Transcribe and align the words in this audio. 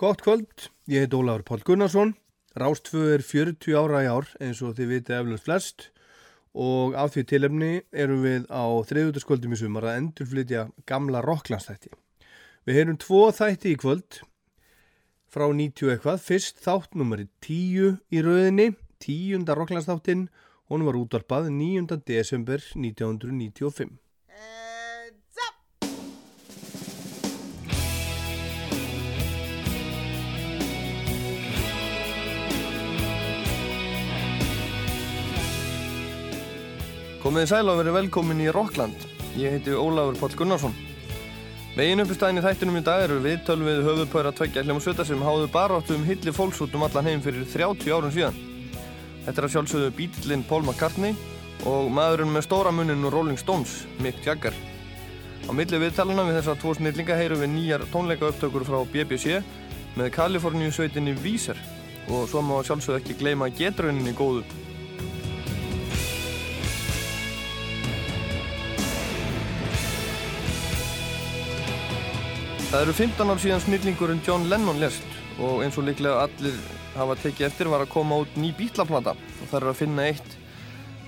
Gott 0.00 0.20
kvöld, 0.20 0.48
ég 0.84 0.98
heit 0.98 1.14
Ólafur 1.14 1.42
Pál 1.42 1.60
Gunnarsson. 1.62 2.14
Rástfö 2.56 3.02
er 3.12 3.20
40 3.20 3.74
ára 3.76 3.98
í 4.00 4.06
ár 4.08 4.30
eins 4.40 4.62
og 4.64 4.72
þið 4.78 4.88
viti 4.94 5.12
eflust 5.12 5.44
flest 5.44 5.84
og 6.56 6.96
á 6.96 7.04
því 7.04 7.24
tilefni 7.28 7.68
erum 7.92 8.24
við 8.24 8.46
á 8.48 8.64
þriðutaskvöldum 8.88 9.52
í 9.52 9.60
sumar 9.60 9.90
að 9.90 9.98
endurflytja 10.00 10.64
gamla 10.88 11.20
rocklandstætti. 11.20 11.92
Við 12.64 12.80
heyrum 12.80 12.96
tvo 13.04 13.26
þætti 13.28 13.74
í 13.74 13.80
kvöld 13.84 14.22
frá 15.28 15.44
90 15.52 15.92
eitthvað. 15.92 16.24
Fyrst 16.24 16.64
þátt 16.64 16.96
numari 16.96 17.28
10 17.44 18.00
í 18.08 18.24
rauðinni, 18.24 18.70
tíunda 19.04 19.52
rocklandstáttin, 19.52 20.30
hún 20.72 20.88
var 20.88 20.96
útvarpað 20.96 21.52
9. 21.52 22.00
desember 22.08 22.64
1995. 22.72 24.00
Komið 37.30 37.44
í 37.46 37.46
sæl 37.46 37.68
og 37.70 37.76
verið 37.78 37.94
velkomin 37.94 38.40
í 38.42 38.46
Rockland. 38.50 39.04
Ég 39.38 39.52
heiti 39.54 39.70
Ólafur 39.78 40.16
Pál 40.18 40.32
Gunnarsson. 40.34 40.72
Vegin 41.76 42.02
uppistæðin 42.02 42.40
í 42.40 42.42
þættinum 42.42 42.78
í 42.80 42.82
dag 42.82 43.04
eru 43.04 43.20
við 43.22 43.44
tölvið 43.46 43.84
höfupöra 43.86 44.32
tveggja 44.34 44.64
hljómsvita 44.64 45.04
sem 45.06 45.20
háðu 45.22 45.44
baráttu 45.54 45.94
um 45.94 46.02
hilli 46.08 46.32
fólks 46.34 46.58
út 46.66 46.74
um 46.74 46.82
allan 46.82 47.06
heim 47.06 47.20
fyrir 47.22 47.44
30 47.52 47.86
árum 47.94 48.10
síðan. 48.10 48.40
Þetta 49.28 49.30
er 49.36 49.46
að 49.46 49.54
sjálfsögðu 49.54 49.92
bítillinn 50.00 50.42
Paul 50.48 50.64
McCartney 50.64 51.14
og 51.70 51.92
maðurinn 51.94 52.34
með 52.34 52.48
stóra 52.48 52.72
munnin 52.74 53.06
og 53.06 53.14
Rolling 53.14 53.38
Stones, 53.38 53.76
Mick 54.02 54.26
Jagger. 54.26 54.56
Á 55.46 55.54
milli 55.54 55.80
viðtalana 55.84 56.24
við 56.26 56.40
þessa 56.40 56.56
tvo 56.58 56.74
snillinga 56.80 57.20
heyrum 57.20 57.44
við 57.44 57.52
nýjar 57.54 57.86
tónleika 57.94 58.32
upptökur 58.32 58.66
frá 58.66 58.80
BBC 58.90 59.38
með 59.94 60.10
Kaliforníu 60.18 60.74
sveitinni 60.74 61.14
Weezer 61.22 61.62
og 62.10 62.26
svo 62.26 62.42
má 62.42 62.56
sjálfsögðu 62.58 62.98
ekki 63.04 63.20
gleyma 63.22 63.52
getrauninni 63.54 64.18
góðu. 64.18 64.42
Það 72.70 72.84
eru 72.84 72.92
15 72.94 73.30
ár 73.32 73.40
síðan 73.42 73.62
snillingurinn 73.64 74.20
John 74.22 74.44
Lennon 74.46 74.76
lest 74.78 75.06
og 75.42 75.64
eins 75.64 75.74
og 75.80 75.88
líklega 75.88 76.20
allir 76.22 76.54
hafa 76.94 77.16
tekið 77.18 77.46
eftir 77.48 77.70
var 77.72 77.82
að 77.82 77.88
koma 77.90 78.20
út 78.22 78.36
ný 78.38 78.52
bítlaplata 78.54 79.16
og 79.16 79.48
það 79.50 79.56
er 79.58 79.66
að 79.72 79.78
finna 79.80 80.04
eitt 80.06 80.36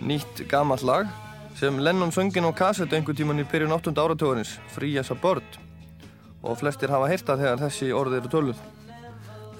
nýtt 0.03 0.43
gamall 0.51 0.83
lag 0.83 1.13
sem 1.55 1.79
Lennon 1.79 2.11
söngin 2.11 2.49
á 2.51 2.51
kassetu 2.51 2.99
einhver 2.99 3.15
tíman 3.15 3.39
í 3.39 3.47
byrjun 3.47 3.77
8. 3.77 3.95
áratugurins, 3.95 4.57
Free 4.75 4.99
as 4.99 5.13
a 5.15 5.17
Bird 5.23 5.61
og 6.43 6.59
flestir 6.59 6.91
hafa 6.91 7.07
heyrta 7.13 7.39
þegar 7.39 7.63
þessi 7.63 7.93
orði 7.95 8.19
eru 8.19 8.33
töluð. 8.33 8.65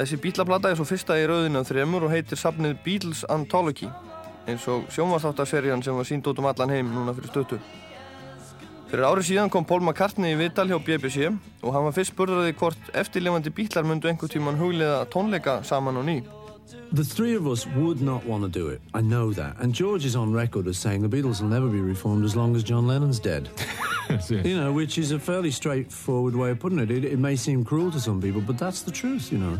Þessi 0.01 0.19
bítlaplata 0.25 0.73
er 0.73 0.81
svo 0.81 0.89
fyrsta 0.89 1.21
í 1.23 1.29
rauðinu 1.31 1.63
af 1.63 1.71
þremur 1.71 2.09
og 2.09 2.17
heitir 2.17 2.41
safnið 2.41 2.81
Beatles 2.83 3.23
Anthology 3.31 3.87
eins 4.51 4.67
og 4.67 4.91
sjónvastáttarserían 4.91 5.87
sem 5.87 5.95
var 5.95 6.11
sínd 6.11 6.27
út 6.27 6.43
um 6.43 6.51
allan 6.51 6.75
heim 6.75 6.91
núna 6.91 7.15
fyrir 7.15 7.31
stötu. 7.31 7.63
Fyrir 8.93 9.07
árið 9.09 9.25
síðan 9.25 9.49
kom 9.49 9.65
Paul 9.65 9.87
McCartney 9.87 10.35
í 10.35 10.37
viðtal 10.37 10.67
hjá 10.69 10.77
BBC 10.77 11.31
og 11.31 11.71
hann 11.73 11.87
var 11.87 11.95
fyrst 11.97 12.13
spurðaði 12.13 12.53
hvort 12.61 12.91
eftirlefandi 13.01 13.49
bítlar 13.57 13.87
myndu 13.89 14.11
einhver 14.11 14.29
tíman 14.29 14.59
huglega 14.61 15.07
tónleika 15.09 15.55
saman 15.65 15.97
og 15.97 16.05
ný. 16.05 16.17
The 16.93 17.03
three 17.03 17.33
of 17.35 17.47
us 17.49 17.65
would 17.69 18.03
not 18.03 18.27
want 18.27 18.45
to 18.45 18.51
do 18.51 18.69
it. 18.69 18.83
I 18.93 19.01
know 19.01 19.33
that. 19.33 19.57
And 19.61 19.73
George 19.73 20.05
is 20.05 20.15
on 20.15 20.35
record 20.35 20.69
as 20.69 20.77
saying 20.77 21.01
the 21.01 21.09
Beatles 21.09 21.41
will 21.41 21.49
never 21.49 21.69
be 21.69 21.81
reformed 21.81 22.27
as 22.27 22.37
long 22.37 22.55
as 22.55 22.63
John 22.63 22.87
Lennon's 22.87 23.19
dead. 23.19 23.49
you 24.29 24.61
know, 24.61 24.75
which 24.75 24.99
is 24.99 25.11
a 25.11 25.19
fairly 25.19 25.51
straightforward 25.51 26.37
way 26.37 26.51
of 26.51 26.61
putting 26.61 26.79
it. 26.79 26.91
it. 26.91 27.07
It 27.07 27.19
may 27.19 27.35
seem 27.35 27.65
cruel 27.65 27.91
to 27.93 28.01
some 28.01 28.21
people, 28.21 28.43
but 28.43 28.59
that's 28.59 28.83
the 28.83 28.93
truth, 28.93 29.33
you 29.33 29.39
know. 29.39 29.59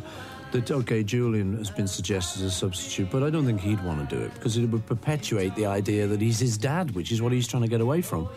That, 0.51 0.71
okay, 0.71 1.03
Julian 1.03 1.57
has 1.57 1.71
been 1.71 1.89
suggested 1.89 2.43
as 2.43 2.49
a 2.49 2.51
substitute, 2.51 3.09
but 3.11 3.23
I 3.23 3.31
don't 3.31 3.47
think 3.47 3.63
he'd 3.63 3.83
want 3.83 4.07
to 4.07 4.15
do 4.15 4.23
it 4.23 4.35
because 4.35 4.59
it 4.59 4.67
would 4.67 4.85
perpetuate 4.85 5.57
the 5.57 5.65
idea 5.65 6.07
that 6.07 6.21
he's 6.21 6.39
his 6.39 6.59
dad, 6.59 6.91
which 6.91 7.11
is 7.11 7.23
what 7.23 7.33
he's 7.33 7.49
trying 7.49 7.63
to 7.63 7.71
get 7.71 7.81
away 7.81 8.03
from. 8.03 8.29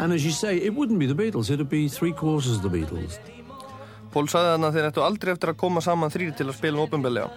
And 0.00 0.14
as 0.14 0.24
you 0.24 0.30
say, 0.30 0.56
it 0.56 0.74
wouldn't 0.74 0.98
be 0.98 1.04
the 1.04 1.14
Beatles, 1.14 1.50
it'd 1.50 1.68
be 1.68 1.86
three 1.86 2.12
quarters 2.12 2.56
of 2.56 2.62
the 2.62 2.70
Beatles. 2.72 3.18
Pól 4.10 4.24
sagði 4.32 4.54
þannig 4.54 4.68
að 4.70 4.76
þeir 4.76 4.86
ættu 4.88 5.02
aldrei 5.04 5.30
eftir 5.34 5.50
að 5.52 5.58
koma 5.60 5.82
saman 5.84 6.12
þrýri 6.14 6.32
til 6.38 6.46
að 6.48 6.56
spila 6.56 6.78
um 6.78 6.86
ofinbellega. 6.86 7.28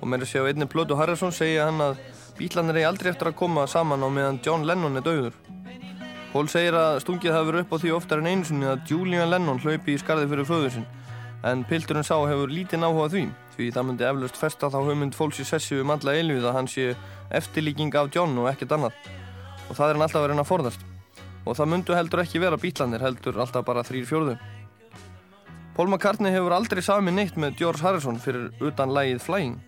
Og 0.00 0.08
með 0.08 0.24
þessi 0.24 0.40
á 0.40 0.48
einni 0.48 0.68
plötu 0.72 0.96
Harrison 0.96 1.34
segja 1.36 1.66
hann 1.68 1.84
að 1.84 2.00
bítlanir 2.38 2.80
eigi 2.80 2.88
aldrei 2.88 3.12
eftir 3.12 3.28
að 3.28 3.36
koma 3.42 3.66
saman 3.68 4.00
á 4.00 4.08
meðan 4.08 4.40
John 4.40 4.64
Lennon 4.64 4.96
er 4.96 5.04
dauður. 5.04 5.36
Pól 6.32 6.48
segir 6.48 6.80
að 6.80 7.02
stungið 7.04 7.36
hafi 7.36 7.50
verið 7.52 7.66
upp 7.66 7.76
á 7.76 7.80
því 7.84 7.94
oftar 7.98 8.24
en 8.24 8.32
einu 8.32 8.48
sinni 8.48 8.72
að 8.72 8.88
Julian 8.88 9.28
Lennon 9.28 9.60
hlaupi 9.60 9.92
í 9.92 10.00
skarði 10.00 10.32
fyrir 10.32 10.48
föður 10.48 10.76
sinn. 10.78 10.90
En 11.44 11.68
Pilturinn 11.68 12.08
sá 12.08 12.16
hefur 12.16 12.48
lítinn 12.48 12.88
áhuga 12.88 13.12
því, 13.12 13.26
því 13.54 13.72
það 13.76 13.90
myndi 13.90 14.08
eflaust 14.08 14.40
festa 14.40 14.72
þá 14.72 14.80
hugmynd 14.80 15.14
fólks 15.14 15.44
í 15.44 15.50
sessi 15.52 15.76
um 15.84 15.92
alla 15.92 16.16
eilvið 16.16 16.48
að 16.48 16.56
hann 16.56 16.72
sé 16.72 16.94
eftirlíking 17.36 17.92
af 18.00 18.08
John 18.16 18.32
og 18.40 18.48
ekkert 18.48 18.78
annað. 18.78 18.96
Og 19.68 19.76
það 19.76 19.90
er 19.90 19.98
hann 19.98 20.08
alltaf 20.08 20.24
verið 20.24 20.42
að 20.42 20.54
forðast 20.56 20.94
og 21.44 21.56
það 21.56 21.94
heldur 21.96 22.22
ekki 22.24 22.40
vera 22.42 22.56
bítlanir 22.56 23.04
heldur 23.04 23.38
alltaf 23.38 23.64
bara 23.64 23.82
þrýr 23.86 24.06
fjórðu. 24.08 24.38
Paul 25.78 25.88
McCartney 25.92 26.34
hefur 26.34 26.56
aldrei 26.56 26.82
sami 26.82 27.12
neitt 27.14 27.36
með 27.38 27.60
George 27.60 27.84
Harrison 27.84 28.18
fyrir 28.18 28.50
utan 28.58 28.90
lægið 28.90 29.20
Flying. 29.22 29.60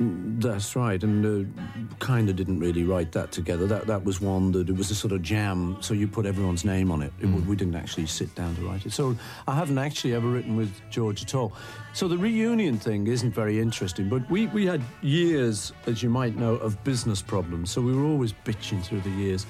That's 0.00 0.74
right, 0.74 1.00
and 1.04 1.24
uh, 1.24 1.96
kind 2.00 2.28
of 2.28 2.34
didn't 2.34 2.58
really 2.58 2.82
write 2.82 3.12
that 3.12 3.30
together. 3.30 3.64
That 3.64 3.86
that 3.86 4.04
was 4.04 4.20
one 4.20 4.50
that 4.50 4.68
it 4.68 4.76
was 4.76 4.90
a 4.90 4.94
sort 4.94 5.12
of 5.12 5.22
jam, 5.22 5.76
so 5.80 5.94
you 5.94 6.08
put 6.08 6.26
everyone's 6.26 6.64
name 6.64 6.90
on 6.90 7.00
it. 7.00 7.12
it 7.20 7.26
mm. 7.26 7.46
we 7.46 7.54
didn't 7.54 7.76
actually 7.76 8.06
sit 8.06 8.34
down 8.34 8.56
to 8.56 8.62
write 8.62 8.84
it. 8.84 8.92
So 8.92 9.16
I 9.46 9.54
haven't 9.54 9.78
actually 9.78 10.14
ever 10.14 10.26
written 10.26 10.56
with 10.56 10.72
George 10.90 11.22
at 11.22 11.36
all. 11.36 11.52
So 11.92 12.08
the 12.08 12.18
reunion 12.18 12.76
thing 12.76 13.06
isn't 13.06 13.32
very 13.32 13.60
interesting, 13.60 14.08
but 14.08 14.28
we, 14.28 14.48
we 14.48 14.66
had 14.66 14.82
years, 15.02 15.72
as 15.86 16.02
you 16.02 16.10
might 16.10 16.34
know, 16.34 16.54
of 16.54 16.82
business 16.82 17.22
problems, 17.22 17.70
so 17.70 17.80
we 17.80 17.94
were 17.94 18.04
always 18.04 18.32
bitching 18.32 18.82
through 18.82 19.02
the 19.02 19.10
years. 19.10 19.46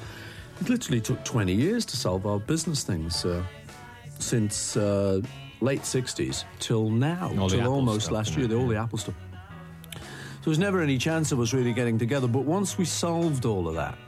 It 0.61 0.69
literally 0.69 1.01
took 1.01 1.25
20 1.25 1.53
years 1.53 1.85
to 1.87 1.97
solve 1.97 2.27
our 2.27 2.39
business 2.39 2.85
things 2.85 3.25
uh, 3.25 3.43
since 4.19 4.77
uh, 4.77 5.21
late 5.61 5.83
60s 5.83 6.45
till 6.59 6.91
now, 6.91 7.33
all 7.39 7.49
till 7.49 7.67
almost 7.67 8.07
stuff, 8.07 8.15
last 8.15 8.37
year, 8.37 8.47
the, 8.47 8.57
all 8.57 8.69
the 8.69 8.77
Apple 8.77 8.99
stuff. 8.99 9.15
So 9.95 10.01
there 10.45 10.51
was 10.51 10.59
never 10.59 10.81
any 10.83 10.99
chance 10.99 11.33
of 11.33 11.41
us 11.41 11.53
really 11.53 11.73
getting 11.73 11.99
together. 11.99 12.29
But 12.29 12.45
once 12.45 12.79
we 12.79 12.85
solved 12.85 13.45
all 13.45 13.67
of 13.69 13.75
that, 13.75 13.99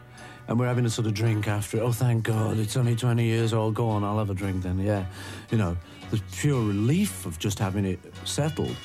and 0.48 0.60
we're 0.60 0.66
having 0.66 0.84
a 0.84 0.90
sort 0.90 1.06
of 1.06 1.14
drink 1.14 1.48
after 1.48 1.78
it, 1.78 1.80
oh, 1.80 1.92
thank 1.92 2.24
God, 2.24 2.58
it's 2.58 2.76
only 2.76 2.94
20 2.94 3.24
years 3.24 3.52
old, 3.52 3.74
go 3.74 3.88
on, 3.88 4.04
I'll 4.04 4.18
have 4.18 4.30
a 4.30 4.34
drink 4.34 4.62
then, 4.62 4.78
yeah. 4.78 5.06
You 5.50 5.58
know, 5.58 5.76
the 6.10 6.20
pure 6.32 6.60
relief 6.60 7.26
of 7.26 7.38
just 7.38 7.58
having 7.58 7.84
it 7.84 7.98
settled 8.24 8.76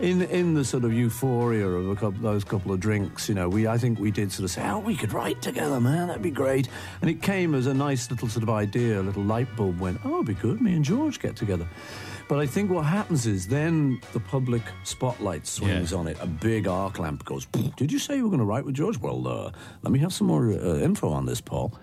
in 0.00 0.22
in 0.22 0.54
the 0.54 0.64
sort 0.64 0.84
of 0.84 0.92
euphoria 0.92 1.66
of 1.66 1.90
a 1.90 1.94
couple, 1.94 2.20
those 2.20 2.44
couple 2.44 2.72
of 2.72 2.80
drinks, 2.80 3.28
you 3.28 3.34
know, 3.34 3.48
we 3.48 3.66
I 3.66 3.78
think 3.78 3.98
we 3.98 4.10
did 4.10 4.32
sort 4.32 4.44
of 4.44 4.50
say, 4.50 4.68
oh, 4.68 4.78
we 4.78 4.96
could 4.96 5.12
write 5.12 5.42
together, 5.42 5.80
man, 5.80 6.08
that'd 6.08 6.22
be 6.22 6.30
great. 6.30 6.68
And 7.00 7.10
it 7.10 7.22
came 7.22 7.54
as 7.54 7.66
a 7.66 7.74
nice 7.74 8.10
little 8.10 8.28
sort 8.28 8.42
of 8.42 8.50
idea, 8.50 9.00
a 9.00 9.02
little 9.02 9.22
light 9.22 9.54
bulb 9.56 9.78
went, 9.78 10.00
oh, 10.04 10.14
it'd 10.14 10.26
be 10.26 10.34
good, 10.34 10.60
me 10.60 10.74
and 10.74 10.84
George 10.84 11.20
get 11.20 11.36
together. 11.36 11.68
But 12.28 12.38
I 12.38 12.46
think 12.46 12.70
what 12.70 12.84
happens 12.84 13.26
is 13.26 13.48
then 13.48 14.00
the 14.12 14.20
public 14.20 14.62
spotlight 14.84 15.48
swings 15.48 15.92
on 15.92 16.06
it. 16.06 16.16
A 16.20 16.26
big 16.26 16.68
arc 16.68 17.00
lamp 17.00 17.24
goes, 17.24 17.46
did 17.76 17.90
you 17.90 17.98
say 17.98 18.16
you 18.16 18.22
were 18.22 18.30
going 18.30 18.38
to 18.38 18.44
write 18.44 18.64
with 18.64 18.76
George? 18.76 18.98
Well, 18.98 19.26
uh, 19.26 19.50
let 19.82 19.90
me 19.90 19.98
have 19.98 20.12
some 20.12 20.28
more 20.28 20.52
uh, 20.52 20.76
info 20.76 21.10
on 21.10 21.26
this, 21.26 21.40
Paul. 21.40 21.74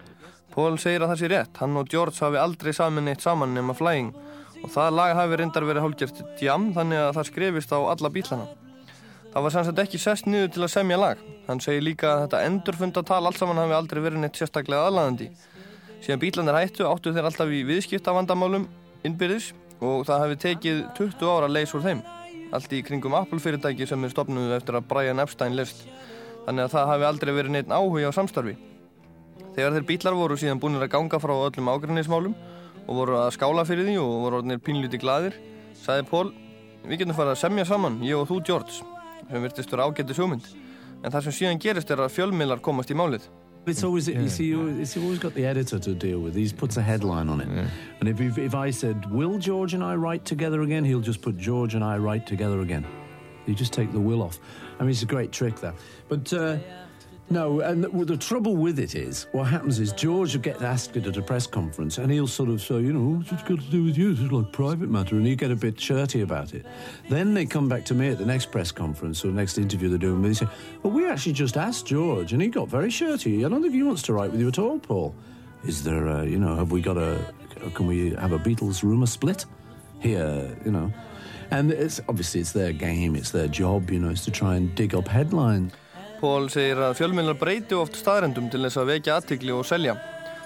Paul 0.51 0.79
segir 0.79 1.03
að 1.03 1.11
það 1.11 1.19
sé 1.19 1.27
rétt. 1.29 1.57
Hann 1.59 1.75
og 1.77 1.91
George 1.91 2.17
hafi 2.23 2.39
aldrei 2.39 2.71
saman 2.73 3.11
eitt 3.11 3.21
saman 3.21 3.53
nema 3.53 3.75
Flying 3.75 4.15
og 4.63 4.71
það 4.73 4.95
lag 4.97 5.13
hafi 5.17 5.37
reyndar 5.39 5.65
verið 5.67 5.85
hálfgjört 5.85 6.41
jam 6.41 6.71
þannig 6.75 7.03
að 7.03 7.11
það 7.17 7.29
skrifist 7.29 7.75
á 7.75 7.79
alla 7.79 8.11
bílana. 8.13 8.47
Það 9.33 9.43
var 9.45 9.53
sannsagt 9.53 9.79
ekki 9.83 9.99
sest 10.01 10.25
niður 10.25 10.51
til 10.55 10.63
að 10.65 10.73
semja 10.73 10.97
lag. 10.97 11.19
Hann 11.45 11.61
segir 11.61 11.83
líka 11.85 12.09
að 12.09 12.21
þetta 12.23 12.43
endurfundatal 12.47 13.19
allt 13.21 13.37
saman 13.37 13.61
hafi 13.61 13.75
aldrei 13.77 14.01
verið 14.01 14.23
neitt 14.23 14.39
sérstaklega 14.39 14.87
aðlæðandi. 14.87 15.27
Síðan 16.01 16.21
bílanar 16.23 16.59
hættu 16.61 16.87
áttu 16.87 17.13
þeir 17.13 17.27
alltaf 17.29 17.53
í 17.53 17.63
viðskiptavandamálum 17.67 18.67
innbyrðis 19.05 19.51
og 19.77 20.07
það 20.07 20.23
hafi 20.23 20.39
tekið 20.45 20.81
20 20.97 21.29
ára 21.29 21.51
leys 21.51 21.75
úr 21.77 21.85
þeim. 21.85 22.01
Allt 22.55 22.73
í 22.73 22.81
kringum 22.87 23.17
Apple 23.19 23.41
fyrirtæki 23.43 23.87
sem 23.89 24.03
er 24.07 24.13
stopnuð 24.13 24.55
eftir 24.57 24.79
að 24.79 24.87
Brian 24.89 25.21
Epstein 25.21 25.57
list. 25.57 25.85
Þannig 26.47 26.65
að 26.65 26.73
það 26.73 26.91
hafi 26.93 27.07
aldrei 27.11 27.33
verið 27.35 27.55
neitt 27.57 27.73
áhuga 27.73 28.09
á 28.09 28.17
samstarfi. 28.17 28.55
Þegar 29.57 29.75
þeir 29.75 29.87
bílar 29.89 30.15
voru 30.15 30.37
síðan 30.39 30.61
búinir 30.63 30.85
að 30.85 30.93
ganga 30.93 31.19
frá 31.19 31.33
öllum 31.35 31.69
ágrinnismálum 31.73 32.35
og 32.87 33.01
voru 33.01 33.17
að 33.19 33.33
skála 33.35 33.65
fyrir 33.67 33.87
því 33.87 33.97
og 34.01 34.13
voru 34.25 34.41
orðinir 34.41 34.61
pínlíti 34.63 34.99
gladir 35.01 35.35
sagði 35.77 36.07
Pól, 36.09 36.31
við 36.87 37.03
getum 37.03 37.17
farið 37.17 37.35
að 37.35 37.41
semja 37.43 37.67
saman 37.67 37.99
ég 38.05 38.19
og 38.19 38.29
þú 38.29 38.39
George 38.47 38.79
sem 39.27 39.43
virtist 39.43 39.73
vera 39.73 39.89
ágættu 39.89 40.15
sjómynd 40.17 40.47
en 41.03 41.11
það 41.11 41.27
sem 41.27 41.37
síðan 41.41 41.61
gerist 41.61 41.91
er 41.91 42.01
að 42.05 42.15
fjölmiðlar 42.15 42.63
komast 42.63 42.93
í 42.93 42.97
málið 42.97 43.27
It's 43.67 43.83
always, 43.83 44.07
yeah. 44.07 44.21
you 44.21 44.29
see, 44.29 44.53
it's 44.53 44.95
always 44.95 45.19
got 45.19 45.33
the 45.33 45.45
editor 45.45 45.77
to 45.77 45.93
deal 45.93 46.19
with. 46.19 46.35
He 46.35 46.49
puts 46.53 46.77
a 46.77 46.81
headline 46.81 47.27
on 47.27 47.41
it. 47.41 47.49
Yeah. 47.49 47.67
And 47.99 48.07
if, 48.07 48.21
if, 48.21 48.37
if 48.37 48.55
I 48.55 48.71
said, 48.71 49.11
will 49.11 49.37
George 49.37 49.73
and 49.73 49.83
I 49.83 49.95
write 49.95 50.23
together 50.23 50.61
again? 50.61 50.85
He'll 50.85 51.01
just 51.01 51.21
put 51.21 51.35
George 51.35 51.75
and 51.75 51.83
I 51.83 51.97
write 51.97 52.25
together 52.25 52.61
again. 52.61 52.87
You 53.45 53.55
just 53.55 53.73
take 53.73 53.91
the 53.91 53.99
will 53.99 54.23
off. 54.23 54.39
I 54.79 54.83
mean, 54.83 54.91
it's 54.91 55.03
a 55.03 55.05
great 55.05 55.33
trick, 55.33 55.57
that. 55.57 55.75
But 56.07 56.31
uh, 56.31 56.59
No, 57.29 57.59
and 57.59 57.83
the, 57.83 57.89
the 58.05 58.15
trouble 58.15 58.55
with 58.55 58.79
it 58.79 58.95
is, 58.95 59.27
what 59.33 59.47
happens 59.47 59.79
is 59.79 59.91
George 59.91 60.33
will 60.33 60.41
get 60.41 60.61
asked 60.61 60.95
it 60.95 61.05
at 61.07 61.17
a 61.17 61.21
press 61.21 61.45
conference, 61.45 61.97
and 61.97 62.09
he'll 62.09 62.25
sort 62.25 62.47
of 62.47 62.61
say, 62.61 62.75
you 62.75 62.93
know, 62.93 63.17
what's 63.17 63.31
it 63.33 63.45
got 63.45 63.59
to 63.59 63.69
do 63.69 63.83
with 63.83 63.97
you? 63.97 64.11
It's 64.11 64.21
like 64.31 64.53
private 64.53 64.89
matter, 64.89 65.17
and 65.17 65.25
he'll 65.25 65.35
get 65.35 65.51
a 65.51 65.55
bit 65.55 65.77
shirty 65.77 66.21
about 66.21 66.53
it. 66.53 66.65
Then 67.09 67.33
they 67.33 67.45
come 67.45 67.67
back 67.67 67.83
to 67.85 67.93
me 67.93 68.07
at 68.07 68.17
the 68.17 68.25
next 68.25 68.49
press 68.49 68.71
conference 68.71 69.25
or 69.25 69.27
next 69.27 69.57
interview 69.57 69.89
they're 69.89 69.97
doing, 69.97 70.15
and 70.15 70.25
they 70.25 70.33
say, 70.33 70.47
well, 70.83 70.93
we 70.93 71.05
actually 71.05 71.33
just 71.33 71.57
asked 71.57 71.85
George, 71.85 72.31
and 72.31 72.41
he 72.41 72.47
got 72.47 72.69
very 72.69 72.89
shirty. 72.89 73.43
I 73.43 73.49
don't 73.49 73.61
think 73.61 73.73
he 73.73 73.83
wants 73.83 74.03
to 74.03 74.13
write 74.13 74.31
with 74.31 74.39
you 74.39 74.47
at 74.47 74.57
all, 74.57 74.79
Paul. 74.79 75.13
Is 75.65 75.83
there, 75.83 76.07
a, 76.07 76.25
you 76.25 76.39
know, 76.39 76.55
have 76.55 76.71
we 76.71 76.81
got 76.81 76.97
a, 76.97 77.33
can 77.73 77.87
we 77.87 78.11
have 78.11 78.31
a 78.31 78.39
Beatles 78.39 78.83
rumour 78.83 79.07
split 79.07 79.45
here, 79.99 80.57
you 80.63 80.71
know? 80.71 80.93
And 81.51 81.71
it's 81.71 81.99
obviously 82.07 82.39
it's 82.41 82.53
their 82.53 82.71
game, 82.71 83.15
it's 83.15 83.31
their 83.31 83.47
job, 83.47 83.89
you 83.89 83.99
know, 83.99 84.09
is 84.09 84.23
to 84.25 84.31
try 84.31 84.55
and 84.55 84.73
dig 84.75 84.95
up 84.95 85.07
headlines. 85.07 85.73
Pól 86.17 86.47
segir 86.49 86.79
að 86.81 86.95
fjölmiðlar 86.97 87.35
breyti 87.37 87.75
oft 87.77 87.97
staðrendum 87.99 88.47
til 88.49 88.63
þess 88.63 88.79
að 88.81 88.87
vekja 88.89 89.17
aðtikli 89.19 89.53
og 89.53 89.67
selja. 89.69 89.93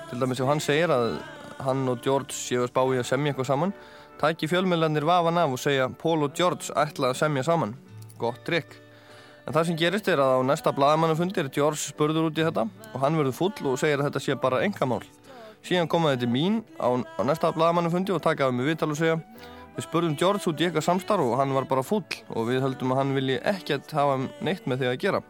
Til 0.10 0.18
dæmis 0.20 0.42
ef 0.44 0.50
hann 0.50 0.60
segir 0.60 0.92
að 0.92 1.14
hann 1.64 1.86
og 1.88 2.02
George 2.04 2.36
séu 2.36 2.66
að 2.66 2.74
spá 2.74 2.82
í 2.92 3.00
að 3.00 3.08
semja 3.08 3.32
eitthvað 3.32 3.48
saman, 3.48 3.74
tæki 4.20 4.50
fjölmiðlarnir 4.52 5.08
vafan 5.08 5.40
af 5.40 5.56
og 5.56 5.62
segja 5.64 5.88
Pól 6.02 6.26
og 6.28 6.36
George 6.36 6.76
ætla 6.76 7.14
að 7.14 7.22
semja 7.22 7.46
saman. 7.48 7.72
Gott 8.20 8.44
trikk. 8.48 8.76
En 9.48 9.56
það 9.56 9.70
sem 9.70 9.80
gerist 9.80 10.12
er 10.12 10.20
að 10.20 10.36
á 10.38 10.40
næsta 10.52 10.76
bladamannafundir 10.76 11.48
George 11.56 11.80
spurður 11.86 12.28
út 12.28 12.44
í 12.44 12.46
þetta 12.46 12.68
og 12.68 13.00
hann 13.06 13.18
verður 13.22 13.40
full 13.40 13.72
og 13.72 13.80
segir 13.80 14.02
að 14.02 14.10
þetta 14.10 14.26
sé 14.28 14.40
bara 14.44 14.62
engamál. 14.68 15.02
Síðan 15.64 15.88
komaði 15.88 16.20
þetta 16.20 16.34
mín 16.36 16.62
á, 16.84 17.00
á 17.00 17.22
næsta 17.24 17.56
bladamannafundi 17.56 18.12
og 18.12 18.24
takaði 18.26 18.60
mig 18.60 18.74
viðtal 18.74 18.92
og 18.92 19.00
segja 19.00 19.20
Við 19.72 19.86
spurðum 19.86 20.18
George 20.20 20.50
út 20.52 20.60
í 20.60 20.66
eitthvað 20.68 20.84
samstarf 20.84 21.24
og 21.24 21.38
hann 21.40 21.54
var 21.56 21.64
bara 21.70 21.86
full 21.86 22.04
og 22.36 22.50
við 22.50 22.60
höldum 22.66 22.92
að 22.92 22.98
hann 23.00 23.14
vilji 23.16 23.38
ekkert 23.48 23.94
hafa 23.96 24.18
neitt 24.44 24.68
með 24.68 24.84
því 24.84 24.90
að 24.90 24.98
gera. 25.06 25.22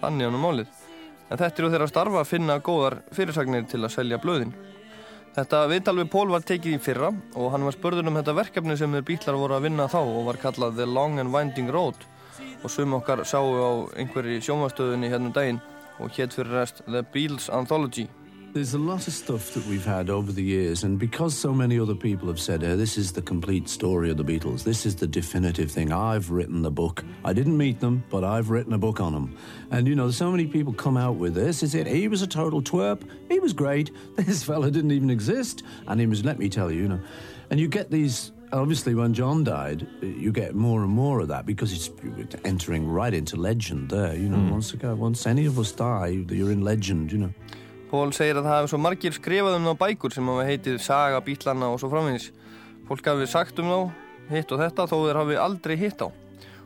Þannig 0.00 0.30
ánum 0.30 0.44
málið. 0.44 0.72
En 1.26 1.40
þetta 1.40 1.62
eru 1.62 1.70
þeirra 1.72 1.90
starfa 1.90 2.22
að 2.22 2.30
finna 2.30 2.58
góðar 2.62 3.00
fyrirsagnir 3.16 3.66
til 3.70 3.82
að 3.82 3.94
selja 3.96 4.18
blöðin. 4.22 4.52
Þetta 5.36 5.62
viðtal 5.68 5.96
við 5.98 6.10
Pól 6.12 6.28
var 6.32 6.44
tekið 6.48 6.76
í 6.78 6.80
fyrra 6.80 7.10
og 7.36 7.50
hann 7.52 7.64
var 7.66 7.74
spurður 7.74 8.06
um 8.08 8.16
þetta 8.16 8.34
verkefni 8.38 8.76
sem 8.80 8.94
þeir 8.96 9.08
bítlar 9.10 9.36
voru 9.36 9.56
að 9.56 9.66
vinna 9.66 9.88
þá 9.92 9.98
og 10.00 10.22
var 10.30 10.38
kallað 10.40 10.78
The 10.78 10.86
Long 10.88 11.18
and 11.20 11.34
Winding 11.34 11.68
Road 11.74 12.06
og 12.62 12.72
sum 12.72 12.94
okkar 12.96 13.24
sáu 13.28 13.52
á 13.52 13.70
einhverji 14.00 14.40
sjónvastöðunni 14.46 15.10
hérna 15.12 15.28
um 15.28 15.34
daginn 15.36 15.60
og 16.00 16.14
hétt 16.16 16.32
fyrir 16.36 16.54
rest 16.56 16.80
The 16.86 17.02
Beatles 17.12 17.50
Anthology. 17.52 18.06
There's 18.56 18.72
a 18.72 18.78
lot 18.78 19.06
of 19.06 19.12
stuff 19.12 19.52
that 19.52 19.66
we've 19.66 19.84
had 19.84 20.08
over 20.08 20.32
the 20.32 20.42
years, 20.42 20.82
and 20.82 20.98
because 20.98 21.36
so 21.36 21.52
many 21.52 21.78
other 21.78 21.94
people 21.94 22.26
have 22.28 22.40
said, 22.40 22.62
hey, 22.62 22.74
this 22.74 22.96
is 22.96 23.12
the 23.12 23.20
complete 23.20 23.68
story 23.68 24.10
of 24.10 24.16
the 24.16 24.24
Beatles, 24.24 24.64
this 24.64 24.86
is 24.86 24.96
the 24.96 25.06
definitive 25.06 25.70
thing, 25.70 25.92
I've 25.92 26.30
written 26.30 26.62
the 26.62 26.70
book. 26.70 27.04
I 27.22 27.34
didn't 27.34 27.58
meet 27.58 27.80
them, 27.80 28.02
but 28.08 28.24
I've 28.24 28.48
written 28.48 28.72
a 28.72 28.78
book 28.78 28.98
on 28.98 29.12
them. 29.12 29.36
And, 29.70 29.86
you 29.86 29.94
know, 29.94 30.10
so 30.10 30.30
many 30.30 30.46
people 30.46 30.72
come 30.72 30.96
out 30.96 31.16
with 31.16 31.34
this. 31.34 31.62
Is 31.62 31.74
it? 31.74 31.86
He 31.86 32.08
was 32.08 32.22
a 32.22 32.26
total 32.26 32.62
twerp. 32.62 33.02
He 33.28 33.40
was 33.40 33.52
great. 33.52 33.90
This 34.16 34.42
fella 34.42 34.70
didn't 34.70 34.92
even 34.92 35.10
exist. 35.10 35.62
And 35.86 36.00
he 36.00 36.06
was, 36.06 36.24
let 36.24 36.38
me 36.38 36.48
tell 36.48 36.70
you, 36.72 36.80
you 36.80 36.88
know. 36.88 37.00
And 37.50 37.60
you 37.60 37.68
get 37.68 37.90
these 37.90 38.32
obviously 38.54 38.94
when 38.94 39.12
John 39.12 39.44
died, 39.44 39.86
you 40.00 40.32
get 40.32 40.54
more 40.54 40.82
and 40.82 40.90
more 40.90 41.20
of 41.20 41.28
that 41.28 41.44
because 41.44 41.74
it's 41.74 41.90
entering 42.42 42.88
right 42.88 43.12
into 43.12 43.36
legend 43.36 43.90
there. 43.90 44.16
You 44.16 44.30
know, 44.30 44.38
mm. 44.38 44.50
once 44.50 44.72
ago, 44.72 44.94
once 44.94 45.26
any 45.26 45.44
of 45.44 45.58
us 45.58 45.72
die, 45.72 46.24
you're 46.30 46.52
in 46.52 46.62
legend. 46.62 47.12
You 47.12 47.18
know. 47.18 47.34
Pól 47.86 48.10
segir 48.14 48.40
að 48.40 48.48
það 48.48 48.56
hefur 48.56 48.70
svo 48.72 48.78
margir 48.82 49.14
skrifað 49.14 49.56
um 49.60 49.68
þá 49.68 49.74
bækur 49.84 50.14
sem 50.14 50.26
hafa 50.26 50.46
heitið 50.48 50.78
Saga, 50.82 51.20
Bílana 51.22 51.68
og 51.70 51.78
svo 51.78 51.90
framvegis. 51.92 52.32
Fólk 52.88 53.06
hafi 53.06 53.28
sagt 53.30 53.60
um 53.62 53.70
þá, 53.70 53.78
hitt 54.32 54.54
og 54.54 54.62
þetta, 54.62 54.88
þó 54.90 54.96
þeir 55.04 55.20
hafi 55.20 55.38
aldrei 55.44 55.76
hitt 55.78 56.02
á. 56.02 56.08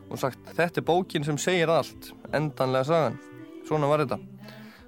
Og 0.09 0.19
sagt, 0.19 0.41
þetta 0.57 0.81
er 0.81 0.87
bókin 0.87 1.27
sem 1.27 1.37
segir 1.37 1.69
allt, 1.69 2.09
endanlega 2.33 2.89
sagan. 2.89 3.19
Svona 3.69 3.91
var 3.91 4.01
þetta. 4.03 4.17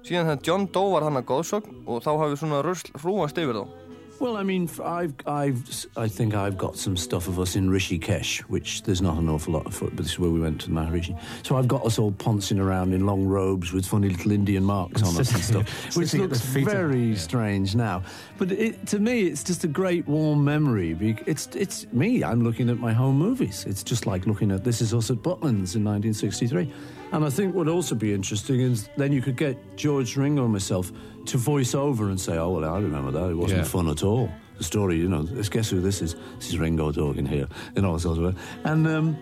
Síðan 0.04 0.32
þegar 0.32 0.42
John 0.48 0.66
Doe 0.74 0.92
var 0.92 1.06
hann 1.06 1.20
að 1.22 1.28
góðsögn 1.30 1.78
og 1.86 2.02
þá 2.04 2.10
hafi 2.24 2.40
svona 2.42 2.64
rösl 2.66 2.90
hrúast 2.98 3.38
yfir 3.40 3.62
þá. 3.62 3.83
Well, 4.24 4.38
I 4.38 4.42
mean, 4.42 4.70
I've, 4.82 5.12
I've, 5.26 5.86
I 5.98 6.08
think 6.08 6.34
I've 6.34 6.56
got 6.56 6.78
some 6.78 6.96
stuff 6.96 7.28
of 7.28 7.38
us 7.38 7.56
in 7.56 7.68
Rishikesh, 7.68 8.40
which 8.44 8.82
there's 8.84 9.02
not 9.02 9.18
an 9.18 9.28
awful 9.28 9.52
lot 9.52 9.66
of, 9.66 9.74
foot, 9.74 9.94
but 9.94 10.04
this 10.04 10.12
is 10.12 10.18
where 10.18 10.30
we 10.30 10.40
went 10.40 10.62
to 10.62 10.70
the 10.70 10.72
Maharishi. 10.72 11.20
So 11.42 11.58
I've 11.58 11.68
got 11.68 11.84
us 11.84 11.98
all 11.98 12.10
poncing 12.10 12.58
around 12.58 12.94
in 12.94 13.04
long 13.04 13.26
robes 13.26 13.74
with 13.74 13.84
funny 13.84 14.08
little 14.08 14.32
Indian 14.32 14.64
marks 14.64 15.02
on 15.02 15.14
us 15.20 15.30
and 15.30 15.44
stuff, 15.44 15.96
which 15.96 16.14
looks 16.14 16.40
very 16.40 17.08
yeah. 17.08 17.16
strange 17.16 17.76
now. 17.76 18.02
But 18.38 18.52
it, 18.52 18.86
to 18.86 18.98
me, 18.98 19.24
it's 19.24 19.44
just 19.44 19.62
a 19.64 19.68
great 19.68 20.08
warm 20.08 20.42
memory. 20.42 20.96
It's, 21.26 21.48
it's 21.54 21.86
me. 21.92 22.24
I'm 22.24 22.42
looking 22.42 22.70
at 22.70 22.78
my 22.78 22.94
home 22.94 23.18
movies. 23.18 23.66
It's 23.66 23.82
just 23.82 24.06
like 24.06 24.24
looking 24.24 24.52
at 24.52 24.64
This 24.64 24.80
Is 24.80 24.94
Us 24.94 25.10
at 25.10 25.18
Butlins 25.18 25.76
in 25.76 25.84
1963. 25.84 26.72
And 27.14 27.24
I 27.24 27.30
think 27.30 27.54
what 27.54 27.66
would 27.66 27.72
also 27.72 27.94
be 27.94 28.12
interesting 28.12 28.60
is 28.60 28.88
then 28.96 29.12
you 29.12 29.22
could 29.22 29.36
get 29.36 29.76
George 29.76 30.16
Ringo 30.16 30.42
and 30.42 30.52
myself 30.52 30.90
to 31.26 31.38
voice 31.38 31.72
over 31.72 32.10
and 32.10 32.20
say, 32.20 32.36
"Oh 32.36 32.50
well, 32.50 32.64
I 32.64 32.80
remember 32.80 33.12
that. 33.12 33.30
It 33.30 33.36
wasn't 33.36 33.60
yeah. 33.60 33.68
fun 33.68 33.88
at 33.88 34.02
all." 34.02 34.28
The 34.58 34.64
story, 34.64 34.96
you 34.96 35.08
know, 35.08 35.22
guess 35.22 35.70
who 35.70 35.80
this 35.80 36.02
is? 36.02 36.16
This 36.38 36.48
is 36.48 36.58
Ringo 36.58 36.90
talking 36.90 37.24
here, 37.24 37.46
you 37.76 37.82
know, 37.82 37.96
sort 37.98 38.18
of. 38.18 38.36
And 38.64 38.86
um, 38.88 39.16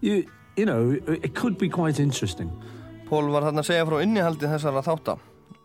you, 0.00 0.26
you 0.56 0.66
know, 0.66 0.98
it 1.06 1.36
could 1.36 1.56
be 1.56 1.68
quite 1.68 2.00
interesting. 2.00 2.50
Pól 3.06 3.30
var 3.30 3.46
þarna 3.46 3.62
að 3.62 3.70
segja 3.70 3.86
frá 3.86 4.02
innihaldi 4.02 4.50
þessara 4.50 4.82
þátta 4.82 5.14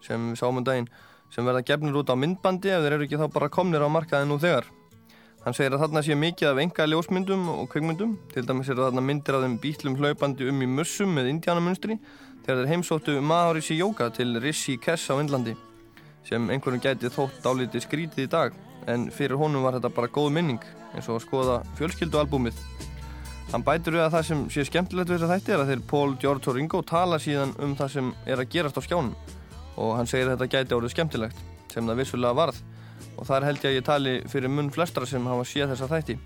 sem 0.06 0.30
við 0.30 0.38
sáum 0.38 0.62
um 0.62 0.64
daginn 0.64 0.90
sem 1.34 1.46
verða 1.46 1.66
gefnir 1.66 1.98
út 1.98 2.14
á 2.14 2.16
myndbandi 2.16 2.70
ef 2.70 2.86
þeir 2.86 2.94
eru 3.00 3.08
ekki 3.10 3.18
þá 3.18 3.26
bara 3.34 3.50
komnir 3.50 3.82
á 3.82 3.90
markaði 3.90 4.30
nú 4.30 4.38
þegar. 4.38 4.70
Hann 5.42 5.56
segir 5.58 5.74
að 5.74 5.82
þarna 5.82 6.02
sé 6.06 6.14
mikið 6.14 6.52
af 6.52 6.60
enga 6.62 6.86
ljósmyndum 6.86 7.48
og 7.50 7.64
kveikmyndum, 7.72 8.12
til 8.30 8.44
dæmis 8.46 8.68
er 8.70 8.78
þarna 8.78 9.02
myndir 9.02 9.34
af 9.34 9.42
þeim 9.42 9.56
bítlum 9.64 9.96
hlaupandi 9.98 10.46
um 10.52 10.60
í 10.62 10.68
mussum 10.70 11.16
með 11.18 11.32
indiánamunstri 11.32 11.96
þegar 12.46 12.60
þeir 12.60 12.70
heimsóttu 12.70 13.16
Maharishi 13.26 13.80
Yoga 13.80 14.12
til 14.14 14.36
Rishi 14.44 14.76
Kess 14.78 15.10
á 15.10 15.18
Indlandi 15.18 15.56
sem 16.28 16.46
einhverjum 16.54 16.84
gæti 16.84 17.10
þótt 17.10 17.42
álítið 17.42 17.86
skrítið 17.88 18.28
í 18.28 18.30
dag. 18.30 18.54
En 18.86 19.08
fyrir 19.14 19.40
honum 19.42 19.66
var 19.66 19.80
þetta 19.80 19.90
bara 19.96 20.12
góð 20.14 20.30
minning 20.36 20.62
eins 20.94 21.10
og 21.10 21.18
að 21.18 21.26
skoða 21.26 21.56
fjölskyldualbúmið. 21.80 22.60
Hann 23.52 23.66
bætur 23.66 23.98
við 23.98 24.06
að 24.06 24.14
það 24.14 24.28
sem 24.28 24.44
sé 24.54 24.66
skemmtilegt 24.70 25.10
við 25.10 25.18
þess 25.18 25.26
að 25.28 25.34
þætti 25.34 25.56
er 25.56 25.64
að 25.64 25.72
þeir 25.72 25.82
Paul, 25.90 26.12
George 26.22 26.52
og 26.52 26.58
Ringo 26.60 26.84
tala 26.86 27.18
síðan 27.20 27.56
um 27.58 27.74
það 27.80 27.96
sem 27.96 28.14
er 28.30 28.44
að 28.44 28.54
gerast 28.54 28.78
á 28.78 28.82
skjánum. 28.86 29.16
Og 29.82 29.96
hann 29.98 30.10
segir 30.10 30.30
að 30.30 30.38
þetta 30.38 30.54
gæti 30.54 30.78
árið 30.78 30.94
skemmtilegt 30.94 31.42
sem 31.74 31.90
það 31.90 32.04
vissulega 32.04 32.38
varð 32.38 32.62
og 33.18 33.26
það 33.28 33.36
er 33.38 33.48
held 33.50 33.64
ég 33.64 33.70
að 33.70 33.78
ég 33.78 33.88
tali 33.88 34.14
fyrir 34.32 34.54
munn 34.54 34.72
flestra 34.74 35.08
sem 35.10 35.26
hafa 35.28 35.48
séð 35.48 35.74
þessa 35.74 35.90
þætti. 35.92 36.18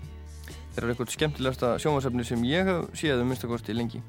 Þeir 0.76 0.84
eru 0.84 0.92
eitthvað 0.92 1.14
skemmtilegsta 1.14 1.72
sjónvarsefni 1.80 2.24
sem 2.28 2.42
ég 2.44 2.68
hef 2.68 3.00
séð 3.00 3.22
um 3.22 3.30
minnstakosti 3.32 3.76
lengi. 3.76 4.02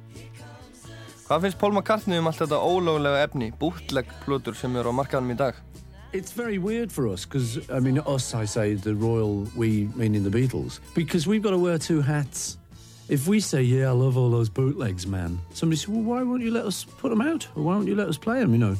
Hvað 1.27 1.43
finnst 1.43 1.59
Paul 1.59 1.73
McCartney 1.75 2.19
um 2.21 2.27
allt 2.29 2.39
þetta 2.39 2.59
ólögulega 2.63 3.23
efni, 3.27 3.49
bútlegg 3.59 4.11
plötur 4.23 4.55
sem 4.55 4.75
eru 4.79 4.91
á 4.91 4.99
markaðanum 4.99 5.33
í 5.35 5.39
dag? 5.39 5.57
It's 6.13 6.31
very 6.31 6.57
weird 6.57 6.91
for 6.91 7.07
us 7.07 7.25
because, 7.25 7.59
I 7.69 7.79
mean, 7.79 7.99
us, 7.99 8.33
I 8.33 8.45
say 8.45 8.75
the 8.75 8.95
royal, 8.95 9.45
we 9.55 9.89
meaning 9.95 10.23
the 10.23 10.29
Beatles, 10.29 10.79
because 10.95 11.27
we've 11.27 11.43
got 11.43 11.51
to 11.51 11.57
wear 11.57 11.77
two 11.77 12.01
hats. 12.01 12.57
If 13.09 13.27
we 13.27 13.39
say, 13.39 13.61
yeah, 13.61 13.87
I 13.87 13.91
love 13.91 14.17
all 14.17 14.29
those 14.29 14.49
bootlegs, 14.49 15.05
man, 15.05 15.39
somebody 15.53 15.77
says, 15.77 15.89
well, 15.89 16.01
why 16.01 16.23
won't 16.23 16.43
you 16.43 16.51
let 16.51 16.65
us 16.65 16.83
put 16.83 17.09
them 17.09 17.21
out? 17.21 17.47
Or 17.55 17.63
why 17.63 17.75
won't 17.75 17.87
you 17.87 17.95
let 17.95 18.07
us 18.07 18.17
play 18.17 18.39
them, 18.39 18.51
you 18.51 18.59
know? 18.59 18.75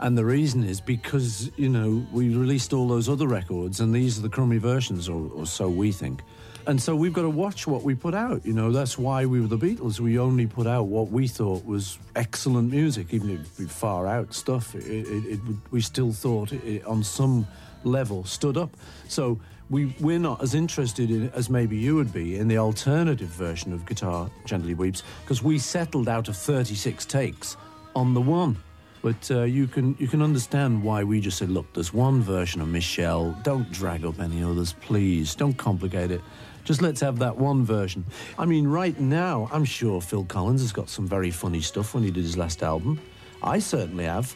And 0.00 0.16
the 0.16 0.24
reason 0.24 0.64
is 0.64 0.80
because, 0.80 1.50
you 1.56 1.68
know, 1.68 2.06
we 2.12 2.34
released 2.34 2.72
all 2.72 2.88
those 2.88 3.08
other 3.08 3.26
records 3.26 3.80
and 3.80 3.94
these 3.94 4.18
are 4.18 4.22
the 4.22 4.28
crummy 4.28 4.58
versions, 4.58 5.08
or, 5.08 5.30
or 5.34 5.46
so 5.46 5.68
we 5.68 5.92
think. 5.92 6.22
And 6.66 6.80
so 6.80 6.94
we've 6.94 7.14
got 7.14 7.22
to 7.22 7.30
watch 7.30 7.66
what 7.66 7.82
we 7.82 7.94
put 7.94 8.14
out. 8.14 8.44
You 8.44 8.52
know, 8.52 8.70
that's 8.70 8.98
why 8.98 9.24
we 9.24 9.40
were 9.40 9.46
the 9.46 9.56
Beatles. 9.56 10.00
We 10.00 10.18
only 10.18 10.46
put 10.46 10.66
out 10.66 10.84
what 10.88 11.10
we 11.10 11.26
thought 11.26 11.64
was 11.64 11.98
excellent 12.14 12.70
music, 12.70 13.14
even 13.14 13.30
if 13.30 13.58
it 13.58 13.70
far 13.70 14.06
out 14.06 14.34
stuff. 14.34 14.74
It, 14.74 14.84
it, 14.84 15.24
it, 15.26 15.40
we 15.70 15.80
still 15.80 16.12
thought 16.12 16.52
it, 16.52 16.84
on 16.84 17.02
some 17.02 17.46
level 17.84 18.24
stood 18.24 18.58
up. 18.58 18.76
So 19.08 19.40
we 19.70 19.94
we're 20.00 20.18
not 20.18 20.42
as 20.42 20.54
interested 20.54 21.10
in 21.10 21.30
as 21.30 21.48
maybe 21.48 21.76
you 21.76 21.94
would 21.96 22.12
be 22.12 22.36
in 22.36 22.48
the 22.48 22.58
alternative 22.58 23.28
version 23.28 23.72
of 23.72 23.86
Guitar 23.86 24.30
Gently 24.44 24.74
Weeps 24.74 25.02
because 25.22 25.42
we 25.42 25.58
settled 25.58 26.08
out 26.08 26.28
of 26.28 26.36
36 26.36 27.04
takes 27.06 27.56
on 27.96 28.12
the 28.12 28.20
one. 28.20 28.58
But 29.02 29.30
uh, 29.30 29.42
you 29.42 29.66
can 29.66 29.96
you 29.98 30.08
can 30.08 30.22
understand 30.22 30.82
why 30.82 31.04
we 31.04 31.20
just 31.20 31.38
said, 31.38 31.50
look, 31.50 31.72
there's 31.72 31.92
one 31.92 32.20
version 32.20 32.60
of 32.60 32.68
Michelle. 32.68 33.32
Don't 33.42 33.70
drag 33.70 34.04
up 34.04 34.20
any 34.20 34.42
others, 34.42 34.72
please. 34.80 35.34
Don't 35.34 35.56
complicate 35.56 36.10
it. 36.10 36.20
Just 36.64 36.82
let's 36.82 37.00
have 37.00 37.18
that 37.20 37.36
one 37.36 37.64
version. 37.64 38.04
I 38.38 38.44
mean, 38.44 38.66
right 38.66 38.98
now, 39.00 39.48
I'm 39.52 39.64
sure 39.64 40.00
Phil 40.00 40.24
Collins 40.24 40.60
has 40.60 40.72
got 40.72 40.90
some 40.90 41.06
very 41.06 41.30
funny 41.30 41.60
stuff 41.60 41.94
when 41.94 42.02
he 42.02 42.10
did 42.10 42.24
his 42.24 42.36
last 42.36 42.62
album. 42.62 43.00
I 43.42 43.58
certainly 43.58 44.04
have. 44.04 44.34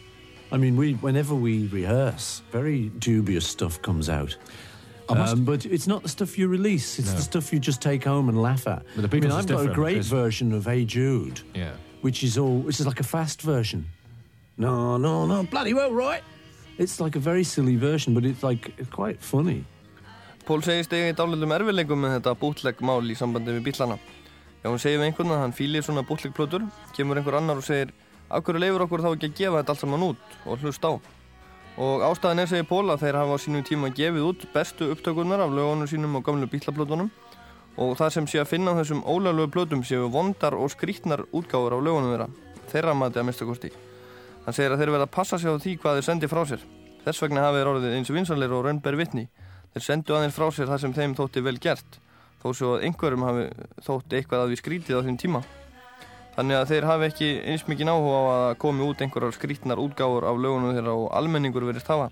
I 0.50 0.56
mean, 0.56 0.76
we 0.76 0.94
whenever 0.94 1.34
we 1.34 1.66
rehearse, 1.66 2.42
very 2.50 2.90
dubious 2.98 3.46
stuff 3.46 3.82
comes 3.82 4.08
out. 4.08 4.36
Um, 5.08 5.44
but 5.44 5.66
it's 5.66 5.86
not 5.86 6.02
the 6.02 6.08
stuff 6.08 6.38
you 6.38 6.48
release; 6.48 6.98
it's 6.98 7.10
no. 7.10 7.16
the 7.16 7.22
stuff 7.22 7.52
you 7.52 7.58
just 7.58 7.82
take 7.82 8.04
home 8.04 8.28
and 8.28 8.40
laugh 8.40 8.66
at. 8.66 8.84
But 8.94 9.10
the 9.10 9.16
I 9.16 9.20
mean, 9.20 9.32
I've 9.32 9.46
got 9.46 9.66
a 9.66 9.74
great 9.74 10.04
version 10.04 10.52
of 10.52 10.64
"Hey 10.64 10.84
Jude," 10.84 11.40
yeah, 11.54 11.72
which 12.00 12.22
is 12.22 12.38
all, 12.38 12.58
which 12.60 12.80
is 12.80 12.86
like 12.86 13.00
a 13.00 13.04
fast 13.04 13.42
version. 13.42 13.86
No, 14.56 14.98
no, 14.98 15.26
no, 15.26 15.42
bloody 15.44 15.74
well, 15.74 15.92
right? 15.92 16.22
It's 16.78 17.00
like 17.00 17.16
a 17.16 17.20
very 17.20 17.44
silly 17.44 17.76
version, 17.76 18.14
but 18.14 18.24
it's 18.24 18.42
like 18.42 18.72
it's 18.78 18.90
quite 18.90 19.20
funny. 19.20 19.64
Pól 20.46 20.62
segist 20.62 20.92
eiga 20.92 21.12
í 21.12 21.16
dálitum 21.16 21.54
erfileikum 21.54 22.00
með 22.02 22.16
þetta 22.18 22.34
bútlegmál 22.40 23.02
í 23.06 23.16
sambandi 23.16 23.54
við 23.58 23.68
bílana. 23.70 23.98
Já, 24.62 24.68
hún 24.70 24.80
segir 24.82 24.98
við 24.98 25.10
einhvern 25.10 25.34
að 25.34 25.42
hann 25.44 25.54
fýlir 25.54 25.84
svona 25.86 26.02
bútlegplötur, 26.06 26.64
kemur 26.96 27.20
einhver 27.20 27.38
annar 27.38 27.60
og 27.62 27.66
segir 27.66 27.94
af 28.32 28.44
hverju 28.44 28.62
leifur 28.62 28.86
okkur 28.86 29.02
þá 29.04 29.10
ekki 29.12 29.28
að 29.28 29.36
gefa 29.38 29.60
þetta 29.60 29.74
allt 29.74 29.82
saman 29.82 30.06
út 30.06 30.36
og 30.46 30.62
hlust 30.62 30.86
á 30.88 30.92
og 31.82 32.04
ástæðan 32.04 32.42
er 32.42 32.48
segið 32.50 32.68
Pól 32.68 32.92
að 32.92 33.04
þeir 33.04 33.18
hafa 33.20 33.36
á 33.36 33.42
sínum 33.44 33.64
tíma 33.64 33.90
gefið 33.96 34.26
út 34.28 34.46
bestu 34.54 34.88
upptökunar 34.92 35.40
af 35.44 35.52
lögunum 35.52 35.88
sínum 35.88 36.16
og 36.16 36.24
gamlu 36.24 36.48
bílaplötunum 36.48 37.10
og 37.76 37.94
það 38.00 38.12
sem 38.16 38.28
sé 38.28 38.42
að 38.42 38.50
finna 38.52 38.76
á 38.76 38.78
þessum 38.80 39.04
ólöglu 39.08 39.48
plötum 39.52 39.84
séu 39.84 40.08
vondar 40.12 40.56
og 40.56 40.72
skrítnar 40.72 41.24
útgáður 41.32 41.78
af 41.78 41.84
lögunum 41.86 42.12
þeirra 42.12 42.28
þeirra 42.72 42.96
mati 42.96 43.20
að 43.20 43.28
mista 43.28 43.48
kosti 43.48 43.72
hann 44.44 44.56
segir 44.56 44.74
að 44.74 44.82
þeir 44.82 44.94
verða 44.96 45.08
að 45.08 45.16
passa 45.16 45.38
sig 45.38 45.50
á 45.50 45.56
því 45.56 45.76
hvað 45.82 45.98
þeir 45.98 46.08
sendi 46.08 46.30
frá 46.32 46.42
sér 46.50 46.66
þess 47.06 47.24
vegna 47.24 47.46
hafi 47.46 47.60
þeir 47.60 47.72
orðið 47.72 47.96
eins 47.98 48.12
vinsanleir 48.14 48.54
og 48.56 48.66
raunber 48.66 48.98
vitni 48.98 49.26
þeir 49.72 49.86
sendu 49.88 50.18
aðeins 50.18 50.36
frá 50.36 50.48
sér 50.50 50.70
það 50.70 50.84
sem 50.84 50.94
þeim 50.98 51.16
þótti 51.18 51.44
vel 51.46 51.58
gert 51.62 51.98
þó 52.42 52.48
svo 52.50 52.76
að 52.76 52.86
einhverjum 52.88 53.26
hafi 53.26 53.48
þótti 53.86 54.18
eitthvað 54.18 54.46
að 54.46 54.54
við 54.54 54.62
skrítið 54.62 54.98
á 54.98 55.04
þeim 55.06 55.18
tíma 55.22 55.42
Þannig 56.32 56.56
að 56.56 56.70
þeir 56.70 56.86
hafi 56.88 57.08
ekki 57.10 57.26
eins 57.52 57.64
mikið 57.68 57.88
náhuga 57.90 58.12
á 58.16 58.24
að 58.32 58.54
komi 58.62 58.84
út 58.86 59.02
einhverjar 59.04 59.34
skrítnar 59.36 59.80
útgáður 59.82 60.24
af 60.30 60.38
lögunum 60.40 60.72
þeirra 60.72 60.94
og 60.96 61.10
almenningur 61.18 61.66
verist 61.68 61.90
hafa. 61.92 62.06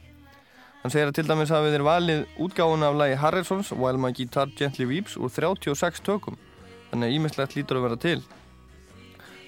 Hann 0.82 0.92
segir 0.92 1.08
að 1.08 1.16
til 1.16 1.24
dæmis 1.28 1.52
hafi 1.52 1.72
þeir 1.72 1.84
valið 1.86 2.20
útgáðuna 2.44 2.90
af 2.90 2.98
lagi 3.00 3.16
Harrisons 3.22 3.72
While 3.72 4.00
My 4.00 4.12
Guitar 4.16 4.52
Gently 4.58 4.84
Weeps 4.90 5.16
úr 5.16 5.32
36 5.32 6.04
tökum. 6.04 6.36
Þannig 6.90 7.08
að 7.08 7.16
ímislegt 7.16 7.56
lítur 7.56 7.80
að 7.80 7.86
vera 7.86 7.98
til. 8.00 8.20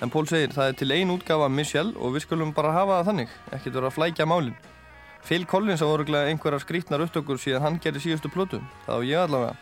En 0.02 0.10
Pól 0.10 0.26
segir 0.26 0.50
það 0.50 0.68
er 0.68 0.78
til 0.80 0.92
ein 0.96 1.10
útgáfa 1.14 1.46
af 1.46 1.52
Michelle 1.54 1.94
og 1.94 2.16
við 2.16 2.24
skulum 2.26 2.50
bara 2.54 2.72
hafa 2.74 2.98
það 2.98 3.08
þannig, 3.10 3.34
ekkert 3.54 3.76
vera 3.78 3.90
að 3.90 3.96
flækja 3.98 4.26
málinn. 4.26 4.56
Phil 5.22 5.44
Collins 5.46 5.82
á 5.82 5.86
orðuglega 5.86 6.32
einhverjar 6.32 6.64
skrítnar 6.64 7.04
upptökur 7.04 7.38
síðan 7.38 7.62
hann 7.62 7.78
gerði 7.82 8.02
síðustu 8.02 8.30
plötu, 8.32 8.58
það 8.88 8.98
á 8.98 9.00
ég 9.06 9.22
allavega. 9.22 9.54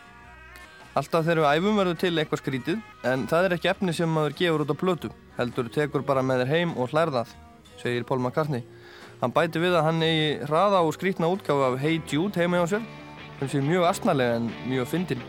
Alltaf 0.97 1.27
þegar 1.27 1.43
við 1.43 1.51
æfum 1.61 1.77
verður 1.77 1.99
til 2.01 2.11
eitthvað 2.17 2.41
skrítið 2.41 2.79
en 3.11 3.27
það 3.29 3.45
er 3.45 3.55
ekki 3.55 3.69
efni 3.71 3.93
sem 3.93 4.09
maður 4.11 4.33
gefur 4.41 4.65
út 4.65 4.73
á 4.73 4.81
plötu 4.81 5.11
heldur 5.37 5.69
tekur 5.71 6.03
bara 6.07 6.25
með 6.25 6.43
þér 6.43 6.51
heim 6.55 6.73
og 6.75 6.89
hlærðað, 6.91 7.29
segir 7.79 8.07
Paul 8.09 8.19
McCartney. 8.19 8.65
Hann 9.21 9.33
bæti 9.35 9.61
við 9.61 9.77
að 9.77 9.87
hann 9.87 10.01
eigi 10.01 10.33
hraða 10.49 10.81
og 10.81 10.95
skrítna 10.97 11.29
útgáfu 11.29 11.67
af 11.69 11.77
Hey 11.79 12.01
Jude 12.09 12.41
heima 12.41 12.63
hjá 12.63 12.73
sér 12.73 12.89
sem 13.39 13.53
sé 13.53 13.61
mjög 13.61 13.85
astnalega 13.89 14.41
en 14.41 14.49
mjög 14.65 14.89
fyndin. 14.89 15.21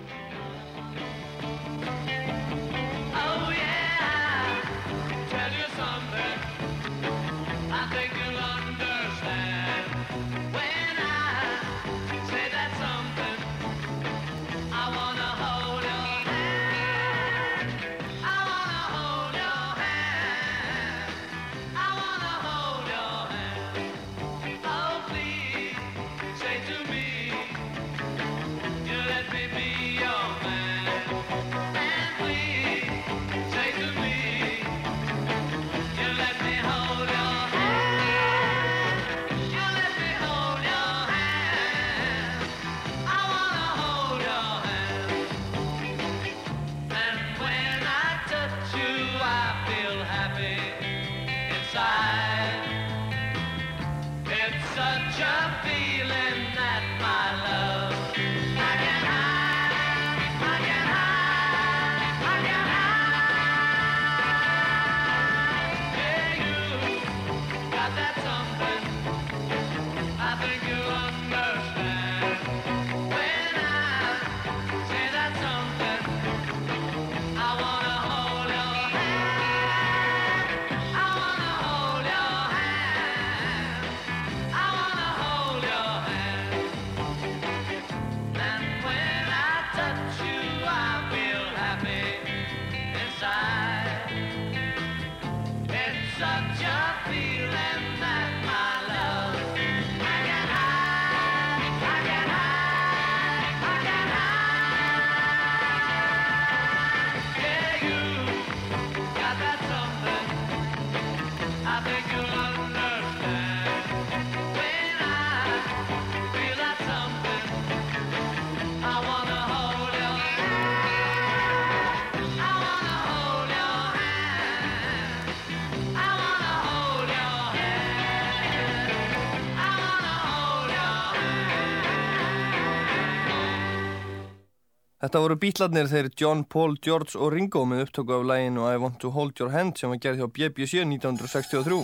Þetta 135.12 135.26
voru 135.26 135.34
bítlarnir 135.36 135.88
þeir 135.90 136.06
John, 136.16 136.38
Paul, 136.48 136.78
George 136.80 137.18
og 137.20 137.34
Ringo 137.34 137.66
með 137.68 137.82
upptöku 137.82 138.14
af 138.16 138.22
læginu 138.24 138.62
I 138.64 138.78
Want 138.80 138.94
To 139.02 139.10
Hold 139.12 139.36
Your 139.36 139.50
Hand 139.52 139.76
sem 139.76 139.90
var 139.92 139.98
gerð 140.00 140.22
hjá 140.22 140.28
BBC 140.38 140.78
1963. 140.80 141.80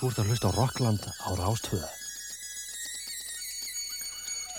Þú 0.00 0.08
ert 0.08 0.16
að 0.18 0.32
hlusta 0.32 0.48
á 0.50 0.56
Rockland 0.56 1.04
á 1.06 1.30
Rástvöða. 1.38 1.92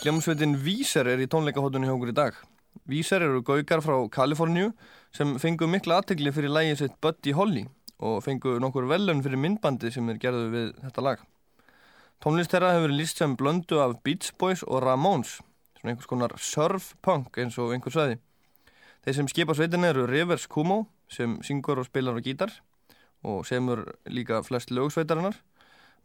Hljómsveitin 0.06 0.56
Víser 0.64 1.10
er 1.12 1.20
í 1.20 1.28
tónleikahóttunni 1.28 1.90
hjá 1.90 1.96
okkur 1.98 2.14
í 2.14 2.16
dag. 2.16 2.38
Víser 2.88 3.26
eru 3.28 3.42
gaugar 3.44 3.84
frá 3.84 3.98
Kaliforníu 4.08 4.70
sem 5.12 5.34
fengu 5.44 5.68
mikla 5.68 5.98
aðtegli 6.00 6.32
fyrir 6.32 6.56
lægið 6.56 6.80
sitt 6.80 6.96
Buddy 7.04 7.34
Holly 7.36 7.66
og 8.00 8.22
fengu 8.24 8.54
nokkur 8.64 8.88
velun 8.88 9.20
fyrir 9.26 9.42
myndbandi 9.44 9.92
sem 9.92 10.14
er 10.16 10.22
gerðu 10.24 10.48
við 10.56 10.72
þetta 10.86 11.04
lag. 11.10 11.28
Tónlist 12.24 12.56
þeirra 12.56 12.72
hefur 12.78 12.96
líst 12.96 13.20
sem 13.20 13.36
blöndu 13.36 13.84
af 13.84 13.98
Beach 14.08 14.32
Boys 14.40 14.64
og 14.64 14.80
Ramones 14.88 15.42
svona 15.86 15.94
einhvers 15.94 16.10
konar 16.10 16.34
surf-punk 16.42 17.38
eins 17.38 17.58
og 17.62 17.74
einhver 17.76 17.94
saði. 17.94 18.18
Þeir 19.06 19.16
sem 19.16 19.28
skipa 19.30 19.54
sveitin 19.54 19.86
eru 19.86 20.08
Rivers 20.10 20.48
Kumo 20.48 20.88
sem 21.08 21.38
syngur 21.46 21.78
og 21.78 21.86
spilar 21.86 22.18
á 22.18 22.22
gítar 22.26 22.50
og 23.22 23.46
semur 23.46 23.96
líka 24.06 24.42
flest 24.44 24.72
lögsveitarinnar, 24.72 25.38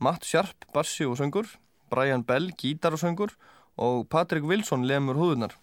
Matt 0.01 0.25
Sharp, 0.25 0.67
bassi 0.73 1.05
og 1.05 1.17
söngur, 1.17 1.47
Brian 1.91 2.25
Bell, 2.25 2.53
gítar 2.53 2.93
og 2.93 3.01
söngur 3.01 3.33
og 3.77 4.09
Patrick 4.09 4.45
Wilson 4.45 4.85
lemur 4.85 5.17
húðunar. 5.17 5.57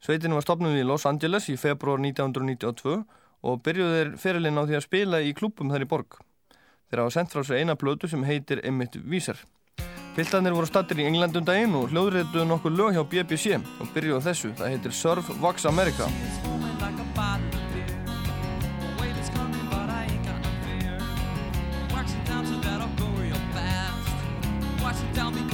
Sveitinu 0.00 0.34
var 0.34 0.42
stopnuð 0.42 0.80
í 0.80 0.86
Los 0.86 1.06
Angeles 1.06 1.48
í 1.48 1.56
februar 1.56 2.02
1992 2.02 3.04
og 3.42 3.62
byrjuð 3.62 3.94
þeir 3.94 4.14
fyrirlin 4.18 4.58
á 4.58 4.66
því 4.66 4.78
að 4.78 4.86
spila 4.86 5.22
í 5.22 5.34
klúpum 5.34 5.70
þar 5.70 5.86
í 5.86 5.90
borg. 5.90 6.18
Þeir 6.90 7.02
hafa 7.02 7.14
sendt 7.14 7.34
frá 7.34 7.46
sig 7.46 7.62
eina 7.62 7.78
blödu 7.78 8.10
sem 8.10 8.26
heitir 8.26 8.62
Emmett 8.66 8.98
Víser. 9.06 9.38
Piltanir 10.16 10.54
voru 10.56 10.64
stattir 10.64 11.02
í 11.02 11.04
Englandum 11.04 11.44
daginn 11.44 11.74
og 11.76 11.90
hljóðréttuðu 11.92 12.46
nokkuð 12.48 12.72
lög 12.78 12.94
hjá 12.96 13.02
BBC 13.04 13.58
og 13.60 13.90
byrjuðu 13.92 14.22
þessu. 14.24 14.52
Það 14.56 14.70
heitir 14.72 14.94
Surf 14.96 15.28
Vox 15.42 15.68
America. 15.68 16.08
Watch 24.86 25.02
it 25.02 25.14
down 25.14 25.45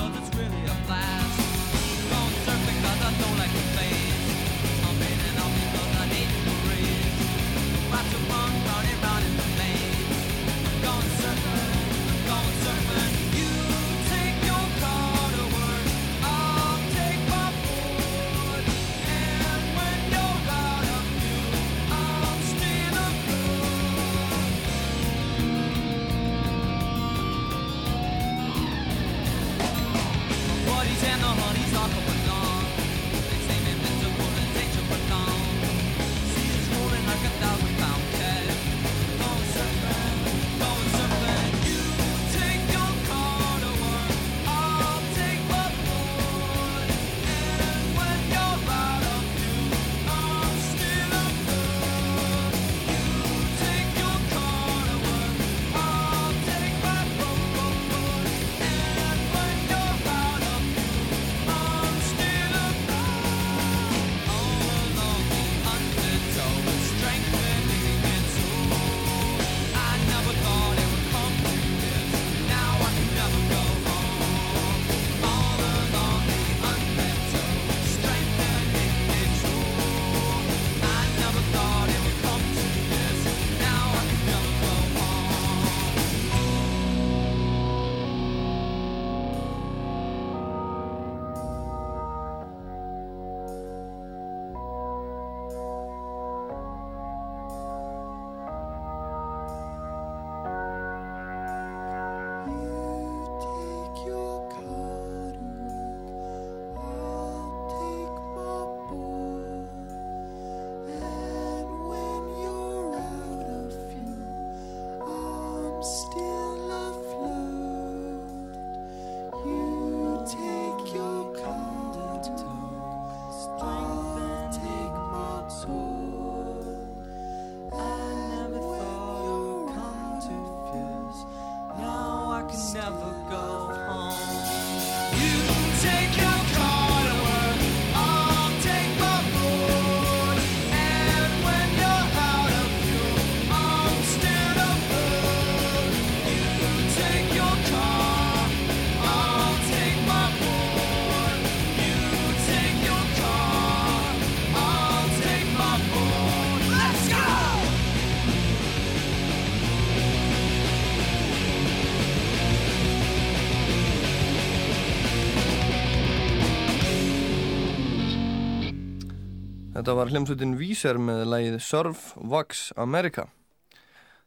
Þetta 169.82 169.96
var 169.98 170.10
hljómsveitin 170.12 170.52
Víser 170.54 170.98
með 171.02 171.24
lægið 171.26 171.54
Surf 171.66 172.02
Wax 172.14 172.68
America. 172.78 173.24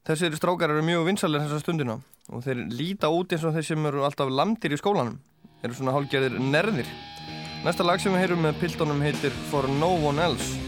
Þessir 0.04 0.36
strákar 0.36 0.74
eru 0.74 0.84
mjög 0.84 1.06
vinsalir 1.08 1.46
þessa 1.46 1.62
stundina 1.62 1.96
og 2.28 2.44
þeir 2.44 2.65
líta 2.76 3.08
út 3.08 3.32
eins 3.32 3.48
og 3.48 3.56
þeir 3.56 3.68
sem 3.70 3.88
eru 3.88 4.04
alltaf 4.04 4.36
lamdir 4.36 4.76
í 4.76 4.82
skólanum. 4.84 5.15
Þeir 5.62 5.70
eru 5.72 5.80
svona 5.80 5.96
hálgerðir 5.96 6.38
nerðir. 6.44 6.91
Næsta 7.63 7.88
lag 7.88 8.04
sem 8.04 8.12
við 8.12 8.26
heyrum 8.26 8.44
með 8.50 8.63
piltónum 8.65 9.08
heitir 9.08 9.44
For 9.48 9.72
No 9.80 9.96
One 10.12 10.28
Else. 10.28 10.64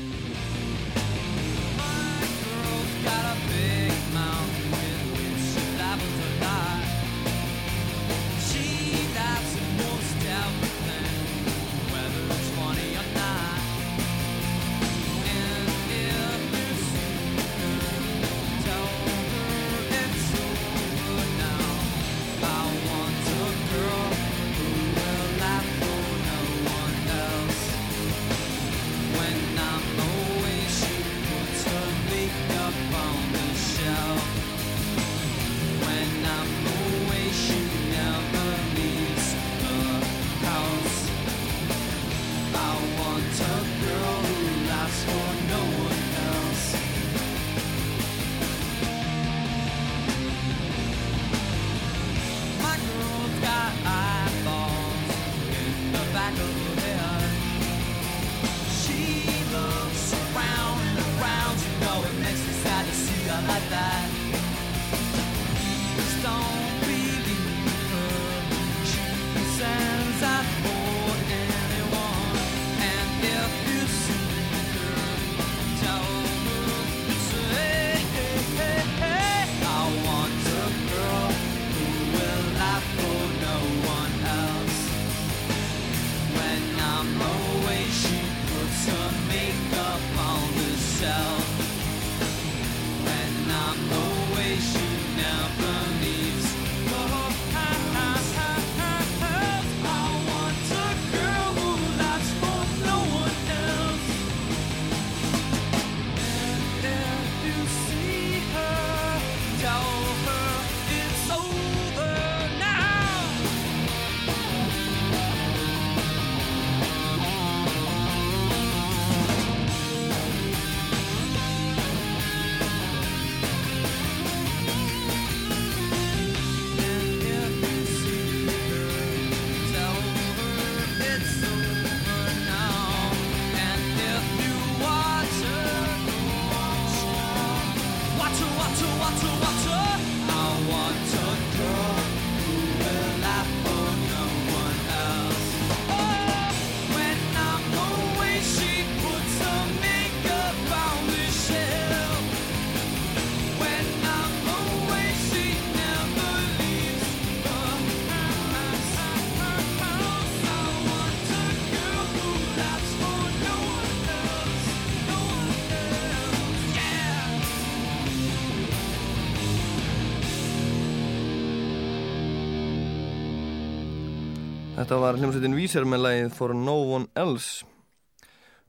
Þetta 174.78 174.98
var 175.02 175.18
hljómsveitin 175.18 175.56
Víser 175.58 175.88
með 175.90 176.04
lagið 176.04 176.34
For 176.38 176.52
No 176.54 176.76
One 176.94 177.08
Else. 177.18 177.66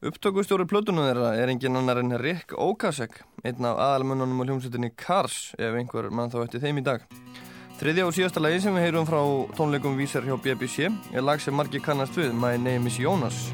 Upptökustjóri 0.00 0.64
plötunum 0.64 1.04
þeirra 1.04 1.34
er 1.36 1.52
engin 1.52 1.76
annar 1.76 2.00
en 2.00 2.16
Rick 2.22 2.54
Okasek, 2.56 3.18
einn 3.44 3.68
af 3.68 3.76
aðalmönnunum 3.76 4.40
á 4.40 4.44
hljómsveitinni 4.46 4.94
Cars, 4.96 5.52
ef 5.60 5.76
einhver 5.76 6.08
mann 6.08 6.32
þá 6.32 6.38
eftir 6.46 6.64
þeim 6.64 6.80
í 6.80 6.86
dag. 6.88 7.04
Þriðja 7.82 8.08
og 8.08 8.16
síðasta 8.16 8.40
lagi 8.40 8.64
sem 8.64 8.78
við 8.78 8.86
heyrum 8.86 9.10
frá 9.10 9.20
tónleikum 9.58 10.00
Víser 10.00 10.24
hjá 10.24 10.38
BBC 10.40 10.88
er 10.88 11.28
lag 11.28 11.44
sem 11.44 11.52
margir 11.52 11.84
kannast 11.84 12.16
við. 12.16 12.32
My 12.32 12.56
name 12.56 12.88
is 12.88 12.96
Jonas. 12.96 13.50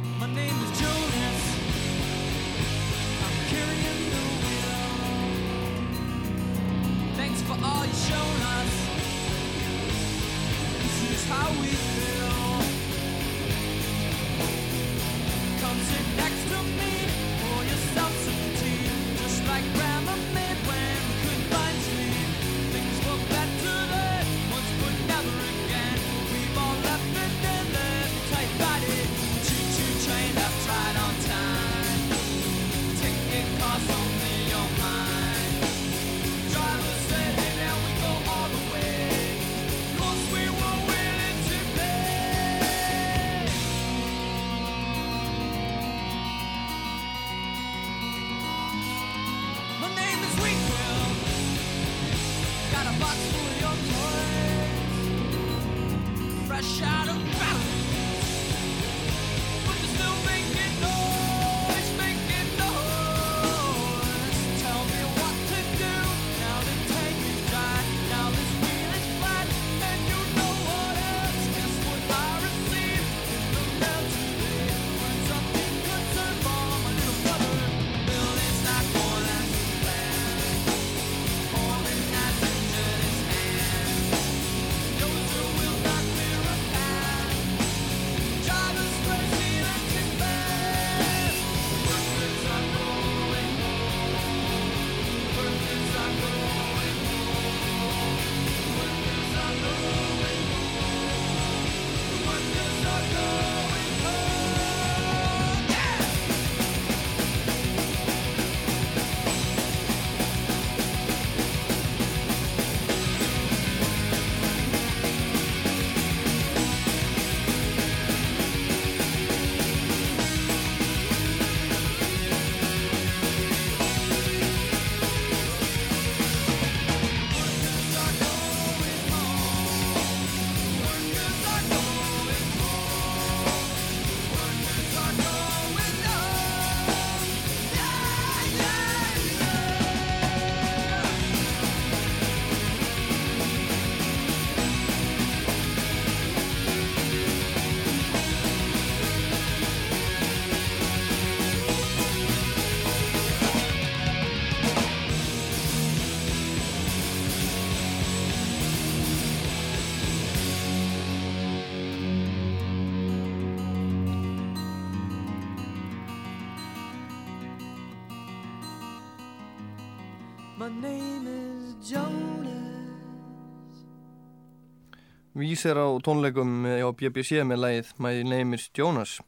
Vís 175.44 175.61
er 175.68 175.76
á 175.76 175.85
tónleikum 176.00 176.64
á 176.64 176.88
BBC 176.96 177.42
með 177.44 177.59
lagið 177.61 177.88
My 178.00 178.22
Name 178.24 178.57
is 178.57 178.70
Jonas 178.72 179.18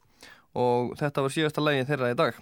og 0.56 0.94
þetta 0.96 1.24
var 1.26 1.32
síðasta 1.34 1.60
lagið 1.60 1.90
þeirra 1.90 2.12
í 2.14 2.16
dag. 2.16 2.38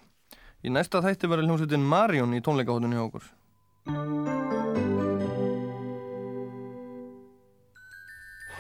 Í 0.62 0.70
næsta 0.70 1.00
þætti 1.02 1.30
verður 1.32 1.48
hljómsveitin 1.48 1.88
Marion 1.90 2.37
í 2.37 2.42
tónleikahóttunni 2.44 2.94
hjá 2.94 3.02
okkur. 3.08 3.24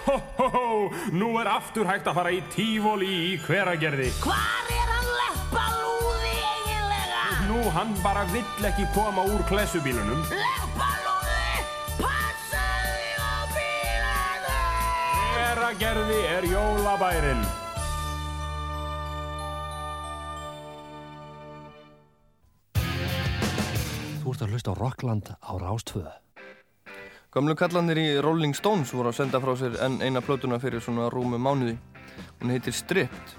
Hó, 0.04 0.16
hó, 0.40 0.48
hó, 0.56 0.66
nú 1.14 1.30
er 1.38 1.52
aftur 1.52 1.86
hægt 1.86 2.10
að 2.10 2.18
fara 2.18 2.34
í 2.34 2.42
tífóli 2.56 3.12
í 3.28 3.30
hveragerði. 3.46 4.10
Hvar 4.24 4.74
er 4.74 4.90
hann 4.96 5.12
leppalúði 5.20 6.34
eiginlega? 6.42 7.22
Nú, 7.52 7.62
hann 7.78 7.94
bara 8.02 8.26
vill 8.34 8.66
ekki 8.66 8.90
koma 8.98 9.28
úr 9.30 9.46
klessubílunum. 9.46 10.26
Leppalúði, 10.34 10.93
Hveragerði 15.74 16.16
er 16.30 16.44
jólabærin. 16.46 17.40
Þú 24.22 24.30
ert 24.30 24.44
að 24.44 24.52
hlusta 24.54 24.70
á 24.70 24.78
Rockland 24.78 25.30
á 25.34 25.52
Rástvöðu. 25.58 26.12
Gamlu 27.34 27.56
kallanir 27.58 27.98
í 27.98 28.06
Rolling 28.22 28.54
Stones 28.54 28.92
voru 28.94 29.10
að 29.10 29.18
senda 29.18 29.40
frá 29.42 29.50
sér 29.58 29.74
enn 29.82 29.98
eina 29.98 30.22
plötuna 30.22 30.60
fyrir 30.62 30.78
svona 30.84 31.08
rúmu 31.10 31.40
mánuði. 31.42 31.74
Hún 32.38 32.54
heitir 32.54 32.70
Stripped. 32.70 33.34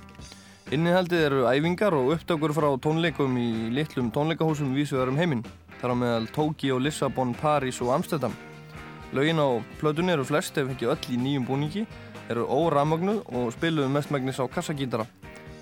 Innihaldið 0.76 1.24
eru 1.30 1.46
æfingar 1.48 1.96
og 1.96 2.18
upptökur 2.18 2.52
frá 2.58 2.68
tónleikum 2.84 3.38
í 3.40 3.70
litlum 3.72 4.12
tónleikahúsum 4.12 4.76
vísuðar 4.76 5.14
um 5.14 5.22
heiminn. 5.22 5.46
Þar 5.80 5.96
á 5.96 6.02
meðal 6.04 6.28
Tókíó, 6.36 6.82
Lissabon, 6.84 7.32
París 7.40 7.80
og 7.80 7.96
Amsterdam. 7.96 8.36
Lögin 9.16 9.40
á 9.40 9.64
plötunni 9.80 10.12
eru 10.12 10.28
flest 10.28 10.58
ef 10.60 10.68
ekki 10.74 10.92
öll 10.92 11.14
í 11.14 11.22
nýjum 11.22 11.48
búningi, 11.48 11.86
eru 12.30 12.46
óramagnuð 12.50 13.24
og 13.38 13.54
spiluðu 13.54 13.92
mestmægnis 13.94 14.42
á 14.42 14.46
kassagítara 14.50 15.06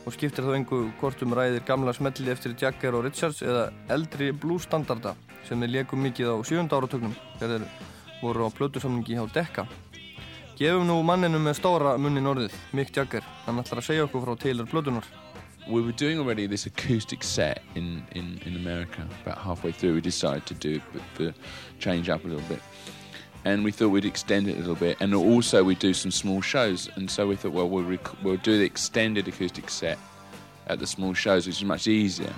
og 0.03 0.15
skiptir 0.15 0.45
þá 0.45 0.57
engu 0.57 0.81
hvort 0.99 1.23
um 1.23 1.35
ræðir 1.35 1.65
gamla 1.67 1.93
smelli 1.95 2.31
eftir 2.31 2.55
Jagger 2.59 2.97
og 2.97 3.05
Richards 3.07 3.41
eða 3.45 3.69
eldri 3.93 4.31
bluesstandarda 4.35 5.15
sem 5.47 5.59
þeir 5.59 5.75
leikum 5.77 6.03
mikið 6.03 6.35
á 6.35 6.37
sjönda 6.47 6.79
áratögnum 6.79 7.15
þegar 7.39 7.63
þeir 7.63 7.89
voru 8.21 8.47
á 8.47 8.55
plötusamningi 8.55 9.17
hjá 9.17 9.25
Decca. 9.33 9.67
Gefum 10.59 10.87
nú 10.87 10.99
manninu 11.03 11.41
með 11.41 11.57
stóra 11.59 11.97
munnin 11.97 12.29
orðið, 12.29 12.55
Mick 12.77 12.95
Jagger, 12.95 13.25
hann 13.47 13.59
ætlar 13.59 13.81
að 13.81 13.89
segja 13.89 14.07
okkur 14.07 14.23
frá 14.23 14.35
Taylor 14.39 14.69
plötunar. 14.69 15.07
we 15.67 15.81
were 15.81 15.91
doing 15.91 16.19
already 16.19 16.47
this 16.47 16.65
acoustic 16.65 17.23
set 17.23 17.61
in, 17.75 18.03
in, 18.11 18.39
in 18.45 18.55
America. 18.55 19.07
About 19.21 19.37
halfway 19.37 19.71
through, 19.71 19.95
we 19.95 20.01
decided 20.01 20.45
to 20.47 20.53
do 20.53 20.81
but, 20.91 21.01
but 21.17 21.35
change 21.79 22.09
up 22.09 22.23
a 22.25 22.27
little 22.27 22.47
bit, 22.47 22.59
and 23.45 23.63
we 23.63 23.71
thought 23.71 23.89
we'd 23.89 24.05
extend 24.05 24.47
it 24.47 24.55
a 24.55 24.59
little 24.59 24.75
bit, 24.75 24.97
and 24.99 25.13
also 25.13 25.63
we'd 25.63 25.79
do 25.79 25.93
some 25.93 26.11
small 26.11 26.41
shows. 26.41 26.89
And 26.95 27.09
so 27.09 27.27
we 27.27 27.35
thought, 27.35 27.51
well, 27.53 27.67
we'll, 27.69 27.83
rec- 27.83 28.23
we'll 28.23 28.37
do 28.37 28.57
the 28.57 28.63
extended 28.65 29.27
acoustic 29.27 29.69
set 29.69 29.97
at 30.67 30.79
the 30.79 30.87
small 30.87 31.13
shows, 31.13 31.45
which 31.45 31.57
is 31.57 31.63
much 31.65 31.87
easier 31.87 32.33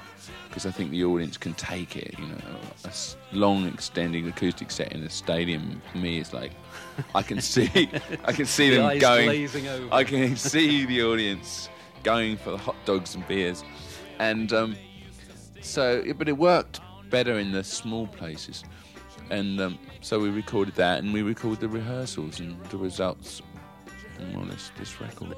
because 0.49 0.65
I 0.65 0.71
think 0.71 0.89
the 0.91 1.03
audience 1.03 1.35
can 1.37 1.53
take 1.55 1.95
it. 1.97 2.17
You 2.17 2.25
know, 2.27 2.37
a 2.85 2.87
s- 2.87 3.17
long 3.33 3.67
extending 3.67 4.27
acoustic 4.27 4.71
set 4.71 4.93
in 4.93 5.03
a 5.03 5.09
stadium 5.09 5.81
for 5.91 5.97
me 5.97 6.19
is 6.19 6.33
like 6.33 6.53
I 7.13 7.21
can 7.21 7.41
see, 7.53 7.89
I 8.23 8.31
can 8.31 8.45
see 8.45 8.69
The 8.71 8.77
them 8.77 8.99
going. 8.99 9.45
over. 9.67 9.93
I 9.93 10.03
can 10.05 10.35
see 10.37 10.85
the 10.85 11.03
audience 11.03 11.69
going 12.03 12.37
for 12.37 12.51
the 12.51 12.57
hot 12.57 12.75
dogs 12.85 13.15
and 13.15 13.27
beers, 13.27 13.63
and 14.19 14.51
um, 14.53 14.75
so 15.61 16.03
but 16.17 16.27
it 16.29 16.37
worked 16.37 16.79
better 17.09 17.37
in 17.37 17.51
the 17.51 17.63
small 17.63 18.07
places, 18.07 18.63
and 19.29 19.59
um, 19.61 19.79
so 20.01 20.19
we 20.19 20.29
recorded 20.29 20.75
that, 20.75 20.99
and 20.99 21.13
we 21.13 21.21
recorded 21.21 21.59
the 21.59 21.69
rehearsals, 21.69 22.39
and 22.39 22.55
the 22.65 22.77
results 22.77 23.41
or 24.35 24.45
less 24.45 24.71
this 24.79 24.99
record. 25.01 25.35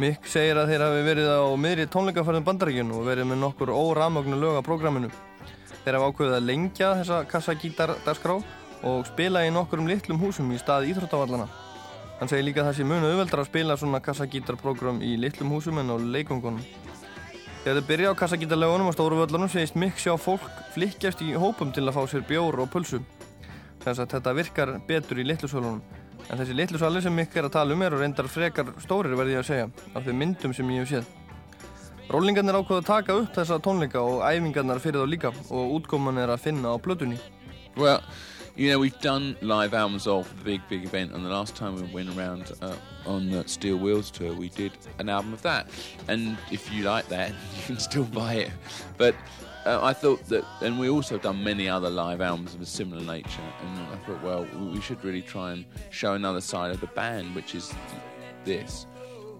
Mick 0.00 0.24
segir 0.24 0.56
að 0.56 0.70
þeir 0.72 0.84
hafi 0.84 1.00
verið 1.04 1.26
á 1.28 1.40
miðri 1.60 1.84
tónleikaferðum 1.92 2.46
bandaríkjun 2.46 2.92
og 2.96 3.04
verið 3.04 3.26
með 3.28 3.42
nokkur 3.42 3.72
óramögnu 3.74 4.38
lög 4.40 4.56
á 4.56 4.62
prógraminu. 4.64 5.10
Þeir 5.84 5.98
hafa 5.98 6.08
ákveðið 6.08 6.36
að 6.36 6.46
lengja 6.48 6.92
þessa 7.00 7.18
kassagítardarskrá 7.28 8.38
og 8.88 9.02
spila 9.10 9.44
í 9.44 9.52
nokkurum 9.52 9.90
litlum 9.90 10.20
húsum 10.22 10.48
í 10.54 10.60
stað 10.60 10.88
íþróttavallana. 10.94 11.48
Hann 12.20 12.28
segir 12.32 12.46
líka 12.48 12.62
að 12.62 12.70
það 12.70 12.78
sé 12.78 12.86
munu 12.88 13.10
auðveldra 13.10 13.44
að 13.44 13.50
spila 13.50 13.76
svona 13.80 14.00
kassagítarprogram 14.04 15.02
í 15.04 15.14
litlum 15.20 15.52
húsum 15.52 15.80
en 15.80 15.92
á 15.92 15.96
leikungunum. 16.00 16.64
Þegar 17.60 17.76
þeir 17.76 17.88
byrja 17.90 18.10
á 18.12 18.16
kassagítarlögunum 18.16 18.88
á 18.88 18.96
stóru 18.96 19.16
völlunum 19.20 19.48
segist 19.52 19.74
Mick 19.76 19.98
sjá 20.00 20.14
fólk 20.16 20.44
flikkjast 20.72 21.20
í 21.20 21.34
hópum 21.36 21.68
til 21.76 21.82
að 21.84 21.98
fá 21.98 22.06
sér 22.08 22.22
bjór 22.24 22.56
og 22.62 22.70
pulsu. 22.72 23.02
Þess 23.82 24.00
að 24.00 24.14
þetta 24.14 24.32
virkar 24.38 24.72
betur 24.88 25.20
í 25.20 25.26
litlu 25.28 25.50
sölunum. 25.52 25.82
En 26.30 26.40
þessi 26.40 26.56
litlu 26.56 26.80
salir 26.80 27.04
sem 27.04 27.12
Mick 27.12 27.36
er 27.36 27.50
að 27.50 27.58
tala 27.58 27.76
um 27.76 27.82
eru 27.84 27.98
reyndar 28.00 28.30
frekar 28.32 28.70
stórir 28.80 29.12
verði 29.12 29.36
ég 29.36 29.42
að 29.42 29.50
segja, 29.50 29.66
af 29.92 30.06
þeim 30.06 30.22
myndum 30.22 30.54
sem 30.56 30.70
ég 30.72 30.86
hef 30.86 30.94
séð. 30.94 31.10
Rólingarnir 32.10 32.56
ákveðu 32.56 32.80
að 32.80 32.88
taka 32.88 33.18
upp 33.20 33.36
þessa 33.36 33.60
tónleika 33.60 34.00
og 34.08 34.24
æfingarnar 34.24 34.80
fyrir 34.80 35.04
þá 35.04 35.12
líka 35.12 35.34
og 35.52 35.74
útkoman 35.76 36.18
er 36.18 36.32
að 36.32 36.46
finna 36.46 36.72
á 36.72 36.80
plötunni. 36.80 37.20
Well, 37.76 38.00
you 38.56 38.72
know, 38.72 38.80
we've 38.80 39.00
done 39.04 39.36
live 39.42 39.74
albums 39.74 40.06
of 40.06 40.32
the 40.38 40.44
big, 40.44 40.64
big 40.70 40.88
event, 40.88 41.12
and 41.12 41.24
the 41.26 41.30
last 41.30 41.54
time 41.56 41.76
we 41.76 41.84
went 41.92 42.08
around 42.16 42.50
uh, 42.62 42.72
on 43.10 43.28
the 43.30 43.46
Steel 43.46 43.76
Wheels 43.76 44.10
tour, 44.10 44.32
we 44.32 44.48
did 44.48 44.72
an 44.98 45.08
album 45.08 45.32
of 45.32 45.42
that. 45.42 45.68
And 46.08 46.38
if 46.50 46.72
you 46.72 46.84
like 46.84 47.08
that, 47.08 47.30
you 47.56 47.62
can 47.66 47.78
still 47.78 48.04
buy 48.04 48.34
it. 48.34 48.50
But 48.96 49.14
uh, 49.66 49.80
I 49.82 49.92
thought 49.92 50.24
that, 50.28 50.44
and 50.62 50.78
we 50.78 50.88
also 50.88 51.18
done 51.18 51.44
many 51.44 51.68
other 51.68 51.90
live 51.90 52.20
albums 52.20 52.54
of 52.54 52.60
a 52.62 52.66
similar 52.66 53.02
nature, 53.02 53.42
and 53.62 53.78
I 53.78 53.96
thought, 54.06 54.22
well, 54.22 54.46
we 54.58 54.66
we 54.76 54.80
should 54.80 55.04
really 55.04 55.22
try 55.22 55.52
and 55.52 55.64
show 55.90 56.14
another 56.14 56.40
side 56.40 56.70
of 56.70 56.80
the 56.80 56.86
band, 56.86 57.34
which 57.34 57.54
is 57.54 57.74
this. 58.44 58.86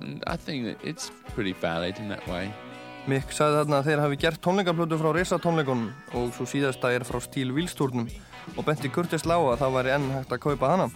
And 0.00 0.22
I 0.26 0.36
think 0.36 0.64
that 0.66 0.78
it's 0.86 1.10
pretty 1.34 1.52
valid 1.52 1.98
in 1.98 2.08
that 2.08 2.26
way. 2.28 2.52
Mick 3.08 3.32
sagði 3.32 3.62
þarna 3.62 3.78
að 3.80 3.86
þeir 3.88 4.00
hafi 4.02 4.16
gert 4.20 4.42
tónleikaplötu 4.44 4.98
frá 5.00 5.08
Risa 5.16 5.38
tónleikunum 5.40 5.88
og 6.20 6.34
svo 6.36 6.44
síðasta 6.44 6.90
er 6.92 7.06
frá 7.08 7.16
Stíl 7.24 7.54
Vílstúrnum 7.56 8.10
og 8.56 8.66
benti 8.66 8.90
Kurtis 8.92 9.24
Lá 9.24 9.38
að 9.38 9.62
það 9.62 9.76
væri 9.78 9.94
enn 9.94 10.10
hægt 10.18 10.34
að 10.36 10.42
kaupa 10.44 10.74
hana. 10.74 10.90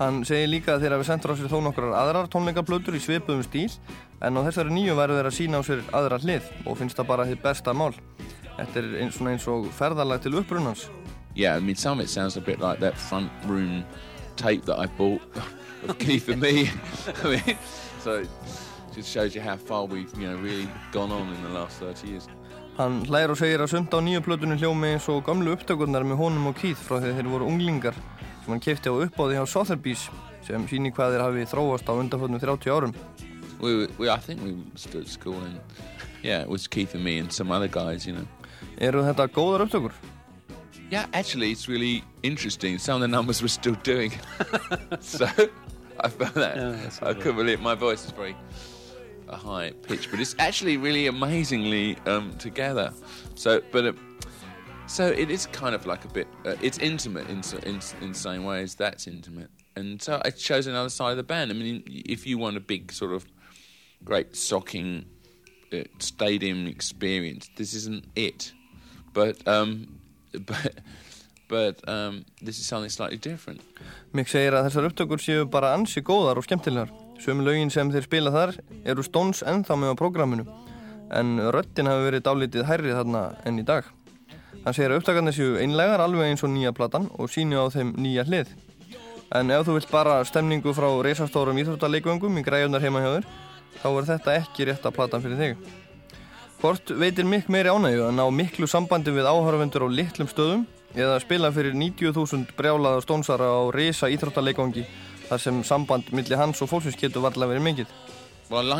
Hann 0.00 0.22
segir 0.24 0.48
líka 0.48 0.74
að 0.74 0.86
þeir 0.86 0.94
hafi 0.96 1.06
sendt 1.10 1.26
frá 1.26 1.34
sér 1.36 1.50
þó 1.52 1.58
nokkrar 1.66 1.92
aðrar 1.92 2.28
tónleikaplötur 2.32 2.96
í 2.96 3.02
svipuðum 3.04 3.44
stíl 3.44 3.68
en 4.24 4.38
á 4.40 4.40
þessari 4.46 4.72
nýju 4.72 4.94
væru 4.96 5.18
þeir 5.18 5.28
að 5.28 5.36
sína 5.36 5.60
á 5.60 5.62
sér 5.66 5.82
aðra 5.92 6.18
hlið 6.22 6.46
og 6.64 6.78
finnst 6.80 6.96
það 6.96 7.10
bara 7.10 7.26
þitt 7.28 7.42
besta 7.44 7.74
mál. 7.76 7.92
Þetta 8.56 8.80
er 8.80 8.88
eins, 9.04 9.20
eins 9.20 9.44
og 9.52 9.68
ferðalag 9.76 10.24
til 10.24 10.38
upprunans. 10.40 10.88
yeah, 11.34 11.54
I 11.56 11.60
mean, 11.60 11.76
some 11.76 12.00
of 12.00 12.04
it 12.04 12.08
sounds 12.08 12.36
a 12.36 12.40
bit 12.40 12.60
like 12.60 12.80
that 12.80 12.96
front 12.96 13.30
room 13.46 13.84
tape 14.36 14.64
that 14.64 14.78
I 14.78 14.86
bought 14.86 15.22
of 15.88 15.98
Keith 15.98 16.28
and 16.28 16.40
me. 16.40 16.70
I 17.24 17.28
mean, 17.28 17.58
so 18.00 18.20
it 18.20 18.28
just 18.94 19.10
shows 19.10 19.34
you 19.34 19.40
how 19.40 19.56
far 19.56 19.84
we've, 19.84 20.10
you 20.18 20.28
know, 20.28 20.36
really 20.36 20.68
gone 20.92 21.12
on 21.12 21.28
in 21.28 21.42
the 21.42 21.50
last 21.50 21.78
30 21.78 22.08
years. 22.08 22.28
Hann 22.76 23.02
hlægir 23.04 23.34
og 23.34 23.36
segir 23.36 23.60
að 23.60 23.74
sumt 23.74 23.92
á 23.92 24.00
nýju 24.00 24.22
plötunni 24.24 24.56
hljómi 24.56 24.94
eins 24.94 25.08
og 25.12 25.20
gamlu 25.26 25.52
upptökurnar 25.52 26.06
með 26.06 26.22
honum 26.22 26.48
og 26.48 26.56
Keith 26.56 26.80
frá 26.80 26.96
því 27.02 27.12
þeir 27.18 27.28
voru 27.28 27.48
unglingar 27.50 27.96
sem 28.50 28.58
hann 28.58 28.64
kefti 28.64 28.90
á 28.90 28.94
uppáði 28.98 29.36
hjá 29.38 29.46
Sotheby's 29.46 30.08
sem 30.42 30.64
síni 30.66 30.90
hvað 30.90 31.14
þeir 31.14 31.22
hafi 31.22 31.44
þróast 31.52 31.86
á 31.86 31.92
undanfötnum 31.94 32.40
30 32.42 32.70
árum. 32.74 32.94
We, 33.60 33.74
were- 33.76 33.90
we, 33.98 34.08
I 34.10 34.16
think 34.18 34.42
we 34.42 34.56
stood 34.74 35.02
at 35.04 35.08
school 35.08 35.38
and, 35.38 35.60
yeah, 36.22 36.40
it 36.40 36.48
was 36.48 36.66
Keith 36.66 36.94
and 36.94 37.04
me 37.04 37.18
and 37.18 37.30
some 37.32 37.52
other 37.52 37.68
guys, 37.68 38.06
you 38.06 38.14
know. 38.14 38.26
Eru 38.80 39.02
þetta 39.04 39.28
góðar 39.28 39.66
upptökur? 39.66 39.92
Yeah, 40.90 41.06
actually, 41.12 41.52
it's 41.52 41.68
really 41.68 42.02
interesting. 42.22 42.78
Some 42.78 42.96
of 42.96 43.00
the 43.02 43.08
numbers 43.08 43.40
we're 43.42 43.48
still 43.48 43.76
doing. 43.84 44.12
so 45.00 45.26
I 46.00 46.08
found 46.08 46.34
that. 46.34 46.98
I 47.02 47.14
couldn't 47.14 47.36
believe 47.36 47.60
My 47.60 47.74
voice 47.76 48.04
is 48.04 48.10
very 48.10 48.34
a 49.28 49.36
high 49.36 49.70
pitch, 49.86 50.10
but 50.10 50.18
it's 50.18 50.34
actually 50.40 50.76
really 50.76 51.06
amazingly 51.06 51.96
um, 52.06 52.32
together. 52.38 52.92
So, 53.36 53.60
but 53.70 53.84
uh, 53.86 53.92
so 54.90 55.06
it 55.06 55.30
is 55.30 55.46
kind 55.46 55.74
of 55.74 55.86
like 55.86 56.04
a 56.04 56.08
bit. 56.08 56.26
Uh, 56.44 56.56
it's 56.60 56.78
intimate 56.78 57.28
in 57.30 57.42
in 57.64 57.80
in 58.02 58.08
the 58.12 58.18
same 58.18 58.44
way 58.44 58.62
as 58.62 58.74
that's 58.74 59.06
intimate, 59.06 59.50
and 59.76 60.02
so 60.02 60.20
it 60.24 60.38
shows 60.38 60.66
another 60.66 60.90
side 60.90 61.12
of 61.12 61.16
the 61.16 61.22
band. 61.22 61.50
I 61.50 61.54
mean, 61.54 61.82
if 61.86 62.26
you 62.26 62.38
want 62.38 62.56
a 62.56 62.60
big 62.60 62.92
sort 62.92 63.12
of 63.12 63.24
great 64.04 64.34
socking 64.34 65.06
uh, 65.72 65.84
stadium 65.98 66.66
experience, 66.66 67.48
this 67.56 67.72
isn't 67.74 68.04
it. 68.16 68.52
But 69.12 69.46
um, 69.46 70.00
but 70.32 70.74
but 71.48 71.88
um, 71.88 72.24
this 72.42 72.58
is 72.58 72.66
something 72.66 72.90
slightly 72.90 73.18
different. 73.18 73.60
Mick 74.12 74.26
segir 74.26 74.58
að 74.58 74.70
þessar 74.70 74.90
upptökur 74.90 75.22
séu 75.22 75.46
bara 75.46 75.70
ansi 75.76 76.02
góðar 76.02 76.42
og 76.42 76.48
skemmtilegar. 76.48 76.90
Sömu 77.22 77.46
lögin 77.46 77.70
sem 77.70 77.90
þeir 77.92 78.08
spila 78.08 78.34
þar 78.34 78.58
eru 78.82 79.06
Stones 79.06 79.44
ennþá 79.46 79.78
með 79.78 79.94
á 79.94 80.00
prógraminu 80.02 80.46
en 81.10 81.38
röddin 81.54 81.90
hafi 81.90 82.06
verið 82.06 82.26
dálítið 82.26 82.68
hærri 82.68 82.94
þarna 82.94 83.24
enn 83.46 83.58
í 83.62 83.66
dag. 83.66 83.86
Hann 84.64 84.76
segir 84.76 84.92
að 84.92 85.00
upptakarnir 85.00 85.32
séu 85.32 85.54
einlegar 85.56 86.02
alveg 86.04 86.28
eins 86.28 86.42
og 86.44 86.52
nýja 86.52 86.74
platan 86.76 87.06
og 87.16 87.30
sínu 87.32 87.62
á 87.64 87.72
þeim 87.72 87.94
nýja 87.96 88.26
hlið. 88.28 88.50
En 89.32 89.52
ef 89.54 89.64
þú 89.66 89.76
vilt 89.78 89.92
bara 89.92 90.18
stemningu 90.26 90.74
frá 90.76 90.88
reysastórum 91.06 91.58
íþróttaleikvöngum 91.62 92.40
í 92.40 92.44
græjunar 92.44 92.82
heima 92.84 93.00
hjá 93.00 93.10
þér, 93.14 93.28
þá 93.80 93.88
er 93.90 94.08
þetta 94.10 94.34
ekki 94.42 94.66
rétta 94.68 94.92
platan 94.92 95.24
fyrir 95.24 95.40
þig. 95.40 95.70
Hvort 96.60 96.92
veitir 96.92 97.24
Mick 97.24 97.48
meiri 97.48 97.72
ánægju 97.72 98.04
að 98.04 98.16
ná 98.18 98.24
miklu 98.36 98.68
sambandi 98.68 99.14
við 99.16 99.30
áhörvendur 99.30 99.86
á 99.86 99.88
litlum 99.88 100.28
stöðum 100.28 100.66
eða 100.92 101.20
spila 101.22 101.48
fyrir 101.54 101.72
90.000 101.72 102.52
brjálaða 102.58 103.00
stónsara 103.06 103.48
á 103.48 103.64
risa 103.72 104.10
íþróttaleikvangi 104.12 104.84
þar 105.30 105.40
sem 105.40 105.62
samband 105.64 106.10
milli 106.12 106.36
hans 106.36 106.60
og 106.60 106.68
fólksins 106.74 107.00
getur 107.00 107.24
varlega 107.24 107.54
verið 107.54 107.68
mikið. 107.70 107.94
Well, 108.50 108.76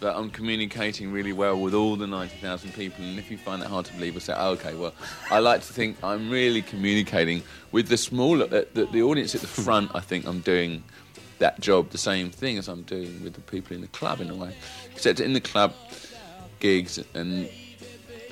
that 0.00 0.16
I'm 0.16 0.30
communicating 0.30 1.10
really 1.12 1.32
well 1.32 1.58
with 1.60 1.74
all 1.74 1.96
the 1.96 2.06
90,000 2.06 2.72
people, 2.74 3.04
and 3.04 3.18
if 3.18 3.30
you 3.30 3.38
find 3.38 3.60
that 3.62 3.68
hard 3.68 3.86
to 3.86 3.92
believe, 3.94 4.14
I 4.16 4.20
say, 4.20 4.34
oh, 4.36 4.50
okay, 4.52 4.74
well, 4.74 4.92
I 5.30 5.40
like 5.40 5.60
to 5.62 5.72
think 5.72 5.96
I'm 6.04 6.30
really 6.30 6.62
communicating 6.62 7.42
with 7.72 7.88
the 7.88 7.96
smaller, 7.96 8.44
uh, 8.46 8.62
the, 8.74 8.86
the 8.92 9.02
audience 9.02 9.34
at 9.34 9.40
the 9.40 9.46
front. 9.48 9.90
I 9.94 10.00
think 10.00 10.26
I'm 10.26 10.40
doing 10.40 10.84
that 11.40 11.60
job 11.60 11.90
the 11.90 11.98
same 11.98 12.30
thing 12.30 12.58
as 12.58 12.68
I'm 12.68 12.82
doing 12.82 13.22
with 13.22 13.34
the 13.34 13.40
people 13.40 13.74
in 13.74 13.80
the 13.80 13.88
club 13.88 14.20
in 14.20 14.30
a 14.30 14.34
way, 14.34 14.54
except 14.92 15.20
in 15.20 15.32
the 15.32 15.40
club 15.40 15.72
gigs 16.60 16.98
and 17.14 17.48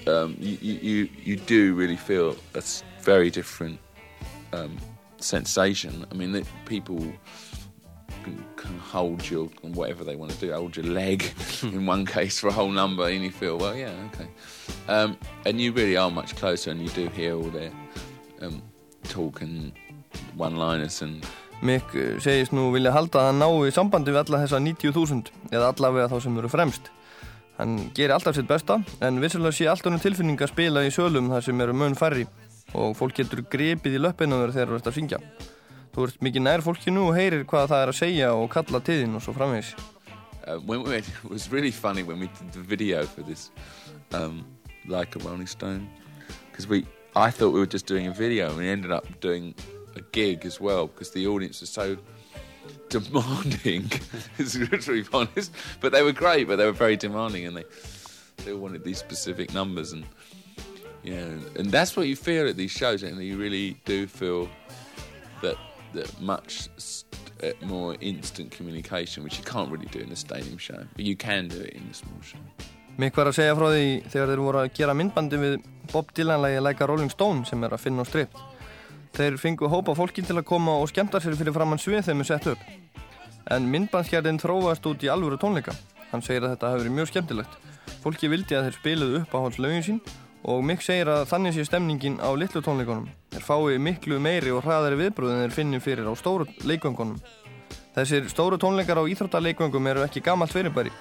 um, 0.08 0.36
you, 0.38 0.56
you, 0.60 1.08
you- 1.24 1.36
do 1.36 1.74
really 1.74 1.96
feel 1.96 2.36
a 2.54 2.62
very 3.02 3.30
different 3.30 3.78
um, 4.52 4.76
sensation. 5.18 6.04
I 6.10 6.14
mean, 6.14 6.32
the 6.32 6.44
people 6.64 7.04
can, 8.26 8.44
can 8.56 8.78
hold 8.78 9.28
your 9.30 9.46
whatever 9.62 10.04
they 10.04 10.16
want 10.16 10.32
to 10.32 10.38
do, 10.38 10.52
hold 10.52 10.76
your 10.76 10.86
leg 10.86 11.24
in 11.62 11.86
one 11.86 12.04
case 12.04 12.40
for 12.40 12.48
a 12.48 12.52
whole 12.52 12.70
number, 12.70 13.06
and 13.08 13.22
you 13.22 13.30
feel, 13.30 13.56
well, 13.58 13.76
yeah, 13.76 13.92
okay. 14.12 14.28
Um, 14.88 15.16
and 15.44 15.60
you 15.60 15.72
really 15.72 15.96
are 15.96 16.10
much 16.10 16.34
closer, 16.36 16.70
and 16.70 16.80
you 16.82 16.88
do 16.88 17.08
hear 17.08 17.34
all 17.34 17.50
their 17.50 17.70
um, 18.42 18.62
talk 19.04 19.42
and 19.42 19.72
one-liners 20.34 21.02
and 21.02 21.24
Mick 21.62 21.94
eh, 21.96 22.18
segist 22.20 22.52
nú 22.52 22.66
vilja 22.74 22.92
halda 22.92 23.22
að 23.22 23.30
hann 23.30 23.38
nái 23.40 23.70
sambandi 23.72 24.12
við 24.12 24.26
alla 24.26 24.42
þessa 24.42 24.58
90.000 24.60 25.30
eða 25.56 25.70
allavega 25.72 26.10
þá 26.12 26.18
sem 26.20 26.36
eru 26.36 26.50
fremst. 26.52 26.90
Hann 27.56 27.78
gerir 27.96 28.12
alltaf 28.12 28.36
sitt 28.36 28.48
besta 28.50 28.82
en 29.00 29.22
vissulega 29.22 29.56
sé 29.56 29.70
allt 29.72 29.88
honum 29.88 30.02
tilfinning 30.02 30.36
að 30.36 30.52
spila 30.52 30.84
í 30.84 30.92
sölum 30.92 31.30
þar 31.32 31.46
sem 31.46 31.62
eru 31.64 31.72
mun 31.72 31.96
færri 31.96 32.26
og 32.76 32.92
fólk 32.98 33.16
getur 33.22 33.40
grepið 33.48 33.96
í 33.96 34.02
löppinu 34.04 34.42
þegar 34.42 34.52
þeir 34.58 34.66
eru 34.66 34.82
að 34.82 34.98
syngja. 34.98 35.22
Þú 35.96 36.04
ert 36.04 36.22
mikið 36.22 36.42
nær 36.44 36.60
fólkinu 36.60 37.08
og 37.08 37.14
heyrir 37.16 37.46
hvað 37.48 37.70
það 37.72 37.82
er 37.82 37.92
að 37.92 38.00
segja 38.04 38.32
og 38.36 38.50
kalla 38.52 38.84
til 38.84 39.00
þín 39.00 39.16
og 39.16 39.22
svo 39.24 39.32
framvegis. 39.32 39.74
uh, 40.46 40.56
when 40.58 40.82
we 40.82 40.96
it 40.96 41.24
was 41.24 41.50
really 41.50 41.70
funny 41.70 42.02
when 42.02 42.20
we 42.20 42.28
did 42.28 42.52
the 42.52 42.60
video 42.60 43.04
for 43.04 43.22
this, 43.22 43.50
um, 44.12 44.44
like 44.86 45.16
a 45.16 45.18
Rolling 45.20 45.46
Stone, 45.46 45.88
because 46.50 46.66
we 46.66 46.86
I 47.14 47.30
thought 47.30 47.50
we 47.50 47.60
were 47.60 47.66
just 47.66 47.86
doing 47.86 48.06
a 48.06 48.12
video, 48.12 48.48
and 48.48 48.58
we 48.58 48.68
ended 48.68 48.92
up 48.92 49.20
doing 49.20 49.54
a 49.96 50.00
gig 50.12 50.44
as 50.44 50.60
well 50.60 50.86
because 50.86 51.10
the 51.10 51.26
audience 51.26 51.60
was 51.60 51.70
so 51.70 51.96
demanding. 52.88 53.90
it's 54.38 54.56
be 54.56 55.04
honest, 55.12 55.52
but 55.80 55.92
they 55.92 56.02
were 56.02 56.12
great, 56.12 56.46
but 56.46 56.56
they 56.56 56.66
were 56.66 56.72
very 56.72 56.96
demanding, 56.96 57.46
and 57.46 57.56
they 57.56 57.64
they 58.44 58.52
wanted 58.52 58.84
these 58.84 58.98
specific 58.98 59.52
numbers, 59.52 59.92
and 59.92 60.04
you 61.02 61.14
know, 61.14 61.40
and 61.56 61.70
that's 61.70 61.96
what 61.96 62.06
you 62.06 62.16
feel 62.16 62.48
at 62.48 62.56
these 62.56 62.70
shows, 62.70 63.02
and 63.02 63.22
you 63.22 63.36
really 63.36 63.76
do 63.84 64.06
feel 64.06 64.48
that 65.42 65.56
that 65.96 66.20
much 66.20 66.68
st- 66.76 67.32
uh, 67.42 67.52
more 67.66 67.96
instant 68.00 68.50
communication, 68.50 69.24
which 69.24 69.38
you 69.38 69.44
can't 69.44 69.70
really 69.70 69.88
do 69.92 70.00
in 70.00 70.12
a 70.12 70.16
stadium 70.16 70.58
show, 70.58 70.80
but 70.94 71.04
you 71.04 71.16
can 71.16 71.48
do 71.48 71.60
it 71.60 71.74
in 71.74 71.88
a 71.90 71.94
small 71.94 72.20
show. 72.22 72.40
Mick 72.96 73.16
var 73.16 73.28
að 73.28 73.36
segja 73.36 73.56
frá 73.58 73.66
því 73.68 73.88
þegar 74.08 74.30
þeir 74.32 74.40
voru 74.40 74.60
að 74.62 74.70
gera 74.78 74.94
myndbandi 74.96 75.40
við 75.40 75.56
Bob 75.92 76.12
Dylan-lægi 76.16 76.62
Like 76.64 76.84
a 76.84 76.86
Rolling 76.88 77.12
Stone 77.12 77.44
sem 77.44 77.64
er 77.66 77.74
að 77.76 77.82
finna 77.82 78.04
á 78.04 78.08
strip. 78.08 78.38
Þeir 79.16 79.36
fengu 79.40 79.68
hópa 79.72 79.92
fólki 79.96 80.24
til 80.24 80.38
að 80.38 80.46
koma 80.48 80.78
og 80.80 80.88
skemmta 80.88 81.20
sér 81.20 81.36
fyrir 81.36 81.52
framann 81.56 81.80
svið 81.80 82.08
þeim 82.08 82.24
er 82.24 82.28
sett 82.30 82.48
upp. 82.54 82.62
En 83.52 83.68
myndbandsgerðin 83.72 84.40
þróast 84.40 84.88
út 84.88 85.04
í 85.04 85.12
alvöru 85.12 85.36
tónleika. 85.40 85.76
Hann 86.10 86.24
segir 86.24 86.46
að 86.46 86.54
þetta 86.54 86.72
hafi 86.72 86.82
verið 86.84 86.96
mjög 86.96 87.12
skemmtilegt. 87.12 87.58
Fólki 88.00 88.30
vildi 88.32 88.56
að 88.56 88.70
þeir 88.70 88.78
spiluðu 88.80 89.20
upp 89.20 89.36
á 89.36 89.38
hans 89.44 89.60
lögin 89.60 89.84
sín 89.84 90.00
og 90.44 90.64
Mick 90.64 90.84
segir 90.84 91.08
að 91.08 91.28
þannig 91.30 91.56
sé 91.56 91.64
stemningin 91.66 92.20
á 92.20 92.28
litlu 92.36 92.60
tónleikunum. 92.62 93.08
Þeir 93.32 93.46
fái 93.46 93.78
miklu 93.82 94.20
meiri 94.22 94.52
og 94.54 94.64
hraðari 94.66 95.00
viðbröð 95.00 95.32
en 95.32 95.42
þeir 95.46 95.56
finnum 95.56 95.84
fyrir 95.84 96.08
á 96.10 96.14
stóru 96.18 96.46
leikvöngunum. 96.66 97.18
Þessir 97.96 98.28
stóru 98.28 98.58
tónleikar 98.60 99.00
á 99.00 99.08
íþróttaleikvöngum 99.08 99.86
eru 99.88 100.04
ekki 100.04 100.20
gamalt 100.20 100.52
fyrirbæri 100.52 100.92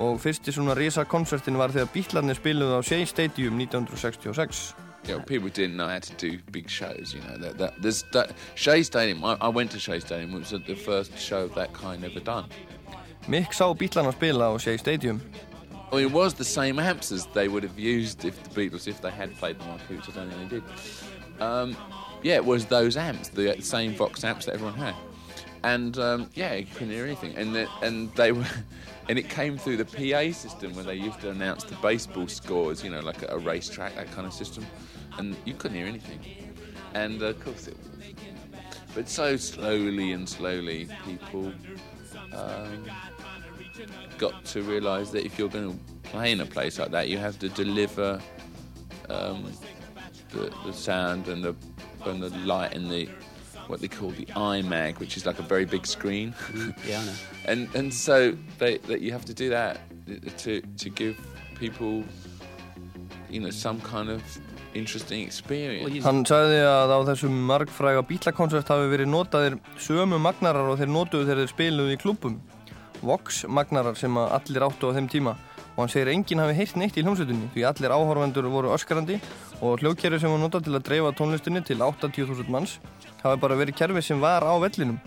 og 0.00 0.20
fyrsti 0.22 0.52
svona 0.54 0.76
risa 0.78 1.04
konsertin 1.04 1.58
var 1.58 1.72
þegar 1.74 1.90
Bítlarnir 1.92 2.38
spiluðu 2.38 2.78
á 2.78 2.80
Shea 2.80 3.04
Stadium 3.06 3.58
1966. 3.60 4.74
You 5.06 5.14
know, 5.14 5.24
people 5.24 5.48
didn't 5.48 5.76
know 5.76 5.88
how 5.88 5.98
to 5.98 6.12
do 6.16 6.38
big 6.52 6.68
shows. 6.68 7.14
You 7.14 7.20
know, 7.20 7.36
that, 7.38 7.58
that 7.58 7.74
there's 7.80 8.02
that, 8.12 8.32
Shea 8.54 8.82
Stadium. 8.82 9.24
I, 9.24 9.36
I 9.40 9.48
went 9.48 9.70
to 9.72 9.78
Shea 9.78 10.00
Stadium. 10.00 10.34
It 10.34 10.38
was 10.38 10.50
the 10.50 10.74
first 10.74 11.18
show 11.18 11.44
of 11.44 11.54
that 11.54 11.72
kind 11.72 12.04
ever 12.04 12.20
done. 12.20 12.46
Mick 13.28 13.52
sá 13.52 13.72
Bítlarna 13.74 14.12
spila 14.12 14.52
á 14.52 14.60
Shea 14.60 14.76
Stadium. 14.78 15.20
Mean, 15.92 16.02
it 16.02 16.12
was 16.12 16.34
the 16.34 16.44
same 16.44 16.78
amps 16.78 17.12
as 17.12 17.26
they 17.26 17.48
would 17.48 17.62
have 17.62 17.78
used 17.78 18.24
if 18.24 18.42
the 18.42 18.50
Beatles, 18.50 18.86
if 18.86 19.00
they 19.00 19.10
had 19.10 19.34
played 19.36 19.58
them 19.58 19.70
on 19.70 19.78
which 19.78 20.08
I 20.08 20.12
don't 20.12 20.30
think 20.30 20.50
they 20.50 20.56
did. 20.56 21.42
Um, 21.42 21.76
yeah, 22.22 22.34
it 22.34 22.44
was 22.44 22.66
those 22.66 22.96
amps, 22.96 23.28
the 23.28 23.60
same 23.60 23.94
Vox 23.94 24.24
amps 24.24 24.46
that 24.46 24.54
everyone 24.54 24.74
had, 24.74 24.94
and 25.62 25.98
um, 25.98 26.30
yeah, 26.34 26.54
you 26.54 26.66
couldn't 26.66 26.90
hear 26.90 27.04
anything. 27.04 27.36
And 27.36 27.54
the, 27.54 27.68
and 27.82 28.12
they 28.14 28.32
were, 28.32 28.44
and 29.08 29.18
it 29.18 29.28
came 29.28 29.56
through 29.56 29.78
the 29.78 29.84
PA 29.84 30.32
system 30.32 30.74
where 30.74 30.84
they 30.84 30.96
used 30.96 31.20
to 31.20 31.30
announce 31.30 31.64
the 31.64 31.76
baseball 31.76 32.26
scores, 32.28 32.84
you 32.84 32.90
know, 32.90 33.00
like 33.00 33.22
a, 33.22 33.34
a 33.34 33.38
racetrack, 33.38 33.94
that 33.94 34.10
kind 34.12 34.26
of 34.26 34.32
system, 34.32 34.66
and 35.16 35.36
you 35.44 35.54
couldn't 35.54 35.76
hear 35.76 35.86
anything. 35.86 36.20
And 36.94 37.22
uh, 37.22 37.26
of 37.26 37.44
course, 37.44 37.68
it 37.68 37.76
was. 37.78 37.86
But 38.94 39.08
so 39.08 39.36
slowly 39.36 40.12
and 40.12 40.28
slowly, 40.28 40.88
people. 41.04 41.52
Um, 42.32 42.84
got 44.18 44.44
to 44.46 44.62
realise 44.62 45.10
that 45.10 45.24
if 45.24 45.38
you're 45.38 45.48
going 45.48 45.72
to 45.72 46.08
play 46.10 46.32
in 46.32 46.40
a 46.40 46.46
place 46.46 46.78
like 46.78 46.90
that, 46.90 47.08
you 47.08 47.18
have 47.18 47.38
to 47.38 47.48
deliver 47.48 48.20
um, 49.08 49.52
the, 50.30 50.52
the 50.64 50.72
sound 50.72 51.28
and 51.28 51.42
the 51.44 51.54
and 52.06 52.22
the 52.22 52.30
light 52.38 52.74
and 52.74 52.90
the 52.90 53.08
what 53.66 53.80
they 53.80 53.88
call 53.88 54.10
the 54.10 54.24
iMag, 54.26 54.98
which 54.98 55.16
is 55.16 55.26
like 55.26 55.38
a 55.38 55.42
very 55.42 55.64
big 55.64 55.86
screen. 55.86 56.34
Yeah, 56.86 57.00
I 57.00 57.04
know. 57.04 57.12
and 57.46 57.74
and 57.74 57.94
so 57.94 58.36
they, 58.58 58.78
that 58.78 59.00
you 59.00 59.12
have 59.12 59.24
to 59.26 59.34
do 59.34 59.50
that 59.50 59.80
to 60.38 60.60
to 60.60 60.90
give 60.90 61.18
people, 61.58 62.04
you 63.30 63.40
know, 63.40 63.50
some 63.50 63.80
kind 63.80 64.08
of 64.08 64.22
interesting 64.74 65.22
experience. 65.22 66.04
Hann 66.04 66.24
sagði 66.28 66.60
að 66.64 66.92
á 66.92 66.98
þessum 67.12 67.34
margfræga 67.48 68.04
bílakonsert 68.08 68.68
hafi 68.72 68.88
verið 68.92 69.10
notaðir 69.12 69.58
sömu 69.80 70.20
magnarar 70.22 70.72
og 70.72 70.80
þeir 70.80 70.92
notuðu 70.92 71.28
þegar 71.28 71.42
þeir 71.44 71.52
spiluðu 71.54 71.96
í 71.96 72.00
klúbbum. 72.00 72.38
Vox 73.02 73.44
magnarar 73.48 73.96
sem 73.98 74.16
allir 74.18 74.66
áttu 74.66 74.90
á 74.90 74.96
þeim 74.96 75.08
tíma 75.10 75.36
og 75.76 75.84
hann 75.84 75.92
segir 75.92 76.08
að 76.10 76.16
enginn 76.16 76.42
hafi 76.42 76.56
heyrt 76.58 76.78
neitt 76.80 76.96
í 76.98 77.04
hljómsveitinni 77.06 77.50
því 77.54 77.66
allir 77.68 77.94
áhorfendur 77.94 78.48
voru 78.50 78.72
öskarandi 78.74 79.20
og 79.62 79.78
hljóðkerfi 79.82 80.18
sem 80.22 80.32
var 80.32 80.42
notað 80.42 80.66
til 80.66 80.74
að 80.74 80.86
dreifa 80.88 81.12
tónlistinni 81.20 81.62
til 81.66 81.78
80.000 81.78 82.50
manns 82.50 82.78
hafi 83.22 83.38
bara 83.42 83.58
verið 83.60 83.78
kerfi 83.78 84.02
sem 84.02 84.20
var 84.22 84.42
á 84.42 84.54
vellinum 84.58 84.98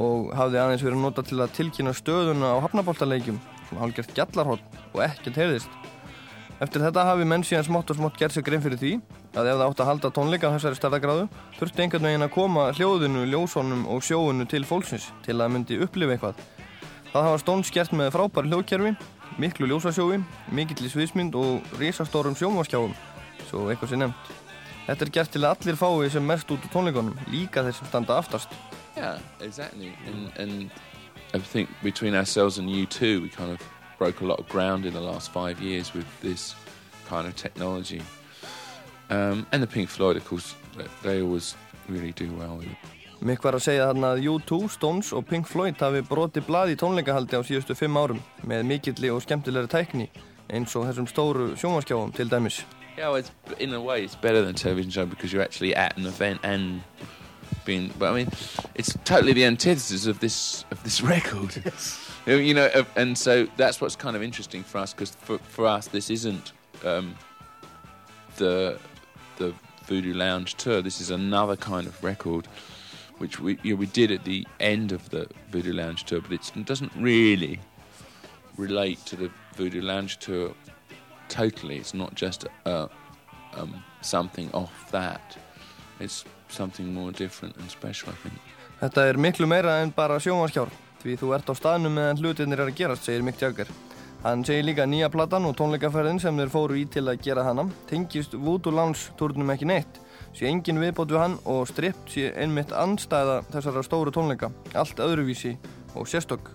og 0.00 0.30
hafði 0.36 0.60
aðeins 0.62 0.84
verið 0.86 1.02
notað 1.02 1.32
til 1.32 1.40
að 1.42 1.56
tilkynna 1.58 1.96
stöðuna 1.96 2.54
á 2.54 2.62
hafnaboltaleikjum 2.64 3.40
svona 3.68 3.82
hálfgert 3.82 4.14
gjallarhótt 4.16 4.78
og 4.92 5.02
ekkert 5.04 5.40
heyrðist. 5.40 5.74
Eftir 6.62 6.84
þetta 6.84 7.04
hafi 7.08 7.26
menn 7.26 7.42
síðan 7.42 7.66
smátt 7.66 7.90
og 7.90 7.98
smátt 7.98 8.18
gert 8.20 8.34
sér 8.36 8.44
grein 8.46 8.62
fyrir 8.62 8.78
því 8.78 8.92
að 9.34 9.48
ef 9.50 9.56
það 9.58 9.64
átt 9.66 9.80
að 9.82 9.88
halda 9.90 10.10
tónleika 10.14 10.50
á 10.52 10.54
þessari 10.54 10.78
stærðagráðu 10.78 11.24
þurfti 11.58 11.82
einhvern 11.82 12.06
veginn 12.06 12.26
að 12.28 12.34
koma 12.36 12.66
hljóðinu, 12.76 13.24
ljósónum 13.32 13.86
og 13.90 14.04
sjóunu 14.06 14.46
til 14.46 14.62
fólksins 14.68 15.08
til 15.26 15.40
að 15.40 15.56
myndi 15.56 15.80
upplifa 15.82 16.14
eitthvað. 16.14 16.44
Það 17.12 17.26
hafa 17.26 17.40
Stones 17.42 17.70
gert 17.72 17.92
með 17.92 18.14
frábæri 18.14 18.48
hljóðkerfi, 18.48 18.90
miklu 19.42 19.66
ljósasjói, 19.68 20.22
mikill 20.56 20.86
í 20.86 20.92
sviðsmynd 20.92 21.34
og 21.36 21.74
risastórum 21.76 22.36
sjómaskjáum, 22.38 22.94
svo 23.50 23.66
eitthvað 23.68 23.92
sé 23.92 23.98
nefnt. 24.00 24.30
Þetta 24.86 25.04
er 25.04 25.12
gert 25.18 25.32
til 25.34 25.42
að 25.44 25.50
allir 25.52 25.76
fái 25.76 26.08
sem 26.14 26.24
mest 26.24 26.48
út 26.48 26.64
úr 26.64 26.72
tónleikunum, 26.72 27.18
líka 27.28 27.66
þeir 27.66 27.76
sem 27.76 27.90
standa 27.90 28.16
aftast. 28.16 28.56
Yeah, 28.96 29.20
exactly. 29.40 29.92
And 30.06 30.32
and 30.40 30.70
I 31.34 31.38
think 31.38 31.68
between 31.82 32.14
ourselves 32.14 32.56
and 32.58 32.70
you 32.70 32.86
too, 32.86 33.20
we 33.20 33.28
kind 33.28 33.52
of 33.52 33.60
broke 33.98 34.22
a 34.22 34.24
lot 34.24 34.40
of 34.40 34.48
ground 34.48 34.86
in 34.86 34.94
the 34.94 35.00
last 35.00 35.30
five 35.32 35.60
years 35.60 35.92
with 35.92 36.06
this 36.22 36.54
kind 37.08 37.26
of 37.26 37.36
technology. 37.36 38.00
Um, 39.10 39.46
and 39.52 39.62
the 39.62 39.66
Pink 39.66 39.90
Floyd, 39.90 40.16
of 40.16 40.24
course, 40.24 40.54
they 41.02 41.20
always 41.20 41.54
really 41.88 42.12
do 42.12 42.32
well 42.32 42.56
with 42.56 42.68
it. 42.68 43.01
Mick 43.22 43.44
var 43.44 43.54
að 43.54 43.62
segja 43.68 43.84
þarna 43.86 44.08
að 44.16 44.24
U2, 44.32 44.56
Stones 44.74 45.12
og 45.14 45.26
Pink 45.28 45.46
Floyd 45.46 45.78
hafi 45.78 46.00
brotið 46.08 46.46
blað 46.48 46.72
í 46.72 46.78
tónleikahaldi 46.80 47.38
á 47.38 47.42
síðustu 47.46 47.76
fimm 47.78 47.94
árum 47.94 48.18
með 48.42 48.64
mikilli 48.66 49.12
og 49.14 49.22
skemmtilegri 49.22 49.70
tækni 49.70 50.08
eins 50.50 50.74
og 50.74 50.88
þessum 50.88 51.06
stóru 51.06 51.52
sjónvaskjáum 51.54 52.10
til 52.16 52.30
dæmis. 52.32 52.64
Yeah, 52.98 53.12
well, 53.12 53.22
in 53.58 53.72
a 53.72 53.80
way, 53.80 54.02
it's 54.02 54.16
better 54.16 54.42
than 54.42 54.50
a 54.50 54.58
television 54.58 54.90
show 54.90 55.06
because 55.06 55.32
you're 55.32 55.42
actually 55.42 55.74
at 55.74 55.96
an 55.96 56.06
event 56.06 56.40
and 56.42 56.82
being. 57.64 57.92
But 57.98 58.10
I 58.10 58.14
mean, 58.14 58.28
it's 58.74 58.92
totally 59.04 59.32
the 59.32 59.44
antithesis 59.44 60.06
of 60.06 60.18
this 60.18 60.64
of 60.70 60.82
this 60.82 61.00
record. 61.14 61.56
You 62.26 62.34
know, 62.34 62.42
You 62.42 62.54
know, 62.54 62.86
and 62.96 63.16
so 63.16 63.46
that's 63.56 63.80
what's 63.80 63.96
kind 63.96 64.16
of 64.16 64.22
interesting 64.22 64.62
for 64.62 64.78
us 64.78 64.92
because 64.92 65.12
for, 65.12 65.38
for 65.38 65.66
us, 65.66 65.86
this 65.86 66.10
isn't 66.10 66.52
um, 66.84 67.14
the 68.36 68.78
the 69.38 69.54
Voodoo 69.86 70.12
Lounge 70.14 70.54
tour. 70.56 70.82
This 70.82 71.00
is 71.00 71.10
another 71.10 71.56
kind 71.56 71.86
of 71.86 72.02
record, 72.04 72.46
which 73.22 73.38
we 73.38 73.56
you 73.62 73.74
know, 73.74 73.78
we 73.78 73.86
did 73.86 74.10
at 74.10 74.24
the 74.24 74.44
end 74.58 74.90
of 74.90 75.08
the 75.10 75.28
Voodoo 75.52 75.72
Lounge 75.72 76.02
tour, 76.04 76.20
but 76.20 76.32
it 76.32 76.66
doesn't 76.66 76.92
really 76.96 77.60
relate 78.56 78.98
to 79.06 79.14
the 79.16 79.30
Voodoo 79.56 79.80
Lounge 79.80 80.18
tour 80.18 80.52
totally. 81.28 81.76
It's 81.76 81.94
not 81.94 82.16
just 82.16 82.46
a, 82.66 82.90
um, 83.54 83.84
something 84.00 84.50
off 84.52 84.90
that. 84.90 85.38
It's 86.00 86.24
something 86.48 86.92
more 86.92 87.12
different 87.12 87.56
and 87.58 87.70
special, 87.70 88.10
I 88.10 88.16
think. 88.24 88.40
Þetta 88.82 89.06
er 89.06 89.18
miklu 89.22 89.46
meira 89.46 89.78
en 89.84 89.94
bara 89.94 90.18
sjónvarskjár 90.18 90.72
því 91.04 91.14
þú 91.20 91.32
ert 91.36 91.46
á 91.46 91.54
staðnum 91.54 91.94
meðan 91.94 92.18
hlutinir 92.18 92.58
er 92.58 92.72
að 92.72 92.78
gerast, 92.80 93.06
segir 93.06 93.22
Mick 93.22 93.38
Jagger. 93.38 93.70
Hann 94.24 94.42
segir 94.42 94.66
líka 94.66 94.82
nýja 94.90 95.10
platan 95.14 95.46
og 95.46 95.54
tónleikaferðin 95.60 96.18
sem 96.22 96.42
þeir 96.42 96.50
fóru 96.50 96.80
í 96.80 96.88
til 96.90 97.06
að 97.06 97.22
gera 97.22 97.46
hana 97.46 97.68
tengist 97.86 98.34
Voodoo 98.34 98.74
Lounge 98.74 99.14
turnum 99.18 99.54
ekki 99.54 99.70
neitt 99.70 100.01
sé 100.36 100.48
engin 100.48 100.80
viðbót 100.82 101.12
við 101.12 101.22
hann 101.22 101.38
og 101.48 101.66
stript 101.70 102.12
sé 102.14 102.30
einmitt 102.36 102.72
andstæða 102.72 103.42
þessara 103.52 103.84
stóru 103.86 104.14
tónleika. 104.14 104.52
Allt 104.74 105.00
öðruvísi 105.02 105.56
og 105.94 106.08
sérstök 106.08 106.50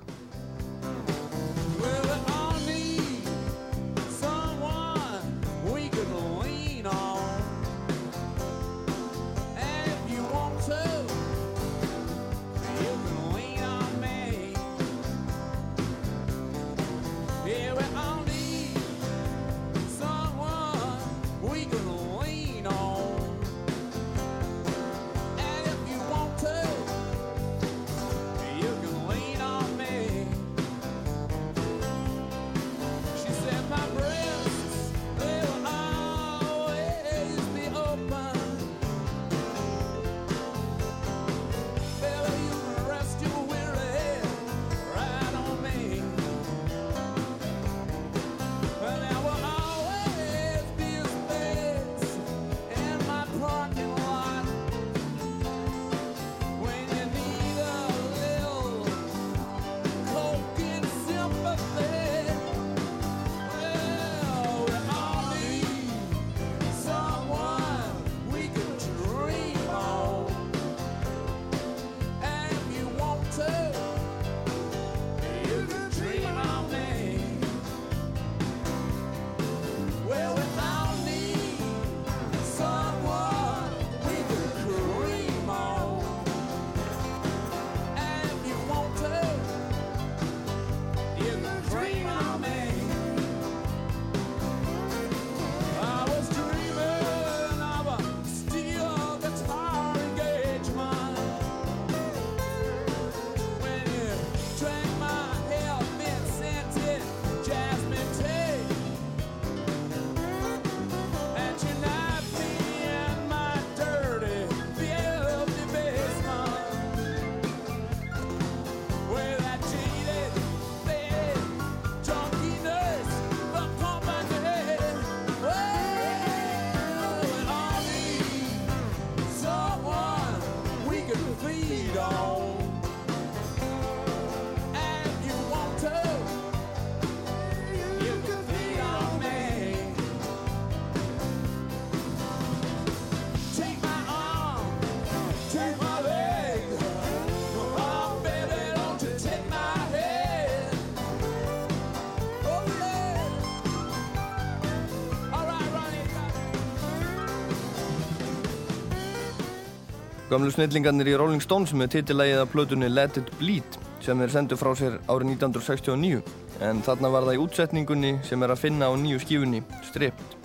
Gamlu 160.37 160.51
snillingarnir 160.53 161.07
í 161.09 161.13
Rolling 161.17 161.41
Stones 161.41 161.71
með 161.73 161.95
titilægið 161.95 162.39
af 162.43 162.51
plötunni 162.51 162.87
Let 162.91 163.15
It 163.17 163.31
Bleed 163.39 163.77
sem 164.05 164.19
þeir 164.21 164.29
sendu 164.35 164.57
frá 164.61 164.69
sér 164.77 164.99
árið 165.09 165.31
1969 165.31 166.19
en 166.67 166.81
þarna 166.85 167.09
var 167.15 167.25
það 167.25 167.39
í 167.39 167.39
útsetningunni 167.41 168.11
sem 168.27 168.45
er 168.45 168.53
að 168.53 168.61
finna 168.61 168.85
á 168.85 168.93
nýju 168.93 169.23
skífunni, 169.23 169.63
Stripped. 169.87 170.35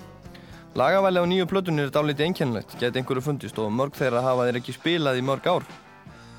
Lagavæli 0.80 1.20
á 1.20 1.28
nýju 1.28 1.51
plötunni 1.51 1.84
er 1.84 1.93
dálítið 1.93 2.24
einkennilegt, 2.30 2.78
geti 2.80 3.03
einhverju 3.03 3.26
fundist 3.26 3.61
og 3.61 3.68
mörg 3.68 3.99
þeirra 4.01 4.24
hafa 4.24 4.49
þeir 4.49 4.62
ekki 4.62 4.78
spilað 4.78 5.20
í 5.20 5.26
mörg 5.28 5.51
ár. 5.53 5.68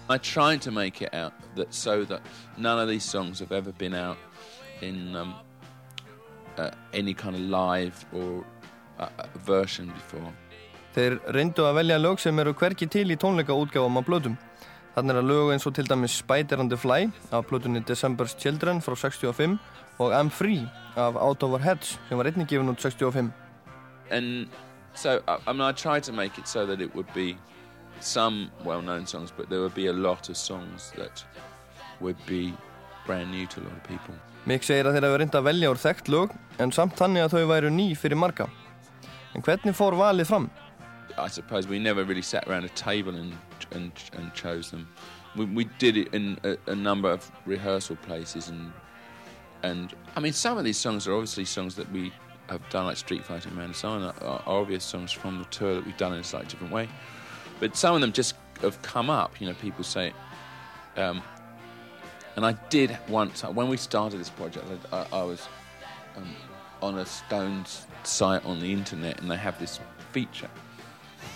I 0.09 0.17
tried 0.17 0.65
to 0.65 0.73
make 0.73 1.05
it 1.05 1.13
out 1.13 1.37
that 1.53 1.69
so 1.69 2.03
that 2.05 2.25
none 2.57 2.81
of 2.81 2.89
these 2.89 3.05
songs 3.05 3.37
have 3.37 3.51
ever 3.51 3.71
been 3.77 3.93
out 3.93 4.17
in 4.81 5.15
um, 5.15 5.35
uh, 6.57 6.71
any 6.91 7.13
kind 7.13 7.35
of 7.35 7.41
live 7.53 8.03
or 8.13 8.43
uh, 8.97 9.09
uh, 9.19 9.27
version 9.45 9.93
before. 9.93 10.33
Þeir 10.93 11.15
reyndu 11.33 11.63
að 11.65 11.79
velja 11.79 11.95
lög 11.97 12.19
sem 12.21 12.39
eru 12.39 12.53
hverki 12.53 12.85
til 12.85 13.07
í 13.09 13.17
tónleika 13.17 13.55
útgáfum 13.57 13.97
á 13.97 14.03
plötum. 14.05 14.35
Þannig 14.93 15.15
er 15.15 15.19
að 15.23 15.29
lög 15.31 15.47
eins 15.53 15.65
og 15.65 15.73
til 15.73 15.87
dæmis 15.89 16.19
Spider 16.21 16.61
and 16.61 16.69
the 16.69 16.77
Fly 16.77 17.07
af 17.33 17.47
plötunni 17.49 17.81
December's 17.81 18.35
Children 18.37 18.81
frá 18.81 18.93
65 18.93 19.57
og 19.97 20.13
I'm 20.13 20.29
Free 20.29 20.67
af 20.95 21.17
Out 21.17 21.43
of 21.43 21.55
Our 21.55 21.63
Heads 21.65 21.97
sem 22.09 22.17
var 22.17 22.29
einnig 22.29 22.45
gefin 22.47 22.69
út 22.69 22.81
65. 22.81 23.31
And 24.11 24.47
so, 24.93 25.17
I, 25.27 25.53
mean, 25.53 25.61
I 25.61 25.71
tried 25.71 26.03
to 26.03 26.13
make 26.13 26.37
it 26.37 26.47
so 26.47 26.65
that 26.65 26.79
it 26.79 26.93
would 26.93 27.09
be 27.15 27.37
some 27.99 28.51
well-known 28.63 29.07
songs, 29.07 29.31
but 29.31 29.49
there 29.49 29.61
would 29.61 29.73
be 29.73 29.87
a 29.87 29.93
lot 29.93 30.29
of 30.29 30.37
songs 30.37 30.91
that 30.95 31.25
would 32.01 32.17
be 32.27 32.53
brand 33.07 33.31
new 33.31 33.47
to 33.47 33.61
a 33.61 33.63
lot 33.63 33.73
of 33.73 33.83
people. 33.87 34.13
Mick 34.45 34.61
segir 34.61 34.85
að 34.85 34.99
þeir 34.99 35.07
hafa 35.07 35.19
reynd 35.21 35.35
að 35.39 35.47
velja 35.47 35.71
úr 35.71 35.79
þekkt 35.79 36.09
lög 36.13 36.33
en 36.61 36.71
samt 36.75 36.99
þannig 36.99 37.25
að 37.25 37.37
þau 37.37 37.45
væru 37.49 37.73
ný 37.73 37.93
fyrir 37.97 38.19
marga. 38.19 38.45
En 39.33 39.41
hvernig 39.41 39.73
fór 39.73 39.97
valið 39.97 40.29
fram? 40.29 40.51
I 41.17 41.27
suppose 41.27 41.67
we 41.67 41.79
never 41.79 42.03
really 42.03 42.21
sat 42.21 42.47
around 42.47 42.65
a 42.65 42.69
table 42.69 43.15
and 43.15 43.33
and, 43.71 43.91
and 44.13 44.33
chose 44.33 44.71
them. 44.71 44.87
We, 45.35 45.45
we 45.45 45.63
did 45.79 45.97
it 45.97 46.13
in 46.13 46.39
a, 46.43 46.57
a 46.67 46.75
number 46.75 47.09
of 47.09 47.31
rehearsal 47.45 47.95
places, 47.97 48.49
and 48.49 48.71
and 49.63 49.93
I 50.15 50.19
mean 50.19 50.33
some 50.33 50.57
of 50.57 50.63
these 50.63 50.77
songs 50.77 51.07
are 51.07 51.13
obviously 51.13 51.45
songs 51.45 51.75
that 51.75 51.91
we 51.91 52.11
have 52.49 52.67
done, 52.69 52.85
like 52.85 52.97
Street 52.97 53.23
Fighting 53.23 53.55
Man 53.55 53.65
and 53.65 53.85
on, 53.85 54.03
are, 54.03 54.13
are 54.21 54.41
obvious 54.45 54.83
songs 54.83 55.11
from 55.11 55.39
the 55.39 55.45
tour 55.45 55.75
that 55.75 55.85
we've 55.85 55.97
done 55.97 56.13
in 56.13 56.19
a 56.19 56.23
slightly 56.23 56.49
different 56.49 56.73
way. 56.73 56.89
But 57.59 57.75
some 57.75 57.95
of 57.95 58.01
them 58.01 58.11
just 58.11 58.35
have 58.61 58.81
come 58.81 59.09
up. 59.09 59.39
You 59.39 59.47
know, 59.47 59.53
people 59.53 59.83
say. 59.83 60.13
Um, 60.95 61.23
and 62.35 62.45
I 62.45 62.53
did 62.69 62.97
once 63.07 63.43
when 63.43 63.69
we 63.69 63.77
started 63.77 64.19
this 64.19 64.29
project. 64.29 64.65
I, 64.91 64.97
I, 64.97 65.19
I 65.19 65.23
was 65.23 65.47
um, 66.17 66.35
on 66.81 66.97
a 66.97 67.05
Stones 67.05 67.85
site 68.03 68.43
on 68.45 68.59
the 68.59 68.71
internet, 68.71 69.21
and 69.21 69.29
they 69.29 69.37
have 69.37 69.59
this 69.59 69.79
feature, 70.11 70.49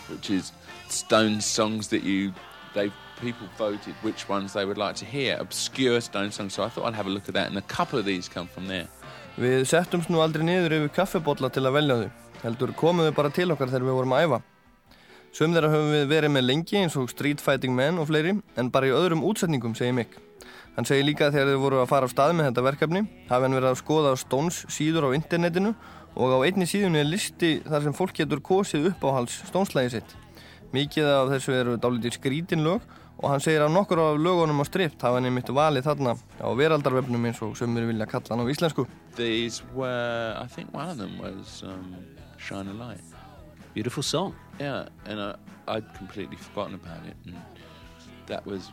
which 0.09 0.29
is 0.29 0.51
Stones 0.89 1.45
songs 1.45 1.87
that 1.89 2.03
you 2.03 2.33
they 2.73 2.91
people 3.19 3.47
voted 3.57 3.95
which 4.01 4.29
ones 4.29 4.53
they 4.53 4.65
would 4.65 4.77
like 4.77 4.95
to 4.95 5.05
hear, 5.05 5.37
obscure 5.39 5.99
Stones 6.01 6.35
songs. 6.35 6.53
So 6.53 6.63
I 6.63 6.69
thought 6.69 6.85
I'd 6.85 6.95
have 6.95 7.07
a 7.07 7.09
look 7.09 7.27
at 7.27 7.33
that, 7.33 7.47
and 7.47 7.57
a 7.57 7.61
couple 7.61 7.99
of 7.99 8.05
these 8.05 8.29
come 8.29 8.47
from 8.47 8.67
there. 8.67 8.87
Við 9.37 9.65
settumst 9.69 10.09
nú 10.09 10.21
aldrei 10.23 10.45
niður 10.45 10.73
yfir 10.79 10.93
kaffibotla 10.95 11.51
til 11.53 11.65
að 11.67 11.75
velja 11.77 11.97
þau. 11.99 12.11
Heldur 12.43 12.71
komum 12.77 13.05
við 13.05 13.17
bara 13.17 13.33
til 13.33 13.51
okkar 13.53 13.69
þegar 13.69 13.85
við 13.85 13.97
vorum 13.99 14.15
að 14.17 14.23
æfa. 14.25 14.39
Sum 15.37 15.53
þeirra 15.53 15.69
höfum 15.73 15.91
við 15.93 16.07
verið 16.09 16.33
með 16.33 16.47
lengi 16.47 16.79
eins 16.79 16.95
og 16.97 17.11
Street 17.11 17.43
Fighting 17.43 17.75
Man 17.77 17.99
og 18.01 18.07
fleiri, 18.09 18.33
en 18.57 18.71
bara 18.73 18.89
í 18.89 18.95
öðrum 18.95 19.21
útsetningum, 19.27 19.75
segir 19.77 19.93
Mick. 19.93 20.17
Hann 20.77 20.85
segir 20.85 21.05
líka 21.05 21.27
að 21.27 21.37
þegar 21.37 21.51
þið 21.51 21.61
voru 21.61 21.81
að 21.81 21.89
fara 21.89 22.09
á 22.09 22.13
stað 22.13 22.33
með 22.37 22.49
þetta 22.49 22.63
verkefni, 22.65 23.03
hafi 23.29 23.45
hann 23.45 23.57
verið 23.57 23.71
að 23.71 23.79
skoða 23.81 24.15
Stones 24.21 24.59
síður 24.73 25.09
á 25.09 25.17
internetinu 25.17 25.73
og 26.17 26.33
á 26.33 26.37
einni 26.47 26.65
síðunni 26.65 27.03
er 27.03 27.09
listi 27.09 27.57
þar 27.65 27.83
sem 27.85 27.95
fólk 27.95 28.15
getur 28.17 28.41
kosið 28.41 28.89
uppáhals 28.91 29.35
stónslægi 29.51 29.97
sitt. 29.97 30.15
Mikið 30.73 31.09
af 31.13 31.29
þessu 31.35 31.53
eru 31.55 31.75
dálítið 31.79 32.17
skrítin 32.17 32.65
lög 32.65 32.85
og 33.17 33.29
hann 33.31 33.41
segir 33.41 33.63
að 33.65 33.73
nokkur 33.73 34.01
af 34.01 34.19
lögunum 34.21 34.61
á 34.61 34.65
stript 34.67 35.01
hafa 35.01 35.17
hann 35.17 35.29
einmitt 35.29 35.49
valið 35.53 35.87
þarna 35.87 36.15
á 36.17 36.49
veraldarvefnum 36.57 37.29
eins 37.29 37.41
og 37.45 37.55
sömur 37.57 37.87
vilja 37.89 38.09
kalla 38.09 38.33
hann 38.33 38.45
á 38.45 38.51
íslensku. 38.51 38.87
These 39.15 39.63
were, 39.73 40.33
I 40.37 40.47
think 40.47 40.73
one 40.73 40.89
of 40.89 40.97
them 40.97 41.17
was 41.21 41.63
um, 41.63 41.95
Shine 42.37 42.69
a 42.69 42.73
Light. 42.73 43.01
Beautiful 43.73 44.03
song. 44.03 44.33
Yeah, 44.59 44.89
and 45.05 45.21
I, 45.21 45.35
I'd 45.67 45.93
completely 45.97 46.37
forgotten 46.37 46.73
about 46.73 47.05
it, 47.05 47.15
and 47.25 47.37
that 48.25 48.45
was 48.45 48.71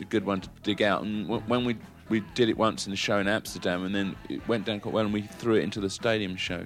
a 0.00 0.04
good 0.04 0.24
one 0.24 0.40
to 0.40 0.48
dig 0.62 0.82
out. 0.82 1.02
And 1.02 1.28
when 1.28 1.64
we 1.64 1.76
we 2.08 2.20
did 2.34 2.48
it 2.48 2.56
once 2.56 2.86
in 2.86 2.90
the 2.90 2.96
show 2.96 3.18
in 3.18 3.28
Amsterdam, 3.28 3.84
and 3.84 3.94
then 3.94 4.16
it 4.28 4.46
went 4.48 4.66
down 4.66 4.80
quite 4.80 4.94
well, 4.94 5.04
and 5.04 5.14
we 5.14 5.22
threw 5.22 5.56
it 5.56 5.64
into 5.64 5.80
the 5.80 5.90
stadium 5.90 6.36
show 6.36 6.64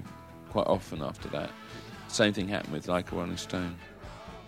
quite 0.50 0.66
often 0.66 1.02
after 1.02 1.28
that. 1.28 1.50
Same 2.08 2.32
thing 2.32 2.48
happened 2.48 2.72
with 2.72 2.88
Like 2.88 3.12
a 3.12 3.16
Rolling 3.16 3.36
Stone. 3.36 3.76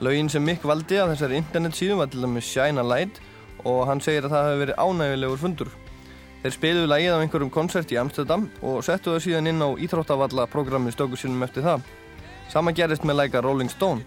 Lögin 0.00 0.28
sem 0.30 0.44
Mick 0.44 0.62
valdi 0.62 0.98
af 0.98 1.08
þessari 1.12 1.38
internetsíðu 1.38 1.96
var 1.96 2.10
til 2.12 2.24
dæmis 2.24 2.44
Shine 2.50 2.82
a 2.82 2.84
Light 2.84 3.20
og 3.64 3.86
hann 3.88 4.02
segir 4.02 4.26
að 4.26 4.34
það 4.34 4.48
hefur 4.48 4.62
verið 4.64 4.80
ánægulegur 4.84 5.40
fundur. 5.40 5.70
Þeir 6.42 6.54
spiluðu 6.58 6.88
lagið 6.90 7.14
á 7.14 7.22
einhverjum 7.22 7.52
konsert 7.54 7.92
í 7.94 7.96
Amsterdam 7.96 8.48
og 8.60 8.82
settu 8.84 9.14
það 9.14 9.22
síðan 9.24 9.48
inn 9.48 9.64
á 9.64 9.68
Íþróttavalla 9.86 10.44
programmi 10.52 10.92
stöku 10.92 11.16
sinum 11.16 11.46
eftir 11.46 11.64
það. 11.64 11.86
Sama 12.52 12.74
gerist 12.76 13.06
með 13.06 13.22
læka 13.22 13.40
Rolling 13.40 13.72
Stone. 13.72 14.04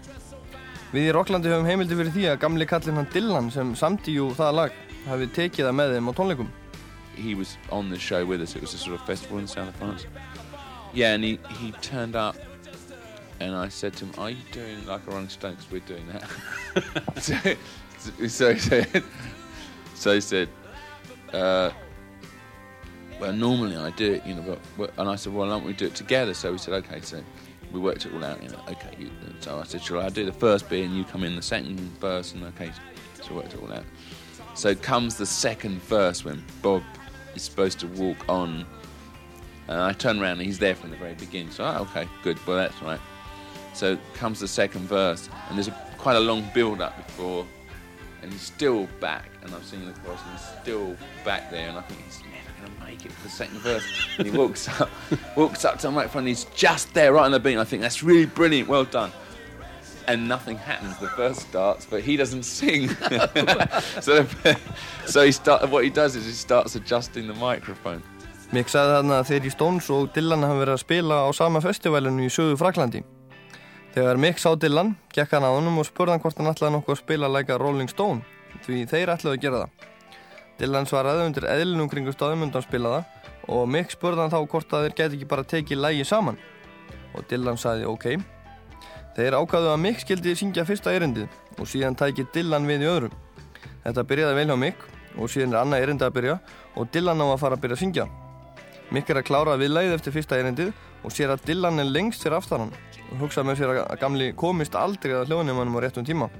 Við 0.92 1.08
í 1.08 1.16
Rocklandi 1.16 1.50
höfum 1.50 1.66
heimildi 1.66 1.98
fyrir 1.98 2.14
því 2.14 2.28
að 2.30 2.40
gamli 2.44 2.68
kallinn 2.68 3.00
hann 3.00 3.10
Dylan 3.12 3.50
sem 3.50 3.74
samtíjú 3.76 4.30
það 4.38 4.54
lag 4.60 4.78
hafi 5.08 5.26
tekið 5.34 5.66
það 5.66 5.78
með 5.80 5.96
þeim 5.96 6.08
á 6.08 6.12
tónleikum. 6.20 6.52
He 7.18 7.34
was 7.34 7.56
on 7.70 7.90
the 7.90 7.98
show 7.98 8.24
with 8.24 8.40
us. 8.40 8.54
It 8.56 8.62
was 8.62 8.74
a 8.74 8.78
sort 8.78 8.94
of 9.00 9.06
festival 9.06 9.38
in 9.38 9.46
south 9.46 9.68
of 9.68 9.76
France. 9.76 10.06
Yeah, 10.94 11.14
and 11.14 11.22
he, 11.24 11.38
he 11.58 11.72
turned 11.72 12.16
up, 12.16 12.36
and 13.40 13.54
I 13.54 13.68
said 13.68 13.92
to 13.94 14.06
him, 14.06 14.12
"Are 14.18 14.30
you 14.30 14.42
doing 14.52 14.86
like 14.86 15.06
a 15.06 15.10
Rolling 15.10 15.28
Stone? 15.28 15.56
'Cause 15.56 15.66
we're 15.70 15.80
doing 15.80 16.06
that." 16.08 17.16
so, 17.20 17.36
so 18.28 18.54
he 18.54 18.58
said, 18.60 19.04
so 19.94 20.14
he 20.14 20.20
said, 20.20 20.48
uh, 21.32 21.70
"Well, 23.20 23.32
normally 23.32 23.76
I 23.76 23.90
do 23.90 24.14
it, 24.14 24.24
you 24.26 24.34
know, 24.34 24.58
but, 24.76 24.92
and 24.96 25.08
I 25.08 25.16
said, 25.16 25.34
well, 25.34 25.46
why 25.46 25.52
don't 25.52 25.64
we 25.64 25.72
do 25.72 25.86
it 25.86 25.94
together?" 25.94 26.34
So 26.34 26.52
we 26.52 26.58
said, 26.58 26.74
"Okay." 26.74 27.00
So 27.02 27.22
we 27.72 27.80
worked 27.80 28.06
it 28.06 28.14
all 28.14 28.24
out. 28.24 28.42
You 28.42 28.48
know, 28.48 28.60
okay. 28.68 28.94
You, 28.98 29.10
so 29.40 29.58
I 29.58 29.64
said, 29.64 29.82
Sure, 29.82 30.00
I 30.00 30.08
do 30.08 30.24
the 30.24 30.32
first 30.32 30.68
bit 30.70 30.84
and 30.86 30.96
you 30.96 31.04
come 31.04 31.22
in 31.24 31.36
the 31.36 31.42
second 31.42 31.78
verse?" 32.00 32.32
And 32.32 32.44
okay, 32.44 32.70
so 33.20 33.28
we 33.30 33.36
worked 33.36 33.52
it 33.54 33.62
all 33.62 33.72
out. 33.72 33.84
So 34.54 34.74
comes 34.74 35.16
the 35.16 35.26
second 35.26 35.80
verse 35.82 36.24
when 36.24 36.42
Bob 36.62 36.82
is 37.38 37.44
supposed 37.44 37.78
to 37.80 37.86
walk 37.86 38.28
on, 38.28 38.66
and 39.68 39.80
I 39.80 39.92
turn 39.92 40.20
around 40.20 40.38
and 40.38 40.42
he's 40.42 40.58
there 40.58 40.74
from 40.74 40.90
the 40.90 40.96
very 40.96 41.14
beginning. 41.14 41.50
So 41.50 41.64
oh, 41.64 41.82
okay, 41.90 42.08
good. 42.22 42.38
Well, 42.46 42.56
that's 42.56 42.80
right. 42.82 43.00
So 43.74 43.96
comes 44.14 44.40
the 44.40 44.48
second 44.48 44.88
verse, 44.88 45.30
and 45.48 45.56
there's 45.56 45.68
a, 45.68 45.86
quite 45.98 46.16
a 46.16 46.20
long 46.20 46.48
build 46.52 46.80
up 46.80 46.96
before, 46.96 47.46
and 48.22 48.32
he's 48.32 48.42
still 48.42 48.88
back, 49.00 49.30
and 49.42 49.54
I'm 49.54 49.62
singing 49.62 49.86
the 49.86 49.98
chorus, 50.00 50.20
and 50.24 50.38
he's 50.38 50.48
still 50.60 50.96
back 51.24 51.50
there, 51.50 51.68
and 51.68 51.78
I 51.78 51.82
think 51.82 52.00
he's 52.04 52.20
never 52.22 52.68
gonna 52.68 52.90
make 52.90 53.06
it 53.06 53.12
for 53.12 53.22
the 53.22 53.30
second 53.30 53.58
verse. 53.58 53.84
and 54.18 54.26
he 54.26 54.36
walks 54.36 54.68
up, 54.80 54.90
walks 55.36 55.64
up 55.64 55.76
to 55.78 55.86
the 55.86 55.92
microphone, 55.92 56.20
and 56.20 56.28
he's 56.28 56.44
just 56.56 56.92
there, 56.92 57.12
right 57.12 57.24
on 57.24 57.32
the 57.32 57.40
beat. 57.40 57.56
I 57.56 57.64
think 57.64 57.82
that's 57.82 58.02
really 58.02 58.26
brilliant. 58.26 58.68
Well 58.68 58.84
done 58.84 59.12
and 60.08 60.26
nothing 60.26 60.56
happens. 60.56 60.96
The 60.98 61.10
verse 61.16 61.38
starts, 61.38 61.86
but 61.86 62.02
he 62.02 62.16
doesn't 62.16 62.44
sing. 62.44 62.88
so, 64.00 64.26
so 65.06 65.24
he 65.24 65.32
start, 65.32 65.68
what 65.70 65.84
he 65.84 65.90
does 65.90 66.16
is 66.16 66.24
he 66.24 66.32
starts 66.32 66.74
adjusting 66.74 67.28
the 67.28 67.34
microphone. 67.34 68.02
Mick 68.48 68.70
sagði 68.72 68.94
þarna 68.96 69.18
að 69.20 69.26
þeir 69.28 69.46
í 69.46 69.50
Stones 69.52 69.90
og 69.92 70.08
Dylan 70.14 70.46
hafa 70.46 70.62
verið 70.62 70.78
að 70.78 70.80
spila 70.80 71.20
á 71.20 71.28
sama 71.36 71.60
festivalinu 71.60 72.24
í 72.24 72.32
söðu 72.32 72.56
Fraklandi. 72.56 73.02
Þegar 73.92 74.20
Mick 74.22 74.40
sá 74.40 74.54
Dylan, 74.56 74.94
gekk 75.12 75.34
hann 75.36 75.44
að 75.44 75.58
honum 75.58 75.82
og 75.82 75.86
spurði 75.88 76.14
hann 76.14 76.22
hvort 76.24 76.40
hann 76.40 76.48
ætlaði 76.54 76.74
nokkuð 76.78 76.94
að 76.94 77.02
spila 77.02 77.28
læka 77.34 77.58
Rolling 77.60 77.92
Stone, 77.92 78.24
því 78.64 78.86
þeir 78.88 79.12
ætlaði 79.12 79.36
að 79.36 79.44
gera 79.44 79.60
það. 79.60 79.86
Dylan 80.58 80.88
svaraði 80.88 81.28
undir 81.28 81.48
eðlunum 81.52 81.92
kringu 81.92 82.14
staðum 82.16 82.48
undan 82.48 82.64
spila 82.64 82.94
það 82.96 83.52
og 83.52 83.68
Mick 83.74 83.92
spurði 83.92 84.24
hann 84.24 84.32
þá 84.32 84.40
hvort 84.40 84.72
að 84.72 84.86
þeir 84.86 84.96
geti 84.96 85.18
ekki 85.18 85.28
bara 85.28 85.48
tekið 85.52 85.84
lægi 85.84 86.08
saman. 86.08 86.40
Og 87.16 87.28
Dylan 87.28 87.60
sagði 87.60 87.88
ok. 87.88 88.08
Þeir 89.18 89.34
ákvaðu 89.34 89.72
að 89.72 89.80
Mick 89.82 89.98
skildi 89.98 90.32
syngja 90.38 90.62
fyrsta 90.62 90.92
erindið 90.94 91.32
og 91.58 91.66
síðan 91.66 91.96
tæki 91.98 92.22
Dylan 92.30 92.68
við 92.68 92.84
í 92.84 92.86
öðru. 92.86 93.08
Þetta 93.82 94.04
byrjaði 94.06 94.36
vel 94.36 94.44
hjá 94.46 94.56
Mick 94.62 94.84
og 95.18 95.32
síðan 95.32 95.56
er 95.56 95.58
annað 95.58 95.86
erindið 95.86 96.06
að 96.06 96.12
byrja 96.20 96.36
og 96.78 96.92
Dylan 96.94 97.22
á 97.22 97.26
að 97.26 97.40
fara 97.42 97.58
að 97.58 97.64
byrja 97.64 97.78
að 97.78 97.82
syngja. 97.82 98.04
Mick 98.94 99.10
er 99.10 99.18
að 99.18 99.26
klára 99.26 99.56
viðlæðið 99.58 99.96
eftir 99.96 100.14
fyrsta 100.14 100.38
erindið 100.38 100.70
og 101.02 101.16
sér 101.16 101.34
að 101.34 101.42
Dylan 101.48 101.82
er 101.82 101.90
lengst 101.90 102.22
fyrir 102.22 102.38
aftan 102.38 102.62
hann 102.68 102.78
og 103.08 103.24
hugsa 103.24 103.42
með 103.42 103.58
sér 103.58 103.74
að 103.82 103.98
gamli 104.04 104.30
komist 104.38 104.78
aldrei 104.78 105.16
að 105.18 105.32
hljóðnum 105.32 105.66
á 105.66 105.82
réttum 105.82 106.06
tíma. 106.06 106.30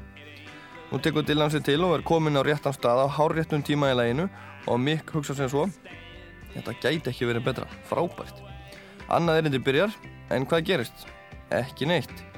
Nú 0.92 1.02
tekur 1.02 1.26
Dylan 1.26 1.50
sér 1.50 1.66
til 1.66 1.82
og 1.82 1.98
er 1.98 2.06
komin 2.06 2.38
á 2.38 2.46
réttan 2.46 2.78
stað 2.78 3.02
á 3.02 3.06
hárréttum 3.10 3.66
tíma 3.66 3.90
í 3.90 3.98
læginu 3.98 4.30
og 4.70 4.78
Mick 4.78 5.10
hugsa 5.10 5.34
sem 5.34 5.50
svo 5.50 5.66
Þetta 6.54 6.78
gæti 6.78 7.10
ekki 7.10 7.26
verið 7.28 7.50
betra, 7.50 7.66
frábært. 7.90 8.38
Annað 9.12 9.42
erindið 9.42 9.66
byrjar, 9.66 9.92
en 10.32 10.46
hvað 10.48 10.64
gerist? 10.70 11.04
Ekki 11.54 11.86
neitt. 11.90 12.28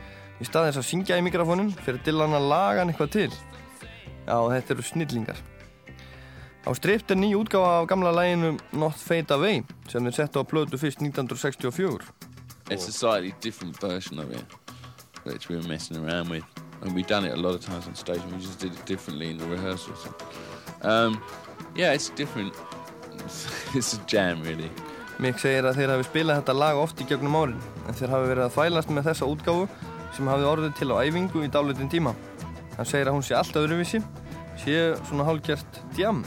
Í 0.41 0.49
stað 0.49 0.71
þess 0.71 0.81
að 0.81 0.89
syngja 0.89 1.19
í 1.21 1.25
mikrofónum 1.27 1.71
fyrir 1.85 2.01
Dylan 2.05 2.37
að 2.37 2.49
laga 2.49 2.81
hann 2.81 2.93
eitthvað 2.93 3.13
til. 3.17 3.31
Já, 4.25 4.37
þetta 4.37 4.75
eru 4.75 4.85
snillingar. 4.89 5.43
Á 6.65 6.71
stript 6.77 7.13
er 7.13 7.17
ný 7.21 7.33
útgáfa 7.37 7.81
af 7.81 7.89
gamla 7.89 8.13
læginu 8.13 8.55
Not 8.73 8.97
Fade 9.01 9.35
Away 9.37 9.63
sem 9.89 10.05
þeir 10.05 10.17
settu 10.17 10.41
á 10.41 10.45
plötu 10.45 10.81
fyrst 10.81 11.01
1964. 11.01 12.05
It's 12.71 12.89
a 12.89 12.93
slightly 12.93 13.35
different 13.41 13.77
version 13.81 14.19
of 14.19 14.31
it, 14.31 14.45
which 15.25 15.49
we 15.49 15.57
were 15.57 15.69
messing 15.69 15.97
around 15.97 16.31
with. 16.31 16.45
And 16.83 16.95
we've 16.95 17.07
done 17.07 17.27
it 17.27 17.33
a 17.33 17.41
lot 17.41 17.55
of 17.55 17.61
times 17.61 17.87
on 17.87 17.95
stage, 17.95 18.21
and 18.25 18.33
we 18.33 18.39
just 18.39 18.61
did 18.61 18.73
it 18.73 18.87
differently 18.87 19.31
in 19.31 19.37
the 19.37 19.47
rehearsals. 19.47 20.07
Um, 20.81 21.23
yeah, 21.75 21.93
it's 21.93 22.09
different. 22.11 22.55
it's 23.75 23.93
a 23.95 23.99
jam, 24.07 24.43
really. 24.43 24.71
Mick 25.21 25.37
segir 25.37 25.67
að 25.69 25.77
þeir 25.77 25.91
hafi 25.93 26.07
spilað 26.09 26.39
þetta 26.41 26.53
lag 26.57 26.79
oft 26.81 27.01
í 27.03 27.05
gegnum 27.05 27.35
árin 27.37 27.59
en 27.85 27.97
þeir 27.99 28.13
hafi 28.15 28.29
verið 28.31 28.45
að 28.47 28.55
þvælast 28.55 28.93
með 28.97 29.09
þessa 29.11 29.27
útgáfu 29.29 29.67
sem 30.17 30.29
hafi 30.31 30.47
orðið 30.47 30.77
til 30.79 30.91
á 30.93 31.03
æfingu 31.05 31.45
í 31.47 31.51
dálitin 31.53 31.91
tíma. 31.93 32.15
Hann 32.77 32.89
segir 32.89 33.11
að 33.11 33.19
hún 33.19 33.27
sé 33.27 33.37
allt 33.39 33.57
öðruvísi, 33.61 34.03
sé 34.63 34.77
svona 35.09 35.27
hálfgjert 35.29 35.83
djam. 35.97 36.25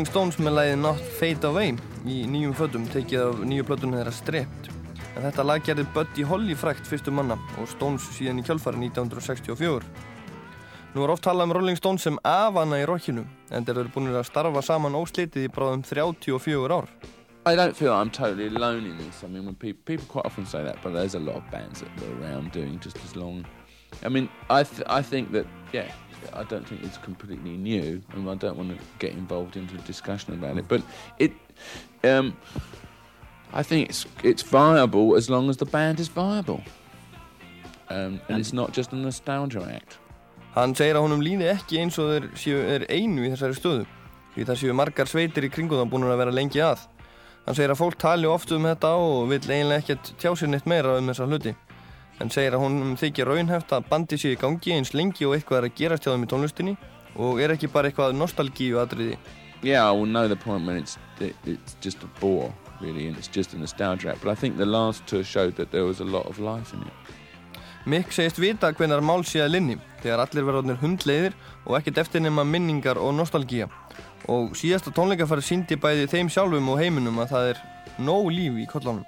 Rolling 0.00 0.14
Stones 0.14 0.36
með 0.40 0.54
lagið 0.56 0.78
Not 0.80 1.00
Fade 1.18 1.44
Away 1.50 1.74
í 2.08 2.22
nýjum 2.24 2.54
fötum 2.56 2.86
tekið 2.88 3.20
af 3.20 3.40
nýju 3.44 3.66
plötunum 3.68 3.98
þeirra 3.98 4.12
Stripped. 4.16 4.70
En 5.12 5.26
þetta 5.26 5.44
lag 5.44 5.66
gerði 5.66 5.84
Buddy 5.92 6.24
Holly 6.24 6.54
frækt 6.56 6.88
fyrstu 6.88 7.12
manna 7.12 7.36
og 7.60 7.68
Stones 7.68 8.06
síðan 8.16 8.40
í 8.40 8.44
kjölfari 8.46 8.80
1964. 8.80 9.84
Nú 10.94 11.04
er 11.04 11.12
oft 11.12 11.26
talað 11.26 11.50
um 11.50 11.52
Rolling 11.58 11.76
Stones 11.76 12.08
sem 12.08 12.16
afana 12.24 12.78
í 12.80 12.86
rockinu 12.88 13.26
en 13.52 13.68
þeir 13.68 13.82
eru 13.82 13.92
búin 13.92 14.08
að 14.14 14.24
starfa 14.30 14.64
saman 14.64 14.96
óslitið 14.96 15.50
í 15.50 15.52
bráðum 15.52 15.84
34 15.84 16.80
ár. 16.80 16.88
I 17.44 17.52
don't 17.52 17.76
feel 17.76 17.92
I'm 17.92 18.08
totally 18.08 18.48
alone 18.48 18.88
in 18.88 18.96
this. 18.96 19.20
I 19.22 19.28
mean, 19.28 19.44
when 19.44 19.54
people 19.54 19.84
people 19.84 20.08
quite 20.08 20.24
often 20.24 20.46
say 20.46 20.64
that, 20.64 20.80
but 20.82 20.94
there's 20.94 21.14
a 21.14 21.20
lot 21.20 21.36
of 21.44 21.50
bands 21.50 21.84
that 21.84 21.92
were 22.00 22.24
around 22.24 22.52
doing 22.56 22.80
just 22.80 22.96
as 23.04 23.16
long. 23.16 23.44
I 24.02 24.08
mean, 24.08 24.30
I 24.48 24.62
th- 24.62 24.88
I 24.88 25.02
think 25.02 25.32
that 25.32 25.44
yeah, 25.74 25.92
I 26.32 26.44
don't 26.44 26.66
think 26.66 26.82
it's 26.82 26.98
completely 26.98 27.56
new, 27.56 28.02
and 28.12 28.28
I 28.28 28.34
don't 28.34 28.56
want 28.56 28.70
to 28.70 28.78
get 28.98 29.12
involved 29.12 29.56
into 29.56 29.74
a 29.74 29.82
discussion 29.82 30.34
about 30.34 30.58
it. 30.58 30.68
But 30.68 30.82
it, 31.18 31.32
um, 32.04 32.36
I 33.52 33.62
think 33.62 33.88
it's 33.90 34.06
it's 34.22 34.42
viable 34.42 35.16
as 35.16 35.28
long 35.28 35.50
as 35.50 35.56
the 35.56 35.66
band 35.66 36.00
is 36.00 36.08
viable, 36.08 36.62
um, 37.88 38.20
and 38.28 38.38
it's 38.38 38.52
not 38.52 38.72
just 38.72 38.92
a 38.92 38.96
nostalgia 38.96 39.62
act. 39.72 39.98
Hann 40.54 40.74
segir 40.74 40.96
að 40.98 41.06
honum 41.06 41.20
líði 41.22 41.46
ekki 41.52 41.78
eins 41.78 41.98
og 42.02 42.10
þeir 42.10 42.24
séu 42.34 42.62
er 42.66 42.84
einu 42.90 43.22
í 43.22 43.30
þessari 43.30 43.54
stöðu 43.54 43.86
því 44.34 44.46
það 44.46 44.58
séu 44.62 44.74
margar 44.76 45.10
sveitir 45.10 45.46
í 45.46 45.50
kringum 45.52 45.80
það 45.80 45.92
búin 45.92 46.06
að 46.06 46.22
vera 46.22 46.34
lengi 46.34 46.62
að. 46.64 46.86
Hann 47.46 47.56
segir 47.56 47.72
að 47.74 47.80
fólk 47.80 47.98
tali 48.00 48.28
oft 48.30 48.52
um 48.54 48.66
þetta 48.68 48.92
og 49.00 49.28
vil 49.30 49.40
eiginlega 49.40 49.82
ekkert 49.82 50.12
tjá 50.20 50.30
sér 50.36 50.52
neitt 50.52 50.68
meira 50.70 50.98
um 50.98 51.10
þessa 51.10 51.26
hluti. 51.26 51.54
Hann 52.20 52.28
segir 52.28 52.52
að 52.52 52.66
honum 52.66 52.96
þykir 53.00 53.30
raunhæft 53.30 53.70
að 53.72 53.86
bandi 53.88 54.16
sé 54.20 54.34
í 54.34 54.40
gangi 54.40 54.74
eins 54.76 54.90
lengi 54.92 55.24
og 55.24 55.38
eitthvað 55.38 55.62
er 55.62 55.66
að 55.70 55.76
gerast 55.78 56.04
hjá 56.04 56.12
þeim 56.12 56.26
í 56.26 56.28
tónlistinni 56.28 56.74
og 57.16 57.40
er 57.40 57.54
ekki 57.54 57.70
bara 57.72 57.88
eitthvað 57.88 58.18
nostalgíu 58.18 58.76
atriði. 58.82 59.16
Yeah, 59.62 59.88
I 59.88 59.92
will 59.92 60.06
know 60.06 60.28
the 60.28 60.36
point 60.36 60.66
when 60.66 60.76
it's 60.76 60.98
it, 61.20 61.34
it's 61.44 61.76
just 61.80 62.02
a 62.02 62.08
bore, 62.20 62.52
really, 62.80 63.08
and 63.08 63.16
it's 63.16 63.28
just 63.28 63.54
a 63.54 63.58
nostalgia 63.58 64.12
act. 64.12 64.22
But 64.22 64.32
I 64.32 64.34
think 64.34 64.58
the 64.58 64.66
last 64.66 65.06
tour 65.06 65.24
showed 65.24 65.56
that 65.56 65.70
there 65.70 65.84
was 65.84 66.00
a 66.00 66.04
lot 66.04 66.26
of 66.26 66.38
life 66.38 66.74
in 66.74 66.82
it. 66.82 66.92
Mick 67.86 68.12
segist 68.12 68.36
vita 68.36 68.68
hvenar 68.76 69.00
mál 69.00 69.24
sé 69.24 69.40
að 69.40 69.54
linni 69.54 69.78
þegar 70.02 70.26
allir 70.26 70.44
verðarnir 70.44 70.80
hundleiðir 70.82 71.36
og 71.64 71.78
ekkert 71.78 72.02
eftir 72.04 72.20
nema 72.20 72.44
minningar 72.44 73.00
og 73.00 73.14
nostalgía. 73.16 73.70
Og 74.28 74.52
síðasta 74.52 74.92
tónleikafæri 74.92 75.44
síndi 75.44 75.80
bæði 75.80 76.04
þeim 76.12 76.28
sjálfum 76.28 76.68
og 76.68 76.80
heiminum 76.80 77.22
að 77.24 77.32
það 77.32 77.52
er 77.54 77.62
nóg 78.04 78.28
líf 78.36 78.60
í 78.60 78.68
kollunum. 78.68 79.06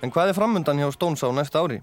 En 0.00 0.12
hvað 0.12 0.32
er 0.32 0.38
framöndan 0.40 0.80
hjá 0.80 0.88
Stones 0.96 1.20
á 1.20 1.28
næsta 1.28 1.60
ári? 1.60 1.82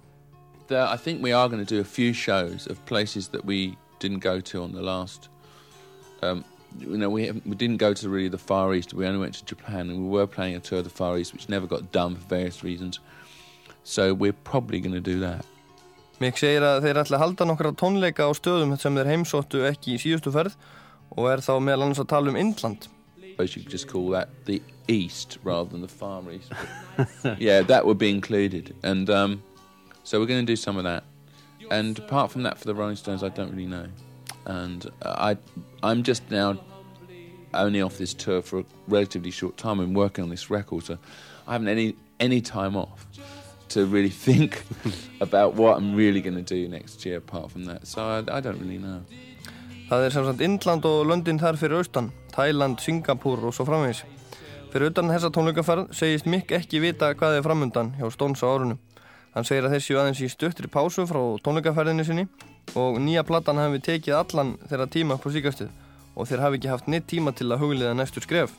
There, 0.72 0.88
I 0.88 0.95
think 0.95 1.22
we 1.22 1.34
are 1.34 1.49
going 1.49 1.59
to 1.59 1.76
do 1.76 1.82
a 1.82 1.84
few 1.84 2.13
shows 2.13 2.65
of 2.65 2.84
places 2.86 3.28
that 3.34 3.43
we 3.43 3.78
didn't 3.99 4.19
go 4.19 4.39
to 4.39 4.63
on 4.63 4.72
the 4.72 4.82
last. 4.82 5.28
Um, 6.22 6.45
you 6.80 6.97
know, 6.97 7.09
we 7.09 7.30
we 7.45 7.55
didn't 7.55 7.76
go 7.76 7.93
to 7.93 8.07
really 8.07 8.30
the 8.30 8.38
Far 8.38 8.74
East. 8.74 8.93
We 8.93 9.05
only 9.05 9.19
went 9.19 9.34
to 9.34 9.43
Japan, 9.43 9.89
and 9.89 9.99
we 10.01 10.07
were 10.07 10.26
playing 10.26 10.55
a 10.55 10.61
tour 10.61 10.78
of 10.78 10.86
the 10.86 10.89
Far 10.89 11.17
East, 11.17 11.34
which 11.34 11.49
never 11.49 11.67
got 11.67 11.91
done 11.91 12.15
for 12.15 12.26
various 12.30 12.63
reasons. 12.63 13.01
So 13.84 14.13
we're 14.13 14.32
probably 14.32 14.80
going 14.80 14.93
to 14.93 15.01
do 15.01 15.19
that. 15.19 15.43
Mick 16.22 16.39
segir 16.39 16.63
að 16.63 16.88
þeir 16.88 17.01
ætla 17.03 17.19
að 17.19 17.24
halda 17.26 17.49
nokkra 17.51 17.74
tónleika 17.76 18.24
á 18.24 18.32
stöðum 18.32 18.80
sem 18.80 18.95
þeir 18.95 19.11
heimsóttu 19.11 19.67
ekki 19.67 19.97
í 19.97 20.01
síðustu 20.05 20.32
ferð 20.32 20.55
og 21.17 21.32
er 21.34 21.43
þá 21.43 21.53
meðal 21.59 21.89
annars 21.89 21.99
að 21.99 22.11
tala 22.15 22.32
um 22.32 22.39
Indland. 22.39 22.88
suppose 23.32 23.55
you 23.55 23.63
could 23.63 23.72
just 23.72 23.88
call 23.88 24.09
that 24.09 24.30
the 24.45 24.61
East 24.88 25.38
rather 25.43 25.69
than 25.69 25.82
the 25.82 25.88
Far 25.88 26.22
East. 26.32 26.51
But 26.97 27.39
yeah, 27.41 27.61
that 27.61 27.86
would 27.86 27.97
be 27.97 28.09
included. 28.09 28.76
And 28.84 29.09
um, 29.09 29.43
so 30.04 30.20
we're 30.20 30.26
going 30.26 30.45
to 30.45 30.52
do 30.52 30.56
some 30.56 30.78
of 30.78 30.84
that. 30.84 31.04
And 31.70 31.97
apart 31.99 32.32
from 32.32 32.43
that, 32.43 32.58
for 32.58 32.66
the 32.66 32.76
Rolling 32.76 32.95
Stones, 32.95 33.24
I 33.24 33.30
don't 33.30 33.52
really 33.52 33.68
know. 33.68 33.88
And 34.45 34.89
uh, 35.02 35.36
I, 35.36 35.38
I'm 35.84 36.04
just 36.04 36.30
now 36.30 36.60
only 37.54 37.82
off 37.82 37.97
this 37.97 38.14
tour 38.14 38.41
for 38.41 38.60
a 38.60 38.66
relatively 38.88 39.32
short 39.32 39.58
time. 39.58 39.80
I'm 39.80 39.93
working 39.93 40.24
on 40.24 40.30
this 40.30 40.49
record, 40.49 40.84
so 40.84 40.97
I 41.47 41.54
haven't 41.54 41.68
any 41.68 41.95
any 42.20 42.41
time 42.41 42.76
off 42.76 43.08
to 43.70 43.86
really 43.86 44.10
think 44.28 44.64
about 45.20 45.56
what 45.56 45.78
I'm 45.78 45.95
really 45.95 46.22
going 46.22 46.36
to 46.36 46.41
do 46.41 46.68
next 46.68 47.06
year. 47.06 47.18
Apart 47.18 47.52
from 47.52 47.66
that, 47.66 47.88
so 47.88 48.02
I, 48.04 48.38
I 48.38 48.39
don't 48.39 48.60
really 48.60 48.78
know. 48.78 49.04
Það 49.91 50.06
er 50.06 50.10
sem 50.10 50.24
sagt 50.26 50.41
Indland 50.41 50.86
og 50.88 51.02
löndin 51.10 51.39
þar 51.39 51.58
fyrir 51.60 51.82
austan, 51.82 52.14
Thailand, 52.32 52.80
Singapúr 52.80 53.41
og 53.43 53.52
svo 53.52 53.66
framvegis. 53.68 54.06
Fyrir 54.72 54.88
utan 54.88 55.12
þessa 55.12 55.28
tónleikaferð 55.36 55.89
segist 55.91 56.30
Mick 56.32 56.54
ekki 56.56 56.80
vita 56.80 57.10
hvað 57.12 57.36
er 57.36 57.43
framundan 57.43 57.89
hjá 57.97 58.08
Stones 58.14 58.39
á 58.39 58.47
árunu. 58.47 58.78
Hann 59.32 59.48
segir 59.48 59.68
að 59.68 59.76
þessi 59.78 59.96
aðeins 59.96 60.22
í 60.24 60.30
stuttri 60.32 60.68
pásu 60.72 61.06
frá 61.08 61.20
tónleikaferðinni 61.46 62.06
sinni 62.08 62.26
og 62.78 63.00
nýja 63.04 63.24
platan 63.28 63.62
hafi 63.62 63.80
tekið 63.86 64.18
allan 64.18 64.56
þeirra 64.70 64.88
tíma 64.92 65.16
upp 65.18 65.28
á 65.28 65.30
síkastið 65.36 65.70
og 66.16 66.28
þeir 66.28 66.44
hafi 66.44 66.60
ekki 66.60 66.72
haft 66.72 66.90
neitt 66.92 67.08
tíma 67.08 67.34
til 67.36 67.48
að 67.52 67.64
hugliða 67.64 67.94
næstu 67.96 68.24
skref. 68.24 68.52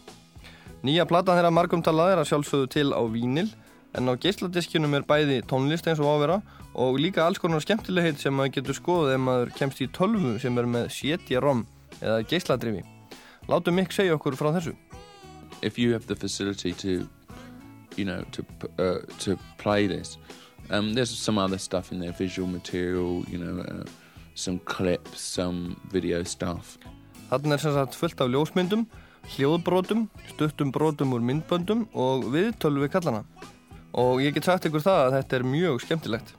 Nýja 0.83 1.05
platan 1.09 1.39
þeirra 1.39 1.53
margumtalað 1.53 2.15
er 2.15 2.23
að 2.23 2.31
sjálfsögðu 2.31 2.71
til 2.73 2.89
á 2.97 3.03
vínil 3.13 3.51
en 3.93 4.09
á 4.09 4.17
geisladiskinum 4.17 4.97
er 4.97 5.05
bæði 5.05 5.43
tónlist 5.45 5.87
eins 5.91 6.01
og 6.01 6.09
ávera 6.09 6.41
og 6.73 6.97
líka 6.97 7.27
alls 7.27 7.43
konar 7.43 7.61
skemmtilegheit 7.61 8.19
sem 8.23 8.33
maður 8.33 8.57
getur 8.57 8.81
skoðið 8.81 9.19
ef 9.19 9.23
maður 9.27 9.55
kemst 9.59 9.85
í 9.85 9.91
tölvu 9.93 10.39
sem 10.41 10.57
er 10.57 10.71
með 10.79 10.89
CD-ROM 10.97 11.67
eða 12.01 12.25
geisladrifi. 12.33 12.87
Látum 13.53 13.77
Mick 13.77 13.93
segja 13.93 14.17
okkur 14.17 14.39
frá 14.39 14.55
þessu. 14.57 14.73
if 15.63 15.79
you 15.79 15.93
have 15.93 16.07
the 16.07 16.17
facility 16.17 16.73
to, 16.73 17.09
you 17.97 18.05
know, 18.05 18.25
to 18.33 18.45
uh, 18.79 18.99
to 19.19 19.39
play 19.59 19.87
this, 19.87 20.19
um, 20.73 20.95
there's 20.95 21.11
some 21.11 21.39
other 21.39 21.59
stuff 21.59 21.93
in 21.93 22.01
there, 22.01 22.13
visual 22.13 22.49
material, 22.49 23.25
you 23.29 23.39
know, 23.39 23.63
uh, 23.63 23.85
some 24.35 24.59
clips, 24.61 25.21
some 25.21 25.77
video 25.93 26.23
stuff. 26.25 26.79
Þarna 27.31 27.57
er 27.57 27.63
sem 27.63 27.73
sagt 27.73 27.97
fullt 27.97 28.21
af 28.21 28.29
ljósmyndum, 28.29 28.87
hljóðbrótum, 29.37 30.07
stuttum 30.33 30.73
brótum 30.73 31.15
úr 31.17 31.23
myndböndum 31.25 31.87
og 31.97 32.27
viðtölu 32.33 32.85
við 32.85 32.93
kallana. 32.97 33.23
Og 33.93 34.21
ég 34.25 34.35
get 34.37 34.49
sagt 34.49 34.67
ykkur 34.69 34.85
það 34.85 35.03
að 35.07 35.17
þetta 35.19 35.39
er 35.39 35.47
mjög 35.49 35.85
skemmtilegt. 35.85 36.35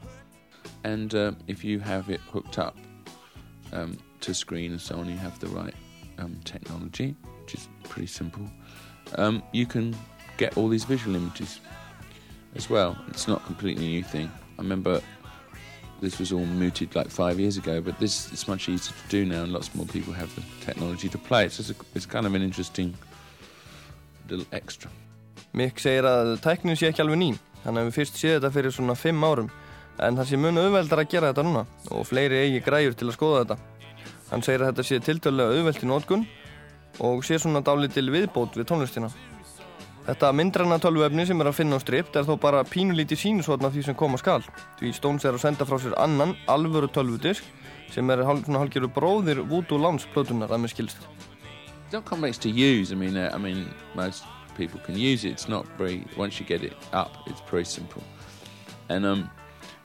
And 0.83 1.13
uh, 1.15 1.31
if 1.47 1.63
you 1.63 1.79
have 1.79 2.09
it 2.09 2.21
hooked 2.31 2.57
up 2.57 2.75
um, 3.71 3.97
to 4.21 4.33
screen 4.33 4.71
and 4.71 4.81
so 4.81 4.97
on, 4.97 5.09
you 5.09 5.17
have 5.17 5.39
the 5.39 5.47
right 5.47 5.75
um, 6.19 6.39
technology, 6.43 7.15
which 7.41 7.55
is 7.55 7.69
pretty 7.89 8.07
simple. 8.07 8.49
Um, 9.15 9.43
you 9.51 9.65
can 9.65 9.95
get 10.37 10.57
all 10.57 10.67
these 10.67 10.85
visual 10.85 11.15
images 11.15 11.59
as 12.55 12.69
well. 12.69 12.97
It's 13.07 13.27
not 13.27 13.45
completely 13.45 13.87
new 13.87 14.03
thing. 14.03 14.31
I 14.57 14.61
remember 14.61 15.01
this 16.01 16.19
was 16.19 16.31
all 16.31 16.45
mooted 16.45 16.95
like 16.95 17.09
five 17.09 17.39
years 17.39 17.57
ago, 17.57 17.81
but 17.81 17.97
this 17.99 18.31
it's 18.31 18.47
much 18.47 18.69
easier 18.69 18.93
to 18.93 19.09
do 19.09 19.25
now, 19.25 19.43
and 19.43 19.53
lots 19.53 19.73
more 19.73 19.85
people 19.85 20.13
have 20.13 20.33
the 20.35 20.43
technology 20.65 21.09
to 21.09 21.17
play. 21.17 21.45
It's 21.45 21.57
just 21.57 21.71
a, 21.71 21.75
it's 21.95 22.05
kind 22.05 22.25
of 22.25 22.35
an 22.35 22.41
interesting 22.41 22.93
little 24.29 24.45
extra. 24.51 24.91
Mick 25.53 25.79
segir 25.79 26.05
að 26.09 26.39
tæknin 26.41 26.77
sé 26.77 26.89
ekki 26.89 27.03
alveg 27.03 27.19
ný. 27.21 27.29
Hann 27.63 27.77
hefur 27.79 27.95
fyrst 27.99 28.17
séð 28.19 28.39
þetta 28.39 28.53
fyrir 28.55 28.73
svona 28.75 28.95
5 28.97 29.27
árum 29.27 29.51
en 30.01 30.17
það 30.17 30.29
sé 30.29 30.39
mun 30.41 30.57
auðveldar 30.57 31.03
að 31.03 31.11
gera 31.11 31.29
þetta 31.29 31.45
núna 31.45 31.61
og 31.93 32.07
fleiri 32.09 32.39
eigi 32.47 32.63
græjur 32.65 32.95
til 32.97 33.07
að 33.07 33.15
skoða 33.17 33.43
þetta. 33.43 33.57
Hann 34.31 34.43
segir 34.45 34.63
að 34.63 34.71
þetta 34.71 34.87
sé 34.87 34.99
tiltölulega 35.05 35.59
auðvelt 35.59 35.83
í 35.83 35.89
nótkun 35.91 36.25
og 37.05 37.23
sé 37.25 37.37
svona 37.37 37.61
dálítil 37.65 38.09
viðbót 38.13 38.57
við 38.57 38.67
tónlistina. 38.71 39.11
Þetta 40.03 40.33
myndranna 40.35 40.75
tölvuefni 40.83 41.23
sem 41.23 41.39
er 41.39 41.47
að 41.47 41.55
finna 41.61 41.77
á 41.79 41.83
stript 41.83 42.17
er 42.19 42.25
þó 42.27 42.33
bara 42.35 42.65
pínulítið 42.67 43.21
sínusvotna 43.21 43.69
því 43.71 43.85
sem 43.85 43.95
koma 43.95 44.17
skal. 44.19 44.41
Því 44.79 44.89
Stones 44.97 45.23
er 45.23 45.37
að 45.37 45.45
senda 45.45 45.67
frá 45.69 45.77
sér 45.79 45.95
annan 45.95 46.33
alvöru 46.51 46.89
tölvudisk 46.91 47.45
sem 47.93 48.11
er 48.11 48.25
svona 48.25 48.59
hálfgerður 48.59 48.91
bróðir 48.97 49.39
Voodoo 49.47 49.79
Lounge 49.79 50.09
plötunar 50.11 50.51
að 50.51 50.65
mér 50.65 50.73
skilst. 50.73 51.07
It's 51.85 51.93
not 51.93 52.03
complex 52.03 52.37
to 52.39 52.49
use. 52.49 52.91
I 52.91 52.95
mean, 52.95 53.15
uh, 53.15 53.31
I 53.33 53.37
mean, 53.37 53.69
most 53.95 54.25
people 54.57 54.81
can 54.81 54.97
use 54.97 55.23
it. 55.23 55.31
It's 55.31 55.47
not 55.47 55.65
very. 55.77 56.03
Once 56.17 56.37
you 56.37 56.45
get 56.45 56.63
it 56.63 56.75
up, 56.91 57.15
it's 57.27 57.39
pretty 57.39 57.69
simple. 57.69 58.03
And 58.89 59.05
um, 59.05 59.29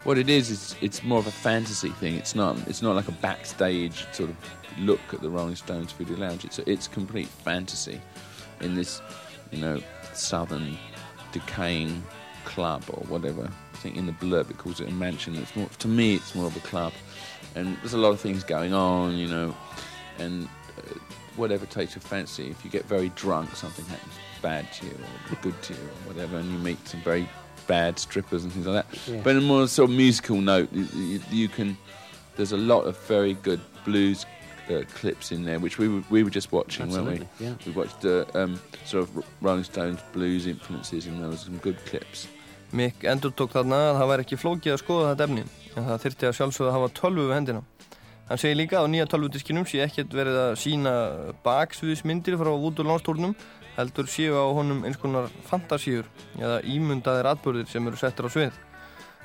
what 0.03 0.19
it 0.19 0.29
is 0.29 0.51
is 0.51 0.75
it's 0.81 1.05
more 1.05 1.21
of 1.21 1.29
a 1.29 1.37
fantasy 1.47 1.91
thing. 1.91 2.17
It's 2.17 2.35
not. 2.35 2.57
It's 2.67 2.83
not 2.83 2.97
like 2.97 3.07
a 3.07 3.17
backstage 3.23 4.07
sort 4.13 4.31
of 4.31 4.37
look 4.81 5.01
at 5.13 5.21
the 5.21 5.31
Rolling 5.31 5.55
Stones 5.55 5.93
Video 5.93 6.17
Lounge. 6.17 6.45
It's 6.45 6.59
it's 6.61 6.89
complete 6.89 7.29
fantasy 7.29 8.01
in 8.61 8.75
this, 8.75 9.01
you 9.53 9.61
know, 9.61 9.81
southern 10.19 10.77
decaying 11.33 12.03
club 12.45 12.85
or 12.89 13.05
whatever. 13.07 13.51
I 13.75 13.77
think 13.77 13.97
in 13.97 14.07
the 14.07 14.13
blurb 14.13 14.51
it 14.51 14.59
calls 14.59 14.81
it 14.81 14.89
a 14.89 14.93
mansion. 14.93 15.37
It's 15.37 15.55
more 15.55 15.69
to 15.79 15.89
me. 15.89 16.17
It's 16.17 16.35
more 16.35 16.47
of 16.47 16.57
a 16.57 16.61
club, 16.61 16.93
and 17.55 17.77
there's 17.79 17.95
a 17.95 17.99
lot 17.99 18.11
of 18.11 18.21
things 18.21 18.43
going 18.43 18.75
on. 18.75 19.17
You 19.17 19.29
know, 19.29 19.57
and 20.19 20.49
uh, 20.79 20.99
whatever 21.37 21.67
takes 21.67 21.95
your 21.95 22.03
fancy. 22.03 22.51
If 22.51 22.65
you 22.65 22.71
get 22.71 22.85
very 22.87 23.11
drunk, 23.11 23.55
something 23.55 23.85
happens 23.87 24.15
bad 24.43 24.73
to 24.73 24.87
you 24.87 24.93
or 25.31 25.37
good 25.43 25.61
to 25.63 25.75
you 25.75 25.81
or 25.81 26.13
whatever, 26.13 26.39
and 26.39 26.51
you 26.51 26.59
meet 26.59 26.87
some 26.89 27.01
very 27.03 27.29
bad 27.67 27.99
strippers 27.99 28.45
and 28.45 28.53
things 28.53 28.67
like 28.67 28.91
that. 28.91 29.23
But 29.23 29.31
in 29.31 29.39
a 29.39 29.41
more 29.43 29.69
sort 29.69 29.91
of 29.91 29.97
musical 29.97 30.41
note, 30.41 30.73
you, 30.73 30.87
you, 30.97 31.21
you 31.31 31.49
can. 31.49 31.77
There's 32.37 32.53
a 32.53 32.57
lot 32.57 32.83
of 32.83 32.97
very 33.07 33.35
good 33.35 33.61
blues 33.85 34.25
uh, 34.71 34.85
clips 34.95 35.33
in 35.33 35.45
there, 35.45 35.59
which 35.59 35.79
we 35.79 35.89
were, 35.89 36.03
we 36.11 36.23
were 36.23 36.31
just 36.31 36.53
watching, 36.53 36.89
weren't 36.91 37.09
Absolutely, 37.09 37.29
we? 37.41 37.47
yeah. 37.47 37.55
We 37.67 37.73
watched 37.73 38.05
uh, 38.05 38.25
um, 38.35 38.61
sort 38.85 39.05
of 39.05 39.25
Rolling 39.41 39.65
Stones 39.65 40.01
blues 40.13 40.47
influences, 40.47 41.07
and 41.07 41.21
there 41.21 41.29
was 41.29 41.41
some 41.41 41.59
good 41.59 41.79
clips. 41.87 42.29
Mick 42.73 43.05
endur 43.09 43.33
tók 43.33 43.55
þarna 43.57 43.77
að 43.89 43.99
það 43.99 44.11
væri 44.11 44.25
ekki 44.27 44.37
flókið 44.37 44.73
að 44.75 44.81
skoða 44.83 45.13
þetta 45.15 45.25
efni 45.25 45.45
en 45.73 45.87
það 45.87 46.03
þyrfti 46.03 46.27
að 46.29 46.35
sjálfsögða 46.37 46.69
að 46.69 46.75
hafa 46.77 46.89
tölvu 46.99 47.25
við 47.29 47.37
hendina. 47.39 47.63
Hann 48.29 48.41
segir 48.43 48.59
líka 48.61 48.77
að 48.77 48.85
á 48.85 48.93
nýja 48.93 49.07
tölvudiskinum 49.09 49.65
sé 49.65 49.81
ekkert 49.81 50.13
verið 50.13 50.37
að 50.43 50.59
sína 50.61 50.93
baksviðismyndir 51.47 52.37
frá 52.37 52.51
Voodoo 52.53 52.85
Lánstúrnum 52.85 53.33
heldur 53.79 54.11
séu 54.11 54.37
á 54.37 54.45
honum 54.53 54.83
eins 54.85 55.01
konar 55.01 55.31
fantasíur 55.49 56.05
eða 56.37 56.59
ímundaðir 56.69 57.31
atbyrðir 57.33 57.71
sem 57.73 57.89
eru 57.89 57.97
settir 57.97 58.29
á 58.29 58.31
svið. 58.37 58.59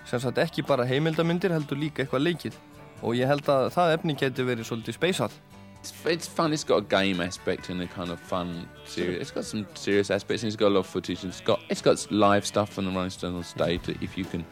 Sem 0.08 0.24
sagt 0.24 0.40
ekki 0.40 0.64
bara 0.64 0.88
heimildamindir 0.88 1.52
heldur 1.52 1.82
líka 1.84 2.06
eitthvað 2.06 2.30
leikið 2.30 2.56
og 3.04 3.18
ég 3.20 3.28
held 3.28 3.50
að 3.52 3.70
það 3.76 3.98
efni 3.98 4.16
geti 4.20 4.46
verið 4.48 4.70
svolítið 4.70 4.98
speysað. 4.98 5.36
It's, 5.84 5.94
it's 6.06 6.28
fun. 6.28 6.54
It's 6.54 6.64
got 6.64 6.78
a 6.78 6.82
game 6.88 7.20
aspect 7.20 7.70
and 7.70 7.82
a 7.82 7.88
kind 7.88 8.10
of 8.10 8.20
fun, 8.20 8.70
serious. 8.86 9.22
It's 9.22 9.32
got 9.32 9.44
some 9.44 9.68
serious 9.76 10.10
aspects. 10.10 10.44
And 10.44 10.48
it's 10.48 10.56
got 10.56 10.68
a 10.68 10.76
lot 10.76 10.80
of 10.80 10.88
footage. 10.88 11.24
And 11.24 11.32
it's 11.34 11.42
got 11.42 11.60
it's 11.70 11.82
got 11.82 12.10
live 12.10 12.46
stuff 12.46 12.70
from 12.70 12.86
the 12.86 12.92
Rolling 12.92 13.10
Stones 13.10 13.36
on 13.36 13.44
stage. 13.44 13.82
That 13.84 14.02
if 14.02 14.18
you 14.18 14.24
can 14.24 14.46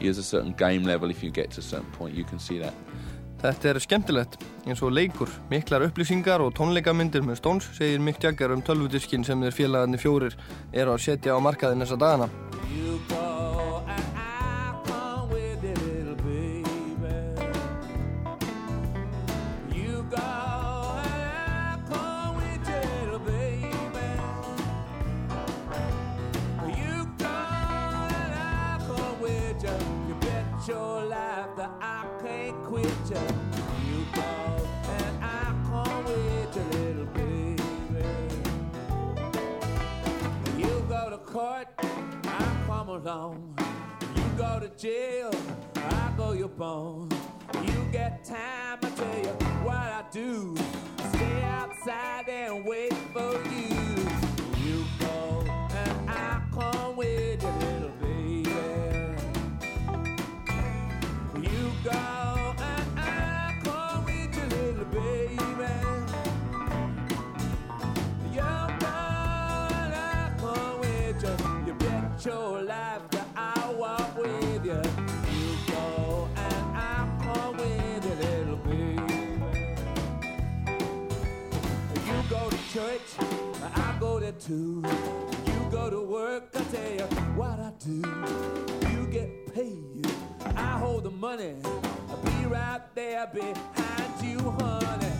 use 0.00 0.18
a 0.18 0.22
certain 0.22 0.52
game 0.52 0.84
level, 0.84 1.10
if 1.10 1.22
you 1.22 1.30
get 1.30 1.50
to 1.52 1.60
a 1.60 1.62
certain 1.62 1.90
point, 1.90 2.14
you 2.14 2.24
can 2.24 2.38
see 2.38 2.58
that. 2.58 2.74
Þetta 3.42 3.72
er 3.72 3.78
skemmtilegt, 3.82 4.36
eins 4.70 4.84
og 4.86 4.92
leikur, 4.94 5.30
miklar 5.50 5.82
upplýsingar 5.88 6.44
og 6.44 6.52
tónleikamindir 6.54 7.26
með 7.26 7.40
Stones 7.40 7.66
segir 7.74 7.98
Mick 7.98 8.22
Jagger 8.22 8.54
um 8.54 8.62
tölvudiskin 8.62 9.26
sem 9.26 9.42
þeir 9.42 9.58
félagarnir 9.58 10.04
fjórir 10.04 10.38
eru 10.70 10.94
að 10.94 11.02
setja 11.08 11.34
á 11.34 11.42
markaðin 11.42 11.82
þessa 11.82 11.98
dagana. 11.98 12.30
Along. 43.12 43.58
You 44.16 44.22
go 44.36 44.60
to 44.60 44.68
jail, 44.76 45.30
I 45.76 46.12
go 46.16 46.32
your 46.32 46.48
bone. 46.48 47.10
You 47.62 47.86
get 47.92 48.24
time, 48.24 48.78
I 48.82 48.90
tell 48.90 49.18
you 49.18 49.34
what 49.64 49.76
I 49.76 50.04
do. 50.10 50.61
I 84.42 84.48
too. 84.48 84.82
You 85.46 85.70
go 85.70 85.90
to 85.90 86.02
work, 86.02 86.50
I 86.54 86.62
tell 86.74 86.92
you 86.92 87.04
what 87.36 87.60
I 87.60 87.72
do. 87.78 88.02
You 88.90 89.06
get 89.06 89.54
paid, 89.54 90.06
I 90.56 90.78
hold 90.78 91.04
the 91.04 91.10
money. 91.10 91.56
I'll 92.10 92.16
be 92.16 92.46
right 92.46 92.80
there 92.94 93.26
behind 93.28 94.22
you, 94.22 94.38
honey. 94.38 95.12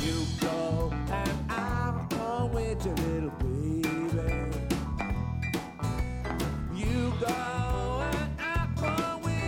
You 0.00 0.24
go 0.40 0.92
and 1.10 1.50
I'll 1.50 2.06
come 2.10 2.52
with 2.52 2.86
you, 2.86 2.92
little 2.92 3.30
baby. 3.40 3.88
You 6.74 7.12
go 7.20 8.02
and 8.12 8.40
I'll 8.40 8.68
come 8.76 9.22
with 9.22 9.38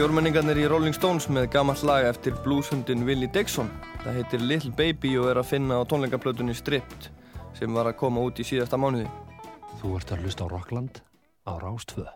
Fjórmenningarnir 0.00 0.56
í 0.56 0.62
Rolling 0.64 0.94
Stones 0.96 1.26
með 1.28 1.50
gammalt 1.52 1.82
lag 1.84 2.06
eftir 2.08 2.32
blueshundin 2.40 3.02
Willie 3.04 3.28
Dixon. 3.34 3.68
Það 4.00 4.16
heitir 4.16 4.46
Little 4.48 4.72
Baby 4.72 5.10
og 5.20 5.28
er 5.28 5.42
að 5.42 5.50
finna 5.50 5.76
á 5.76 5.84
tónleikaplötunni 5.84 6.56
Stripped 6.56 7.10
sem 7.58 7.76
var 7.76 7.90
að 7.90 7.98
koma 8.00 8.24
út 8.24 8.40
í 8.40 8.46
síðasta 8.48 8.80
mánuði. 8.80 9.10
Þú 9.82 9.98
ert 9.98 10.14
að 10.16 10.24
hlusta 10.24 10.48
á 10.48 10.52
Rockland 10.56 11.02
á 11.44 11.52
Rástvö. 11.60 12.08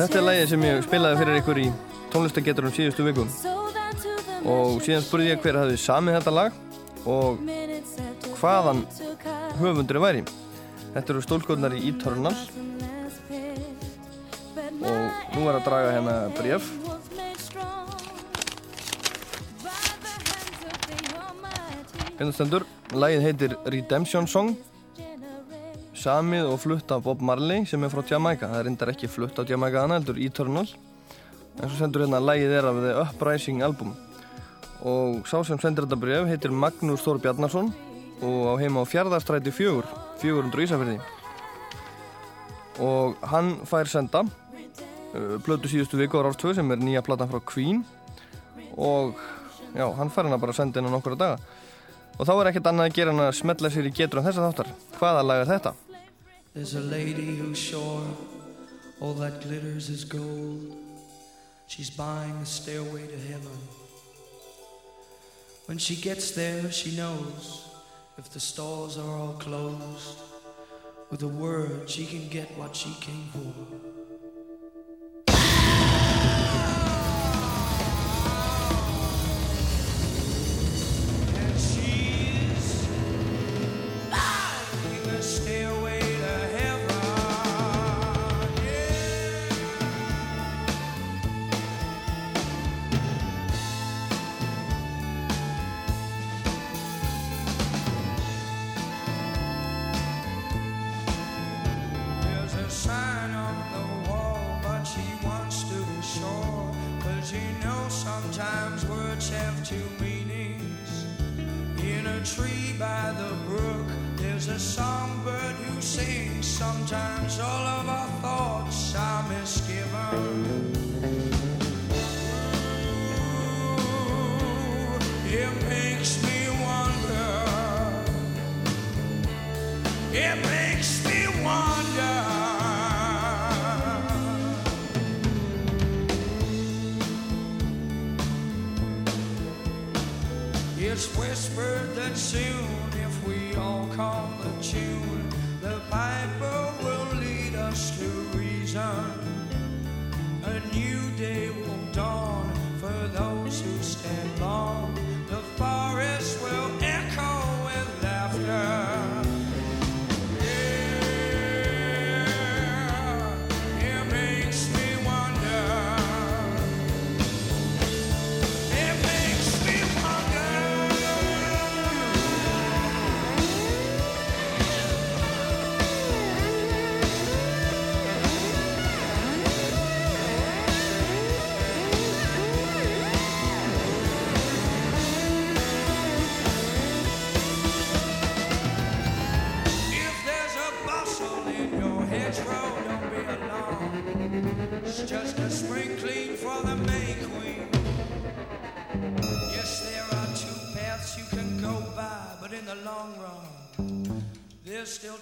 Þetta 0.00 0.16
er 0.16 0.22
lagið 0.24 0.46
sem 0.48 0.62
ég 0.64 0.78
spilaði 0.86 1.16
fyrir 1.20 1.38
ykkur 1.42 1.58
í 1.60 1.64
tónlistageturum 2.08 2.72
síðustu 2.72 3.04
vikum 3.04 3.26
og 4.48 4.78
síðan 4.80 5.02
spurði 5.04 5.26
ég 5.28 5.42
hver 5.42 5.58
hafði 5.60 5.74
samið 5.82 6.14
þetta 6.16 6.32
lag 6.32 6.56
og 7.04 7.42
hvaðan 8.38 8.80
höfundur 9.58 10.00
væri. 10.00 10.22
Þetta 10.94 11.12
eru 11.12 11.24
stólkotnar 11.26 11.76
í 11.76 11.82
Eternal 11.90 12.32
og 14.80 15.36
nú 15.36 15.44
er 15.44 15.60
að 15.60 15.68
draga 15.68 15.92
hérna 15.98 16.16
bref. 16.38 16.72
Hérna 22.16 22.32
stendur, 22.38 22.64
lagið 22.96 23.28
heitir 23.28 23.58
Redemption 23.68 24.24
Song 24.24 24.56
samið 26.00 26.48
og 26.48 26.60
flutt 26.62 26.92
af 26.94 27.02
Bob 27.04 27.20
Marley 27.24 27.66
sem 27.68 27.82
er 27.84 27.92
frá 27.92 28.02
Jamaica. 28.08 28.48
Það 28.48 28.60
er 28.60 28.66
reyndar 28.68 28.92
ekki 28.92 29.10
flutt 29.10 29.36
á 29.36 29.44
Jamaica 29.48 29.84
annað, 29.84 30.00
heldur 30.00 30.20
Eternal. 30.24 30.70
En 31.60 31.68
svo 31.68 31.76
sendur 31.76 32.04
hérna 32.04 32.20
lægið 32.22 32.54
er 32.56 32.68
af 32.70 32.80
The 32.80 32.94
Uprising 33.02 33.62
album. 33.66 33.92
Og 34.80 35.28
sá 35.28 35.42
sem 35.44 35.60
sendur 35.60 35.84
þetta 35.84 36.00
bref 36.00 36.28
heitir 36.30 36.54
Magnús 36.56 37.04
Þór 37.04 37.20
Bjarnarsson 37.20 37.72
og 38.24 38.38
á 38.48 38.54
heima 38.60 38.84
á 38.84 38.88
fjárðarstræti 38.88 39.52
fjögur, 39.52 39.88
400 40.22 40.64
Ísafjörði. 40.64 40.96
Og 42.80 43.20
hann 43.32 43.58
fær 43.68 43.88
senda 43.92 44.24
uh, 44.24 45.36
plötu 45.44 45.68
síðustu 45.68 46.00
viku 46.00 46.20
á 46.20 46.24
Rárstvö 46.24 46.54
sem 46.56 46.72
er 46.72 46.80
nýja 46.80 47.04
platan 47.04 47.28
frá 47.28 47.40
Queen 47.44 47.84
og 48.76 49.20
já, 49.74 49.84
hann 49.84 50.12
fær 50.12 50.28
hann 50.28 50.40
bara 50.40 50.54
að 50.54 50.62
senda 50.62 50.80
inn 50.80 50.88
á 50.88 50.94
nokkura 50.96 51.18
daga. 51.20 51.40
Og 52.16 52.24
þá 52.28 52.34
er 52.38 52.50
ekkert 52.50 52.72
annað 52.72 52.90
að 52.90 52.98
gera 52.98 53.12
hann 53.12 53.26
að 53.26 53.36
smetla 53.40 53.72
sér 53.72 53.88
í 53.88 53.94
getur 53.96 54.20
um 54.20 54.28
þessa 54.28 54.48
þáttar. 54.48 54.74
Hvaða 54.96 55.28
lag 55.28 55.44
er 55.44 55.54
þetta? 55.54 55.76
There's 56.52 56.74
a 56.74 56.80
lady 56.80 57.36
who's 57.36 57.58
sure 57.58 58.02
all 59.00 59.14
that 59.14 59.40
glitters 59.40 59.88
is 59.88 60.04
gold. 60.04 60.76
She's 61.68 61.90
buying 61.90 62.32
a 62.32 62.44
stairway 62.44 63.06
to 63.06 63.16
heaven. 63.16 63.58
When 65.66 65.78
she 65.78 65.94
gets 65.94 66.32
there, 66.32 66.72
she 66.72 66.96
knows 66.96 67.68
if 68.18 68.30
the 68.30 68.40
stores 68.40 68.98
are 68.98 69.16
all 69.16 69.34
closed. 69.34 70.18
With 71.10 71.22
a 71.22 71.28
word, 71.28 71.88
she 71.88 72.04
can 72.04 72.28
get 72.28 72.50
what 72.58 72.74
she 72.74 72.94
came 73.00 73.28
for. 73.32 73.99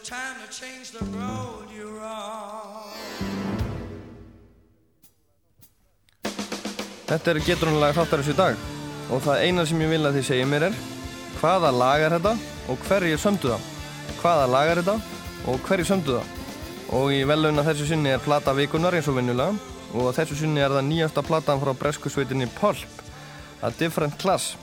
Time 0.08 0.40
to 0.40 0.48
change 0.50 0.88
the 0.96 1.04
road 1.18 1.68
you're 1.76 2.00
on. 2.00 2.96
Þetta 7.08 7.32
er 7.34 7.40
geturnulega 7.44 7.96
þáttarins 7.98 8.30
í 8.32 8.36
dag 8.38 8.62
og 9.12 9.20
það 9.26 9.42
eina 9.44 9.66
sem 9.68 9.82
ég 9.84 9.92
vil 9.92 10.00
að 10.08 10.16
þið 10.16 10.24
segja 10.30 10.46
mér 10.48 10.64
er 10.70 10.78
hvaða 11.42 11.72
lag 11.76 12.04
er 12.06 12.16
þetta 12.16 12.32
og 12.72 12.86
hverju 12.86 13.18
sömdu 13.20 13.50
það? 13.52 13.66
Hvaða 14.22 14.46
lag 14.54 14.70
er 14.70 14.80
þetta 14.80 14.94
og 15.52 15.68
hverju 15.68 15.88
sömdu 15.90 16.16
það? 16.16 16.32
Og 16.96 17.12
í 17.12 17.20
velun 17.28 17.60
að 17.60 17.68
þessu 17.72 17.90
sinni 17.90 18.14
er 18.14 18.24
plata 18.24 18.56
vikunar 18.56 18.96
eins 18.96 19.12
og 19.12 19.20
vinnulega 19.20 19.76
og 19.92 20.08
þessu 20.16 20.40
sinni 20.40 20.64
er 20.64 20.72
það 20.72 20.88
nýjasta 20.88 21.26
platan 21.28 21.60
frá 21.60 21.74
breskusveitinni 21.82 22.48
Pulp, 22.56 23.04
A 23.60 23.68
Different 23.76 24.16
Class. 24.22 24.56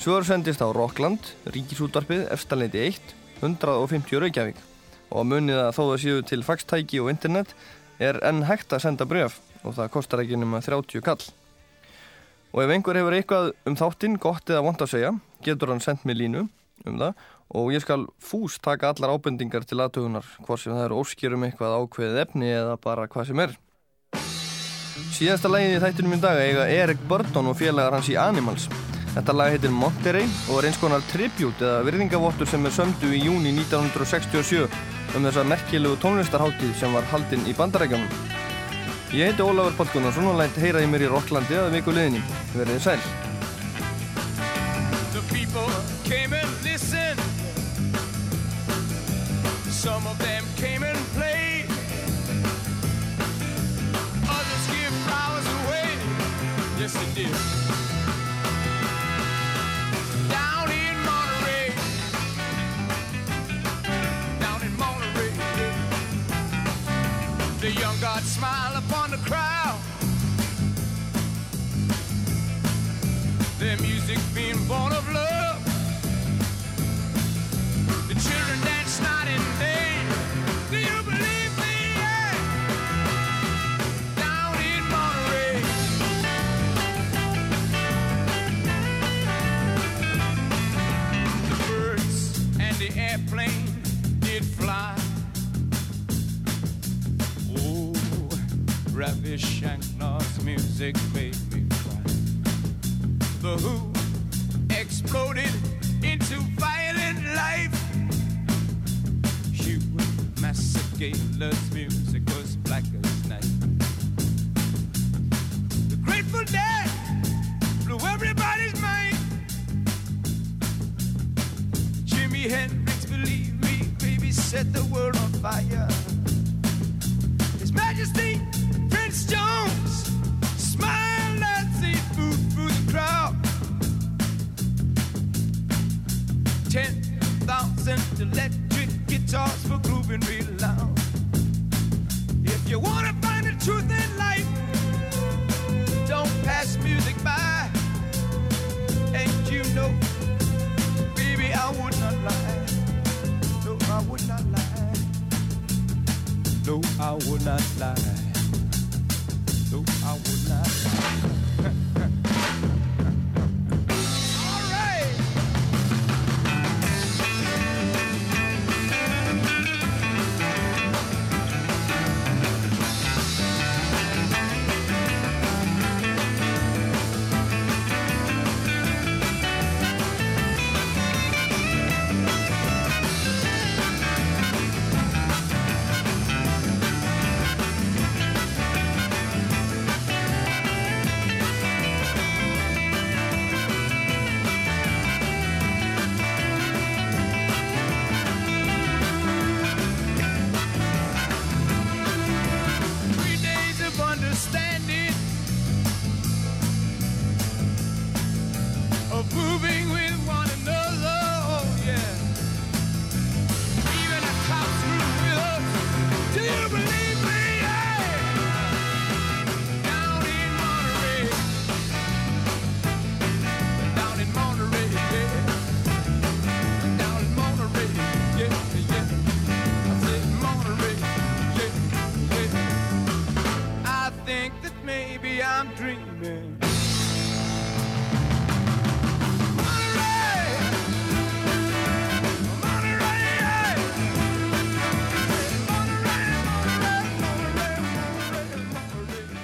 Svo 0.00 0.16
eru 0.16 0.24
sendist 0.24 0.64
á 0.64 0.72
Rockland, 0.72 1.34
Ríkisútvarpið, 1.52 2.30
Efstaleiti 2.32 2.86
1, 2.88 3.14
150 3.44 4.24
Reykjavík 4.24 4.69
og 5.10 5.26
munið 5.26 5.60
að 5.64 5.74
þó 5.76 5.82
það 5.82 6.00
séu 6.04 6.24
til 6.26 6.42
faxtæki 6.46 7.02
og 7.02 7.10
internet 7.12 7.54
er 8.00 8.20
enn 8.26 8.44
hægt 8.48 8.72
að 8.72 8.84
senda 8.86 9.06
bref 9.08 9.38
og 9.64 9.76
það 9.76 9.92
kostar 9.92 10.22
ekki 10.22 10.38
nema 10.40 10.62
30 10.64 11.04
kall. 11.04 11.20
Og 12.50 12.64
ef 12.64 12.72
einhver 12.74 12.98
hefur 12.98 13.14
eitthvað 13.14 13.52
um 13.68 13.76
þáttinn 13.78 14.16
gott 14.22 14.50
eða 14.50 14.64
vond 14.66 14.80
að 14.82 14.94
segja, 14.94 15.12
getur 15.44 15.70
hann 15.70 15.82
sendt 15.84 16.06
mér 16.08 16.18
línu 16.22 16.46
um 16.88 16.96
það 16.98 17.28
og 17.50 17.72
ég 17.74 17.82
skal 17.82 18.06
fús 18.22 18.60
taka 18.62 18.92
allar 18.92 19.16
ábendingar 19.16 19.64
til 19.66 19.80
aðtögunar, 19.82 20.26
hvort 20.46 20.62
sem 20.62 20.70
það 20.70 20.84
eru 20.84 21.00
óskjör 21.02 21.34
um 21.34 21.46
eitthvað 21.48 21.74
ákveðið 21.82 22.20
efni 22.22 22.52
eða 22.54 22.76
bara 22.78 23.08
hvað 23.10 23.32
sem 23.32 23.42
er. 23.42 23.56
Síðasta 25.16 25.50
lagið 25.50 25.74
í 25.74 25.80
þættinum 25.82 26.14
í 26.14 26.20
dag 26.22 26.38
eiga 26.38 26.68
Erik 26.70 27.02
Burton 27.10 27.50
og 27.50 27.58
félagar 27.58 27.98
hans 27.98 28.10
í 28.12 28.16
Animals. 28.20 28.68
Þetta 29.10 29.34
lag 29.34 29.50
heitir 29.50 29.74
Monterey 29.74 30.28
og 30.46 30.60
er 30.60 30.68
eins 30.68 30.78
konar 30.78 31.02
tribute 31.10 31.66
eða 31.66 31.82
virðingavottur 31.88 32.46
sem 32.46 32.66
er 32.66 32.76
sömdu 32.76 33.10
í 33.10 33.24
júni 33.24 33.50
1967 33.56 34.99
um 35.16 35.24
þessa 35.26 35.44
merkilegu 35.46 35.96
tónlistarháttíð 36.02 36.74
sem 36.78 36.92
var 36.94 37.06
haldinn 37.10 37.46
í 37.48 37.54
bandarækjunum. 37.56 38.10
Ég 39.10 39.30
heiti 39.30 39.42
Ólafur 39.42 39.74
Páll 39.78 39.90
Gunnarsson 39.94 40.28
og 40.30 40.38
lænt 40.38 40.58
heyra 40.62 40.82
í 40.84 40.86
mér 40.86 41.06
í 41.06 41.10
Rocklandi 41.10 41.56
að 41.58 41.72
viku 41.74 41.94
liðinni. 41.94 42.22
Verðið 42.54 42.84
sæl. 42.84 43.00
The 45.14 45.22
people 45.32 45.66
came 46.06 46.32
and 46.32 46.50
listened. 46.62 47.18
Some 49.70 50.06
of 50.06 50.18
them 50.18 50.44
came 50.56 50.86
and 50.86 50.98
played. 51.16 51.66
Others 54.30 54.64
give 54.70 54.94
flowers 55.06 55.48
away. 55.58 55.90
Yes, 56.78 56.94
they 56.94 57.24
did. 57.24 57.59
God 68.20 68.28
smiled 68.28 68.84
upon 68.84 69.10
the 69.10 69.16
crowd. 69.18 69.80
Their 73.58 73.78
music 73.78 74.18
being 74.34 74.62
born 74.66 74.92
of 74.92 75.10
love. 75.14 75.29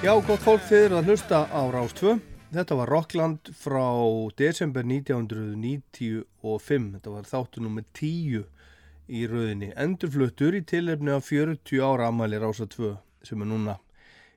Já, 0.07 0.13
gott 0.23 0.39
fólk 0.39 0.63
þið 0.69 0.85
eru 0.85 0.97
að 1.01 1.09
hlusta 1.11 1.39
á 1.51 1.67
Rás 1.75 1.91
2. 1.99 2.13
Þetta 2.55 2.77
var 2.79 2.91
Rockland 2.93 3.49
frá 3.59 3.91
desember 4.39 4.87
1995. 4.87 6.23
Þetta 6.95 7.11
var 7.11 7.27
þáttu 7.27 7.59
nummer 7.65 7.83
10 7.99 8.47
í 9.11 9.27
rauðinni. 9.27 9.73
Endurfluttur 9.75 10.55
í 10.55 10.63
tilefni 10.63 11.11
af 11.11 11.27
40 11.27 11.83
ára 11.83 12.07
amæli 12.13 12.39
Rása 12.39 12.71
2 12.71 12.95
sem 13.27 13.43
er 13.43 13.51
núna 13.51 13.83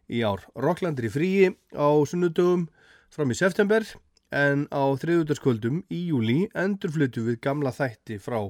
í 0.09 0.25
ár. 0.25 0.41
Rockland 0.57 0.97
er 0.97 1.05
í 1.11 1.13
fríi 1.13 1.53
á 1.77 2.01
sunnudögum 2.01 2.65
fram 3.13 3.29
í 3.29 3.37
september 3.37 3.85
en 4.33 4.65
á 4.73 4.89
þriðutarskvöldum 5.05 5.85
í 5.93 6.09
júli 6.09 6.49
endurfluttu 6.57 7.21
við 7.29 7.45
gamla 7.45 7.69
þætti 7.77 8.17
frá 8.17 8.41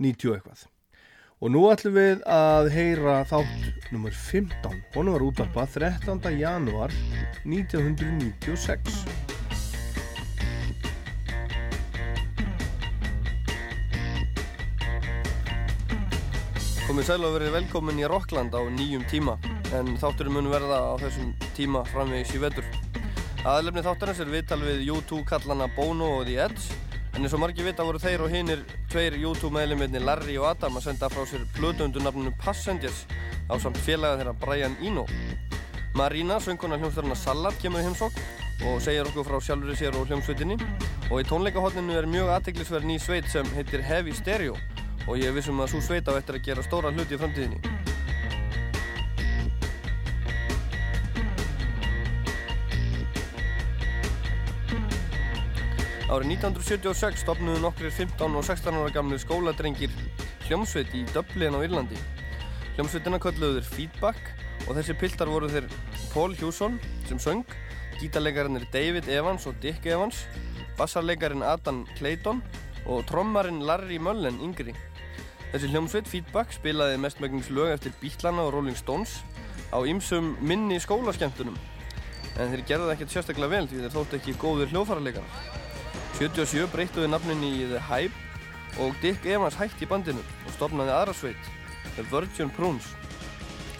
90 0.00 0.32
eitthvað. 0.38 0.64
Og 1.38 1.52
nú 1.54 1.60
ætlum 1.70 1.94
við 1.94 2.22
að 2.26 2.68
heyra 2.74 3.20
þátt 3.30 3.92
nummer 3.94 4.10
15. 4.10 4.72
Hún 4.96 5.10
var 5.12 5.22
útvarpað 5.22 5.76
13. 5.78 6.32
janúar 6.34 6.90
1996. 7.46 9.04
Komið 16.88 17.06
sæl 17.06 17.22
og 17.22 17.36
verið 17.36 17.54
velkomin 17.54 18.02
í 18.02 18.10
Rockland 18.10 18.58
á 18.58 18.62
nýjum 18.74 19.06
tíma 19.06 19.38
en 19.78 19.94
þátturinn 19.94 20.34
mun 20.40 20.50
verða 20.50 20.82
á 20.90 20.94
þessum 21.04 21.30
tíma 21.54 21.84
framvegis 21.92 22.34
í 22.34 22.42
vetur. 22.42 22.66
Aðlefni 23.46 23.86
þáttarins 23.86 24.26
er 24.26 24.34
viðtal 24.34 24.58
við 24.66 24.88
U2 24.90 25.22
kallana 25.30 25.70
Bono 25.78 26.16
og 26.18 26.26
The 26.26 26.42
Edge 26.48 26.87
en 27.18 27.24
eins 27.26 27.34
og 27.34 27.40
margir 27.42 27.66
vita 27.66 27.82
voru 27.82 27.98
þeir 27.98 28.22
og 28.22 28.30
hinnir 28.30 28.60
tveir 28.92 29.16
U2 29.26 29.48
meðlumirni 29.50 29.98
Larry 29.98 30.36
og 30.38 30.52
Adam 30.52 30.76
að 30.78 30.84
senda 30.84 31.08
frá 31.10 31.24
sér 31.26 31.42
plötundu 31.56 31.98
nafnunu 31.98 32.30
Passengers 32.38 33.00
á 33.50 33.58
samt 33.58 33.80
félaga 33.82 34.20
þeirra 34.20 34.34
Brian 34.38 34.76
Eno. 34.78 35.02
Marina, 35.98 36.36
söngkona 36.38 36.78
hljómsveituna 36.78 37.16
Salat, 37.18 37.58
kemur 37.58 37.82
í 37.82 37.88
heimsókn 37.88 38.68
og 38.70 38.78
segir 38.84 39.10
okkur 39.10 39.26
frá 39.26 39.40
sjálfur 39.42 39.74
sér 39.80 39.98
og 39.98 40.06
hljómsveitinni 40.06 40.60
og 41.08 41.16
í 41.18 41.26
tónleikahotninu 41.26 41.98
er 41.98 42.06
mjög 42.06 42.30
aðteglisverð 42.36 42.86
ný 42.86 43.00
sveit 43.02 43.26
sem 43.32 43.50
heitir 43.56 43.82
Heavy 43.82 44.14
Stereo 44.14 44.54
og 45.08 45.18
ég 45.18 45.34
vissum 45.34 45.58
að 45.58 45.72
svo 45.74 45.82
sveit 45.88 46.06
á 46.06 46.14
eftir 46.14 46.38
að 46.38 46.46
gera 46.46 46.66
stóra 46.68 46.94
hluti 46.94 47.18
í 47.18 47.22
framtíðinni. 47.24 47.78
Árið 56.08 56.38
1976 56.38 57.20
stopnuðu 57.20 57.58
nokkrir 57.60 57.90
15 57.92 58.36
og 58.40 58.44
16 58.46 58.76
ára 58.80 58.92
gamlu 58.94 59.18
skóladrengir 59.20 59.92
hljómsveit 60.46 60.94
í 60.96 61.02
Dublin 61.12 61.52
á 61.52 61.60
Írlandi. 61.60 61.98
Hljómsveitina 62.78 63.18
kölluðu 63.20 63.58
þeir 63.58 63.68
Feedback 63.74 64.30
og 64.64 64.78
þessi 64.78 64.96
piltar 64.96 65.28
voru 65.28 65.50
þeir 65.52 65.66
Paul 66.14 66.32
Hewson 66.40 66.78
sem 67.10 67.20
söng, 67.20 67.44
gítarleikarinn 68.00 68.56
er 68.56 68.64
David 68.72 69.12
Evans 69.12 69.44
og 69.50 69.60
Dick 69.60 69.84
Evans, 69.84 70.22
bassarleikarinn 70.80 71.44
Adam 71.44 71.84
Clayton 71.98 72.40
og 72.88 73.04
trommarinn 73.12 73.60
Larry 73.68 74.00
Mullen 74.00 74.40
yngri. 74.40 74.72
Þessi 75.52 75.74
hljómsveit 75.74 76.08
Feedback 76.08 76.56
spilaði 76.56 76.96
mestmögnings 77.04 77.52
lög 77.52 77.76
eftir 77.76 77.92
Beatlana 78.00 78.48
og 78.48 78.54
Rolling 78.56 78.80
Stones 78.80 79.18
á 79.76 79.84
ymsum 79.84 80.38
minni 80.40 80.80
skólaskemmtunum 80.80 81.60
en 82.40 82.52
þeir 82.54 82.64
gerðu 82.64 82.88
það 82.88 82.96
ekkert 82.96 83.16
sérstaklega 83.18 83.56
vel 83.58 83.66
því 83.68 83.84
þeir 83.84 83.98
þóttu 84.00 84.22
ekki 84.22 84.40
góðir 84.40 84.72
hljófarleikarar. 84.72 85.66
77 86.18 86.66
breyttuði 86.72 87.06
nafninni 87.12 87.48
í 87.60 87.66
The 87.70 87.78
Hype 87.86 88.80
og 88.82 88.96
Dick 88.98 89.22
Evans 89.30 89.54
hætti 89.54 89.84
í 89.86 89.86
bandinu 89.86 90.18
og 90.18 90.54
stopnaði 90.56 90.90
aðra 90.90 91.12
sveit, 91.14 91.50
The 91.94 92.02
Virgin 92.10 92.50
Prunes. 92.56 92.88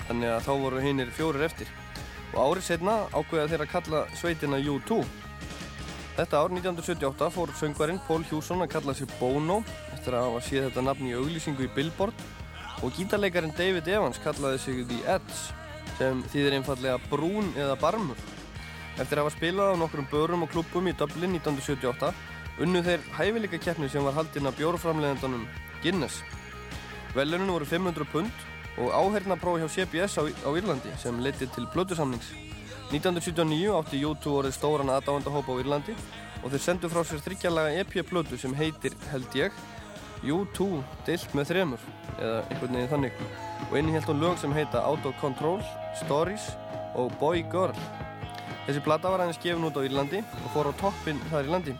Þannig 0.06 0.30
að 0.36 0.44
þá 0.46 0.52
voru 0.62 0.82
hinnir 0.84 1.10
fjórir 1.16 1.42
eftir. 1.48 1.72
Og 2.36 2.38
árið 2.44 2.68
setna 2.68 2.94
ákveða 3.10 3.48
þeir 3.50 3.64
að 3.64 3.72
kalla 3.72 4.04
sveitina 4.20 4.62
U2. 4.62 5.00
Þetta 6.14 6.44
ár 6.44 6.54
1978 6.54 7.32
fór 7.34 7.56
söngvarinn 7.58 8.00
Paul 8.06 8.22
Hewson 8.30 8.62
að 8.62 8.72
kalla 8.76 8.94
sig 8.94 9.10
Bono 9.18 9.58
eftir 9.96 10.14
að 10.14 10.30
hafa 10.30 10.46
séð 10.46 10.68
þetta 10.68 10.86
nafn 10.92 11.10
í 11.10 11.18
auglýsingu 11.18 11.66
í 11.66 11.74
Billboard 11.74 12.26
og 12.86 12.94
gítarleikarin 12.94 13.58
David 13.58 13.90
Evans 13.90 14.22
kallaði 14.22 14.62
sig 14.62 14.84
The 14.86 15.02
Edge 15.18 15.42
sem 15.98 16.22
þýðir 16.30 16.60
einfallega 16.60 17.02
brún 17.10 17.50
eða 17.58 17.74
barmur. 17.82 18.26
Eftir 18.98 19.18
að 19.18 19.26
hafa 19.26 19.36
spilað 19.36 19.74
á 19.74 19.80
nokkrum 19.82 20.10
börum 20.10 20.46
og 20.46 20.50
klubbum 20.54 20.86
í 20.90 20.94
Dublin 20.98 21.34
1978 21.38 22.14
unnu 22.62 22.82
þeir 22.82 23.04
hæfileika 23.14 23.58
keppni 23.62 23.88
sem 23.90 24.04
var 24.04 24.16
haldinn 24.18 24.48
af 24.50 24.56
bjórframleðendunum 24.58 25.46
Guinness. 25.82 26.22
Velunum 27.14 27.54
voru 27.54 27.66
500 27.66 28.08
pund 28.12 28.46
og 28.78 28.92
áhernaprófi 28.94 29.62
hjá 29.62 29.70
CBS 29.74 30.18
á, 30.18 30.22
á 30.26 30.50
Írlandi 30.54 30.92
sem 30.98 31.18
leiti 31.22 31.46
til 31.46 31.66
blödusamnings. 31.74 32.32
1979 32.90 33.74
átti 33.76 34.02
U2 34.04 34.34
orðið 34.40 34.56
stóran 34.56 34.92
aðdáandahóp 34.92 35.50
á 35.50 35.54
Írlandi 35.60 35.96
og 36.42 36.52
þeir 36.52 36.62
sendu 36.64 36.90
frá 36.90 37.02
sér 37.04 37.22
þryggjalaga 37.24 37.82
EP-plödu 37.82 38.38
sem 38.38 38.54
heitir, 38.56 38.94
held 39.10 39.34
ég, 39.36 39.54
U2 40.22 40.82
deilt 41.06 41.34
með 41.36 41.50
þremur 41.52 41.82
eða 42.18 42.38
einhvern 42.48 42.78
veginn 42.78 42.92
þannig 42.92 43.20
og 43.68 43.74
innihjalt 43.78 44.08
hún 44.10 44.22
lög 44.22 44.38
sem 44.40 44.54
heita 44.56 44.82
Out 44.86 45.06
of 45.06 45.18
Control, 45.20 45.60
Stories 46.00 46.48
og 46.98 47.12
Boy 47.20 47.44
Girl. 47.52 47.76
Þessi 48.66 48.82
plata 48.84 49.12
var 49.12 49.22
aðeins 49.22 49.40
gefin 49.42 49.66
út 49.68 49.78
á 49.78 49.84
Írlandi 49.86 50.22
og 50.22 50.50
fór 50.54 50.70
á 50.70 50.72
toppinn 50.80 51.22
þar 51.30 51.46
í 51.46 51.52
landi. 51.54 51.76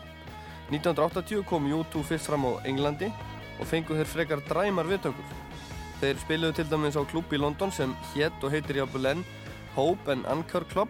1980 0.69 1.43
kom 1.49 1.65
U2 1.65 2.03
fyrst 2.05 2.29
fram 2.29 2.45
á 2.45 2.61
Englandi 2.69 3.09
og 3.59 3.67
fengu 3.67 3.95
þeir 3.97 4.09
frekar 4.09 4.43
dræmar 4.45 4.85
viðtökur. 4.85 5.31
Þeir 5.99 6.19
spiluðu 6.21 6.55
til 6.59 6.67
dæmis 6.69 6.97
á 6.99 7.03
klubb 7.09 7.33
í 7.33 7.39
London 7.41 7.73
sem 7.73 7.95
hétt 8.13 8.43
og 8.43 8.53
heitir 8.53 8.77
enn 8.83 9.25
Hope 9.75 10.11
and 10.11 10.25
Anchor 10.25 10.63
Club 10.69 10.89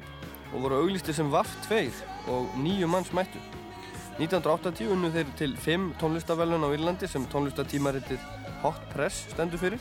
og 0.54 0.62
voru 0.62 0.82
auglisti 0.84 1.14
sem 1.14 1.32
VAF 1.32 1.50
2 1.70 1.80
og 2.28 2.52
nýju 2.60 2.88
manns 2.88 3.14
mættu. 3.14 3.40
1980 4.20 4.92
unnu 4.92 5.12
þeir 5.16 5.32
til 5.40 5.56
5 5.56 5.94
tónlistavellun 6.00 6.66
á 6.68 6.70
Írlandi 6.76 7.08
sem 7.08 7.26
tónlistatímaritið 7.32 8.20
Hot 8.62 8.82
Press 8.92 9.30
stendur 9.32 9.62
fyrir 9.62 9.80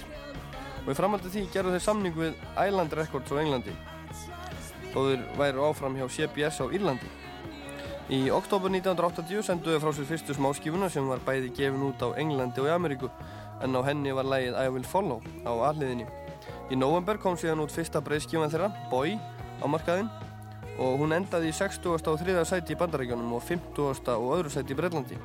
og 0.84 0.92
í 0.92 0.94
framhaldi 0.94 1.32
því 1.32 1.48
gerðu 1.52 1.74
þeir 1.74 1.82
samning 1.82 2.14
við 2.14 2.36
Island 2.54 2.94
Records 2.94 3.34
á 3.34 3.42
Englandi 3.42 3.74
þó 4.92 5.00
þeir 5.08 5.24
væru 5.40 5.64
áfram 5.66 5.98
hjá 5.98 6.06
CBS 6.08 6.62
á 6.62 6.66
Írlandi. 6.70 7.10
Í 8.08 8.30
oktober 8.32 8.72
1980 8.72 9.42
senduðu 9.44 9.78
frá 9.82 9.90
sér 9.92 10.06
fyrstu 10.08 10.32
smáskífuna 10.32 10.86
sem 10.88 11.04
var 11.04 11.20
bæði 11.26 11.50
gefin 11.52 11.82
út 11.90 12.00
á 12.00 12.16
Englandi 12.16 12.62
og 12.62 12.68
Ameríku 12.72 13.10
en 13.60 13.76
á 13.76 13.84
henni 13.84 14.14
var 14.16 14.24
lægið 14.24 14.54
I 14.56 14.70
Will 14.72 14.86
Follow 14.88 15.20
á 15.44 15.52
alliðinni. 15.68 16.06
Í 16.72 16.78
november 16.80 17.20
kom 17.20 17.36
síðan 17.36 17.60
út 17.60 17.74
fyrsta 17.74 18.00
breyðskífan 18.00 18.48
þeirra, 18.48 18.70
Boy, 18.88 19.18
á 19.60 19.66
markaðinn 19.68 20.08
og 20.80 20.96
hún 21.02 21.12
endaði 21.12 21.50
í 21.50 21.58
60. 21.58 21.90
og 21.92 22.22
3. 22.22 22.46
sæti 22.48 22.72
í 22.72 22.78
Bandaríkjónum 22.80 23.34
og 23.36 23.44
50. 23.44 24.08
og 24.16 24.32
öðru 24.38 24.54
sæti 24.56 24.72
í 24.72 24.78
Breitlandi. 24.78 25.20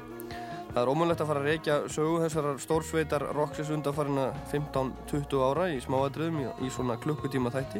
Það 0.74 0.82
er 0.82 0.92
ómulegt 0.92 1.24
að 1.24 1.32
fara 1.32 1.40
að 1.40 1.48
reykja 1.54 1.80
sögu 1.88 2.20
þessarar 2.26 2.60
stórsveitar 2.60 3.28
roxis 3.38 3.72
undanfarina 3.72 4.28
15-20 4.52 5.48
ára 5.48 5.70
í 5.72 5.80
smáadröðum 5.80 6.44
í 6.60 6.74
svona 6.74 7.00
klukkutíma 7.00 7.54
þætti 7.54 7.80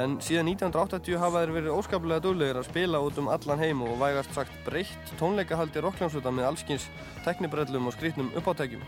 en 0.00 0.16
síðan 0.24 0.48
1980 0.54 1.18
hafa 1.20 1.42
þeir 1.42 1.52
verið 1.58 1.76
óskaplega 1.76 2.24
duglegir 2.24 2.56
að 2.56 2.68
spila 2.70 3.00
út 3.04 3.18
um 3.20 3.28
allan 3.32 3.60
heim 3.60 3.82
og 3.84 3.98
vægast 4.00 4.32
sagt 4.32 4.54
breytt 4.64 5.14
tónleikahaldi 5.20 5.82
rockljónsvita 5.84 6.32
með 6.32 6.48
allskins 6.48 6.86
teknibrellum 7.26 7.90
og 7.90 7.96
skrítnum 7.96 8.30
uppáttækjum. 8.40 8.82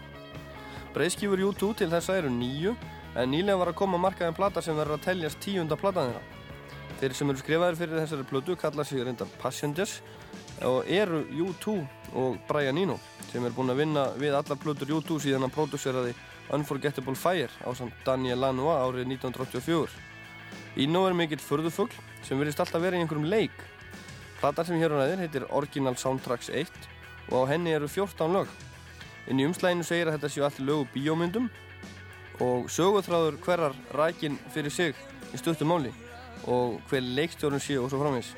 Breiðskífur 0.95 1.43
U2 1.51 1.73
til 1.83 1.91
þessa 1.93 2.17
eru 2.21 2.31
nýju 2.33 2.73
en 3.17 3.33
nýlega 3.33 3.59
var 3.61 3.73
að 3.73 3.81
koma 3.83 4.01
markaðin 4.01 4.37
plata 4.37 4.63
sem 4.65 4.77
verður 4.77 4.99
að 4.99 5.07
teljast 5.09 5.41
tíunda 5.45 5.77
platan 5.77 6.13
þeirra. 6.13 6.23
Þeir 7.03 7.17
sem 7.19 7.33
eru 7.33 7.43
skrifaðir 7.43 7.81
fyrir 7.81 8.01
þessari 8.01 8.29
plötu 8.31 8.57
kalla 8.61 8.85
sig 8.87 9.05
reyndar 9.05 9.33
Passengers 9.43 9.99
og 10.65 10.89
eru 10.89 11.25
U2 11.29 11.75
og 12.17 12.39
Brian 12.49 12.79
Eno 12.79 12.97
sem 13.33 13.45
er 13.45 13.53
búinn 13.57 13.73
að 13.75 13.83
vinna 13.83 14.07
við 14.21 14.39
allar 14.39 14.61
plötur 14.61 14.95
U2 14.97 15.19
síðan 15.27 15.45
hann 15.45 15.53
pródúseraði 15.53 16.15
Unforgettable 16.53 17.17
Fire 17.17 17.53
á 17.65 17.71
samt 17.77 18.01
Daniel 18.07 18.41
Lanois 18.45 18.81
árið 18.81 19.13
1984. 19.17 20.12
Eno 20.77 21.05
er 21.05 21.13
mikill 21.13 21.41
förðufugl 21.43 21.93
sem 22.25 22.39
verðist 22.41 22.61
alltaf 22.63 22.81
verið 22.81 23.03
í 23.03 23.05
einhverjum 23.05 23.29
leik. 23.29 23.57
Platan 24.41 24.65
sem 24.65 24.79
hér 24.81 24.95
á 24.97 25.03
næðir 25.03 25.21
heitir 25.21 25.45
Original 25.53 25.99
Soundtracks 26.01 26.49
1 26.49 26.71
og 27.29 27.45
á 27.45 27.51
henni 27.53 27.75
eru 27.77 27.91
14 27.91 28.33
lög. 28.33 28.49
Inn 29.29 29.43
í 29.43 29.47
umslæginu 29.47 29.85
segir 29.85 30.09
að 30.09 30.17
þetta 30.17 30.33
séu 30.33 30.47
allir 30.49 30.67
lögu 30.71 30.89
bíómyndum 30.95 31.51
og 32.41 32.73
sögutráður 32.73 33.37
hverjar 33.45 33.77
rækin 33.95 34.41
fyrir 34.55 34.73
sig 34.73 34.97
í 35.33 35.39
stuttum 35.39 35.71
máli 35.71 35.93
og 36.49 36.81
hver 36.89 37.05
leikstjórun 37.05 37.63
sé 37.63 37.77
og 37.79 37.93
svo 37.93 38.01
framins. 38.01 38.33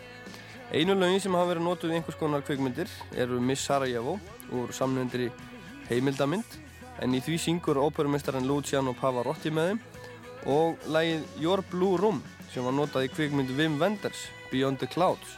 Einu 0.75 0.99
lögin 0.99 1.23
sem 1.23 1.39
hafa 1.39 1.53
verið 1.55 1.69
notuð 1.69 1.95
í 1.95 1.99
einhvers 2.01 2.19
konar 2.19 2.43
kveikmyndir 2.43 2.91
eru 3.15 3.39
Miss 3.41 3.65
Sarajevo 3.65 4.19
úr 4.51 4.75
samnefndri 4.75 5.31
heimildamind 5.87 6.59
en 6.99 7.15
í 7.15 7.23
því 7.23 7.39
syngur 7.39 7.79
óperumestarinn 7.79 8.49
Luciano 8.51 8.93
Pavarotti 8.99 9.55
með 9.55 9.71
þeim 9.71 9.85
og 10.51 10.81
lagið 10.93 11.25
Your 11.41 11.63
Blue 11.71 11.97
Room 12.01 12.21
sem 12.53 12.65
var 12.65 12.75
notað 12.77 13.09
í 13.09 13.13
kveikmyndu 13.13 13.57
Wim 13.59 13.79
Wenders 13.81 14.27
Beyond 14.51 14.83
the 14.83 14.89
Clouds. 14.91 15.37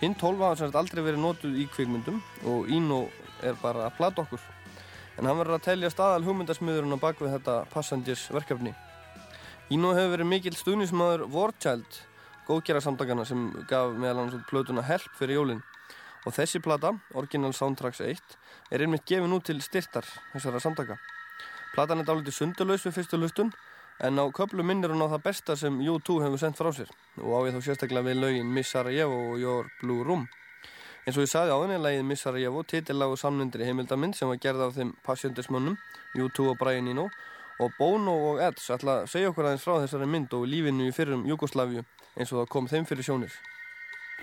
Hinn 0.00 0.16
12 0.16 0.40
hafa 0.40 0.60
semst 0.62 0.78
aldrei 0.80 1.02
verið 1.04 1.20
notuð 1.22 1.58
í 1.60 1.66
kveikmyndum 1.70 2.22
og 2.48 2.70
Eno 2.72 3.02
er 3.44 3.58
bara 3.60 3.86
að 3.86 3.98
plata 3.98 4.24
okkur 4.24 4.40
en 5.20 5.28
hann 5.28 5.36
verður 5.36 5.58
að 5.58 5.66
telja 5.66 5.90
staðal 5.92 6.24
hugmyndasmiðurinn 6.24 6.96
á 6.96 7.02
bakvið 7.02 7.34
þetta 7.34 7.56
Passengers 7.72 8.22
verkefni. 8.32 8.72
Eno 9.70 9.92
hefur 9.94 10.14
verið 10.14 10.30
mikill 10.30 10.56
stuðnismæður 10.56 11.26
Warchild, 11.30 12.00
góðgera 12.48 12.80
samtakana 12.80 13.26
sem 13.28 13.50
gaf 13.68 13.92
meðal 13.92 14.30
út 14.30 14.48
plötuna 14.48 14.86
Help 14.88 15.12
fyrir 15.18 15.36
jólin 15.36 15.60
og 16.26 16.34
þessi 16.36 16.60
plata, 16.64 16.94
Original 17.16 17.52
Soundtracks 17.56 18.00
1 18.04 18.36
er 18.72 18.84
einmitt 18.84 19.06
gefin 19.08 19.32
út 19.36 19.46
til 19.48 19.60
styrtar 19.64 20.08
þessara 20.32 20.60
samtaka 20.60 20.98
Platan 21.74 22.02
er 22.02 22.08
dálítið 22.08 22.36
sundurlaus 22.36 22.84
við 22.86 22.96
fyrstu 22.98 23.20
lustun 23.20 23.52
en 24.00 24.18
á 24.18 24.24
köflu 24.32 24.64
minnir 24.64 24.90
hún 24.90 25.04
á 25.04 25.12
það 25.12 25.24
besta 25.24 25.56
sem 25.56 25.80
U2 25.80 26.22
hefur 26.24 26.40
sendt 26.40 26.58
frá 26.60 26.70
sér. 26.72 26.90
Og 27.20 27.32
á 27.36 27.38
ég 27.46 27.56
þá 27.56 27.60
sérstaklega 27.64 28.08
við 28.08 28.20
lögin 28.22 28.52
Miss 28.52 28.72
Sarajevo 28.72 29.18
og 29.32 29.40
Your 29.40 29.68
Blue 29.80 30.04
Room. 30.04 30.28
Eins 31.04 31.16
og 31.16 31.24
ég 31.24 31.32
sagði 31.32 31.52
áðan 31.52 31.74
er 31.76 31.84
lagið 31.84 32.06
Miss 32.08 32.24
Sarajevo 32.24 32.62
titillagu 32.62 33.16
samnundri 33.16 33.64
heimildamind 33.68 34.16
sem 34.16 34.28
var 34.28 34.40
gerð 34.40 34.66
af 34.66 34.76
þeim 34.76 34.94
passjöndismönnum 35.06 35.76
U2 36.16 36.50
og 36.52 36.58
Brian 36.60 36.88
Eno. 36.88 37.08
Og 37.60 37.72
Bono 37.76 38.14
og 38.30 38.40
Eds 38.40 38.70
ætla 38.72 39.02
að 39.02 39.10
segja 39.12 39.30
okkur 39.32 39.44
aðeins 39.44 39.64
frá 39.66 39.76
þessari 39.82 40.08
mynd 40.08 40.32
og 40.32 40.46
lífinu 40.48 40.88
í 40.88 40.94
fyrrum 40.96 41.26
Jugosláfiu 41.28 41.84
eins 42.16 42.32
og 42.32 42.40
það 42.40 42.52
kom 42.54 42.68
þeim 42.72 42.88
fyrir 42.88 43.04
sjónir. 43.04 43.34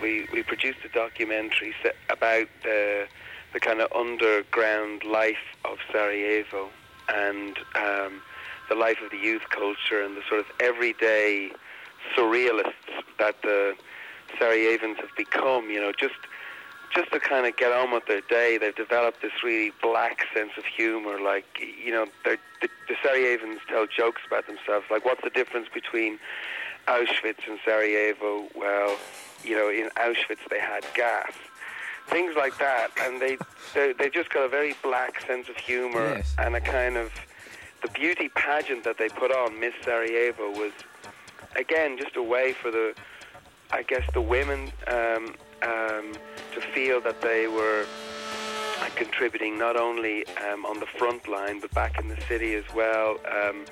We 0.01 0.25
we 0.33 0.41
produced 0.43 0.81
a 0.85 0.89
documentary 0.93 1.73
about 2.09 2.49
the 2.63 3.07
the 3.53 3.59
kind 3.59 3.81
of 3.81 3.91
underground 3.93 5.03
life 5.03 5.45
of 5.65 5.77
Sarajevo. 5.91 6.69
And 7.09 7.57
um, 7.75 8.21
the 8.69 8.75
life 8.75 8.97
of 9.03 9.11
the 9.11 9.17
youth 9.17 9.43
culture 9.49 10.01
and 10.01 10.15
the 10.17 10.21
sort 10.27 10.39
of 10.39 10.45
everyday 10.59 11.51
surrealists 12.15 12.73
that 13.19 13.41
the 13.41 13.73
Sarajevans 14.39 14.97
have 14.97 15.15
become. 15.17 15.69
You 15.69 15.81
know, 15.81 15.91
just 15.97 16.15
just 16.95 17.11
to 17.11 17.19
kind 17.19 17.45
of 17.45 17.55
get 17.57 17.71
on 17.71 17.91
with 17.91 18.05
their 18.07 18.21
day, 18.21 18.57
they've 18.57 18.75
developed 18.75 19.21
this 19.21 19.43
really 19.43 19.71
black 19.81 20.25
sense 20.33 20.51
of 20.57 20.65
humor. 20.65 21.19
Like, 21.19 21.45
you 21.83 21.91
know, 21.91 22.05
the, 22.23 22.37
the 22.61 22.93
Sarajevans 23.05 23.57
tell 23.67 23.85
jokes 23.87 24.21
about 24.25 24.47
themselves. 24.47 24.85
Like, 24.89 25.03
what's 25.05 25.21
the 25.21 25.29
difference 25.29 25.67
between 25.73 26.17
Auschwitz 26.87 27.45
and 27.47 27.59
Sarajevo? 27.65 28.47
Well, 28.55 28.97
you 29.43 29.55
know, 29.55 29.69
in 29.69 29.89
Auschwitz 29.97 30.47
they 30.49 30.59
had 30.59 30.85
gas. 30.95 31.31
Things 32.07 32.35
like 32.37 32.57
that, 32.59 32.89
and 33.01 33.21
they 33.21 33.37
they 33.97 34.09
just 34.09 34.29
got 34.29 34.43
a 34.45 34.47
very 34.47 34.73
black 34.81 35.19
sense 35.27 35.49
of 35.49 35.57
humor 35.57 36.15
Yes. 36.15 36.33
and 36.39 36.55
a 36.55 36.61
kind 36.61 36.95
of 36.95 37.11
the 37.81 37.89
beauty 37.89 38.29
pageant 38.29 38.83
that 38.83 38.97
they 38.97 39.09
put 39.09 39.31
on 39.31 39.59
Miss 39.59 39.73
Sarajevo 39.83 40.51
was 40.51 40.71
again 41.55 41.97
just 41.97 42.15
a 42.15 42.23
way 42.23 42.53
for 42.53 42.71
the 42.71 42.93
I 43.71 43.83
guess 43.83 44.03
the 44.13 44.21
women 44.21 44.71
um, 44.87 45.35
um, 45.61 46.13
to 46.53 46.61
feel 46.73 47.01
that 47.01 47.21
they 47.21 47.47
were 47.47 47.85
uh, 48.81 48.89
contributing 48.95 49.57
not 49.57 49.75
only 49.75 50.25
um, 50.37 50.65
on 50.65 50.79
the 50.79 50.85
front 50.85 51.27
line 51.27 51.59
but 51.59 51.71
back 51.73 51.99
in 51.99 52.07
the 52.07 52.19
city 52.27 52.53
as 52.55 52.63
well 52.73 53.17
um, 53.29 53.65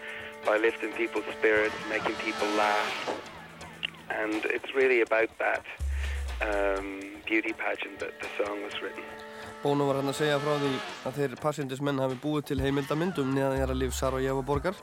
by 0.46 0.58
lifting 0.58 0.92
people's 0.92 1.26
spirits, 1.38 1.76
making 1.90 2.14
people 2.16 2.48
laugh, 2.50 3.22
and 4.10 4.46
it's 4.46 4.76
really 4.76 5.02
about 5.02 5.30
that 5.40 5.64
um, 6.42 7.02
beauty 7.26 7.54
pageant 7.54 8.00
that 8.00 8.12
the 8.20 8.28
song 8.44 8.62
was 8.64 8.82
written. 8.82 9.04
Bono 9.66 9.88
var 9.88 9.98
hann 9.98 10.12
að 10.12 10.20
segja 10.20 10.38
frá 10.38 10.52
því 10.62 10.68
að 11.10 11.16
þeir 11.18 11.32
passjöndismenn 11.42 11.98
hafi 11.98 12.16
búið 12.22 12.44
til 12.52 12.58
heimildamynd 12.62 13.18
um 13.24 13.32
neðanjara 13.34 13.74
líf 13.74 13.96
Sarajevo 13.98 14.44
borgar 14.46 14.78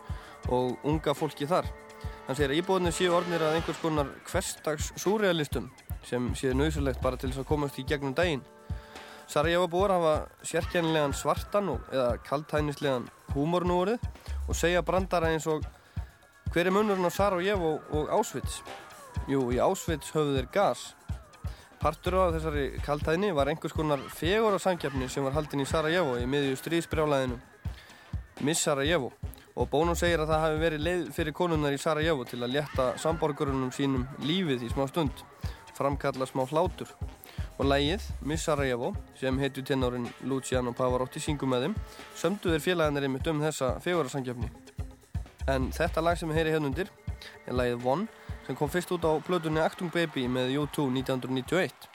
og 0.51 0.89
unga 0.91 1.13
fólki 1.15 1.47
þar. 1.47 1.69
Hann 2.27 2.35
segir 2.35 2.51
að 2.51 2.59
íbúðinni 2.59 2.91
séu 2.91 3.13
orðnir 3.15 3.45
að 3.47 3.61
einhvers 3.61 3.79
konar 3.79 4.11
hverstags 4.27 4.89
súrealistum 4.99 5.69
sem 6.03 6.27
séu 6.35 6.57
nöðsulegt 6.59 6.99
bara 7.05 7.15
til 7.15 7.31
þess 7.31 7.45
að 7.45 7.47
komast 7.53 7.79
í 7.79 7.85
gegnum 7.87 8.17
daginn. 8.19 8.43
Sarajevo 9.31 9.69
búar 9.71 9.95
hafa 9.95 10.17
sérkennilegan 10.51 11.15
svartan 11.15 11.71
og, 11.77 11.87
eða 11.95 12.19
kaltænislegan 12.27 13.07
húmor 13.37 13.63
nú 13.63 13.79
orðið 13.85 14.11
og 14.49 14.59
segja 14.59 14.83
brandara 14.83 15.31
eins 15.31 15.47
og 15.47 15.63
hver 16.51 16.73
er 16.73 16.75
munurinn 16.75 17.07
á 17.07 17.13
Sarajevo 17.15 17.77
og 17.95 18.11
Auschwitz? 18.19 18.59
Jú, 19.31 19.47
í 19.55 19.63
Auschwitz 19.63 20.11
höfðu 20.11 20.41
þeir 20.41 20.51
gas 20.59 20.89
Partur 21.83 22.15
af 22.23 22.37
þessari 22.37 22.65
kaltæðni 22.87 23.33
var 23.35 23.49
einhvers 23.51 23.75
konar 23.75 23.99
fegur 24.15 24.55
á 24.55 24.59
samkeppni 24.63 25.09
sem 25.11 25.25
var 25.27 25.35
haldin 25.35 25.65
í 25.65 25.67
Sarajevo 25.67 26.15
í 26.21 26.29
miðju 26.31 26.61
stríðsbrjálaðinu 26.61 27.41
Miss 28.47 28.63
Sarajevo. 28.63 29.11
Og 29.59 29.67
Bono 29.69 29.97
segir 29.99 30.23
að 30.23 30.31
það 30.31 30.45
hafi 30.45 30.61
verið 30.63 30.85
leið 30.87 31.03
fyrir 31.17 31.35
konunnar 31.35 31.75
í 31.75 31.81
Sarajevo 31.83 32.23
til 32.31 32.39
að 32.39 32.55
létta 32.55 32.87
samborgurunum 33.03 33.75
sínum 33.75 34.07
lífið 34.23 34.63
í 34.63 34.71
smá 34.71 34.87
stund 34.93 35.25
framkalla 35.75 36.29
smá 36.31 36.45
hlátur. 36.47 36.95
Og 37.59 37.67
lægið 37.67 38.07
Miss 38.31 38.47
Sarajevo 38.47 38.95
sem 39.19 39.43
heitu 39.43 39.67
tenórin 39.67 40.07
Luciano 40.23 40.71
Pavarotti 40.71 41.21
syngum 41.21 41.51
með 41.51 41.67
þeim 41.67 41.81
sömdu 42.15 42.55
þeir 42.55 42.67
félagarnir 42.71 43.09
einmitt 43.09 43.33
um 43.35 43.43
þessa 43.43 43.75
fegur 43.83 44.07
á 44.07 44.15
samkeppni 44.15 44.55
en 45.51 45.71
þetta 45.75 46.03
lag 46.05 46.19
sem 46.19 46.31
við 46.31 46.39
heyri 46.39 46.55
hérna 46.55 46.71
undir 46.71 46.91
er 47.47 47.57
lagið 47.57 47.87
One 47.87 48.22
sem 48.47 48.57
kom 48.59 48.71
fyrst 48.71 48.91
út 48.91 49.05
á 49.07 49.13
plötunni 49.23 49.63
Actung 49.63 49.93
Baby 49.95 50.27
með 50.27 50.57
U2 50.65 50.89
1991 50.91 51.87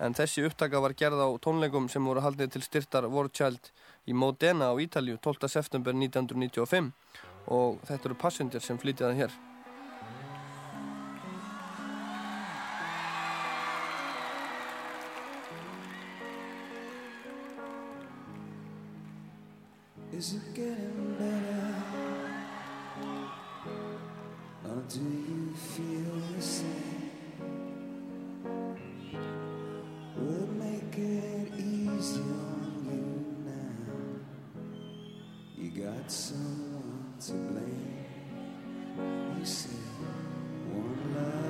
en 0.00 0.16
þessi 0.16 0.46
upptaka 0.48 0.80
var 0.80 0.94
gerð 0.96 1.20
á 1.20 1.28
tónleikum 1.44 1.90
sem 1.92 2.04
voru 2.04 2.22
haldið 2.24 2.54
til 2.54 2.64
styrtar 2.64 3.08
War 3.12 3.28
Child 3.28 3.68
í 4.08 4.16
Modena 4.16 4.72
á 4.72 4.74
Ítalju 4.80 5.20
12. 5.20 5.48
september 5.52 5.92
1995 5.92 6.92
og 7.52 7.80
þetta 7.84 8.08
eru 8.08 8.16
Passenger 8.16 8.64
sem 8.64 8.80
flytja 8.80 9.10
það 9.10 9.24
hér 9.24 9.38
Is 20.12 20.34
it 20.34 20.54
getting 20.54 21.14
better? 21.16 21.72
Or 24.68 24.82
do 24.86 24.98
you 25.00 25.19
someone 36.10 37.14
to 37.20 37.32
blame. 37.32 38.04
You 39.38 39.44
said 39.44 39.70
one 40.72 41.14
love, 41.14 41.49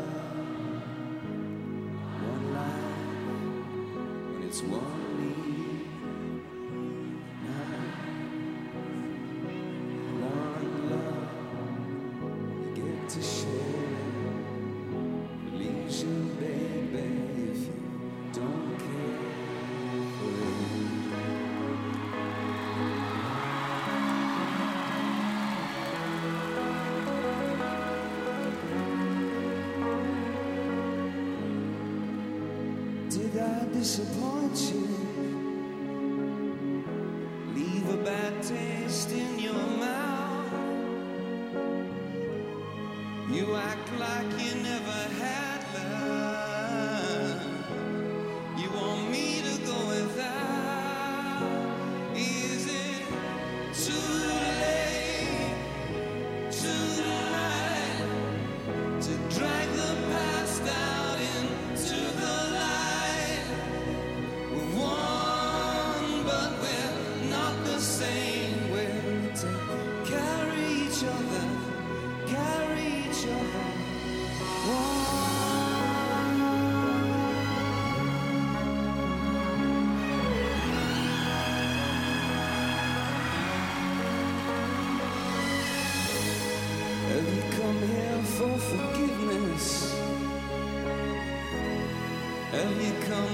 Did 33.81 34.40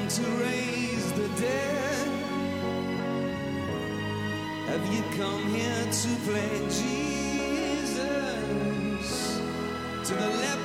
to 0.08 0.22
raise 0.22 1.12
the 1.12 1.28
dead? 1.40 2.08
Have 4.68 4.86
you 4.92 5.02
come 5.16 5.42
here 5.48 5.84
to 5.90 6.08
play 6.26 6.58
Jesus 6.68 7.10
to 10.04 10.14
the 10.14 10.28
lepers 10.28 10.55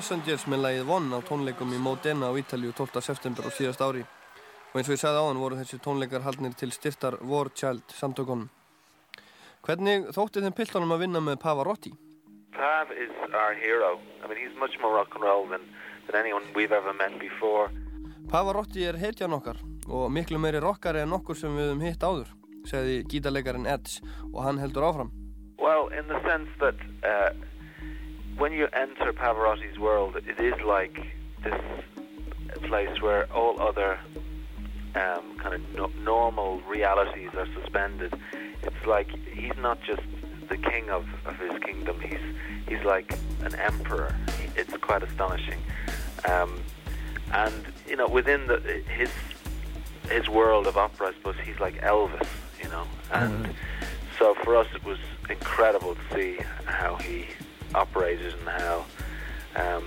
Passengers 0.00 0.46
með 0.48 0.62
lagið 0.64 0.90
One 0.94 1.12
á 1.12 1.20
tónleikum 1.28 1.72
í 1.76 1.78
Modena 1.84 2.30
á 2.30 2.38
Ítalíu 2.40 2.70
12. 2.72 3.02
september 3.04 3.44
á 3.44 3.52
síðast 3.52 3.82
ári 3.84 4.00
og 4.00 4.78
eins 4.78 4.88
og 4.88 4.94
ég 4.94 5.00
sagði 5.02 5.18
áðan 5.20 5.40
voru 5.42 5.58
þessi 5.58 5.78
tónleikar 5.84 6.24
haldnir 6.24 6.54
til 6.56 6.70
styrtar 6.72 7.18
War 7.28 7.50
Child 7.52 7.92
samtökunum. 7.92 8.46
Hvernig 9.60 10.06
þótti 10.16 10.40
þeim 10.40 10.56
piltunum 10.56 10.94
að 10.96 11.02
vinna 11.04 11.20
með 11.26 11.36
Pavarotti? 11.42 11.92
Pav 12.56 12.94
is 12.96 13.12
our 13.28 13.52
hero. 13.52 14.00
I 14.24 14.30
mean, 14.30 14.40
he's 14.40 14.56
much 14.56 14.80
more 14.80 14.94
rock 14.96 15.12
and 15.20 15.26
roll 15.28 15.44
than, 15.52 15.68
than 16.06 16.16
anyone 16.16 16.48
we've 16.56 16.72
ever 16.72 16.96
met 16.96 17.20
before. 17.20 17.68
Pavarotti 18.32 18.88
er 18.88 18.96
hetjan 18.96 19.36
okkar 19.36 19.60
og 19.84 20.08
miklu 20.16 20.40
meiri 20.40 20.64
rockari 20.64 21.04
en 21.04 21.12
okkur 21.12 21.36
sem 21.36 21.52
við 21.60 21.74
höfum 21.74 21.84
hitt 21.84 22.08
áður, 22.08 22.32
segði 22.72 23.02
gítarleikarin 23.04 23.68
Edge 23.68 24.00
og 24.32 24.46
hann 24.48 24.64
heldur 24.64 24.88
áfram. 24.88 25.12
Well, 25.60 25.92
in 25.92 26.08
the 26.08 26.16
sense 26.24 26.48
that 26.64 26.80
uh, 27.04 27.36
when 28.40 28.54
you 28.54 28.66
enter 28.72 29.12
Pavarotti's 29.12 29.78
world, 29.78 30.16
it 30.16 30.40
is 30.40 30.58
like 30.62 30.98
this 31.44 31.60
place 32.62 33.02
where 33.02 33.30
all 33.34 33.60
other 33.60 33.98
um, 34.94 35.36
kind 35.36 35.54
of 35.54 35.74
no- 35.74 35.92
normal 36.02 36.62
realities 36.62 37.28
are 37.36 37.46
suspended. 37.52 38.14
It's 38.62 38.86
like 38.86 39.10
he's 39.28 39.56
not 39.58 39.82
just 39.82 40.00
the 40.48 40.56
king 40.56 40.88
of, 40.88 41.06
of 41.26 41.38
his 41.38 41.62
kingdom; 41.62 42.00
he's 42.00 42.22
he's 42.66 42.82
like 42.82 43.12
an 43.42 43.54
emperor. 43.56 44.16
It's 44.56 44.74
quite 44.78 45.02
astonishing, 45.02 45.60
um, 46.24 46.62
and 47.34 47.66
you 47.86 47.96
know, 47.96 48.08
within 48.08 48.46
the 48.46 48.82
his 48.88 49.10
his 50.10 50.30
world 50.30 50.66
of 50.66 50.78
opera, 50.78 51.08
I 51.08 51.12
suppose 51.12 51.36
he's 51.44 51.60
like 51.60 51.74
Elvis, 51.82 52.26
you 52.62 52.70
know, 52.70 52.86
and. 53.12 53.54
So 54.18 54.34
for 54.34 54.54
us, 54.54 54.66
it 54.74 54.84
was 54.84 54.98
incredible 55.30 55.94
to 55.94 56.14
see 56.14 56.38
how 56.66 56.96
he 56.96 57.24
operated 57.74 58.34
and 58.34 58.48
how 58.48 58.84
um, 59.56 59.84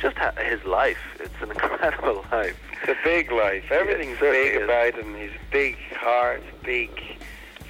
just 0.00 0.16
ha- 0.16 0.34
his 0.50 0.62
life. 0.64 0.98
It's 1.20 1.40
an 1.42 1.50
incredible 1.56 2.24
life. 2.32 2.56
It's 2.72 2.88
a 2.88 2.96
big 3.04 3.30
life. 3.32 3.70
Everything's 3.70 4.18
certainly 4.18 4.50
big 4.50 4.56
is. 4.62 4.64
about 4.64 4.94
him. 4.94 5.14
His 5.14 5.32
big 5.50 5.76
heart, 5.96 6.42
big 6.64 6.90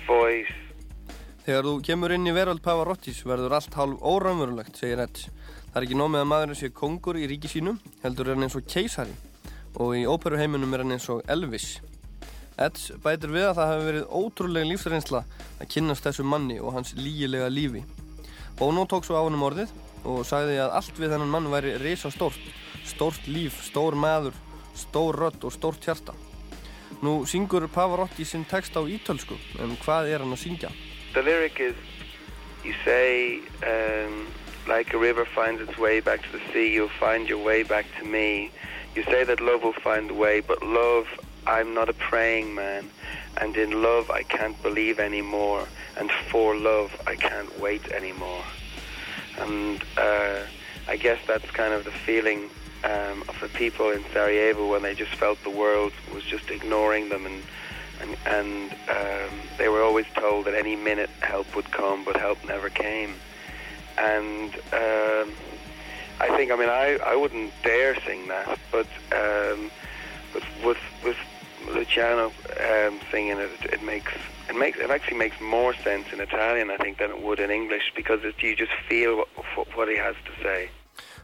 voice. 0.06 0.52
Þegar 1.48 1.64
þú 1.64 1.74
kemur 1.80 2.12
inn 2.12 2.28
í 2.28 2.32
veröld 2.36 2.60
Pavarottis 2.60 3.22
verður 3.24 3.54
allt 3.56 3.72
hálf 3.72 4.02
óraunverulegt, 4.04 4.76
segir 4.76 5.00
Edge. 5.00 5.30
Það 5.72 5.78
er 5.80 5.86
ekki 5.86 5.96
nóg 5.96 6.10
með 6.12 6.24
að 6.24 6.28
maðurinn 6.32 6.58
sé 6.60 6.68
kongur 6.76 7.16
í 7.16 7.24
ríki 7.30 7.48
sínu, 7.48 7.72
heldur 8.02 8.28
er 8.28 8.36
hann 8.36 8.44
eins 8.44 8.56
og 8.58 8.66
keisari 8.68 9.14
og 9.78 9.94
í 9.96 10.02
óperuheiminum 10.08 10.72
er 10.74 10.82
hann 10.84 10.92
eins 10.96 11.06
og 11.12 11.22
Elvis. 11.30 11.78
Edge 12.58 12.98
bætir 13.04 13.32
við 13.32 13.46
að 13.48 13.56
það 13.60 13.72
hefur 13.72 13.88
verið 13.88 14.06
ótrúlega 14.20 14.68
lífsreynsla 14.72 15.22
að 15.60 15.70
kynnast 15.72 16.04
þessu 16.08 16.24
manni 16.26 16.58
og 16.60 16.74
hans 16.76 16.92
lígilega 16.98 17.48
lífi. 17.52 17.84
Bono 18.58 18.86
tók 18.90 19.04
svo 19.06 19.14
á 19.14 19.22
hann 19.22 19.36
um 19.38 19.44
orðið 19.46 19.70
og 20.02 20.24
sagði 20.26 20.56
að 20.58 20.72
allt 20.80 20.96
við 20.98 21.12
þennan 21.12 21.30
mann 21.30 21.44
væri 21.52 21.76
risa 21.78 22.10
stórt. 22.10 22.40
Stórt 22.82 23.28
líf, 23.30 23.60
stór 23.62 23.94
maður, 23.94 24.34
stór 24.74 25.14
rödd 25.14 25.44
og 25.46 25.54
stórt 25.54 25.86
hjarta. 25.86 26.14
Nú 26.98 27.22
syngur 27.30 27.68
Pavarotti 27.70 28.26
sinn 28.26 28.42
text 28.50 28.74
á 28.74 28.82
ítölsku, 28.82 29.38
en 29.62 29.76
hvað 29.84 30.10
er 30.10 30.24
hann 30.24 30.34
að 30.34 30.42
syngja? 30.42 30.72
The 31.14 31.22
lyric 31.22 31.60
is, 31.62 31.78
you 32.64 32.74
say, 32.82 33.38
um, 33.62 34.26
like 34.66 34.92
a 34.92 34.98
river 34.98 35.24
finds 35.24 35.62
its 35.62 35.78
way 35.78 36.00
back 36.00 36.22
to 36.26 36.32
the 36.34 36.42
sea, 36.52 36.74
you'll 36.74 36.98
find 36.98 37.28
your 37.28 37.38
way 37.38 37.62
back 37.62 37.86
to 38.00 38.04
me. 38.04 38.50
You 38.96 39.04
say 39.04 39.22
that 39.22 39.40
love 39.40 39.62
will 39.62 39.78
find 39.84 40.10
a 40.10 40.14
way, 40.14 40.40
but 40.40 40.66
love, 40.66 41.06
I'm 41.46 41.74
not 41.74 41.88
a 41.88 41.94
praying 41.94 42.56
man. 42.56 42.90
And 43.40 43.56
in 43.56 43.82
love, 43.82 44.10
I 44.10 44.24
can't 44.24 44.60
believe 44.64 44.98
anymore. 44.98 45.68
And 45.98 46.10
for 46.30 46.56
love, 46.56 46.90
I 47.06 47.16
can't 47.16 47.58
wait 47.60 47.86
anymore. 47.88 48.44
And 49.38 49.82
uh, 49.96 50.40
I 50.86 50.96
guess 50.96 51.18
that's 51.26 51.50
kind 51.50 51.74
of 51.74 51.84
the 51.84 51.90
feeling 51.90 52.50
um, 52.84 53.24
of 53.28 53.36
the 53.40 53.48
people 53.48 53.90
in 53.90 54.04
Sarajevo 54.12 54.70
when 54.70 54.82
they 54.82 54.94
just 54.94 55.14
felt 55.16 55.42
the 55.42 55.50
world 55.50 55.92
was 56.14 56.22
just 56.24 56.50
ignoring 56.50 57.08
them 57.08 57.26
and 57.26 57.42
and, 58.00 58.16
and 58.26 58.72
um, 58.88 59.40
they 59.56 59.68
were 59.68 59.82
always 59.82 60.06
told 60.14 60.46
that 60.46 60.54
any 60.54 60.76
minute 60.76 61.10
help 61.20 61.54
would 61.56 61.70
come, 61.72 62.04
but 62.04 62.16
help 62.16 62.38
never 62.46 62.70
came. 62.70 63.14
And 63.96 64.54
um, 64.72 65.32
I 66.20 66.28
think, 66.36 66.52
I 66.52 66.56
mean, 66.56 66.68
I, 66.68 66.98
I 67.04 67.16
wouldn't 67.16 67.52
dare 67.64 68.00
sing 68.02 68.28
that, 68.28 68.58
but 68.70 68.86
um, 69.12 69.70
but 70.32 70.42
with 70.64 70.78
with 71.04 71.16
Luciano 71.66 72.26
um, 72.60 73.00
singing 73.10 73.38
it, 73.38 73.50
it 73.64 73.82
makes 73.82 74.12
it 74.50 74.56
makes 74.56 74.78
it 74.78 74.90
actually 74.90 75.18
makes 75.18 75.38
more 75.40 75.74
sense 75.84 76.06
in 76.12 76.20
Italian, 76.20 76.70
I 76.70 76.76
think, 76.76 76.98
than 76.98 77.10
it 77.10 77.22
would 77.22 77.40
in 77.40 77.50
English 77.50 77.92
because 77.94 78.20
it, 78.24 78.34
you 78.42 78.56
just 78.56 78.72
feel 78.88 79.24
what, 79.56 79.68
what 79.76 79.88
he 79.88 79.96
has 79.96 80.16
to 80.28 80.32
say. 80.42 80.70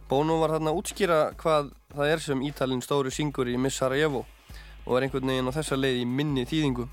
Bono 0.08 0.36
var 0.42 0.52
þarna 0.52 0.74
að 0.74 0.78
útskýra 0.82 1.18
hvað 1.40 1.70
það 1.94 2.10
er 2.12 2.20
sem 2.20 2.42
Ítalinn 2.44 2.82
stóri 2.84 3.12
syngur 3.14 3.48
í 3.48 3.56
Miss 3.56 3.80
Sarajevo 3.80 4.26
og 4.84 4.96
er 4.96 5.06
einhvern 5.06 5.30
veginn 5.30 5.48
á 5.48 5.56
þessa 5.56 5.78
leið 5.80 6.02
í 6.02 6.04
minni 6.04 6.44
þýðingu. 6.48 6.84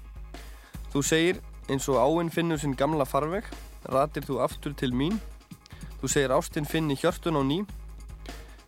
Þú 0.94 1.03
segir 1.03 1.41
eins 1.68 1.90
og 1.91 1.99
áinn 1.99 2.32
finnur 2.32 2.60
sinn 2.62 2.78
gamla 2.80 3.06
farveg, 3.08 3.45
ratir 3.91 4.24
þú 4.28 4.40
aftur 4.45 4.76
til 4.80 4.94
mín. 4.95 5.20
Þú 5.99 6.14
segir 6.14 6.36
ástinn 6.36 6.68
finni 6.68 6.95
hjörtun 6.95 7.40
á 7.40 7.44
ný. 7.44 7.60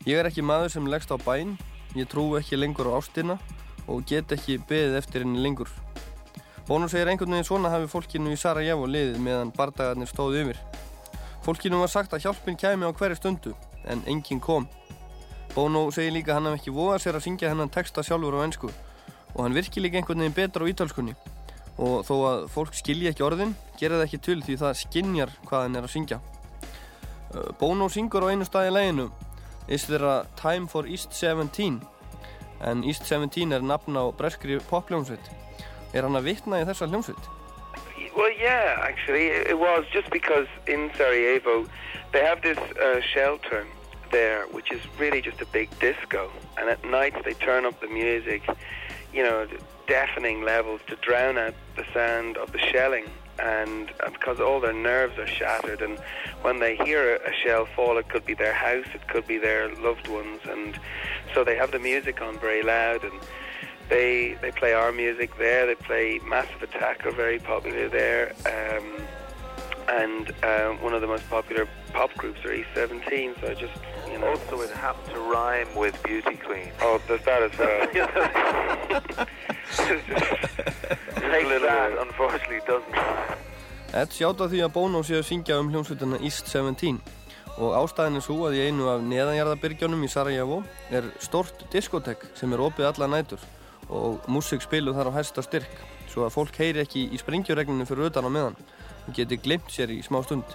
Ég 0.03 0.19
er 0.19 0.27
ekki 0.27 0.43
maður 0.43 0.75
sem 0.75 0.91
leggst 0.91 1.15
á 1.15 1.17
bæn, 1.23 1.55
ég 1.95 2.11
trú 2.11 2.33
ekki 2.35 2.59
lengur 2.59 2.91
á 2.91 2.99
ástina 2.99 3.39
og 3.87 4.03
get 4.07 4.31
ekki 4.35 4.59
beðið 4.67 4.99
eftir 4.99 5.23
henni 5.23 5.39
lengur. 5.39 5.71
Bono 6.67 6.87
segir 6.87 7.09
einhvern 7.11 7.35
veginn 7.35 7.47
svona 7.47 7.71
hafi 7.73 7.89
fólkinu 7.91 8.31
í 8.31 8.39
Sarajevo 8.39 8.87
liðið 8.87 9.19
meðan 9.23 9.51
bardagarnir 9.55 10.07
stóðu 10.07 10.43
yfir. 10.45 10.59
Fólkinu 11.43 11.81
var 11.81 11.91
sagt 11.91 12.15
að 12.15 12.23
hjálpin 12.25 12.59
kæmi 12.59 12.87
á 12.87 12.91
hverju 12.95 13.19
stundu, 13.19 13.55
en 13.83 14.03
enginn 14.07 14.39
kom. 14.39 14.67
Bono 15.55 15.89
segir 15.91 16.15
líka 16.15 16.37
hann 16.37 16.47
hef 16.47 16.61
ekki 16.61 16.73
vóðað 16.73 17.03
sér 17.03 17.19
að 17.19 17.25
syngja 17.27 17.51
hennan 17.51 17.73
texta 17.73 18.03
sjálfur 18.05 18.39
á 18.39 18.45
ennsku 18.45 18.71
og 19.33 19.39
hann 19.43 19.57
virkir 19.57 19.83
líka 19.83 19.99
einhvern 19.99 20.23
veginn 20.23 20.37
betur 20.37 20.65
á 20.65 20.71
ítalskunni 20.71 21.13
og 21.77 22.05
þó 22.07 22.15
að 22.29 22.45
fólk 22.53 22.77
skilji 22.77 23.09
ekki 23.09 23.25
orðin 23.25 23.53
gera 23.77 23.99
það 23.99 24.07
ekki 24.07 24.21
til 24.29 24.39
því 24.45 24.57
það 24.61 24.79
skinjar 24.81 25.35
hvað 25.45 25.67
hann 25.67 25.77
er 25.81 25.87
að 25.89 25.93
syngja 25.93 26.21
Uh, 27.33 27.49
Bono 27.57 27.87
syngur 27.89 28.27
á 28.27 28.29
einu 28.29 28.45
staði 28.45 28.69
í 28.69 28.73
læginu 28.75 29.07
Is 29.65 29.87
there 29.89 30.05
a 30.05 30.17
time 30.37 30.67
for 30.69 30.85
East 30.85 31.15
17 31.17 31.79
en 32.61 32.83
East 32.85 33.07
17 33.09 33.55
er 33.57 33.63
nafn 33.65 33.97
á 33.97 34.05
breskri 34.13 34.59
popljónsveit 34.69 35.31
er 35.93 36.05
hann 36.07 36.17
að 36.17 36.29
vitna 36.31 36.61
í 36.61 36.67
þessa? 36.67 36.89
Well, 38.15 38.31
yeah, 38.31 38.77
actually, 38.81 39.27
it 39.27 39.57
was 39.57 39.85
just 39.91 40.09
because 40.11 40.47
in 40.67 40.91
Sarajevo 40.95 41.67
they 42.11 42.23
have 42.23 42.41
this 42.41 42.57
uh, 42.57 43.01
shelter 43.01 43.65
there, 44.11 44.45
which 44.51 44.71
is 44.71 44.81
really 44.99 45.21
just 45.21 45.41
a 45.41 45.45
big 45.47 45.69
disco, 45.79 46.31
and 46.57 46.69
at 46.69 46.83
night 46.85 47.15
they 47.25 47.33
turn 47.33 47.65
up 47.65 47.79
the 47.81 47.87
music, 47.87 48.43
you 49.11 49.23
know, 49.23 49.47
deafening 49.87 50.43
levels 50.43 50.81
to 50.87 50.95
drown 50.97 51.37
out 51.37 51.55
the 51.75 51.85
sound 51.93 52.37
of 52.37 52.51
the 52.51 52.59
shelling. 52.59 53.05
And 53.39 53.91
uh, 54.05 54.11
because 54.11 54.39
all 54.39 54.59
their 54.59 54.73
nerves 54.73 55.17
are 55.17 55.25
shattered, 55.25 55.81
and 55.81 55.97
when 56.43 56.59
they 56.59 56.75
hear 56.75 57.15
a 57.15 57.33
shell 57.33 57.65
fall, 57.75 57.97
it 57.97 58.07
could 58.07 58.25
be 58.25 58.35
their 58.35 58.53
house, 58.53 58.85
it 58.93 59.07
could 59.07 59.25
be 59.25 59.39
their 59.39 59.73
loved 59.75 60.07
ones, 60.07 60.41
and 60.47 60.79
so 61.33 61.43
they 61.43 61.55
have 61.55 61.71
the 61.71 61.79
music 61.79 62.21
on 62.21 62.37
very 62.37 62.61
loud, 62.61 63.03
and 63.03 63.19
they 63.93 64.35
they 64.41 64.51
play 64.51 64.73
our 64.73 64.91
music 64.91 65.29
there. 65.37 65.65
They 65.67 65.75
play 65.75 66.19
Massive 66.27 66.63
Attack, 66.63 67.05
are 67.05 67.11
very 67.11 67.39
popular 67.39 67.87
there, 67.89 68.33
um, 68.55 68.87
and 70.01 70.33
uh, 70.41 70.69
one 70.85 70.93
of 70.97 71.01
the 71.01 71.07
most 71.07 71.29
popular 71.29 71.67
pop 71.93 72.11
groups 72.15 72.39
are 72.45 72.53
E17. 72.61 73.39
So 73.39 73.51
I 73.51 73.53
just 73.53 73.77
you 74.11 74.17
know. 74.19 74.27
Also, 74.33 74.61
it 74.61 74.71
happened 74.71 75.13
to 75.13 75.19
rhyme 75.19 75.71
with 75.75 75.95
Beauty 76.03 76.37
Queen. 76.37 76.71
Oh, 76.81 76.99
does 77.07 77.23
that 77.29 77.41
as 77.47 77.55
well? 77.59 77.79
Take 81.33 81.47
that, 81.67 81.89
unfortunately, 82.05 82.61
doesn't. 82.65 82.95
Ed 83.93 84.09
sjáta 84.09 84.47
því 84.49 84.63
að 84.65 84.71
Bono 84.73 85.03
sé 85.05 85.19
að 85.19 85.27
syngja 85.27 85.59
um 85.61 85.67
hljómsveitina 85.69 86.17
East 86.25 86.47
17 86.49 86.97
og 87.61 87.75
ástæðin 87.77 88.17
er 88.17 88.23
svo 88.25 88.39
að 88.47 88.55
í 88.57 88.63
einu 88.65 88.87
af 88.89 89.03
neðanjarðabyrgjónum 89.05 90.01
í 90.01 90.09
Sarajevo 90.09 90.63
er 90.89 91.11
stort 91.21 91.61
diskotek 91.69 92.25
sem 92.33 92.49
er 92.55 92.63
opið 92.65 92.89
alla 92.89 93.11
nætur 93.13 93.43
og 93.93 94.27
músík 94.31 94.63
spiluð 94.65 94.97
þar 94.97 95.11
á 95.13 95.17
hæsta 95.19 95.43
styrk 95.45 95.73
svo 96.09 96.25
að 96.27 96.35
fólk 96.35 96.57
heyri 96.61 96.83
ekki 96.83 97.07
í 97.13 97.19
sprengjuregninu 97.21 97.85
fyrir 97.89 98.09
utan 98.09 98.27
á 98.27 98.31
meðan 98.33 98.57
og 99.07 99.15
geti 99.17 99.39
glimt 99.41 99.71
sér 99.73 99.93
í 99.93 100.01
smá 100.05 100.21
stund. 100.25 100.45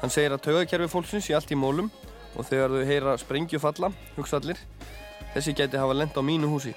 Hann 0.00 0.12
segir 0.12 0.32
að 0.32 0.44
taugakerfi 0.46 0.88
fólksins 0.92 1.28
í 1.30 1.36
allt 1.36 1.52
í 1.52 1.58
mólum 1.58 1.90
og 2.36 2.46
þegar 2.48 2.72
þau 2.72 2.88
heyra 2.88 3.16
sprengju 3.20 3.60
falla, 3.60 3.90
hugsa 4.16 4.38
allir, 4.40 4.58
þessi 5.34 5.54
geti 5.58 5.80
hafa 5.80 5.96
lent 5.96 6.16
á 6.16 6.22
mínu 6.24 6.48
húsi. 6.50 6.72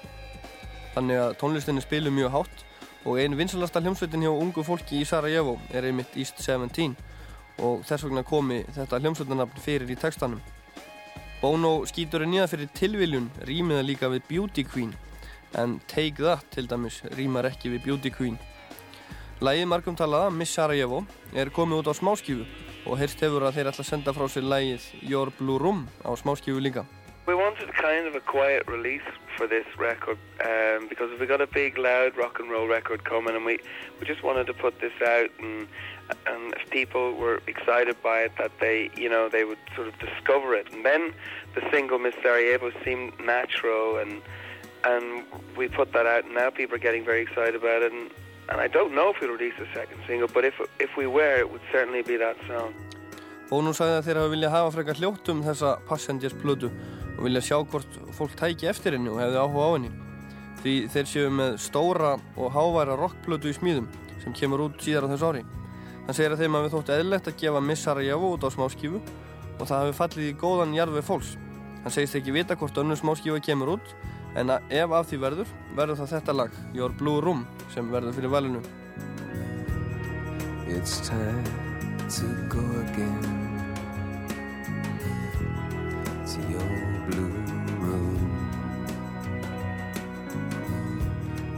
Þannig 0.94 1.20
að 1.22 1.36
tónlistinni 1.40 1.82
spilu 1.84 2.12
mjög 2.14 2.34
hátt 2.34 2.64
og 3.04 3.18
einn 3.20 3.36
vinsalasta 3.38 3.82
hljómsveitin 3.82 4.24
hjá 4.24 4.32
ungu 4.32 4.64
fólki 4.64 5.00
í 5.00 5.08
Sarajevo 5.08 5.56
er 5.72 5.88
einmitt 5.88 6.16
East 6.16 6.40
17 6.40 6.94
og 7.64 7.82
þess 7.86 8.06
vegna 8.06 8.24
komi 8.26 8.62
þetta 8.74 9.00
hljómsveitarnafn 9.00 9.64
fyrir 9.64 9.90
í 9.90 9.98
textanum. 9.98 10.42
Bono 11.40 11.82
skýtur 11.88 12.24
er 12.24 12.30
nýða 12.30 12.48
fyrir 12.52 12.70
tilviljun 12.76 13.26
rýmiða 13.44 13.84
líka 13.84 14.08
við 14.12 14.24
Beauty 14.30 14.64
Queen 14.64 14.94
en 15.58 15.80
Take 15.86 16.22
That 16.22 16.46
til 16.54 16.68
dæmis 16.70 17.00
rýmar 17.16 17.48
ekki 17.50 17.72
við 17.74 17.84
Beauty 17.86 18.10
Queen. 18.14 18.38
Lægið 19.44 19.66
margum 19.68 19.96
talaða, 19.96 20.30
Miss 20.30 20.54
Sarajevo, 20.54 21.04
er 21.34 21.50
komið 21.50 21.82
út 21.82 21.90
á 21.90 21.94
smáskífu 21.94 22.44
og 22.86 22.98
heyrst 23.00 23.22
hefur 23.24 23.44
að 23.44 23.58
þeir 23.58 23.70
ætla 23.70 23.84
að 23.84 23.90
senda 23.90 24.14
frá 24.14 24.28
sér 24.30 24.46
lægið 24.46 24.86
Your 25.02 25.32
Blue 25.38 25.58
Room 25.58 25.86
á 26.04 26.10
smáskífu 26.16 26.60
líka. 26.62 26.84
We 27.26 27.34
wanted 27.34 27.72
kind 27.74 28.06
of 28.06 28.14
a 28.14 28.20
quiet 28.20 28.68
release 28.68 29.08
for 29.36 29.46
this 29.46 29.66
record 29.78 30.18
um, 30.44 30.88
because 30.88 31.10
we 31.18 31.26
got 31.26 31.40
a 31.40 31.46
big, 31.46 31.78
loud 31.78 32.16
rock 32.16 32.38
and 32.38 32.50
roll 32.50 32.66
record 32.68 33.04
coming, 33.04 33.34
and 33.34 33.44
we, 33.44 33.58
we 33.98 34.06
just 34.06 34.22
wanted 34.22 34.46
to 34.46 34.54
put 34.54 34.80
this 34.80 34.92
out, 35.02 35.30
and 35.40 35.66
and 36.26 36.54
if 36.54 36.68
people 36.70 37.14
were 37.14 37.40
excited 37.46 37.96
by 38.02 38.20
it, 38.20 38.32
that 38.38 38.52
they 38.60 38.90
you 38.96 39.08
know 39.08 39.28
they 39.28 39.44
would 39.44 39.58
sort 39.74 39.88
of 39.88 39.98
discover 39.98 40.54
it, 40.54 40.70
and 40.72 40.84
then 40.84 41.12
the 41.54 41.62
single 41.72 41.98
Miss 41.98 42.14
Sarajevo 42.22 42.70
seemed 42.84 43.18
natural, 43.20 43.96
and 43.96 44.20
and 44.86 45.24
we 45.56 45.68
put 45.68 45.92
that 45.92 46.06
out, 46.06 46.24
and 46.24 46.34
now 46.34 46.50
people 46.50 46.76
are 46.76 46.84
getting 46.86 47.04
very 47.04 47.22
excited 47.22 47.54
about 47.54 47.82
it, 47.82 47.92
and 47.92 48.10
and 48.48 48.60
I 48.60 48.68
don't 48.68 48.94
know 48.94 49.08
if 49.10 49.16
we'll 49.20 49.32
release 49.32 49.56
a 49.58 49.68
second 49.74 49.98
single, 50.06 50.28
but 50.28 50.44
if 50.44 50.54
if 50.78 50.90
we 50.96 51.06
were, 51.06 51.36
it 51.40 51.50
would 51.50 51.64
certainly 51.72 52.02
be 52.02 52.16
that 52.16 52.36
song. 52.48 52.74
Bono 53.48 53.72
sagði 53.76 53.98
að 53.98 54.06
þeir 54.06 54.18
hafa 54.20 54.32
viljað 54.32 54.54
hafa 54.54 54.70
frekar 54.74 54.98
hljótt 55.00 55.28
um 55.32 55.42
þessa 55.44 55.70
Passengers 55.88 56.36
plötu 56.40 56.70
og 57.16 57.20
vilja 57.26 57.42
sjá 57.44 57.58
hvort 57.60 57.98
fólk 58.16 58.32
tæki 58.40 58.68
eftir 58.70 58.96
henni 58.96 59.12
og 59.12 59.20
hefði 59.20 59.40
áhuga 59.42 59.66
á 59.68 59.70
henni. 59.76 59.90
Því 60.62 60.74
þeir 60.94 61.10
séu 61.10 61.34
með 61.40 61.58
stóra 61.60 62.14
og 62.40 62.54
háværa 62.56 62.96
rockplötu 62.98 63.52
í 63.52 63.56
smíðum 63.56 63.90
sem 64.22 64.32
kemur 64.36 64.64
út 64.66 64.80
síðar 64.80 65.06
á 65.06 65.12
þessu 65.12 65.28
ári. 65.28 65.44
Hann 66.06 66.16
segir 66.16 66.34
að 66.34 66.44
þeim 66.44 66.56
hafi 66.58 66.72
þótt 66.72 66.92
eðlilegt 66.96 67.28
að 67.30 67.38
gefa 67.42 67.62
Miss 67.64 67.84
Sarajevo 67.84 68.32
út 68.34 68.44
á 68.44 68.48
smáskífu 68.52 69.00
og 69.00 69.68
það 69.68 69.78
hafi 69.78 69.96
fallið 70.00 70.30
í 70.30 70.36
góðan 70.40 70.74
jarðveg 70.76 71.06
fólks. 71.06 71.36
Hann 71.84 71.94
segist 71.94 72.16
ekki 72.18 72.34
vita 72.34 72.56
hvort 72.56 72.80
önnur 72.80 73.00
smáskífa 73.00 73.44
kemur 73.44 73.76
út 73.76 73.94
en 74.34 74.50
ef 74.50 74.90
af 74.98 75.06
því 75.10 75.20
verður, 75.22 75.52
verður 75.76 76.00
það 76.02 76.14
þetta 76.16 76.32
lag, 76.34 76.56
Your 76.74 76.94
Blue 76.98 77.20
Room, 77.22 77.44
sem 77.74 77.90
verður 77.92 78.16
fyrir 78.16 78.32
valinu. 78.34 78.62
It's 80.66 80.98
time 81.06 81.44
to 82.08 82.26
go 82.48 82.64
again 82.80 83.54
to 86.26 86.40
your 86.50 86.72
blue 87.08 87.32
room. 87.78 88.18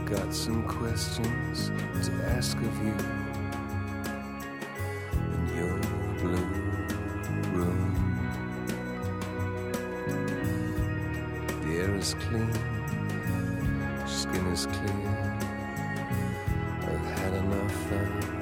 Got 0.05 0.33
some 0.33 0.63
questions 0.67 1.71
to 2.05 2.11
ask 2.37 2.57
of 2.57 2.85
you 2.85 2.95
in 5.23 5.57
your 5.57 5.96
is 12.07 12.13
clean, 12.13 12.53
skin 14.07 14.47
is 14.47 14.65
clear. 14.67 15.37
I've 16.81 17.19
had 17.19 17.33
enough 17.33 17.71
fun 17.89 18.36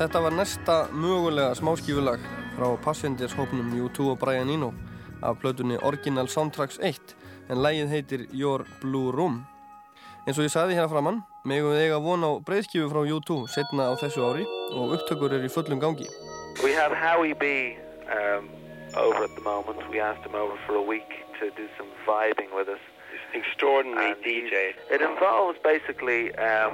Þetta 0.00 0.20
var 0.24 0.32
næsta 0.32 0.74
mögulega 0.96 1.52
smáskífulag 1.58 2.22
frá 2.56 2.68
Passengers 2.80 3.34
hópnum 3.36 3.74
U2 3.76 4.06
og 4.08 4.18
Brian 4.22 4.48
Eno 4.48 4.70
af 5.22 5.36
plötunni 5.42 5.76
Original 5.84 6.28
Soundtracks 6.28 6.78
1 6.80 7.12
en 7.50 7.60
lægið 7.60 7.92
heitir 7.92 8.24
Your 8.32 8.64
Blue 8.80 9.12
Room. 9.12 9.42
Eins 10.24 10.40
og 10.40 10.46
ég 10.46 10.54
sagði 10.54 10.78
hérna 10.78 10.88
framann, 10.88 11.20
megum 11.44 11.74
við 11.74 11.82
eiga 11.82 12.00
von 12.00 12.24
á 12.24 12.32
breyðskífu 12.48 12.88
frá 12.88 13.02
U2 13.12 13.38
setna 13.52 13.92
á 13.92 13.94
þessu 14.00 14.24
ári 14.24 14.48
og 14.72 14.96
upptökur 14.96 15.36
er 15.36 15.44
í 15.44 15.52
fullum 15.52 15.84
gangi. 15.84 16.08
We 16.64 16.72
have 16.72 16.96
Howie 16.96 17.36
B 17.36 17.76
um, 18.08 18.48
over 18.96 19.28
at 19.28 19.36
the 19.36 19.44
moment. 19.44 19.84
We 19.92 20.00
asked 20.00 20.24
him 20.24 20.34
over 20.34 20.56
for 20.64 20.80
a 20.80 20.86
week 20.94 21.12
to 21.44 21.52
do 21.60 21.68
some 21.76 21.92
vibing 22.08 22.48
with 22.56 22.72
us. 22.72 22.80
Extraordinary 23.36 24.16
And 24.16 24.24
DJ. 24.24 24.72
It 24.88 25.02
involves 25.02 25.58
basically 25.62 26.34
um, 26.36 26.72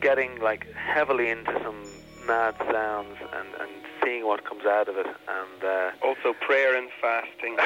getting 0.00 0.38
like 0.38 0.70
heavily 0.72 1.30
into 1.30 1.50
some 1.66 1.82
mad 2.28 2.54
sounds 2.70 3.16
and, 3.32 3.48
and 3.58 3.70
seeing 4.04 4.26
what 4.26 4.44
comes 4.44 4.64
out 4.66 4.88
of 4.88 4.96
it. 4.96 5.06
And 5.06 5.64
uh, 5.64 5.90
Also 6.06 6.34
prayer 6.38 6.76
and 6.76 6.90
fasting. 7.00 7.56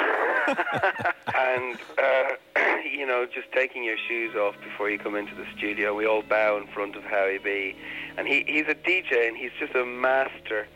and, 1.34 1.76
uh, 1.98 2.78
you 2.88 3.04
know, 3.04 3.26
just 3.26 3.50
taking 3.52 3.82
your 3.82 3.96
shoes 4.08 4.34
off 4.36 4.54
before 4.62 4.88
you 4.88 4.98
come 4.98 5.16
into 5.16 5.34
the 5.34 5.46
studio. 5.56 5.94
We 5.94 6.06
all 6.06 6.22
bow 6.22 6.56
in 6.56 6.68
front 6.68 6.96
of 6.96 7.02
Howie 7.02 7.38
B. 7.38 7.76
And 8.16 8.28
he, 8.28 8.44
he's 8.46 8.66
a 8.68 8.74
DJ 8.74 9.28
and 9.28 9.36
he's 9.36 9.50
just 9.58 9.74
a 9.74 9.84
master 9.84 10.66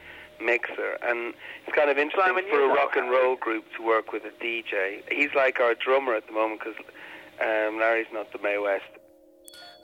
mixer. 0.43 0.99
And 1.03 1.33
it's 1.65 1.75
kind 1.75 1.89
of 1.89 1.97
interesting 1.97 2.35
Simon, 2.35 2.45
for 2.51 2.61
a 2.61 2.69
rock 2.69 2.97
and 2.97 3.11
roll 3.11 3.37
group 3.37 3.65
to 3.77 3.85
work 3.85 4.13
with 4.13 4.25
a 4.25 4.45
DJ. 4.45 5.03
He's 5.11 5.31
like 5.35 5.61
our 5.61 5.75
drummer 5.75 6.15
at 6.15 6.27
the 6.27 6.33
moment 6.33 6.61
because 6.61 6.79
um, 7.41 7.79
Larry's 7.79 8.11
not 8.13 8.33
the 8.33 8.39
May 8.43 8.59
West. 8.59 8.85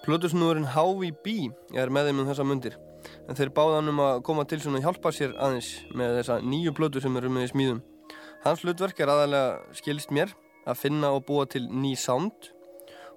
Plötusnúðurinn 0.03 0.67
Howie 0.67 1.13
B 1.23 1.47
er 1.79 1.87
með 1.95 2.09
þeim 2.11 2.23
um 2.25 2.27
þessa 2.27 2.43
mundir 2.43 2.75
en 3.29 3.39
þeir 3.39 3.53
báðan 3.55 3.91
um 3.93 4.01
að 4.03 4.21
koma 4.27 4.45
til 4.49 4.61
svona 4.63 4.83
hjálpa 4.83 5.13
sér 5.15 5.35
aðeins 5.39 5.71
með 5.95 6.19
þessa 6.19 6.39
nýju 6.45 6.75
plötu 6.77 7.03
sem 7.03 7.17
eru 7.21 7.31
með 7.33 7.47
í 7.47 7.51
smíðum. 7.53 7.83
Hans 8.43 8.65
hlutverk 8.65 9.01
er 9.01 9.13
aðalega 9.13 9.77
skilst 9.79 10.11
mér 10.15 10.33
að 10.67 10.81
finna 10.81 11.13
og 11.15 11.27
búa 11.29 11.47
til 11.47 11.65
ný 11.71 11.95
sound 11.99 12.51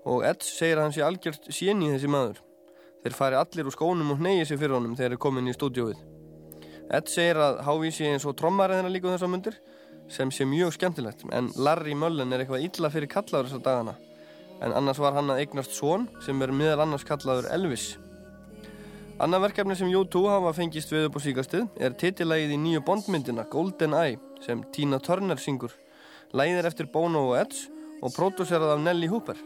og 0.06 0.26
Ed 0.28 0.46
segir 0.46 0.78
að 0.78 0.86
hann 0.86 0.96
sé 0.96 1.06
algjört 1.06 1.50
séni 1.50 1.90
þessi 1.94 2.10
maður. 2.12 2.42
Þeir 3.06 3.18
fari 3.18 3.40
allir 3.40 3.70
úr 3.70 3.74
skónum 3.74 4.14
og 4.14 4.22
hnegi 4.22 4.46
sig 4.46 4.62
fyrir 4.62 4.78
honum 4.78 4.94
þegar 4.98 5.16
þeir 5.16 5.18
er 5.18 5.24
komin 5.26 5.50
í 5.50 5.56
stúdióið. 5.56 6.02
Ed 6.94 7.10
segir 7.10 7.42
að 7.42 7.64
sé 7.94 8.12
eins 8.12 8.26
og 8.26 8.38
trommar 8.38 8.74
þeirra 8.74 8.94
líka 8.94 9.10
um 9.10 9.16
þessa 9.16 9.30
mundir 9.30 9.58
sem 10.10 10.30
sé 10.32 10.46
mjög 10.46 10.76
skemmtilegt 10.76 11.26
en 11.34 11.50
Larry 11.58 11.96
Mullen 11.98 12.34
er 12.34 12.44
eitthvað 12.44 12.68
illa 12.68 12.92
fyrir 12.94 13.10
kallaður 13.10 13.50
þessa 13.50 13.64
dagana 13.66 13.96
en 14.62 14.74
annars 14.74 15.02
var 15.02 15.16
hann 15.18 15.32
að 15.34 15.42
eignast 15.44 15.74
son 15.76 16.08
sem 16.24 16.42
er 16.42 16.54
meðal 16.54 16.86
annars 16.86 17.06
kallaður 17.08 17.50
Elvis. 17.56 17.96
Annað 19.16 19.46
verkefni 19.46 19.76
sem 19.80 19.92
U2 19.96 20.26
hafa 20.28 20.52
fengist 20.58 20.90
við 20.92 21.06
upp 21.08 21.16
á 21.16 21.22
síkastið 21.24 21.68
er 21.80 21.94
titilægið 21.96 22.50
í 22.52 22.58
nýju 22.60 22.82
bondmyndina 22.84 23.46
Golden 23.48 23.94
Eye 23.96 24.18
sem 24.44 24.60
Tina 24.76 25.00
Turner 25.00 25.40
syngur. 25.40 25.72
Lægið 26.36 26.60
er 26.60 26.68
eftir 26.68 26.90
Bono 26.92 27.22
og 27.30 27.38
Edge 27.40 27.70
og 28.04 28.12
pródúserað 28.12 28.74
af 28.74 28.84
Nelly 28.84 29.08
Hooper. 29.08 29.40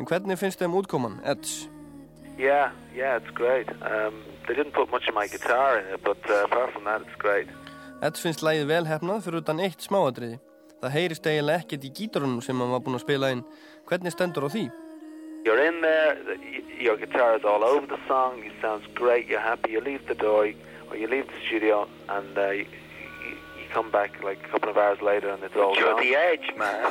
En 0.00 0.08
hvernig 0.08 0.40
finnst 0.40 0.64
þeim 0.64 0.78
útkoman, 0.80 1.20
Edge? 1.28 1.68
yeah, 2.38 2.72
yeah, 2.96 3.16
it's 3.20 3.30
great. 3.36 3.68
Um, 3.84 4.24
they 4.48 4.54
didn't 4.56 4.72
put 4.72 4.90
much 4.90 5.06
of 5.08 5.14
my 5.14 5.26
guitar 5.28 5.78
in 5.78 5.94
it, 5.94 6.02
but 6.02 6.18
uh, 6.30 6.44
apart 6.44 6.72
from 6.72 6.84
that, 6.84 7.02
it's 7.02 7.18
great. 7.20 7.48
Edge 8.02 8.16
finnst 8.18 8.40
lægið 8.42 8.66
vel 8.72 8.88
hefnað 8.88 9.26
fyrir 9.26 9.44
utan 9.44 9.60
eitt 9.60 9.84
smáadriði. 9.84 10.40
Það 10.80 10.94
heyrist 10.96 11.26
eiginlega 11.28 11.62
ekkert 11.62 11.84
í 11.84 11.92
gítarunum 12.00 12.40
sem 12.42 12.58
hann 12.58 12.72
var 12.72 12.80
búinn 12.82 12.96
að 12.96 13.04
spila 13.04 13.28
inn. 13.36 13.44
Hvernig 13.86 14.16
stendur 14.16 14.48
á 14.48 14.50
því? 14.56 14.64
You're 15.44 15.58
in 15.66 15.80
there, 15.80 16.16
your 16.80 16.96
guitar 16.96 17.36
is 17.36 17.44
all 17.44 17.64
over 17.64 17.86
the 17.86 17.98
song, 18.06 18.44
it 18.44 18.52
sounds 18.60 18.84
great, 18.94 19.26
you're 19.26 19.40
happy, 19.40 19.72
you 19.72 19.80
leave 19.80 20.06
the 20.06 20.14
door, 20.14 20.46
or 20.88 20.96
you 20.96 21.08
leave 21.08 21.26
the 21.26 21.40
studio, 21.46 21.88
and 22.08 22.38
uh, 22.38 22.50
you, 22.50 22.66
you, 23.58 23.66
come 23.72 23.90
back 23.90 24.22
like 24.22 24.38
a 24.44 24.48
couple 24.52 24.68
of 24.68 24.76
hours 24.76 25.00
later 25.02 25.30
and 25.30 25.42
it's 25.42 25.56
all 25.56 25.74
You're 25.74 25.94
gone. 25.94 26.02
the 26.02 26.14
edge, 26.14 26.48
man. 26.56 26.84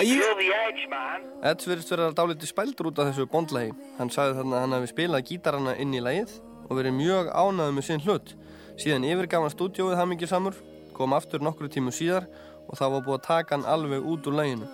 You're 0.00 0.34
the 0.34 0.50
edge, 0.66 0.82
man. 0.90 1.20
Edge 1.44 1.68
verðist 1.68 1.92
vera 1.92 2.08
dálítið 2.16 2.50
spældur 2.50 2.88
út 2.90 2.98
af 2.98 3.10
þessu 3.12 3.26
bondlægi. 3.30 3.74
Hann 3.98 4.10
sagði 4.10 4.38
þarna 4.40 4.56
að 4.56 4.64
hann 4.64 4.74
hefði 4.78 4.90
spilað 4.94 5.26
gítarana 5.28 5.76
inn 5.76 5.92
í 5.94 6.00
lægið 6.02 6.32
og 6.66 6.72
verið 6.80 6.96
mjög 6.96 7.30
ánæður 7.36 7.76
með 7.76 7.86
sinn 7.90 8.02
hlut. 8.06 8.32
Síðan 8.80 9.06
yfirgaf 9.12 9.44
hann 9.44 9.54
stúdjóið 9.54 10.00
hamingi 10.00 10.30
samur, 10.30 10.56
kom 10.96 11.14
aftur 11.14 11.44
nokkru 11.44 11.68
tímu 11.70 11.92
síðar 11.94 12.26
og 12.66 12.80
það 12.80 12.96
var 12.96 13.06
búið 13.06 13.20
að 13.20 13.26
taka 13.28 13.58
hann 13.58 13.68
alveg 13.76 14.08
út 14.08 14.26
úr 14.26 14.40
læginu. 14.40 14.72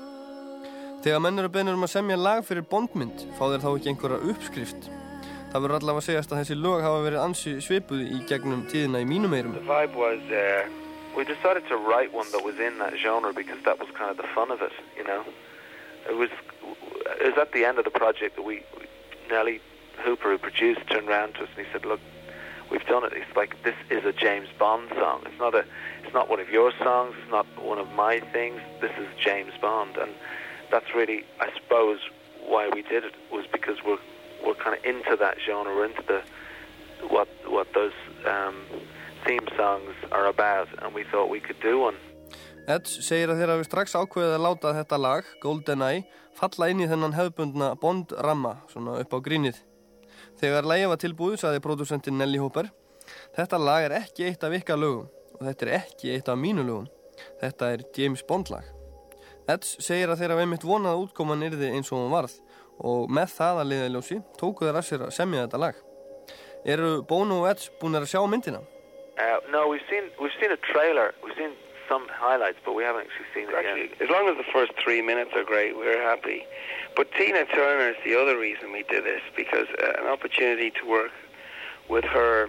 Þegar 1.02 1.18
menn 1.18 1.40
eru 1.42 1.48
beinir 1.50 1.74
um 1.74 1.82
að 1.82 1.96
semja 1.96 2.14
lag 2.14 2.44
fyrir 2.46 2.62
bondmynd, 2.70 3.24
fá 3.34 3.48
þeir 3.50 3.62
þá 3.64 3.70
ekki 3.72 3.88
einhverja 3.90 4.18
uppskrift. 4.30 4.84
Það 5.50 5.64
verður 5.64 5.80
allavega 5.80 5.98
að 5.98 6.04
segjast 6.06 6.30
að 6.32 6.38
þessi 6.40 6.56
lög 6.62 6.84
hafa 6.84 7.00
verið 7.02 7.22
ansi 7.24 7.54
svipuð 7.64 8.04
í 8.06 8.20
gegnum 8.28 8.60
tíðina 8.70 9.00
í 9.02 9.08
mínum 9.10 9.34
eirum. 9.34 9.56
The 9.56 9.66
vibe 9.66 9.98
was 9.98 10.22
uh, 10.30 10.68
we 11.16 11.24
decided 11.26 11.66
to 11.72 11.76
write 11.76 12.14
one 12.14 12.30
that 12.30 12.44
was 12.46 12.60
in 12.62 12.78
that 12.78 12.94
genre 13.02 13.32
because 13.34 13.58
that 13.64 13.82
was 13.82 13.90
kind 13.98 14.14
of 14.14 14.16
the 14.16 14.30
fun 14.32 14.52
of 14.54 14.62
it, 14.62 14.70
you 14.96 15.02
know. 15.02 15.24
It 16.08 16.14
was 16.14 16.30
it 17.18 17.34
was 17.34 17.38
at 17.42 17.50
the 17.50 17.64
end 17.64 17.82
of 17.82 17.84
the 17.84 17.90
project 17.90 18.36
that 18.36 18.46
we 18.46 18.62
Nelly 19.28 19.60
Hooper, 20.06 20.30
who 20.30 20.38
produced, 20.38 20.86
turned 20.86 21.08
around 21.08 21.34
to 21.34 21.42
us 21.42 21.48
and 21.56 21.66
he 21.66 21.72
said, 21.72 21.84
"Look, 21.84 22.00
we've 22.70 22.86
done 22.86 23.02
it. 23.02 23.12
It's 23.12 23.36
like 23.36 23.60
this 23.64 23.76
is 23.90 24.04
a 24.04 24.12
James 24.12 24.48
Bond 24.56 24.88
song. 24.94 25.26
It's 25.26 25.40
not 25.40 25.56
a 25.56 25.66
it's 26.04 26.14
not 26.14 26.30
one 26.30 26.38
of 26.38 26.48
your 26.48 26.70
songs. 26.78 27.16
It's 27.20 27.30
not 27.30 27.46
one 27.58 27.78
of 27.78 27.90
my 27.90 28.20
things. 28.32 28.60
This 28.80 28.94
is 29.02 29.08
James 29.18 29.52
Bond." 29.60 29.96
And 29.96 30.14
that's 30.72 30.90
really, 30.98 31.20
I 31.38 31.48
suppose, 31.58 32.00
why 32.52 32.68
we 32.74 32.82
did 32.82 33.04
it 33.04 33.14
was 33.30 33.44
because 33.52 33.78
we're 33.86 34.02
we're 34.44 34.60
kind 34.64 34.74
of 34.76 34.82
into 34.84 35.14
that 35.24 35.36
genre. 35.46 35.74
Into 35.88 36.02
the 36.10 36.20
what 37.14 37.28
what 37.46 37.68
those 37.78 37.98
um, 38.34 38.56
theme 39.26 39.46
songs 39.56 39.94
are 40.10 40.26
about, 40.26 40.68
and 40.80 40.94
we 40.94 41.04
thought 41.04 41.28
we 41.28 41.40
could 41.46 41.60
do 41.60 41.78
one. 41.88 41.98
Edge 42.66 43.02
segir 43.02 43.30
að 43.32 43.40
þeir 43.42 43.50
hafi 43.52 43.64
strax 43.66 43.94
ákveðið 43.98 44.36
að 44.36 44.44
láta 44.46 44.74
þetta 44.76 44.98
lag, 45.06 45.30
GoldenEye, 45.42 46.04
falla 46.38 46.68
inn 46.70 46.82
í 46.84 46.86
þennan 46.90 47.16
hefðbundna 47.16 47.72
Bond-ramma, 47.82 48.52
svona 48.70 49.00
upp 49.02 49.16
á 49.16 49.18
grínið. 49.18 49.58
Þegar 50.38 50.68
lægið 50.70 50.92
var 50.92 51.00
tilbúið, 51.02 51.40
saði 51.42 51.62
pródúsentin 51.64 52.22
Nelly 52.22 52.38
Hooper, 52.38 52.70
þetta 53.34 53.58
lag 53.58 53.88
er 53.88 53.96
ekki 53.98 54.28
eitt 54.30 54.46
af 54.46 54.54
ykkar 54.60 54.78
lögum 54.78 55.10
og 55.40 55.42
þetta 55.48 55.66
er 55.66 55.74
ekki 55.80 56.14
eitt 56.14 56.30
af 56.30 56.38
mínu 56.38 56.62
lögum. 56.62 56.86
Þetta 57.42 57.74
er 57.74 57.84
James 57.98 58.22
Bond 58.30 58.54
lag. 58.54 58.81
Edge 59.50 59.82
segir 59.82 60.10
að 60.12 60.20
þeir 60.22 60.34
hafi 60.34 60.44
einmitt 60.46 60.66
vonað 60.66 60.94
að 60.96 61.04
útkoman 61.06 61.42
yrði 61.48 61.72
eins 61.74 61.90
og 61.92 61.98
hún 61.98 62.12
varð 62.14 62.36
og 62.82 63.10
með 63.10 63.32
það 63.36 63.58
að 63.62 63.68
liða 63.72 63.88
í 63.88 63.92
ljósi 63.96 64.18
tóku 64.38 64.66
þeir 64.68 64.78
að 64.78 64.86
sér 64.88 65.02
að 65.06 65.16
semja 65.16 65.46
þetta 65.46 65.60
lag. 65.62 65.80
Eru 66.64 66.92
Bono 67.02 67.40
og 67.42 67.48
Edge 67.50 67.72
búin 67.80 67.98
að 67.98 68.06
sjá 68.12 68.22
myndina? 68.30 68.62
Uh, 69.18 69.38
no, 69.50 69.66
we've 69.68 69.84
seen 69.90 70.08
we've 70.20 70.34
seen 70.40 70.52
a 70.54 70.60
trailer. 70.72 71.12
We've 71.22 71.36
seen 71.36 71.52
some 71.88 72.06
highlights, 72.08 72.58
but 72.64 72.74
we 72.74 72.84
haven't 72.84 73.04
actually 73.10 73.28
seen 73.34 73.50
it 73.50 73.54
Actually, 73.54 73.90
yet. 73.90 74.02
as 74.02 74.08
long 74.08 74.28
as 74.30 74.36
the 74.38 74.48
first 74.52 74.72
three 74.82 75.02
minutes 75.02 75.32
are 75.34 75.44
great, 75.44 75.76
we're 75.76 76.00
happy. 76.00 76.46
But 76.96 77.10
Tina 77.18 77.44
Turner 77.46 77.90
is 77.90 77.96
the 78.04 78.14
other 78.18 78.38
reason 78.38 78.72
we 78.72 78.84
did 78.84 79.04
this 79.04 79.20
because 79.36 79.66
uh, 79.82 80.00
an 80.00 80.06
opportunity 80.06 80.70
to 80.70 80.86
work 80.88 81.10
with 81.90 82.04
her 82.04 82.48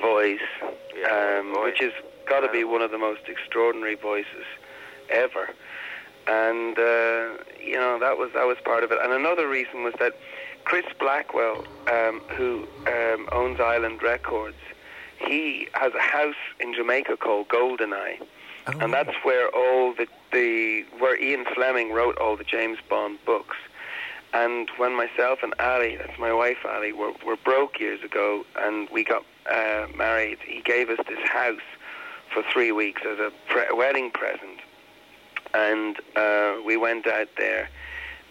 voice, 0.00 0.40
um, 1.10 1.62
which 1.62 1.78
has 1.80 1.92
got 2.28 2.40
to 2.40 2.50
be 2.50 2.64
one 2.64 2.82
of 2.82 2.90
the 2.90 2.98
most 2.98 3.22
extraordinary 3.28 3.94
voices 3.94 4.46
ever. 5.10 5.50
And 6.26 6.78
uh, 6.78 7.42
you 7.60 7.74
know 7.74 7.98
that 8.00 8.16
was 8.18 8.30
that 8.34 8.46
was 8.46 8.58
part 8.64 8.84
of 8.84 8.92
it. 8.92 8.98
And 9.02 9.12
another 9.12 9.48
reason 9.48 9.82
was 9.82 9.94
that 9.98 10.16
Chris 10.64 10.86
Blackwell, 10.98 11.64
um, 11.90 12.20
who 12.36 12.66
um, 12.86 13.28
owns 13.32 13.60
Island 13.60 14.02
Records, 14.02 14.56
he 15.18 15.68
has 15.72 15.92
a 15.94 16.00
house 16.00 16.36
in 16.60 16.74
Jamaica 16.74 17.16
called 17.16 17.48
Goldeneye, 17.48 18.20
and 18.80 18.92
that's 18.92 19.14
where 19.24 19.48
all 19.48 19.94
the 19.94 20.06
the 20.32 20.84
where 20.98 21.20
Ian 21.20 21.44
Fleming 21.54 21.92
wrote 21.92 22.16
all 22.18 22.36
the 22.36 22.44
James 22.44 22.78
Bond 22.88 23.18
books. 23.24 23.56
And 24.34 24.70
when 24.78 24.96
myself 24.96 25.40
and 25.42 25.52
Ali, 25.60 25.96
that's 25.96 26.18
my 26.18 26.32
wife 26.32 26.64
Ali, 26.64 26.92
were, 26.92 27.12
were 27.26 27.36
broke 27.36 27.78
years 27.78 28.02
ago, 28.02 28.46
and 28.58 28.88
we 28.88 29.04
got 29.04 29.24
uh, 29.50 29.86
married, 29.94 30.38
he 30.46 30.62
gave 30.62 30.88
us 30.88 30.98
this 31.06 31.28
house 31.28 31.60
for 32.32 32.42
three 32.50 32.72
weeks 32.72 33.02
as 33.06 33.18
a 33.18 33.30
pre- 33.48 33.72
wedding 33.72 34.10
present. 34.10 34.51
And 35.54 35.96
uh, 36.16 36.54
we 36.64 36.76
went 36.76 37.06
out 37.06 37.28
there, 37.36 37.68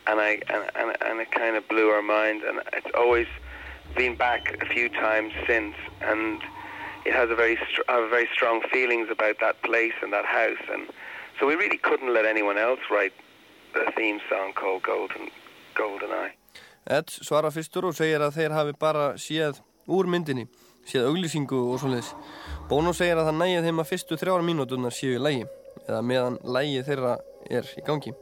and 0.07 0.19
I 0.19 0.39
and, 0.49 0.63
and, 0.75 0.97
and 1.01 1.19
it 1.19 1.31
kind 1.31 1.55
of 1.55 1.67
blew 1.67 1.89
our 1.89 2.01
mind. 2.01 2.43
And 2.43 2.61
it's 2.73 2.93
always 2.95 3.27
been 3.95 4.15
back 4.15 4.57
a 4.61 4.65
few 4.65 4.89
times 4.89 5.33
since, 5.47 5.75
and 6.01 6.41
it 7.05 7.13
has 7.13 7.29
a 7.29 7.35
very 7.35 7.57
str- 7.69 7.87
I 7.89 7.93
have 8.01 8.09
very 8.09 8.29
strong 8.33 8.61
feelings 8.71 9.09
about 9.11 9.39
that 9.39 9.61
place 9.61 9.93
and 10.01 10.11
that 10.13 10.25
house. 10.25 10.63
And 10.71 10.87
so 11.39 11.47
we 11.47 11.55
really 11.55 11.77
couldn't 11.77 12.13
let 12.13 12.25
anyone 12.25 12.57
else 12.57 12.79
write 12.89 13.13
a 13.75 13.91
theme 13.91 14.19
song 14.29 14.53
called 14.53 14.83
Golden 14.83 15.29
Golden 15.75 16.09
Eye. 16.11 16.33
Ed 16.89 17.09
svarar 17.13 17.53
fyrstur 17.53 17.85
og 17.85 17.95
segir 17.95 18.23
að 18.25 18.39
þeir 18.39 18.53
hafi 18.57 18.73
bara 18.79 19.11
séð 19.21 19.61
úr 19.85 20.07
myndinni, 20.09 20.47
séð 20.89 21.11
auglýsingu 21.11 21.59
og 21.71 21.77
svoleiðis. 21.81 22.09
Bono 22.69 22.93
segir 22.97 23.19
að 23.21 23.29
það 23.29 23.37
nægið 23.37 23.67
þeim 23.67 23.81
að 23.83 23.89
fyrstu 23.91 24.17
þrjára 24.17 24.47
mínúturnar 24.47 24.95
séu 24.95 25.13
í 25.13 25.21
lægi, 25.21 25.45
eða 25.87 26.01
meðan 26.05 26.37
lægi 26.43 26.83
þeirra 26.87 27.15
er 27.49 27.69
í 27.77 27.85
gangi. 27.87 28.13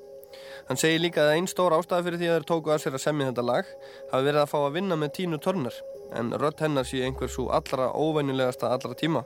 Hann 0.69 0.77
segir 0.77 1.01
líka 1.01 1.23
að 1.25 1.35
einn 1.35 1.47
stór 1.49 1.73
ástæða 1.73 2.05
fyrir 2.05 2.21
því 2.21 2.27
að 2.29 2.35
þeir 2.37 2.47
tóku 2.51 2.73
að 2.73 2.83
sér 2.83 2.97
að 2.97 3.05
semja 3.05 3.29
þetta 3.31 3.45
lag 3.47 3.71
hafi 4.11 4.27
verið 4.27 4.41
að 4.43 4.51
fá 4.51 4.59
að 4.61 4.75
vinna 4.77 4.97
með 4.99 5.15
Tínu 5.17 5.39
Turner. 5.41 5.79
en 6.09 6.31
rödd 6.41 6.57
hennar 6.57 6.87
sé 6.89 7.03
einhver 7.05 7.29
svo 7.29 7.51
allra 7.53 7.91
óvenjulegasta 7.93 8.71
allra 8.73 8.95
tíma. 8.97 9.21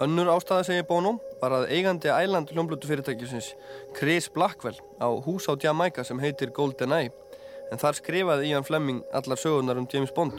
Önnur 0.00 0.28
ástæða 0.32 0.64
segir 0.64 0.86
Bono 0.88 1.14
var 1.40 1.54
að 1.56 1.70
eigandi 1.72 2.08
æland 2.12 2.50
hljómblötu 2.52 2.88
fyrirtækjusins 2.88 3.54
Chris 3.96 4.28
Blackwell 4.28 4.76
á 5.00 5.08
hús 5.24 5.48
á 5.48 5.56
Jamaica 5.56 6.04
sem 6.04 6.20
heitir 6.20 6.52
Golden 6.56 6.92
Eye 6.92 7.12
en 7.72 7.80
þar 7.80 7.96
skrifaði 7.96 8.50
Ian 8.50 8.64
Fleming 8.64 9.00
allar 9.16 9.40
sögurnar 9.40 9.80
um 9.80 9.88
James 9.92 10.12
Bond 10.12 10.36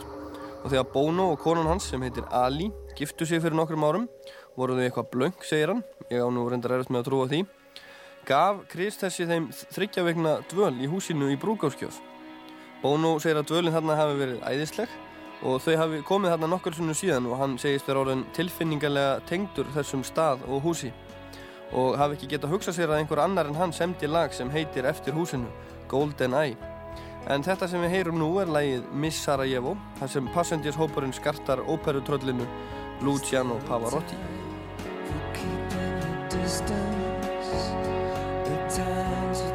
og 0.64 0.68
þegar 0.70 0.92
Bono 0.94 1.32
og 1.34 1.42
konan 1.42 1.70
hans 1.70 1.90
sem 1.90 2.02
heitir 2.06 2.28
Ali 2.30 2.70
giftu 2.98 3.26
sig 3.26 3.42
fyrir 3.42 3.58
nokkrum 3.58 3.86
árum 3.88 4.06
voru 4.58 4.76
þau 4.76 4.84
eitthvað 4.88 5.10
blöng, 5.14 5.40
segir 5.46 5.72
hann. 5.72 5.86
Ég 6.10 6.24
á 6.24 6.28
nú 6.34 6.48
reyndar 6.50 6.76
erist 6.76 6.92
með 6.92 7.06
að 7.06 7.10
trúa 7.12 7.32
því. 7.32 7.46
Gaf 8.28 8.66
Chris 8.68 9.00
þessi 9.00 9.28
þeim 9.30 9.48
þryggja 9.56 10.04
vegna 10.04 10.38
dvöl 10.52 10.74
í 10.84 10.88
húsinu 10.92 11.30
í 11.32 11.38
Brúkáskjöf 11.40 12.02
Bono 12.82 13.16
segir 13.24 13.40
að 13.40 13.48
dvölinn 13.50 13.74
þarna 13.74 13.96
hafi 13.98 14.18
verið 14.20 14.42
æðisleg 14.46 14.92
og 15.48 15.62
þau 15.64 15.74
hafi 15.80 16.02
komið 16.06 16.34
þarna 16.34 16.50
nokkur 16.52 16.76
sunnu 16.78 16.96
síðan 16.98 17.30
og 17.30 17.40
hann 17.42 17.56
segist 17.62 17.90
vera 17.90 18.04
orðin 18.04 18.26
tilfinningarlega 18.38 19.18
tengdur 19.30 19.70
þessum 19.74 20.04
stað 20.06 20.46
og 20.46 20.62
húsi. 20.66 20.92
Og 21.74 21.98
hafi 22.00 22.18
ekki 22.18 22.30
getað 22.36 22.54
hugsað 22.54 22.78
sér 22.78 22.94
að 22.94 23.02
einhver 23.02 23.22
annar 23.24 23.50
en 23.50 23.58
hann 23.58 23.74
semdi 23.76 24.10
lag 24.10 24.34
sem 24.34 24.52
heitir 24.54 24.88
eftir 24.90 25.18
húsinu 25.18 25.50
Golden 25.90 26.38
Eye. 26.38 26.58
En 27.28 27.44
þetta 27.44 27.68
sem 27.68 27.82
við 27.84 27.96
heyrum 27.98 28.22
nú 28.22 28.32
er 28.42 28.52
lagið 28.52 28.88
Miss 28.94 29.24
Sarajevo 29.26 29.76
þar 30.00 30.14
sem 30.14 30.34
Passengers 30.36 30.80
hópurinn 30.80 31.16
skartar 31.16 31.66
óperutröllinu 31.66 32.48
Luciano 33.02 33.60
Pavarotti 33.68 34.47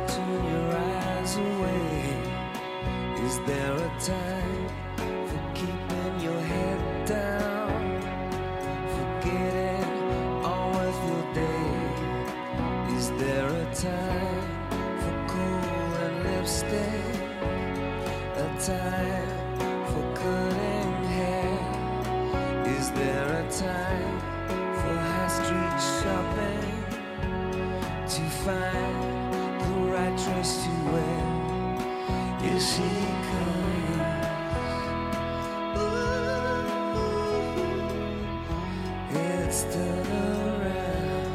turn 0.08 0.44
your 0.44 0.76
eyes 0.76 1.36
away. 1.36 2.16
Is 3.24 3.38
there 3.46 3.76
a 3.76 3.90
time 3.98 4.68
for 5.28 5.42
keeping 5.54 6.20
your 6.20 6.40
head 6.52 7.06
down? 7.06 7.80
Forgetting 8.96 10.44
all 10.44 10.76
your 11.08 11.24
day. 11.32 11.72
Is 12.96 13.10
there 13.12 13.48
a 13.48 13.74
time 13.74 14.44
for 15.00 15.16
cool 15.32 15.94
and 16.04 16.16
lipstick? 16.24 17.16
A 18.36 18.48
time 18.60 19.32
for 19.90 20.04
cutting 20.20 20.92
hair? 21.16 21.56
Is 22.76 22.90
there 22.90 23.28
a 23.40 23.50
time 23.50 24.20
for 24.78 24.94
high 25.08 25.28
street 25.38 25.78
shopping? 26.02 26.61
To 28.16 28.20
find 28.44 29.32
the 29.32 29.72
right 29.90 30.16
dress 30.18 30.64
to 30.64 30.70
wear. 30.92 31.20
Here 32.42 32.60
she 32.60 32.90
comes. 33.28 34.20
Ooh, 35.78 36.62
it's 39.14 39.60
turn 39.72 40.06
around. 40.28 41.26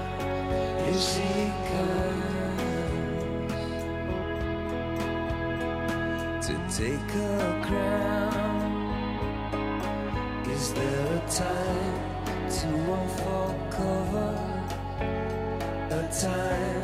Here 0.83 1.01
she 1.01 1.31
comes 1.71 2.37
to 6.45 6.53
take 6.77 7.09
her 7.11 7.45
crown. 7.65 8.69
Is 10.47 10.65
there 10.73 11.07
a 11.15 11.19
time 11.27 11.95
to 12.49 12.67
unfold 12.93 13.57
cover? 13.71 14.36
A 16.07 16.13
time 16.13 16.81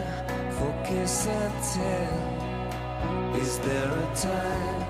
for 0.51 0.73
kiss 0.85 1.27
and 1.27 1.53
tell? 1.73 3.35
Is 3.41 3.59
there 3.59 3.91
a 3.91 4.15
time 4.15 4.85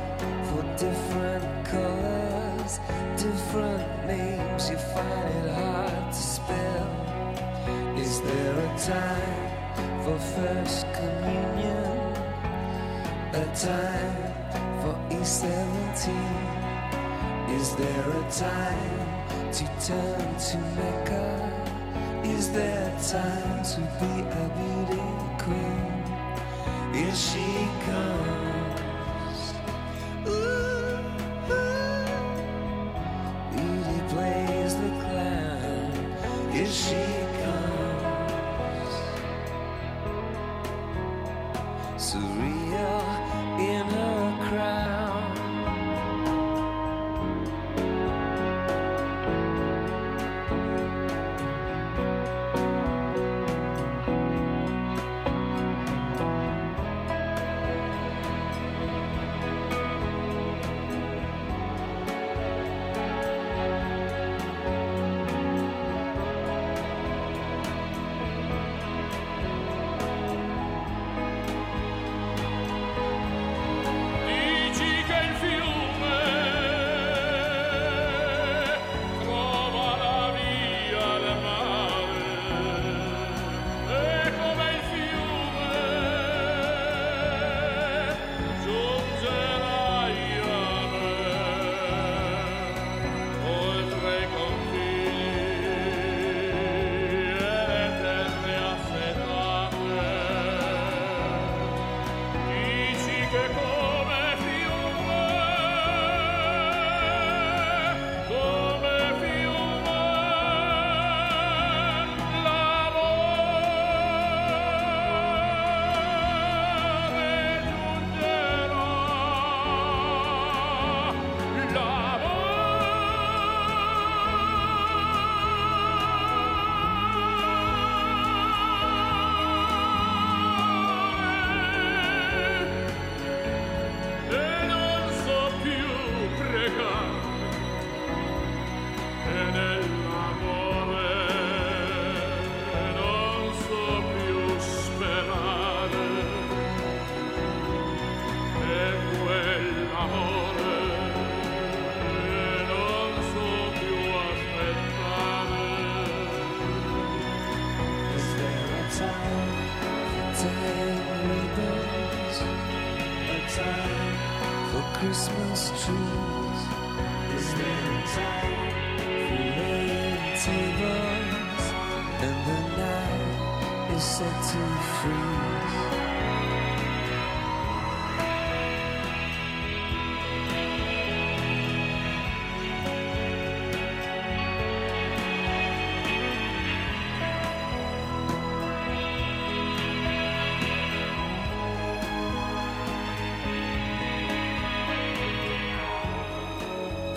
for 0.48 0.64
different 0.78 1.66
colors, 1.66 2.80
different 3.18 4.08
names? 4.08 4.70
You 4.70 4.78
find 4.78 5.46
it 5.46 5.54
hard 5.54 6.14
to 6.14 6.22
spell. 6.36 6.88
Is 7.98 8.22
there 8.22 8.58
a 8.58 8.78
time 8.78 9.50
for 10.04 10.18
first 10.20 10.86
communion? 10.94 11.98
A 13.34 13.46
time 13.56 14.16
for 14.82 14.96
E17? 15.10 16.04
Is 17.60 17.76
there 17.76 18.10
a 18.10 18.32
time 18.32 19.52
to 19.52 19.64
turn 19.86 20.36
to 20.38 20.58
Mecca? 20.76 21.53
Is 22.24 22.52
there 22.52 22.90
time 23.12 23.64
to 23.64 23.82
be 24.00 24.22
a 24.22 24.50
beauty 24.58 25.02
queen? 25.44 26.94
Here 26.94 27.16
she 27.16 27.68
comes. 27.86 28.43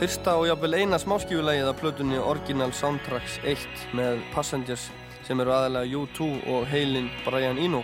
Fyrsta 0.07 0.37
og 0.39 0.45
jafnvel 0.47 0.77
eina 0.79 1.01
smáskífulegið 1.03 1.67
af 1.67 1.81
plötunni 1.81 2.19
Original 2.23 2.71
Soundtracks 2.71 3.41
1 3.43 3.65
með 3.99 4.21
Passengers 4.31 4.85
sem 5.27 5.41
eru 5.43 5.51
aðalega 5.51 5.99
U2 5.99 6.29
og 6.53 6.69
heilin 6.71 7.09
Brian 7.25 7.59
Eno. 7.59 7.81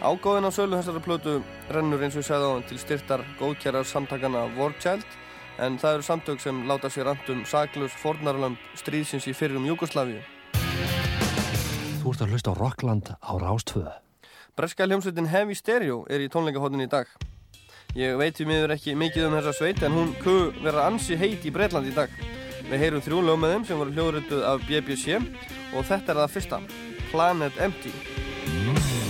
Ágóðin 0.00 0.48
á 0.48 0.56
sölu 0.56 0.78
þessara 0.78 1.02
plötu 1.04 1.34
rennur 1.68 2.00
eins 2.00 2.16
og 2.16 2.22
ég 2.22 2.28
segði 2.30 2.48
á 2.48 2.52
hann 2.54 2.64
til 2.70 2.80
styrtar 2.80 3.26
góðkjærar 3.42 3.84
samtakana 3.84 4.46
Warchild 4.56 5.04
en 5.60 5.76
það 5.82 5.98
eru 5.98 6.08
samtök 6.08 6.40
sem 6.40 6.64
láta 6.64 6.88
sér 6.88 7.12
andum 7.12 7.44
saklus 7.44 7.92
fornarlamb 8.00 8.56
stríðsins 8.80 9.28
í 9.28 9.36
fyrrum 9.36 9.68
Júgoslavíu. 9.68 10.24
Þú 10.56 12.14
ert 12.14 12.24
að 12.24 12.32
hlusta 12.32 12.56
á 12.56 12.60
Rockland 12.62 13.12
á 13.20 13.32
Rástvö. 13.36 13.84
Breska 14.56 14.88
hljómsveitin 14.88 15.28
Heavy 15.28 15.60
Stereo 15.60 16.06
er 16.08 16.24
í 16.24 16.32
tónleikahotnin 16.32 16.88
í 16.88 16.90
dag. 16.96 17.12
Ég 17.94 18.16
veit 18.18 18.34
því 18.34 18.46
miður 18.50 18.72
ekki 18.74 18.96
mikið 18.98 19.28
um 19.28 19.36
þessa 19.36 19.52
sveit 19.54 19.82
en 19.86 19.94
hún 19.94 20.10
kuð 20.18 20.56
vera 20.64 20.88
ansi 20.88 21.14
heit 21.18 21.46
í 21.46 21.52
Breitland 21.54 21.86
í 21.86 21.94
dag. 21.94 22.10
Við 22.66 22.82
heyrum 22.82 23.04
þrjú 23.04 23.22
lög 23.22 23.38
með 23.38 23.54
þeim 23.54 23.68
sem 23.68 23.82
voru 23.84 23.94
hljóðrituð 23.94 24.44
af 24.50 24.66
BBC 24.66 25.20
og 25.20 25.86
þetta 25.86 26.14
er 26.16 26.22
það 26.24 26.34
fyrsta, 26.34 26.62
Planet 27.12 27.62
Empty. 27.62 29.03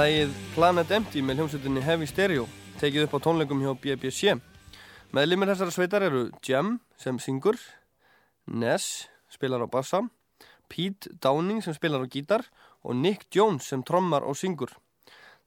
Lægið 0.00 0.30
Planet 0.54 0.92
Empty 0.96 1.20
með 1.20 1.40
hljómsveitinni 1.40 1.80
Heavy 1.84 2.06
Stereo 2.08 2.46
tekið 2.80 3.02
upp 3.04 3.16
á 3.20 3.24
tónleikum 3.26 3.58
hjá 3.60 3.74
BBC. 3.82 4.30
Meðlimir 5.12 5.50
þessara 5.50 5.74
sveitar 5.74 6.04
eru 6.06 6.22
Jem 6.46 6.78
sem 6.96 7.18
syngur, 7.20 7.58
Ness 8.48 9.10
spilar 9.28 9.60
á 9.60 9.68
bassa, 9.68 10.00
Pete 10.72 11.10
Downing 11.20 11.60
sem 11.60 11.76
spilar 11.76 12.00
á 12.00 12.08
gítar 12.08 12.46
og 12.80 12.96
Nick 12.96 13.26
Jones 13.34 13.68
sem 13.68 13.82
trommar 13.84 14.24
og 14.24 14.38
syngur. 14.40 14.72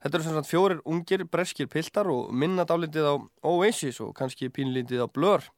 Þetta 0.04 0.20
eru 0.20 0.28
sem 0.28 0.38
sagt 0.38 0.52
fjórir 0.52 0.84
ungir 0.86 1.26
breskir 1.26 1.66
piltar 1.72 2.12
og 2.12 2.30
minna 2.30 2.68
dálítið 2.68 3.10
á 3.10 3.14
Oasis 3.50 3.98
og 4.04 4.14
kannski 4.14 4.52
pínlítið 4.54 5.02
á 5.02 5.08
Blur. 5.10 5.48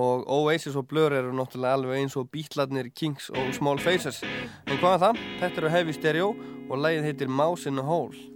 Og 0.00 0.24
Oasis 0.30 0.78
og 0.78 0.86
Blur 0.88 1.12
eru 1.12 1.34
náttúrulega 1.34 1.76
alveg 1.76 1.98
eins 1.98 2.16
og 2.16 2.30
Beatlarnir, 2.30 2.88
Kings 2.94 3.28
og 3.34 3.52
Small 3.52 3.82
Faces. 3.82 4.22
En 4.70 4.78
hvað 4.78 4.94
er 4.94 5.04
það? 5.04 5.22
Þetta 5.42 5.64
eru 5.64 5.76
Heavy 5.76 5.98
Stereo 5.98 6.34
og 6.70 6.78
lagið 6.78 7.10
heitir 7.10 7.28
Mouse 7.28 7.66
in 7.66 7.82
a 7.82 7.82
Hole. 7.82 8.29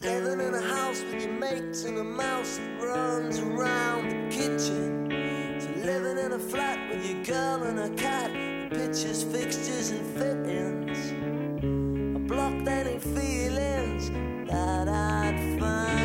Living 0.00 0.38
in 0.38 0.54
a 0.54 0.60
house 0.60 1.02
with 1.02 1.24
your 1.24 1.32
mates 1.32 1.82
and 1.82 1.98
a 1.98 2.04
mouse 2.04 2.58
that 2.58 2.86
runs 2.86 3.40
around 3.40 4.10
the 4.10 4.28
kitchen. 4.30 5.10
So 5.58 5.68
living 5.84 6.24
in 6.24 6.32
a 6.32 6.38
flat 6.38 6.88
with 6.88 7.04
your 7.04 7.24
girl 7.24 7.64
and 7.64 7.80
a 7.80 7.88
cat, 8.00 8.30
pictures, 8.70 9.24
fixtures, 9.24 9.90
and 9.90 10.06
fittings. 10.16 12.16
I 12.16 12.20
blocked 12.28 12.68
any 12.68 13.00
feelings 13.00 14.10
that 14.48 14.88
I'd 14.88 15.58
found. 15.58 15.97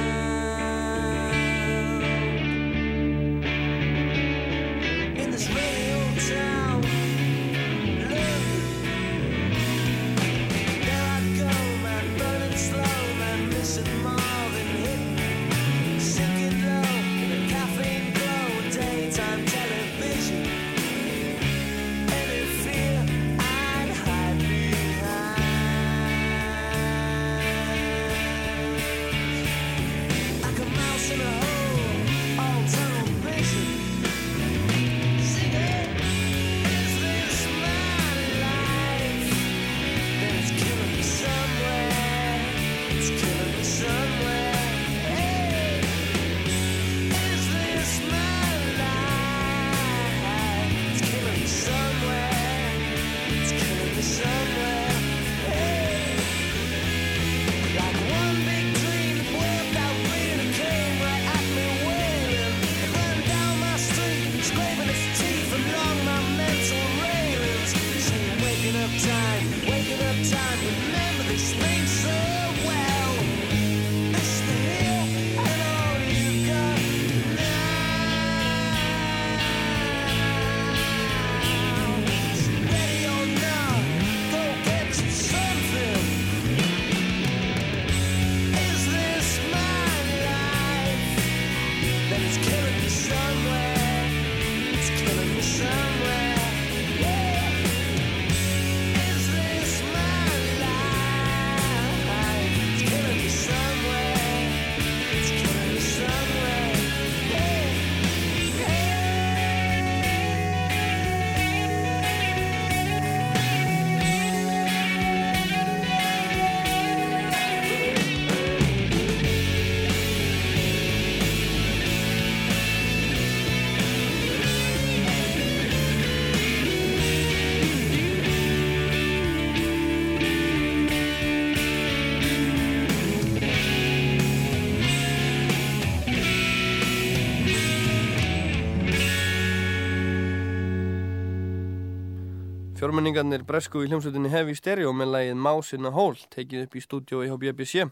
Fjórmenningarnir 142.83 143.45
bresku 143.47 143.79
í 143.79 143.85
hljómsveitinni 143.87 144.27
Heavy 144.27 144.57
Stereo 144.59 144.89
með 144.91 145.13
lagið 145.13 145.37
Mouse 145.39 145.77
in 145.77 145.87
a 145.87 145.91
Hole 145.95 146.19
tekið 146.33 146.65
upp 146.65 146.75
í 146.75 146.83
stúdiói 146.83 147.29
hjá 147.29 147.37
BBC. 147.39 147.85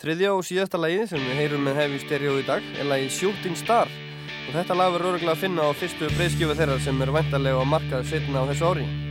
Þriðja 0.00 0.32
og 0.32 0.40
síðasta 0.48 0.80
lagið 0.80 1.10
sem 1.12 1.26
við 1.28 1.42
heyrum 1.42 1.68
með 1.68 1.76
Heavy 1.82 2.00
Stereo 2.06 2.40
í 2.40 2.48
dag 2.48 2.64
er 2.72 2.88
lagið 2.88 3.12
Shooting 3.18 3.60
Star 3.60 3.92
og 3.92 4.50
þetta 4.56 4.80
lag 4.80 4.96
verður 4.96 5.18
örgulega 5.18 5.36
að 5.36 5.44
finna 5.44 5.68
á 5.68 5.76
fyrstu 5.76 6.08
breyðskjöfu 6.16 6.56
þeirra 6.56 6.82
sem 6.88 7.04
er 7.04 7.18
væntarlega 7.20 7.68
á 7.68 7.72
markað 7.76 8.12
setna 8.14 8.48
á 8.48 8.48
þessu 8.48 8.72
ári. 8.72 9.03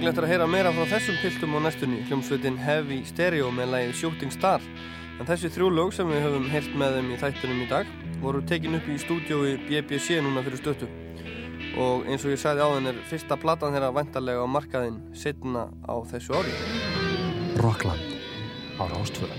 Mörgulegt 0.00 0.22
að 0.22 0.30
heyra 0.30 0.44
meira 0.48 0.70
frá 0.72 0.86
þessum 0.94 1.16
piltum 1.20 1.56
á 1.56 1.58
næstunni, 1.60 1.98
hljómsveitin 2.08 2.54
Heavy 2.56 3.02
Stereo 3.04 3.50
með 3.52 3.66
lagið 3.74 3.90
Shooting 3.98 4.30
Star. 4.32 4.62
En 5.20 5.28
þessi 5.28 5.50
þrjú 5.52 5.66
lög 5.76 5.90
sem 5.92 6.08
við 6.08 6.22
höfum 6.24 6.46
heyrt 6.48 6.70
með 6.80 6.94
þeim 6.96 7.10
í 7.12 7.18
þættunum 7.20 7.58
í 7.60 7.66
dag 7.68 7.90
voru 8.22 8.40
tekin 8.48 8.78
upp 8.78 8.88
í 8.88 8.96
stúdiói 8.96 9.58
BBC 9.66 10.22
núna 10.24 10.40
fyrir 10.46 10.62
stöttu. 10.62 10.88
Og 11.84 12.08
eins 12.08 12.24
og 12.24 12.32
ég 12.32 12.40
sagði 12.40 12.64
áðan 12.64 12.88
er 12.94 13.04
fyrsta 13.10 13.36
platan 13.44 13.76
þeirra 13.76 13.92
vantarlega 13.98 14.40
á 14.40 14.48
markaðinn 14.48 14.96
setna 15.12 15.68
á 15.84 15.94
þessu 16.14 16.32
ári. 16.32 16.56
Rockland 17.60 18.16
á 18.80 18.88
Rástföra. 18.88 19.36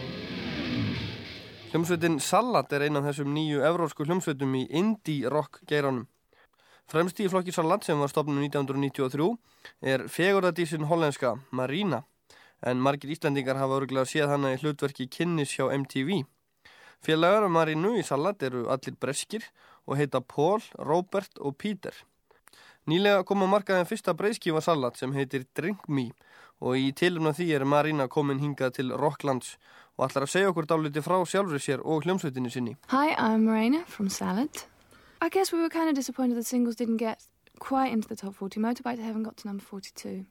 Hljómsveitin 1.73 2.21
Salat 2.21 2.69
er 2.77 2.85
einn 2.85 3.01
af 3.01 3.09
þessum 3.09 3.33
nýju 3.33 3.65
evrósku 3.65 4.05
hljómsveitum 4.05 4.61
í 4.61 4.67
indie 4.69 5.25
rock 5.25 5.63
geiranum. 5.65 6.05
Fremst 6.91 7.21
í 7.23 7.27
flokki 7.31 7.53
Salat 7.55 7.85
sem 7.87 7.99
var 8.03 8.09
stopnum 8.11 8.41
1993 8.43 9.27
er 9.93 10.01
fegurðadísin 10.11 10.89
hollenska 10.89 11.37
Marina 11.55 12.01
en 12.67 12.81
margir 12.83 13.13
Íslandingar 13.13 13.55
hafa 13.55 13.77
örgulega 13.77 14.09
séð 14.11 14.33
hana 14.33 14.51
í 14.51 14.57
hlutverki 14.59 15.07
kynnis 15.07 15.53
hjá 15.55 15.69
MTV. 15.71 16.25
Félagar 16.99 17.47
Marinu 17.47 17.93
í 17.95 18.03
Salat 18.03 18.43
eru 18.43 18.65
allir 18.73 18.97
breskir 18.99 19.45
og 19.87 20.01
heita 20.01 20.19
Paul, 20.19 20.59
Robert 20.75 21.39
og 21.39 21.55
Peter. 21.55 21.95
Nýlega 22.91 23.23
kom 23.23 23.45
að 23.45 23.53
markaðin 23.53 23.87
fyrsta 23.87 24.11
breyðskífa 24.17 24.59
Salat 24.65 24.99
sem 24.99 25.15
heitir 25.15 25.47
Drink 25.55 25.87
Me 25.87 26.09
og 26.59 26.75
í 26.75 26.91
tilumna 26.91 27.31
því 27.37 27.47
er 27.55 27.63
Marina 27.65 28.09
komin 28.11 28.43
hingað 28.43 28.81
til 28.81 28.91
Rocklands 28.91 29.55
og 29.95 30.09
ætlar 30.09 30.27
að 30.27 30.33
segja 30.35 30.51
okkur 30.51 30.67
dálítið 30.67 31.07
frá 31.07 31.17
sjálfur 31.23 31.63
sér 31.63 31.87
og 31.87 32.03
hljómsveitinni 32.03 32.51
sinni. 32.51 32.75
Hi, 32.91 33.15
I'm 33.15 33.47
Marina 33.47 33.85
from 33.87 34.11
Salad. 34.11 34.65
I 35.21 35.29
guess 35.29 35.51
we 35.51 35.61
were 35.61 35.69
kind 35.69 35.87
of 35.87 35.95
disappointed 35.95 36.35
that 36.35 36.45
singles 36.45 36.75
didn't 36.75 36.97
get 36.97 37.23
quite 37.59 37.91
into 37.93 38.07
the 38.07 38.15
top 38.15 38.33
40. 38.35 38.59
Motorbike 38.59 38.95
to 38.95 39.03
Heaven 39.03 39.21
got 39.23 39.37
to 39.37 39.47
number 39.47 39.63
42. 39.63 40.25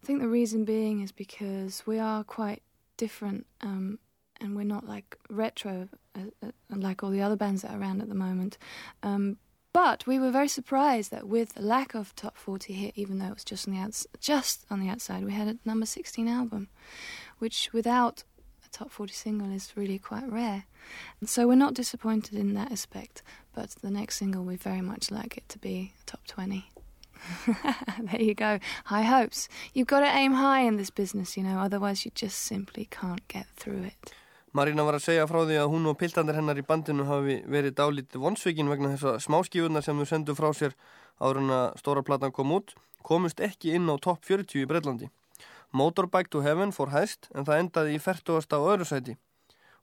I 0.00 0.06
think 0.06 0.20
the 0.20 0.28
reason 0.28 0.64
being 0.64 1.00
is 1.00 1.10
because 1.10 1.82
we 1.86 1.98
are 1.98 2.22
quite 2.22 2.62
different 2.96 3.46
um, 3.60 3.98
and 4.40 4.54
we're 4.54 4.62
not 4.62 4.86
like 4.86 5.18
retro 5.28 5.88
uh, 6.14 6.20
uh, 6.46 6.50
like 6.70 7.02
all 7.02 7.10
the 7.10 7.20
other 7.20 7.34
bands 7.36 7.62
that 7.62 7.72
are 7.72 7.80
around 7.80 8.00
at 8.00 8.08
the 8.08 8.14
moment. 8.14 8.58
Um, 9.02 9.38
But 9.72 10.06
we 10.06 10.18
were 10.18 10.30
very 10.30 10.48
surprised 10.48 11.10
that 11.10 11.26
with 11.26 11.54
the 11.54 11.62
lack 11.62 11.94
of 11.94 12.14
top 12.14 12.36
40 12.36 12.72
hit, 12.72 12.92
even 12.96 13.18
though 13.18 13.26
it 13.26 13.34
was 13.34 13.44
just 13.44 13.66
on 13.68 13.74
the 13.74 13.80
outs- 13.80 14.06
just 14.20 14.64
on 14.70 14.80
the 14.80 14.88
outside, 14.88 15.24
we 15.24 15.32
had 15.32 15.48
a 15.48 15.58
number 15.64 15.84
16 15.86 16.26
album, 16.28 16.68
which 17.38 17.70
without 17.72 18.22
a 18.64 18.68
top 18.70 18.90
40 18.90 19.12
single 19.12 19.52
is 19.52 19.76
really 19.76 19.98
quite 19.98 20.30
rare. 20.30 20.64
And 21.20 21.28
so 21.28 21.46
we're 21.46 21.54
not 21.54 21.74
disappointed 21.74 22.38
in 22.38 22.54
that 22.54 22.72
aspect, 22.72 23.22
but 23.54 23.70
the 23.82 23.90
next 23.90 24.16
single 24.16 24.44
we 24.44 24.56
very 24.56 24.80
much 24.80 25.10
like 25.10 25.36
it 25.36 25.48
to 25.48 25.58
be 25.58 25.92
top 26.06 26.26
20. 26.26 26.64
there 28.00 28.22
you 28.22 28.34
go. 28.34 28.58
High 28.84 29.02
hopes. 29.02 29.48
You've 29.74 29.88
got 29.88 30.00
to 30.00 30.06
aim 30.06 30.32
high 30.34 30.60
in 30.60 30.76
this 30.76 30.90
business, 30.90 31.36
you 31.36 31.42
know, 31.42 31.58
otherwise 31.58 32.04
you 32.04 32.10
just 32.14 32.38
simply 32.38 32.86
can't 32.90 33.26
get 33.28 33.46
through 33.56 33.82
it. 33.84 34.14
Marina 34.52 34.82
var 34.82 34.96
að 34.96 35.04
segja 35.04 35.26
frá 35.28 35.42
því 35.44 35.58
að 35.60 35.70
hún 35.74 35.86
og 35.90 35.98
piltandir 36.00 36.38
hennar 36.38 36.58
í 36.58 36.64
bandinu 36.64 37.04
hafi 37.04 37.42
verið 37.46 37.74
dálítið 37.76 38.22
vonsvikin 38.22 38.70
vegna 38.72 38.94
þess 38.94 39.10
að 39.10 39.18
smáskífunar 39.26 39.84
sem 39.84 39.98
þau 40.00 40.08
sendu 40.08 40.34
frá 40.34 40.48
sér 40.56 40.72
áður 41.20 41.42
en 41.42 41.52
að 41.52 41.66
stóra 41.82 42.02
platan 42.06 42.32
kom 42.32 42.54
út 42.56 42.72
komust 43.04 43.40
ekki 43.44 43.74
inn 43.76 43.88
á 43.92 43.96
topp 44.00 44.24
40 44.28 44.64
í 44.64 44.68
Breitlandi. 44.68 45.08
Motorbike 45.72 46.32
to 46.32 46.42
Heaven 46.44 46.72
fór 46.72 46.92
hæst 46.94 47.28
en 47.34 47.44
það 47.44 47.62
endaði 47.62 47.96
í 47.96 48.02
40. 48.02 48.48
á 48.56 48.58
öðru 48.58 48.88
sæti. 48.88 49.16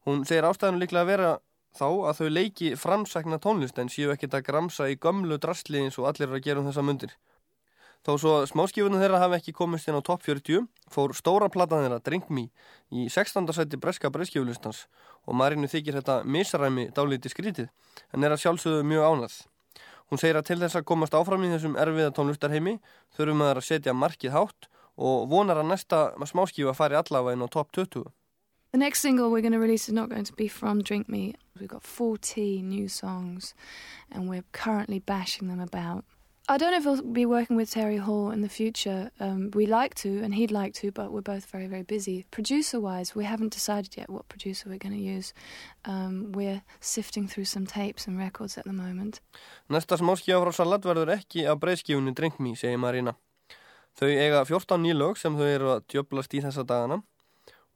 Hún 0.05 0.25
segir 0.29 0.45
ástæðinu 0.45 0.83
líklega 0.83 1.01
að 1.01 1.09
vera 1.09 1.29
þá 1.75 1.87
að 2.09 2.19
þau 2.19 2.27
leiki 2.29 2.67
framsækna 2.77 3.39
tónlist 3.41 3.79
en 3.81 3.89
séu 3.89 4.11
ekkert 4.13 4.35
að 4.37 4.43
gramsa 4.49 4.89
í 4.91 4.99
gömlu 5.01 5.39
drastli 5.41 5.81
eins 5.81 5.97
og 5.97 6.05
allir 6.11 6.29
eru 6.29 6.37
að 6.37 6.45
gera 6.45 6.61
um 6.61 6.67
þessa 6.69 6.83
mundir. 6.85 7.15
Þó 8.05 8.11
svo 8.21 8.33
smáskifunum 8.45 9.01
þeirra 9.01 9.23
hafi 9.23 9.39
ekki 9.39 9.55
komist 9.57 9.89
inn 9.89 9.97
á 9.97 10.05
topp 10.05 10.21
40 10.27 10.67
fór 10.93 11.15
stóra 11.17 11.49
platan 11.49 11.81
þeirra 11.81 12.03
Drink 12.05 12.29
Me 12.29 12.43
í 12.93 13.07
16. 13.09 13.49
seti 13.57 13.79
breska 13.81 14.11
breyskifulistans 14.13 14.83
og 15.25 15.39
Marinu 15.39 15.65
þykir 15.71 15.97
þetta 15.97 16.19
misræmi 16.35 16.85
dálítið 16.93 17.33
skrítið 17.33 17.71
en 18.13 18.27
er 18.27 18.35
að 18.35 18.43
sjálfsögðu 18.43 18.85
mjög 18.85 19.07
ánað. 19.09 19.39
Hún 20.13 20.21
segir 20.21 20.37
að 20.37 20.45
til 20.51 20.59
þess 20.61 20.77
að 20.77 20.85
komast 20.91 21.17
áfram 21.17 21.47
í 21.47 21.49
þessum 21.49 21.79
erfiða 21.81 22.13
tónlistarheimi 22.13 22.75
þurfum 23.17 23.41
að 23.47 23.63
setja 23.65 23.97
markið 23.97 24.37
hátt 24.37 24.69
og 25.01 25.25
vonar 25.33 25.63
að 25.63 25.71
næsta 25.71 26.03
smáskifa 26.29 26.77
fari 26.77 27.01
allavega 27.01 27.33
inn 27.33 27.49
á 27.49 27.49
topp 27.49 27.73
20. 27.73 28.05
The 28.75 28.79
next 28.79 28.99
single 28.99 29.31
we're 29.31 29.39
going 29.39 29.53
to 29.53 29.59
release 29.59 29.87
is 29.87 29.93
not 29.93 30.09
going 30.09 30.25
to 30.25 30.33
be 30.33 30.49
from 30.49 30.81
Drink 30.81 31.07
Me. 31.07 31.33
We've 31.57 31.69
got 31.69 31.81
14 31.81 32.67
new 32.67 32.89
songs 32.89 33.53
and 34.11 34.27
we're 34.27 34.43
currently 34.51 34.99
bashing 34.99 35.47
them 35.47 35.61
about. 35.61 36.03
I 36.49 36.57
don't 36.57 36.71
know 36.71 36.77
if 36.79 36.85
we'll 36.85 37.13
be 37.13 37.25
working 37.25 37.55
with 37.55 37.71
Terry 37.71 37.95
Hall 37.95 38.31
in 38.31 38.41
the 38.41 38.49
future. 38.49 39.11
Um, 39.17 39.49
we 39.53 39.65
like 39.65 39.95
to, 40.03 40.21
and 40.21 40.35
he'd 40.35 40.51
like 40.51 40.73
to, 40.73 40.91
but 40.91 41.13
we're 41.13 41.21
both 41.21 41.45
very, 41.45 41.67
very 41.67 41.83
busy. 41.83 42.25
Producer 42.31 42.81
wise, 42.81 43.15
we 43.15 43.23
haven't 43.23 43.53
decided 43.53 43.95
yet 43.95 44.09
what 44.09 44.27
producer 44.27 44.67
we're 44.67 44.77
going 44.77 44.97
to 44.97 45.01
use. 45.01 45.33
Um, 45.85 46.33
we're 46.33 46.61
sifting 46.81 47.29
through 47.29 47.45
some 47.45 47.65
tapes 47.65 48.07
and 48.07 48.17
records 48.19 48.57
at 48.57 48.65
the 48.65 48.73
moment. 48.73 49.21
Næsta 49.69 49.95
smáskifa 49.95 50.43
frá 50.43 50.51
Salat 50.51 50.83
verður 50.83 51.15
ekki 51.15 51.47
af 51.47 51.63
breyðskifunni 51.63 52.11
Drink 52.13 52.43
Me, 52.43 52.57
segir 52.59 52.77
Marina. 52.77 53.15
Þau 53.95 54.11
eiga 54.11 54.43
14 54.43 54.83
nýlög 54.83 55.15
sem 55.15 55.31
þau 55.31 55.47
eru 55.47 55.75
að 55.77 55.85
djöblast 55.87 56.35
í 56.35 56.43
þessa 56.43 56.67
dagana 56.67 57.05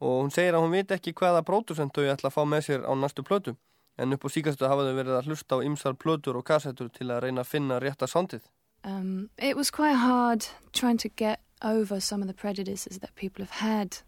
og 0.00 0.22
hún 0.22 0.32
segir 0.34 0.56
að 0.56 0.64
hún 0.64 0.76
veit 0.76 0.94
ekki 0.96 1.14
hvaða 1.16 1.44
pródusent 1.46 1.92
þau 1.94 2.08
ætla 2.08 2.30
að 2.30 2.36
fá 2.36 2.42
með 2.48 2.66
sér 2.66 2.86
á 2.88 2.92
næstu 2.96 3.24
plötu 3.26 3.56
en 4.00 4.12
upp 4.16 4.24
á 4.24 4.28
síkastu 4.32 4.68
hafa 4.68 4.86
þau 4.88 4.96
verið 4.96 5.18
að 5.18 5.28
hlusta 5.28 5.60
á 5.60 5.64
ymsar 5.66 5.96
plötur 6.00 6.38
og 6.40 6.46
kassettur 6.48 6.88
til 6.88 7.10
að 7.10 7.26
reyna 7.26 7.44
að 7.44 7.52
finna 7.52 7.80
rétta 7.82 8.08
sándið. 8.08 8.46
Um, 8.82 9.28
it 9.36 9.56
was 9.56 9.70
quite 9.70 9.98
hard 10.00 10.46
trying 10.72 10.96
to 10.98 11.08
get 11.08 11.40
over 11.62 12.00
some 12.00 12.22
of 12.22 12.28
the 12.28 12.34
prejudices 12.34 12.98
that 12.98 13.14
people 13.14 13.44
have 13.44 13.60
had 13.60 13.98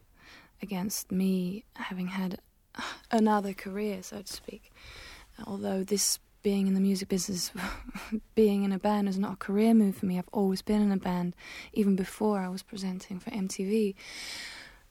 against 0.62 1.12
me 1.12 1.64
having 1.76 2.08
had 2.08 2.40
another 3.10 3.52
career, 3.52 4.02
so 4.02 4.22
to 4.22 4.32
speak. 4.32 4.72
Although 5.46 5.84
this 5.84 6.18
being 6.42 6.66
in 6.66 6.74
the 6.74 6.80
music 6.80 7.08
business, 7.08 7.52
being 8.34 8.64
in 8.64 8.72
a 8.72 8.78
band 8.78 9.08
is 9.08 9.18
not 9.18 9.34
a 9.34 9.36
career 9.36 9.74
move 9.74 9.96
for 9.96 10.06
me. 10.06 10.18
I've 10.18 10.28
always 10.32 10.62
been 10.62 10.80
in 10.80 10.90
a 10.90 10.96
band, 10.96 11.34
even 11.72 11.96
before 11.96 12.40
I 12.40 12.48
was 12.48 12.62
presenting 12.62 13.20
for 13.20 13.30
MTV. 13.30 13.94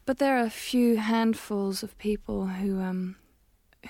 But 0.05 0.17
there 0.17 0.37
are 0.37 0.45
a 0.45 0.49
few 0.49 0.97
handfuls 0.97 1.83
of 1.83 1.97
people 1.97 2.47
who, 2.47 2.79
um, 2.79 3.15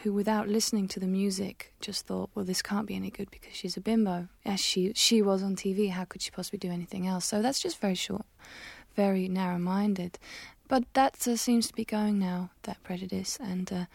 who, 0.02 0.14
without 0.14 0.48
listening 0.48 0.88
to 0.90 1.00
the 1.00 1.08
music, 1.08 1.74
just 1.80 2.06
thought, 2.06 2.30
"Well, 2.36 2.46
this 2.46 2.62
can't 2.62 2.88
be 2.88 2.96
any 2.96 3.10
good 3.10 3.32
because 3.32 3.56
she's 3.56 3.78
a 3.78 3.82
bimbo." 3.82 4.28
As 4.46 4.60
she 4.60 4.94
she 4.94 5.22
was 5.22 5.42
on 5.42 5.56
TV, 5.56 5.90
how 5.90 6.06
could 6.06 6.22
she 6.22 6.32
possibly 6.32 6.60
do 6.60 6.72
anything 6.72 7.08
else? 7.08 7.26
So 7.26 7.42
that's 7.42 7.60
just 7.60 7.80
very 7.80 7.96
short, 7.96 8.26
very 8.96 9.28
narrow-minded. 9.28 10.20
But 10.68 10.84
that 10.94 11.28
uh, 11.28 11.36
seems 11.36 11.68
to 11.68 11.74
be 11.74 11.86
going 11.86 12.20
now. 12.20 12.52
That 12.64 12.84
prejudice 12.84 13.38
and. 13.42 13.72
Uh, 13.72 13.86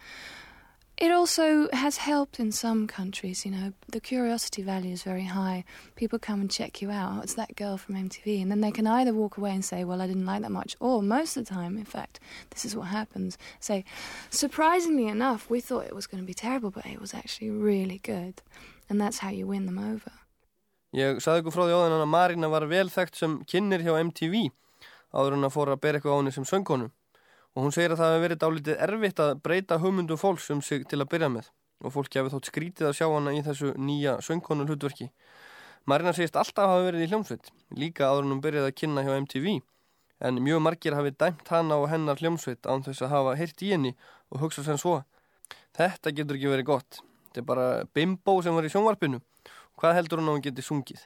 it 0.97 1.11
also 1.11 1.69
has 1.71 1.97
helped 1.97 2.39
in 2.39 2.51
some 2.51 2.87
countries, 2.87 3.45
you 3.45 3.51
know. 3.51 3.73
The 3.91 3.99
curiosity 3.99 4.63
value 4.63 4.93
is 4.93 5.03
very 5.03 5.25
high. 5.25 5.63
People 5.95 6.17
come 6.17 6.41
and 6.41 6.49
check 6.49 6.81
you 6.81 6.89
out. 6.89 7.13
Oh, 7.13 7.21
it's 7.21 7.35
that 7.35 7.55
girl 7.55 7.77
from 7.77 7.95
MTV. 7.95 8.41
And 8.41 8.49
then 8.49 8.61
they 8.61 8.71
can 8.71 8.87
either 8.87 9.13
walk 9.13 9.37
away 9.37 9.51
and 9.51 9.63
say, 9.63 9.83
well, 9.83 10.01
I 10.01 10.07
didn't 10.07 10.25
like 10.25 10.41
that 10.41 10.51
much. 10.51 10.75
Or 10.79 11.03
most 11.03 11.37
of 11.37 11.45
the 11.45 11.53
time, 11.53 11.77
in 11.77 11.85
fact, 11.85 12.19
this 12.49 12.65
is 12.65 12.75
what 12.75 12.87
happens. 12.87 13.37
Say, 13.59 13.85
surprisingly 14.31 15.07
enough, 15.07 15.49
we 15.49 15.61
thought 15.61 15.85
it 15.85 15.95
was 15.95 16.07
going 16.07 16.23
to 16.23 16.27
be 16.27 16.33
terrible, 16.33 16.71
but 16.71 16.85
it 16.87 16.99
was 16.99 17.13
actually 17.13 17.51
really 17.51 17.99
good. 18.03 18.41
And 18.89 18.99
that's 18.99 19.19
how 19.19 19.29
you 19.29 19.45
win 19.45 19.67
them 19.67 19.77
over. 19.77 20.11
Ég 20.95 21.19
saði 21.21 21.43
ykkur 21.43 21.53
frá 21.53 21.65
því 21.67 21.73
áðan 21.75 21.99
að 21.99 22.09
Marina 22.09 22.47
var 22.49 22.63
vel 22.71 22.87
þekkt 22.89 23.19
sem 23.19 23.33
kynir 23.45 23.83
hjá 23.83 23.99
MTV 23.99 24.47
áður 25.13 25.35
en 25.35 25.45
að 25.45 25.53
fóra 25.53 25.75
að 25.75 25.81
bera 25.83 25.99
eitthvað 25.99 26.15
á 26.15 26.19
henni 26.21 26.33
sem 26.33 26.47
söngkonu. 26.47 26.87
Og 27.57 27.65
hún 27.65 27.73
segir 27.73 27.95
að 27.95 28.03
það 28.03 28.11
hefur 28.13 28.23
verið 28.27 28.41
dálítið 28.43 28.81
erfitt 28.85 29.21
að 29.23 29.39
breyta 29.41 29.79
hugmyndu 29.81 30.17
fólks 30.21 30.51
um 30.53 30.59
sig 30.61 30.83
til 30.85 31.01
að 31.01 31.09
byrja 31.15 31.29
með 31.33 31.47
og 31.85 31.93
fólki 31.93 32.19
hefur 32.19 32.35
þótt 32.35 32.49
skrítið 32.51 32.89
að 32.89 32.95
sjá 32.99 33.07
hana 33.09 33.33
í 33.33 33.41
þessu 33.45 33.71
nýja 33.77 34.17
söngkonu 34.25 34.65
hlutverki. 34.65 35.09
Marina 35.87 36.13
segist 36.13 36.37
alltaf 36.39 36.69
hafa 36.71 36.85
verið 36.87 37.05
í 37.05 37.09
hljómsveit, 37.11 37.51
líka 37.77 38.09
áður 38.09 38.31
hún 38.31 38.41
byrjaði 38.43 38.71
að 38.71 38.77
kynna 38.81 39.03
hjá 39.05 39.13
MTV, 39.21 39.47
en 40.27 40.41
mjög 40.43 40.63
margir 40.65 40.97
hafi 40.97 41.13
dæmt 41.13 41.51
hana 41.53 41.77
og 41.79 41.87
hennar 41.91 42.19
hljómsveit 42.21 42.65
án 42.67 42.83
þess 42.85 43.05
að 43.05 43.13
hafa 43.13 43.35
heyrt 43.39 43.63
í 43.63 43.71
henni 43.75 43.93
og 44.33 44.41
hugsa 44.41 44.65
sem 44.65 44.79
svo. 44.81 44.99
Þetta 45.77 46.13
getur 46.17 46.39
ekki 46.39 46.51
verið 46.51 46.69
gott. 46.73 47.01
Þetta 47.29 47.43
er 47.43 47.47
bara 47.53 47.67
bimbo 47.93 48.39
sem 48.41 48.57
var 48.57 48.65
í 48.65 48.73
sjónvarpinu. 48.73 49.21
Hvað 49.77 49.99
heldur 49.99 50.23
hún 50.23 50.31
að 50.31 50.39
hún 50.39 50.45
geti 50.49 50.65
sungið? 50.65 51.03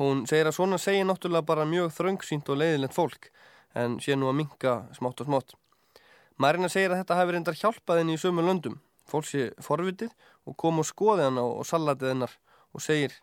Hún 0.00 0.26
segir 0.28 0.48
að 0.50 0.58
svona 0.58 0.78
segir 0.80 1.08
náttúrulega 1.08 1.48
bara 1.48 1.68
mjög 1.68 1.94
þröngsýnt 1.96 2.50
og 2.52 2.60
leiðilegt 2.60 2.96
fólk, 2.96 3.30
en 3.74 3.96
sé 4.04 4.16
nú 4.16 4.28
að 4.28 4.42
minka 4.44 4.82
smátt 4.96 5.24
og 5.24 5.32
smátt. 5.32 5.56
Marina 6.36 6.68
segir 6.68 6.92
að 6.92 7.00
þetta 7.00 7.16
hafi 7.16 7.32
reyndar 7.32 7.56
hjálpað 7.56 8.02
henni 8.02 8.16
í 8.16 8.20
sömu 8.20 8.42
löndum. 8.44 8.74
Fólk 9.08 9.24
sé 9.24 9.46
forvitið 9.64 10.10
og 10.44 10.56
kom 10.60 10.82
og 10.82 10.84
skoði 10.84 11.24
hann 11.24 11.40
á 11.40 11.46
salatið 11.64 12.12
hennar 12.12 12.34
og 12.76 12.82
segir, 12.84 13.14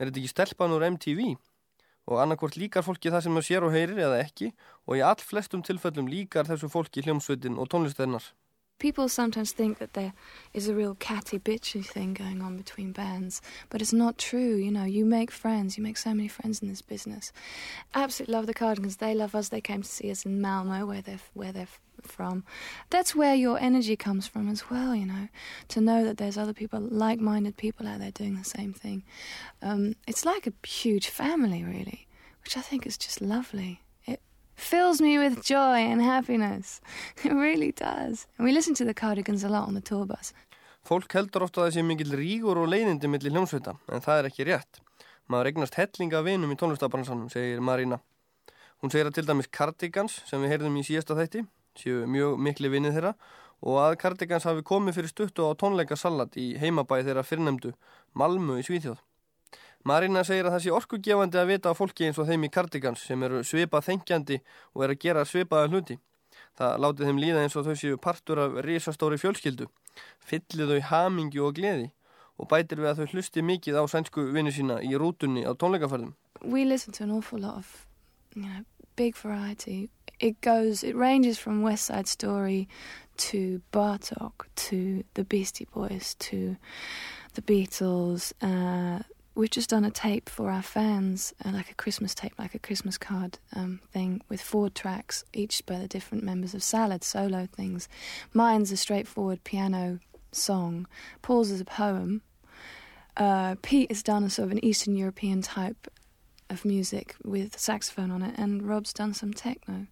er 0.00 0.08
þetta 0.08 0.18
ekki 0.18 0.32
stelpan 0.32 0.74
úr 0.74 0.86
MTV? 0.88 1.36
Og 2.10 2.18
annarkvort 2.18 2.58
líkar 2.58 2.82
fólki 2.82 3.12
það 3.12 3.22
sem 3.26 3.38
það 3.38 3.46
sér 3.46 3.66
og 3.68 3.74
heyrir 3.76 4.02
eða 4.02 4.18
ekki 4.24 4.50
og 4.88 4.96
í 4.98 5.04
all 5.06 5.22
flestum 5.22 5.62
tilfellum 5.62 6.10
líkar 6.10 6.48
þessu 6.48 6.72
fólki 6.72 7.04
hljómsveitin 7.06 7.60
og 7.60 7.70
tónlistennar. 7.70 8.24
People 8.80 9.08
sometimes 9.10 9.52
think 9.52 9.78
that 9.78 9.92
there 9.92 10.14
is 10.54 10.66
a 10.66 10.74
real 10.74 10.96
catty 10.96 11.38
bitchy 11.38 11.84
thing 11.84 12.14
going 12.14 12.40
on 12.40 12.56
between 12.56 12.92
bands, 12.92 13.42
but 13.68 13.82
it's 13.82 13.92
not 13.92 14.16
true. 14.16 14.56
You 14.56 14.72
know, 14.72 14.84
you 14.84 15.04
make 15.04 15.30
friends, 15.30 15.76
you 15.76 15.84
make 15.84 15.98
so 15.98 16.14
many 16.14 16.28
friends 16.28 16.62
in 16.62 16.68
this 16.68 16.80
business. 16.80 17.30
Absolutely 17.94 18.34
love 18.34 18.46
the 18.46 18.54
Cardigans. 18.54 18.96
They 18.96 19.14
love 19.14 19.34
us. 19.34 19.50
They 19.50 19.60
came 19.60 19.82
to 19.82 19.88
see 19.88 20.10
us 20.10 20.24
in 20.24 20.40
Malmo, 20.40 20.86
where 20.86 21.02
they're 21.02 21.20
where 21.34 21.52
they're 21.52 21.68
from. 22.02 22.42
That's 22.88 23.14
where 23.14 23.34
your 23.34 23.58
energy 23.58 23.96
comes 23.96 24.26
from 24.26 24.48
as 24.48 24.70
well. 24.70 24.94
You 24.94 25.06
know, 25.06 25.28
to 25.68 25.80
know 25.82 26.02
that 26.04 26.16
there's 26.16 26.38
other 26.38 26.54
people, 26.54 26.80
like-minded 26.80 27.58
people 27.58 27.86
out 27.86 27.98
there 27.98 28.10
doing 28.10 28.36
the 28.36 28.44
same 28.44 28.72
thing. 28.72 29.04
Um, 29.60 29.94
it's 30.08 30.24
like 30.24 30.46
a 30.46 30.66
huge 30.66 31.10
family, 31.10 31.62
really, 31.62 32.08
which 32.42 32.56
I 32.56 32.62
think 32.62 32.86
is 32.86 32.96
just 32.96 33.20
lovely 33.20 33.82
fills 34.60 35.00
me 35.00 35.18
with 35.18 35.42
joy 35.42 35.78
and 35.90 36.02
happiness. 36.02 36.80
It 37.24 37.32
really 37.32 37.72
does. 37.72 38.26
And 38.36 38.46
we 38.46 38.52
listen 38.52 38.74
to 38.74 38.84
the 38.84 38.94
Cardigans 38.94 39.44
a 39.44 39.48
lot 39.48 39.68
on 39.68 39.74
the 39.74 39.80
tour 39.80 40.06
bus. 40.06 40.32
Fólk 40.86 41.12
heldur 41.12 41.44
ofta 41.44 41.60
að 41.60 41.66
það 41.66 41.74
sé 41.76 41.82
mikil 41.84 42.14
rígur 42.16 42.60
og 42.60 42.70
leiðindi 42.72 43.08
millir 43.10 43.34
hljómsveita, 43.34 43.74
en 43.92 44.04
það 44.04 44.20
er 44.20 44.28
ekki 44.30 44.46
rétt. 44.48 44.80
Maður 45.30 45.50
eignast 45.50 45.76
hellinga 45.76 46.22
vinum 46.24 46.52
í 46.54 46.56
tónlistabransanum, 46.58 47.28
segir 47.32 47.60
Marina. 47.60 48.00
Hún 48.80 48.92
segir 48.92 49.10
að 49.10 49.18
til 49.18 49.26
dæmis 49.28 49.50
Cardigans, 49.52 50.22
sem 50.26 50.40
við 50.40 50.54
heyrðum 50.54 50.78
í 50.80 50.86
síðasta 50.88 51.18
þætti, 51.18 51.44
séu 51.76 52.06
mjög 52.08 52.40
mikli 52.40 52.72
vinnið 52.72 52.96
þeirra 52.96 53.12
og 53.60 53.76
að 53.82 53.98
Cardigans 54.00 54.48
hafi 54.48 54.64
komið 54.64 54.96
fyrir 54.96 55.12
stuttu 55.12 55.44
á 55.44 55.52
tónleikasallat 55.60 56.38
í 56.40 56.54
heimabæði 56.60 57.10
þeirra 57.10 57.26
fyrrnemdu 57.28 57.74
Malmö 58.16 58.56
í 58.60 58.64
Svíþjóð. 58.64 59.02
Marina 59.88 60.24
segir 60.24 60.44
að 60.44 60.56
það 60.56 60.62
sé 60.64 60.72
orkugefandi 60.76 61.40
að 61.40 61.50
vita 61.54 61.72
á 61.72 61.78
fólki 61.78 62.06
eins 62.08 62.18
og 62.20 62.28
þeim 62.28 62.44
í 62.44 62.50
Cardigans 62.52 63.04
sem 63.06 63.22
eru 63.24 63.40
svipað 63.46 63.86
þengjandi 63.88 64.40
og 64.74 64.84
er 64.84 64.92
að 64.92 65.00
gera 65.06 65.24
svipaða 65.24 65.70
hluti. 65.72 65.96
Það 66.58 66.82
látið 66.84 67.08
þeim 67.08 67.22
líða 67.22 67.44
eins 67.44 67.56
og 67.56 67.64
þau 67.64 67.76
séu 67.80 68.00
partur 68.00 68.42
af 68.42 68.58
risastóri 68.66 69.16
fjölskyldu, 69.20 69.70
fyllið 70.20 70.74
þau 70.74 70.82
hamingju 70.90 71.46
og 71.46 71.56
gleði 71.56 71.88
og 72.40 72.48
bætir 72.48 72.80
við 72.80 72.90
að 72.90 73.00
þau 73.00 73.14
hlusti 73.14 73.44
mikið 73.44 73.80
á 73.80 73.84
sænsku 73.88 74.26
vinnu 74.34 74.52
sína 74.52 74.80
í 74.84 74.92
rútunni 75.00 75.44
á 75.48 75.52
tónleikaferðum. 75.56 76.12
We 76.44 76.64
listen 76.64 76.92
to 76.96 77.04
an 77.04 77.10
awful 77.10 77.40
lot 77.40 77.56
of, 77.56 77.86
you 78.34 78.42
know, 78.42 78.64
big 78.96 79.16
variety. 79.16 79.90
It 80.20 80.40
goes, 80.40 80.84
it 80.84 80.96
ranges 80.96 81.38
from 81.38 81.62
West 81.62 81.86
Side 81.86 82.08
Story 82.08 82.68
to 83.16 83.60
Bartok 83.72 84.46
to 84.68 85.04
the 85.14 85.24
Beastie 85.24 85.68
Boys 85.74 86.14
to 86.20 86.56
the 87.34 87.42
Beatles, 87.42 88.32
uh, 88.42 89.02
we've 89.34 89.50
just 89.50 89.70
done 89.70 89.84
a 89.84 89.90
tape 89.90 90.28
for 90.28 90.50
our 90.50 90.62
fans, 90.62 91.32
uh, 91.44 91.50
like 91.50 91.70
a 91.70 91.74
Christmas 91.74 92.14
tape, 92.14 92.32
like 92.38 92.54
a 92.54 92.58
Christmas 92.58 92.98
card 92.98 93.38
um, 93.54 93.80
thing, 93.92 94.22
with 94.28 94.40
four 94.40 94.70
tracks, 94.70 95.24
each 95.32 95.64
by 95.66 95.78
the 95.78 95.88
different 95.88 96.24
members 96.24 96.54
of 96.54 96.62
Salad, 96.62 97.04
solo 97.04 97.46
things. 97.46 97.88
Mine's 98.32 98.72
a 98.72 98.76
straightforward 98.76 99.44
piano 99.44 100.00
song. 100.32 100.86
Paul's 101.22 101.50
is 101.50 101.60
a 101.60 101.64
poem. 101.64 102.22
Uh, 103.16 103.56
Pete 103.62 103.90
has 103.90 104.02
done 104.02 104.24
a 104.24 104.30
sort 104.30 104.46
of 104.46 104.52
an 104.52 104.64
Eastern 104.64 104.96
European 104.96 105.42
type 105.42 105.88
of 106.48 106.64
music 106.64 107.14
with 107.24 107.58
saxophone 107.58 108.10
on 108.10 108.22
it, 108.22 108.34
and 108.38 108.68
Rob's 108.68 108.92
done 108.92 109.14
some 109.14 109.32
techno. 109.32 109.86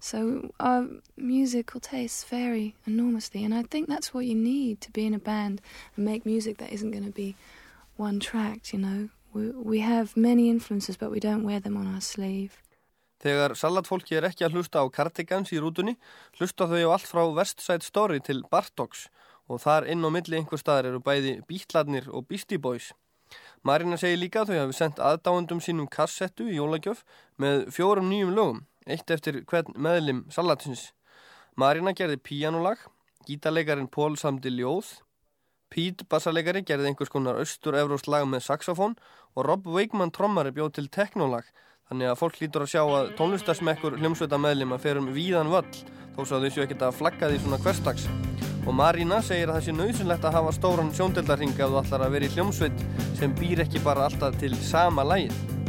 So 0.00 0.52
our 0.60 0.86
musical 1.16 1.80
tastes 1.80 2.22
vary 2.24 2.76
enormously, 2.86 3.44
and 3.44 3.52
I 3.52 3.64
think 3.64 3.88
that's 3.88 4.14
what 4.14 4.26
you 4.26 4.34
need 4.34 4.80
to 4.82 4.92
be 4.92 5.06
in 5.06 5.14
a 5.14 5.18
band 5.18 5.60
and 5.96 6.04
make 6.04 6.24
music 6.24 6.58
that 6.58 6.72
isn't 6.72 6.92
going 6.92 7.04
to 7.04 7.10
be 7.10 7.34
one 7.98 8.20
tracked. 8.20 8.72
You 8.72 8.78
know, 8.78 9.08
we, 9.32 9.50
we 9.50 9.78
have 9.80 10.16
many 10.16 10.48
influences, 10.48 10.96
but 10.96 11.10
we 11.10 11.20
don't 11.20 11.44
wear 11.44 11.60
them 11.60 11.76
on 11.76 11.86
our 11.86 12.00
sleeve. 12.00 12.62
Þegar 13.18 13.56
salatfólki 13.58 14.14
er 14.14 14.28
ekki 14.28 14.46
að 14.46 14.54
hlusta 14.54 14.78
á 14.78 14.86
Cardigans 14.94 15.50
í 15.50 15.58
rútunni, 15.58 15.96
hlusta 16.38 16.68
þau 16.70 16.78
á 16.86 16.90
allt 16.94 17.08
frá 17.10 17.24
West 17.34 17.64
Side 17.64 17.82
Story 17.82 18.20
til 18.22 18.44
Bartox 18.46 19.08
og 19.50 19.62
þar 19.64 19.88
inn 19.90 20.04
á 20.06 20.10
milli 20.12 20.38
einhver 20.38 20.60
staðar 20.60 20.92
eru 20.92 21.00
bæði 21.02 21.38
Beatladnir 21.48 22.06
og 22.14 22.28
Beastie 22.30 22.60
Boys. 22.62 22.92
Marina 23.66 23.98
segir 23.98 24.20
líka 24.20 24.44
að 24.44 24.52
þau 24.52 24.60
hafi 24.60 24.76
sendt 24.78 25.02
aðdáendum 25.02 25.60
sínum 25.64 25.88
kassettu 25.90 26.46
í 26.46 26.60
jólagjöf 26.60 27.02
með 27.42 27.66
fjórum 27.74 28.06
nýjum 28.12 28.30
lögum, 28.36 28.62
eitt 28.86 29.10
eftir 29.10 29.42
hvern 29.50 29.74
meðlim 29.74 30.22
salatins. 30.30 30.92
Marina 31.58 31.92
gerði 31.96 32.20
píjánulag, 32.22 32.86
gítarleikarin 33.26 33.90
Pól 33.90 34.14
samdi 34.20 34.52
ljóð, 34.54 34.94
Pete 35.68 36.06
bassarleikari 36.08 36.62
gerði 36.64 36.90
einhvers 36.90 37.12
konar 37.12 37.40
austur-evróst 37.42 38.08
lag 38.08 38.24
með 38.28 38.46
saxofón 38.46 38.94
og 39.36 39.44
Rob 39.44 39.66
Wakeman 39.68 40.12
trommari 40.14 40.52
bjóð 40.56 40.78
til 40.78 40.88
teknólag 40.92 41.48
þannig 41.88 42.10
að 42.10 42.18
fólk 42.20 42.40
lítur 42.40 42.64
að 42.64 42.72
sjá 42.72 42.82
að 42.84 43.12
tónlistasmekkur 43.18 43.98
hljómsveita 44.00 44.40
meðlum 44.40 44.74
að 44.76 44.84
ferum 44.86 45.12
víðan 45.12 45.52
völl 45.52 45.68
þó 46.16 46.22
svo 46.24 46.38
að 46.38 46.48
þau 46.48 46.50
séu 46.54 46.64
ekkert 46.64 46.86
að 46.88 46.98
flagga 46.98 47.30
því 47.30 47.42
svona 47.44 47.60
hverstags 47.64 48.08
og 48.68 48.74
Marina 48.76 49.20
segir 49.24 49.48
að 49.48 49.58
það 49.58 49.66
sé 49.68 49.76
nöðsynlegt 49.76 50.26
að 50.28 50.36
hafa 50.38 50.56
stóran 50.56 50.90
sjóndeldarring 50.96 51.54
ef 51.54 51.70
þú 51.72 51.80
ætlar 51.82 52.04
að 52.04 52.16
vera 52.16 52.28
í 52.28 52.34
hljómsveit 52.34 52.82
sem 53.20 53.36
býr 53.38 53.64
ekki 53.64 53.84
bara 53.84 54.08
alltaf 54.08 54.36
til 54.40 54.52
sama 54.60 55.06
lægið 55.08 55.67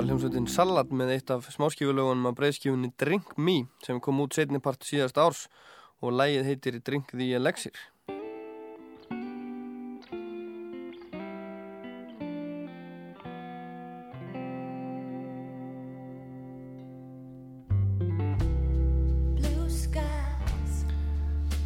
var 0.00 0.06
hljómsveitin 0.08 0.46
Salat 0.48 0.92
með 0.96 1.10
eitt 1.12 1.30
af 1.34 1.44
smáskifulögunum 1.52 2.30
af 2.30 2.36
breyðskifunni 2.38 2.88
Drink 2.96 3.34
Me 3.36 3.66
sem 3.84 3.98
kom 4.00 4.22
út 4.24 4.32
setni 4.32 4.56
part 4.56 4.80
síðast 4.86 5.18
árs 5.20 5.42
og 6.00 6.14
lægið 6.16 6.46
heitir 6.48 6.78
Drink 6.80 7.10
the 7.12 7.26
Elixir. 7.36 7.76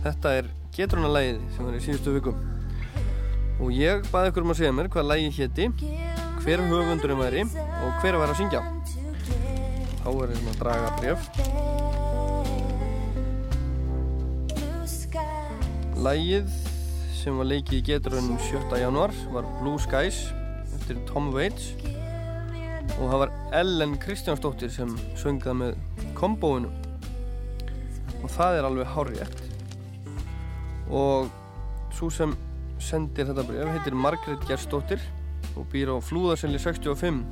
Þetta 0.02 0.34
er 0.40 0.50
getruna 0.74 1.12
lægið 1.14 1.38
sem 1.54 1.68
var 1.70 1.78
í 1.78 1.84
síðustu 1.86 2.16
vikum 2.18 2.42
og 3.62 3.70
ég 3.70 4.02
baði 4.10 4.34
ykkur 4.34 4.48
um 4.48 4.56
að 4.56 4.60
segja 4.64 4.74
mér 4.74 4.90
hvað 4.90 5.10
lægið 5.12 5.38
hétti 5.38 5.70
hver 6.44 6.60
höfundurinn 6.60 7.16
væri 7.16 7.42
og 7.48 8.00
hver 8.02 8.18
var 8.20 8.28
að 8.28 8.36
syngja. 8.42 8.60
Þá 10.04 10.08
er 10.12 10.32
ég 10.34 10.48
að 10.50 10.58
draga 10.60 10.88
bref 10.98 11.20
Lægið 16.04 16.50
sem 17.16 17.38
var 17.40 17.48
leikið 17.48 17.78
í 17.78 17.86
geturunum 17.86 18.36
7. 18.44 18.60
januar 18.76 19.14
var 19.32 19.48
Blue 19.62 19.80
Skies 19.80 20.18
eftir 20.76 21.00
Tom 21.08 21.32
Waits. 21.32 21.72
Og 22.98 23.08
það 23.08 23.18
var 23.22 23.34
Ellen 23.62 23.96
Kristjánsdóttir 24.02 24.68
sem 24.74 24.92
söngða 25.16 25.56
með 25.56 26.04
kombóinu. 26.18 26.68
Og 28.20 28.28
það 28.36 28.60
er 28.60 28.68
alveg 28.68 28.92
hárétt 28.92 29.40
og 30.92 31.32
svo 31.96 32.10
sem 32.12 32.36
sendir 32.76 33.30
þetta 33.30 33.48
bref 33.48 33.70
heitir 33.72 33.96
Margrét 33.96 34.44
Gerstóttir 34.44 35.00
og 35.54 35.68
býr 35.72 35.92
á 35.94 35.96
Flúðarselli 36.02 36.58
65 36.60 37.22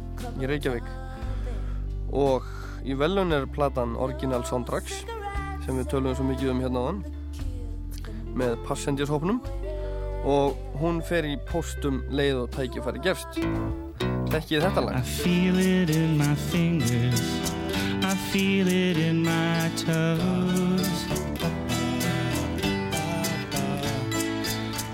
í 0.43 0.51
Reykjavík. 0.51 0.89
Og 2.13 2.47
í 2.87 2.97
velun 2.99 3.35
er 3.35 3.49
platan 3.51 3.97
Original 3.97 4.45
Soundtracks 4.49 5.03
sem 5.65 5.79
við 5.79 5.91
tölum 5.93 6.17
svo 6.19 6.27
mikið 6.27 6.55
um 6.55 6.63
hérna 6.65 6.83
á 6.83 6.85
þann 6.89 7.03
með 8.39 8.57
Passengers-hópnum 8.67 9.43
og 10.29 10.59
hún 10.81 11.03
fer 11.05 11.27
í 11.27 11.37
postum 11.49 12.03
leið 12.15 12.45
og 12.45 12.53
tækifæri 12.55 13.03
gerst 13.03 13.41
Þekkið 14.33 14.63
þetta 14.65 14.83
lag? 14.87 14.95
I 14.97 15.03
feel 15.05 15.59
it 15.61 15.91
in 15.93 16.17
my 16.17 16.35
fingers. 16.49 17.21
I 18.01 18.15
feel 18.31 18.67
it 18.67 18.97
in 18.97 19.23
my 19.27 19.69
toes. 19.77 21.03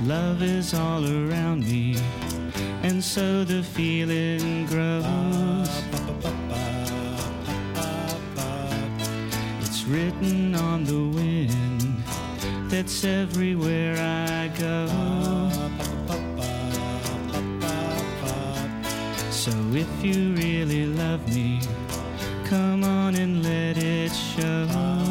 Love 0.09 0.43
is 0.43 0.75
all 0.75 1.05
around 1.07 1.63
me 1.69 1.95
And 2.89 3.05
so 3.05 3.45
the 3.45 3.63
feeling 3.63 4.65
grows 4.65 5.69
It's 9.61 9.85
written 9.85 10.55
on 10.55 10.85
the 10.85 11.03
wind 11.17 12.03
That's 12.71 13.05
everywhere 13.05 13.95
I 13.99 14.49
go 14.59 14.89
So 19.31 19.53
if 19.75 19.91
you 20.03 20.33
really 20.33 20.87
love 20.87 21.23
me, 21.35 21.61
come 22.47 22.85
on 22.85 23.15
and 23.17 23.43
let 23.43 23.77
it 23.77 24.13
show. 24.13 25.08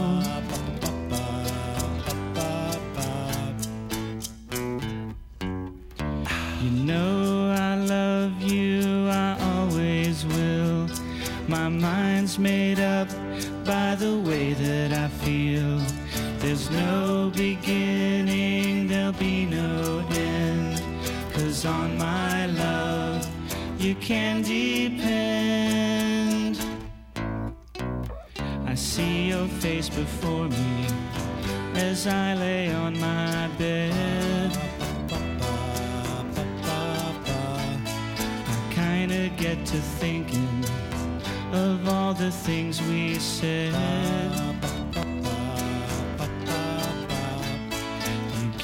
No 16.71 17.31
beginning, 17.33 18.87
there'll 18.87 19.13
be 19.13 19.45
no 19.45 20.03
end. 20.11 20.81
Cause 21.33 21.65
on 21.65 21.97
my 21.97 22.47
love, 22.47 23.25
you 23.79 23.95
can 23.95 24.41
depend. 24.41 24.99
I 28.65 28.75
see 28.75 29.29
your 29.29 29.47
face 29.47 29.87
before 29.89 30.49
me 30.49 30.87
as 31.75 32.05
I 32.05 32.33
lay 32.33 32.73
on 32.73 32.99
my 32.99 33.47
bed. 33.57 34.51
I 36.65 36.69
kinda 38.71 39.29
get 39.37 39.65
to 39.67 39.77
thinking 40.01 40.65
of 41.53 41.87
all 41.87 42.13
the 42.13 42.31
things 42.31 42.81
we 42.81 43.15
said. 43.19 44.46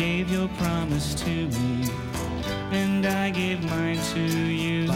Gave 0.04 0.30
your 0.30 0.50
promise 0.58 1.16
to 1.16 1.30
me, 1.30 1.88
and 2.72 3.06
I 3.06 3.30
gave 3.30 3.64
mine 3.64 4.00
to 4.14 4.20
you. 4.20 4.92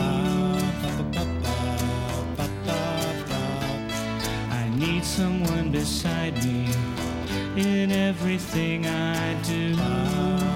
I 4.62 4.70
need 4.76 5.06
someone 5.06 5.72
beside 5.72 6.36
me 6.44 6.68
in 7.56 7.94
everything 7.94 8.86
I 8.86 9.34
do. 9.44 10.47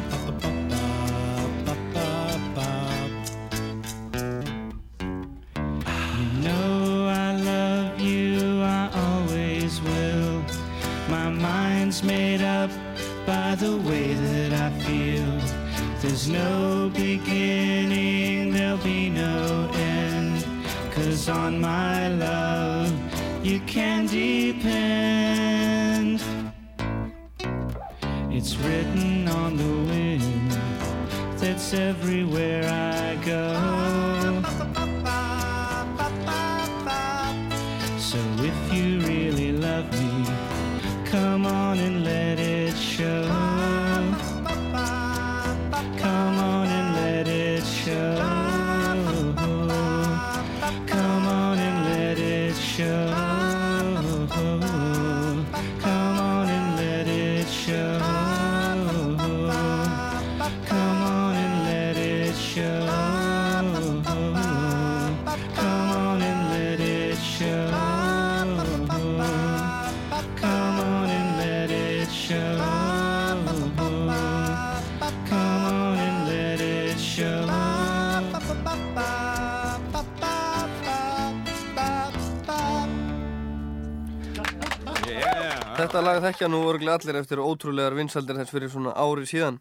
Þekkja 86.31 86.47
nú 86.47 86.61
örglega 86.69 86.95
allir 86.95 87.17
eftir 87.19 87.41
ótrúlegar 87.43 87.95
vinsaldir 87.97 88.37
þess 88.39 88.53
fyrir 88.53 88.69
svona 88.71 88.93
ári 88.95 89.25
síðan 89.27 89.57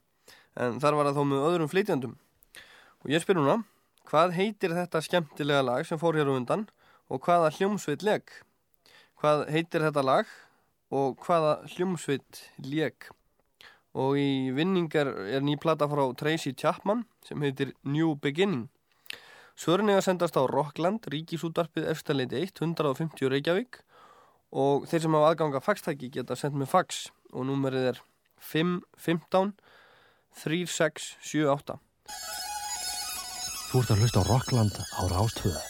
en 0.54 0.76
þar 0.78 0.96
var 0.98 1.08
það 1.08 1.16
þó 1.16 1.24
með 1.26 1.46
öðrum 1.48 1.70
flytjandum 1.72 2.12
og 3.02 3.10
ég 3.10 3.24
spyr 3.24 3.40
núna 3.40 3.56
hvað 4.06 4.36
heitir 4.36 4.76
þetta 4.76 5.02
skemmtilega 5.02 5.64
lag 5.66 5.88
sem 5.88 5.98
fór 5.98 6.20
hér 6.20 6.30
á 6.30 6.38
undan 6.38 6.68
og 7.10 7.24
hvaða 7.26 7.50
hljómsveit 7.56 8.06
leg 8.06 8.30
hvað 9.18 9.48
heitir 9.50 9.82
þetta 9.88 10.06
lag 10.06 10.30
og 10.94 11.18
hvaða 11.26 11.56
hljómsveit 11.74 12.44
leg 12.62 13.10
og 13.98 14.22
í 14.22 14.54
vinningar 14.54 15.10
er 15.26 15.42
ný 15.42 15.58
plata 15.58 15.90
frá 15.90 16.06
Tracy 16.14 16.54
Chapman 16.54 17.02
sem 17.26 17.42
heitir 17.42 17.74
New 17.82 18.14
Beginning. 18.14 18.68
Svörin 19.58 19.90
að 19.90 20.04
sendast 20.06 20.38
á 20.38 20.46
Rockland, 20.46 21.02
Ríkisútarpið 21.10 21.90
Efstaleiti 21.90 22.38
1, 22.38 22.62
150 22.62 23.34
Reykjavík 23.34 23.82
og 24.50 24.86
þeir 24.90 25.04
sem 25.04 25.16
hafa 25.16 25.32
aðganga 25.32 25.62
faxtæki 25.64 26.10
geta 26.14 26.36
sendt 26.38 26.58
með 26.58 26.72
fax 26.72 27.06
og 27.32 27.46
númerið 27.48 27.92
er 27.92 28.02
515 28.50 29.54
3678 30.42 31.78
Þú 33.70 33.78
ert 33.84 33.90
að 33.94 34.00
hlusta 34.02 34.18
á 34.18 34.26
Rockland 34.26 34.78
á 34.82 35.02
Rástvöðu. 35.12 35.60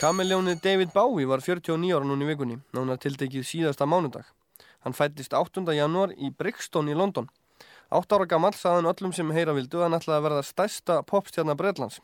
Kamiljónið 0.00 0.62
David 0.64 0.90
Bowie 0.90 1.28
var 1.30 1.44
49 1.44 1.92
ára 1.94 2.08
núna 2.08 2.26
í 2.26 2.30
vikunni, 2.32 2.56
nánar 2.74 2.98
tiltekið 2.98 3.44
síðasta 3.46 3.86
mánudag. 3.86 4.24
Hann 4.82 4.96
fættist 4.98 5.36
8. 5.36 5.62
janúar 5.76 6.10
í 6.18 6.32
Brixton 6.34 6.90
í 6.90 6.96
London. 6.98 7.28
8 7.94 8.18
ára 8.18 8.26
gammal 8.26 8.50
saðan 8.58 8.90
öllum 8.90 9.14
sem 9.14 9.30
heyra 9.30 9.54
vildu 9.54 9.78
að 9.78 9.86
hann 9.86 9.98
ætlaði 10.00 10.18
að 10.18 10.26
verða 10.26 10.48
stærsta 10.48 10.98
popstjarnar 11.06 11.58
Bredlands 11.60 12.00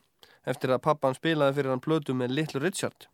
eftir 0.47 0.70
að 0.70 0.85
pappan 0.86 1.18
spilaði 1.18 1.59
fyrir 1.59 1.74
hann 1.74 1.82
plötu 1.82 2.14
með 2.14 2.36
Little 2.39 2.62
Richard. 2.62 3.09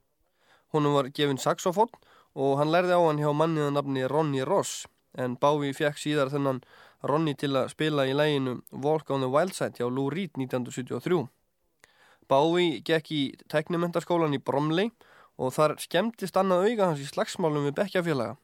Honum 0.73 0.97
var 0.97 1.11
gefin 1.13 1.41
saxofón 1.41 1.93
og 2.35 2.57
hann 2.59 2.73
lærði 2.73 2.97
á 2.97 3.01
hann 3.05 3.21
hjá 3.21 3.31
manniða 3.37 3.73
nafni 3.75 4.07
Ronny 4.09 4.45
Ross 4.49 4.87
en 5.19 5.37
Bowie 5.37 5.75
fekk 5.77 5.99
síðar 6.01 6.33
þennan 6.33 6.63
Ronny 7.05 7.35
til 7.37 7.53
að 7.59 7.73
spila 7.75 8.07
í 8.09 8.15
læginu 8.17 8.61
Walk 8.71 9.11
on 9.11 9.25
the 9.25 9.29
Wild 9.29 9.53
Side 9.57 9.77
hjá 9.77 9.89
Lou 9.91 10.09
Reed 10.11 10.39
1973. 10.39 11.27
Bowie 12.31 12.79
gekk 12.87 13.11
í 13.13 13.23
teknimentarskólan 13.53 14.37
í 14.37 14.41
Bromley 14.41 14.93
og 15.37 15.53
þar 15.57 15.77
skemmtist 15.83 16.39
annað 16.39 16.71
auga 16.71 16.89
hans 16.93 17.03
í 17.03 17.09
slagsmálum 17.11 17.67
við 17.69 17.77
bekkjafélaga. 17.81 18.39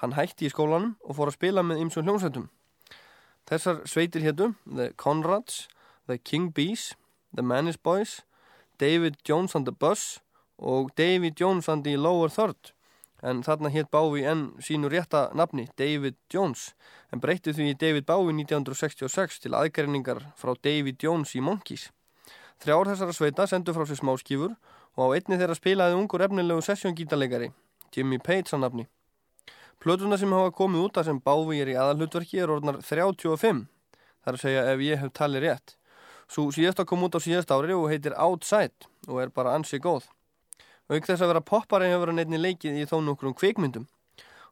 Hann 0.00 0.16
hætti 0.16 0.48
í 0.48 0.50
skólanum 0.50 0.96
og 1.04 1.18
fór 1.18 1.30
að 1.30 1.36
spila 1.36 1.62
með 1.62 1.84
ymsum 1.84 2.08
hljómsveitum. 2.08 2.48
Þessar 3.46 3.82
sveitir 3.86 4.24
héttu 4.24 4.52
The 4.64 4.90
Conrads, 4.96 5.68
The 6.08 6.18
King 6.18 6.50
Bees, 6.54 6.94
The 7.36 7.44
Manis 7.44 7.76
Boys, 7.76 8.22
David 8.80 9.20
Jones 9.22 9.54
and 9.54 9.68
the 9.68 9.76
Bus 9.76 10.18
og 10.62 10.92
David 10.96 11.40
Jones 11.40 11.68
and 11.68 11.84
the 11.84 11.98
Lower 11.98 12.30
Third 12.30 12.70
en 13.22 13.42
þarna 13.46 13.70
hétt 13.70 13.90
Bowie 13.94 14.26
enn 14.26 14.48
sínu 14.62 14.90
rétta 14.90 15.28
nafni, 15.38 15.68
David 15.78 16.16
Jones 16.32 16.72
en 17.14 17.22
breytti 17.22 17.54
því 17.54 17.74
David 17.78 18.06
Bowie 18.06 18.34
1966 18.34 19.42
til 19.44 19.54
aðgreiningar 19.58 20.24
frá 20.38 20.54
David 20.62 21.02
Jones 21.02 21.34
í 21.38 21.42
Monkeys. 21.42 21.90
Þrjár 22.62 22.90
þessara 22.92 23.14
sveita 23.14 23.46
sendu 23.50 23.74
frá 23.74 23.86
sér 23.86 24.00
smáskífur 24.00 24.56
og 24.98 25.02
á 25.02 25.14
einni 25.14 25.38
þeirra 25.38 25.58
spilaði 25.58 25.98
ungur 25.98 26.22
efnilegu 26.26 26.62
sessjóngítalegari, 26.66 27.52
Jimmy 27.94 28.18
Page 28.18 28.54
á 28.54 28.58
nafni. 28.58 28.88
Plötuna 29.82 30.18
sem 30.18 30.30
hafa 30.30 30.52
komið 30.54 30.86
út 30.86 30.98
að 30.98 31.08
sem 31.10 31.20
Bowie 31.22 31.62
er 31.62 31.70
í 31.72 31.78
aðalhutverki 31.78 32.42
er 32.42 32.50
orðnar 32.54 32.78
35, 32.86 33.64
þar 34.22 34.38
að 34.38 34.42
segja 34.44 34.66
ef 34.70 34.82
ég 34.86 35.00
hef 35.02 35.14
talið 35.18 35.46
rétt. 35.46 35.76
Svo 36.30 36.48
síðasta 36.54 36.86
kom 36.86 37.02
út 37.02 37.18
á 37.18 37.20
síðast 37.22 37.50
ári 37.50 37.74
og 37.74 37.88
heitir 37.90 38.14
Outside 38.14 38.86
og 39.08 39.18
er 39.24 39.34
bara 39.34 39.56
ansi 39.58 39.82
góð. 39.82 40.06
Auk 40.92 41.06
þess 41.08 41.24
að 41.24 41.30
vera 41.30 41.40
poppari 41.40 41.86
hefur 41.88 42.10
hann 42.10 42.20
einni 42.20 42.36
leikið 42.36 42.82
í 42.82 42.88
þó 42.90 42.98
nokkrum 43.00 43.32
kvikmyndum. 43.32 43.86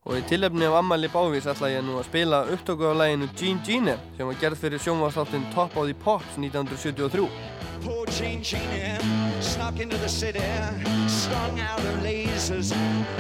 Og 0.09 0.17
í 0.17 0.23
tilefni 0.31 0.65
af 0.65 0.79
Ammali 0.79 1.11
Bávís 1.13 1.49
ætla 1.51 1.69
ég 1.69 1.85
nú 1.85 1.99
að 2.01 2.07
spila 2.09 2.47
upptöku 2.55 2.89
á 2.89 2.97
læginu 2.97 3.29
Gene 3.37 3.61
Gene 3.67 3.99
sem 4.17 4.25
var 4.31 4.41
gerð 4.41 4.63
fyrir 4.63 4.81
sjónvarsþáttinn 4.81 5.51
Top 5.53 5.77
of 5.77 5.91
the 5.91 5.97
Pops 6.01 6.39
1973. 6.41 7.60
Poor 7.83 8.05
Jean 8.07 8.43
Jean 8.43 9.01
snuck 9.41 9.81
into 9.81 9.97
the 9.97 10.09
city, 10.09 10.41
strung 11.09 11.59
out 11.61 11.81
her 11.81 11.99
lasers, 12.03 12.73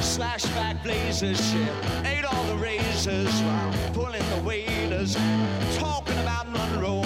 slashed 0.02 0.52
back 0.54 0.82
blazers. 0.82 1.40
She 1.50 1.62
ate 2.04 2.24
all 2.24 2.44
the 2.44 2.56
razors 2.56 3.32
while 3.42 3.72
pulling 3.92 4.22
the 4.30 4.42
waiters, 4.44 5.16
talking 5.78 6.18
about 6.18 6.48
Monroe 6.50 7.02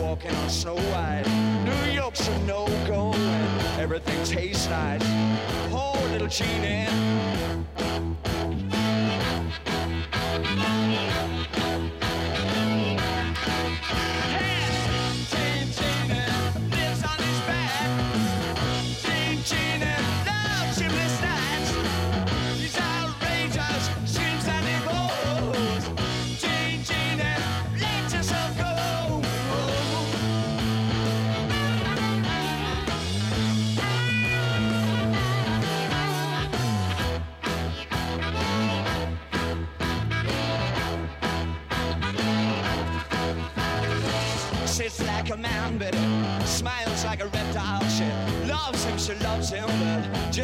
walking 0.00 0.34
on 0.36 0.48
Snow 0.48 0.76
White. 0.76 1.24
New 1.64 1.92
York's 1.92 2.28
a 2.28 2.38
no-go 2.46 3.12
and 3.12 3.80
everything 3.80 4.22
tastes 4.24 4.68
nice. 4.68 5.02
Poor 5.70 6.00
little. 6.10 6.28
Jean 6.28 6.64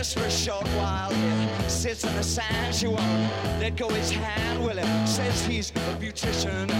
just 0.01 0.19
for 0.19 0.25
a 0.25 0.31
short 0.31 0.67
while. 0.69 1.13
He 1.13 1.69
sits 1.69 2.07
on 2.07 2.17
the 2.17 2.23
sand, 2.23 2.75
she 2.75 2.87
won't 2.87 3.31
let 3.61 3.77
go 3.77 3.87
his 3.91 4.11
hand. 4.11 4.65
Well, 4.65 4.79
he 4.79 5.07
says 5.07 5.45
he's 5.45 5.69
a 5.73 5.95
beautician, 6.01 6.71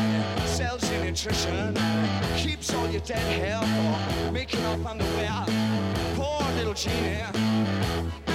sells 0.47 0.91
you 0.91 1.05
nutrition, 1.05 1.77
keeps 2.39 2.73
all 2.73 2.89
your 2.89 3.03
dead 3.03 3.19
hair 3.39 3.61
for 4.25 4.33
making 4.33 4.65
up 4.65 4.87
underwear. 4.87 5.45
Poor 6.17 6.41
little 6.57 6.73
Jeannie. 6.73 8.30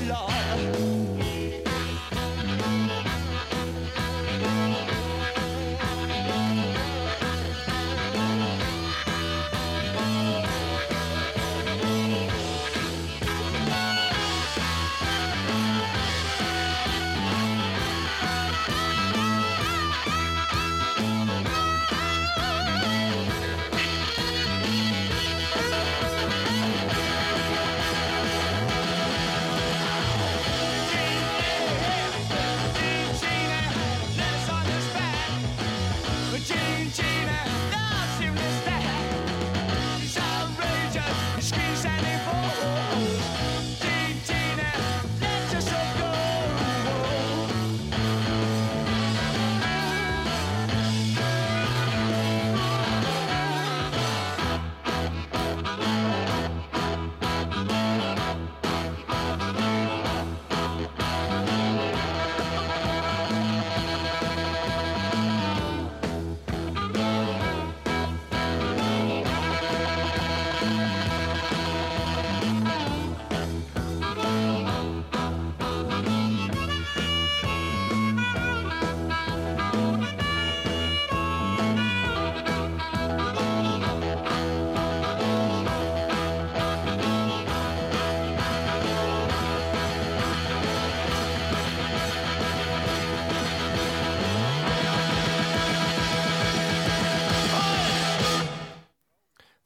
love. 0.00 0.33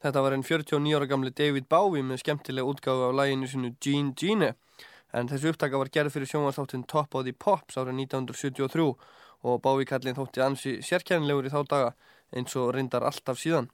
Þetta 0.09 0.21
var 0.25 0.33
einn 0.33 0.41
49 0.41 0.95
ára 0.97 1.05
gamli 1.05 1.29
David 1.37 1.67
Bowie 1.69 2.01
með 2.01 2.23
skemmtilega 2.23 2.65
útgáfu 2.65 3.03
af 3.05 3.11
læginu 3.13 3.45
sinu 3.45 3.69
Gene 3.77 4.15
Gene 4.17 4.47
en 5.13 5.27
þessu 5.29 5.51
upptaka 5.51 5.77
var 5.77 5.91
gerð 5.93 6.15
fyrir 6.15 6.31
sjónvarsþáttinn 6.31 6.87
Top 6.89 7.13
of 7.13 7.27
the 7.27 7.33
Pops 7.45 7.77
árið 7.77 7.99
1973 8.07 8.87
og 9.45 9.61
Bowie 9.61 9.85
kallin 9.85 10.17
þótti 10.17 10.41
ansi 10.41 10.73
sérkennilegur 10.81 11.45
í 11.45 11.53
þá 11.53 11.61
daga 11.69 11.93
eins 12.33 12.57
og 12.57 12.71
reyndar 12.73 13.05
alltaf 13.05 13.37
síðan. 13.37 13.69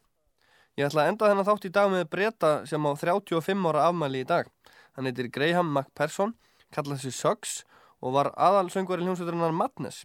Ég 0.75 0.89
ætla 0.89 1.05
að 1.05 1.13
enda 1.13 1.31
þennan 1.31 1.47
þátt 1.47 1.69
í 1.69 1.73
dag 1.79 1.95
með 1.95 2.05
breyta 2.11 2.53
sem 2.67 2.83
á 2.83 2.91
35 2.99 3.71
ára 3.71 3.87
afmæli 3.87 4.25
í 4.25 4.27
dag. 4.27 4.51
Hann 4.99 5.07
heitir 5.07 5.31
Graham 5.31 5.71
McPherson, 5.71 6.35
kallaði 6.75 7.07
sig 7.07 7.15
Suggs 7.15 7.61
og 8.03 8.19
var 8.19 8.33
aðalsöngvari 8.35 9.07
hljómsveiturinnar 9.07 9.55
Madness. 9.55 10.03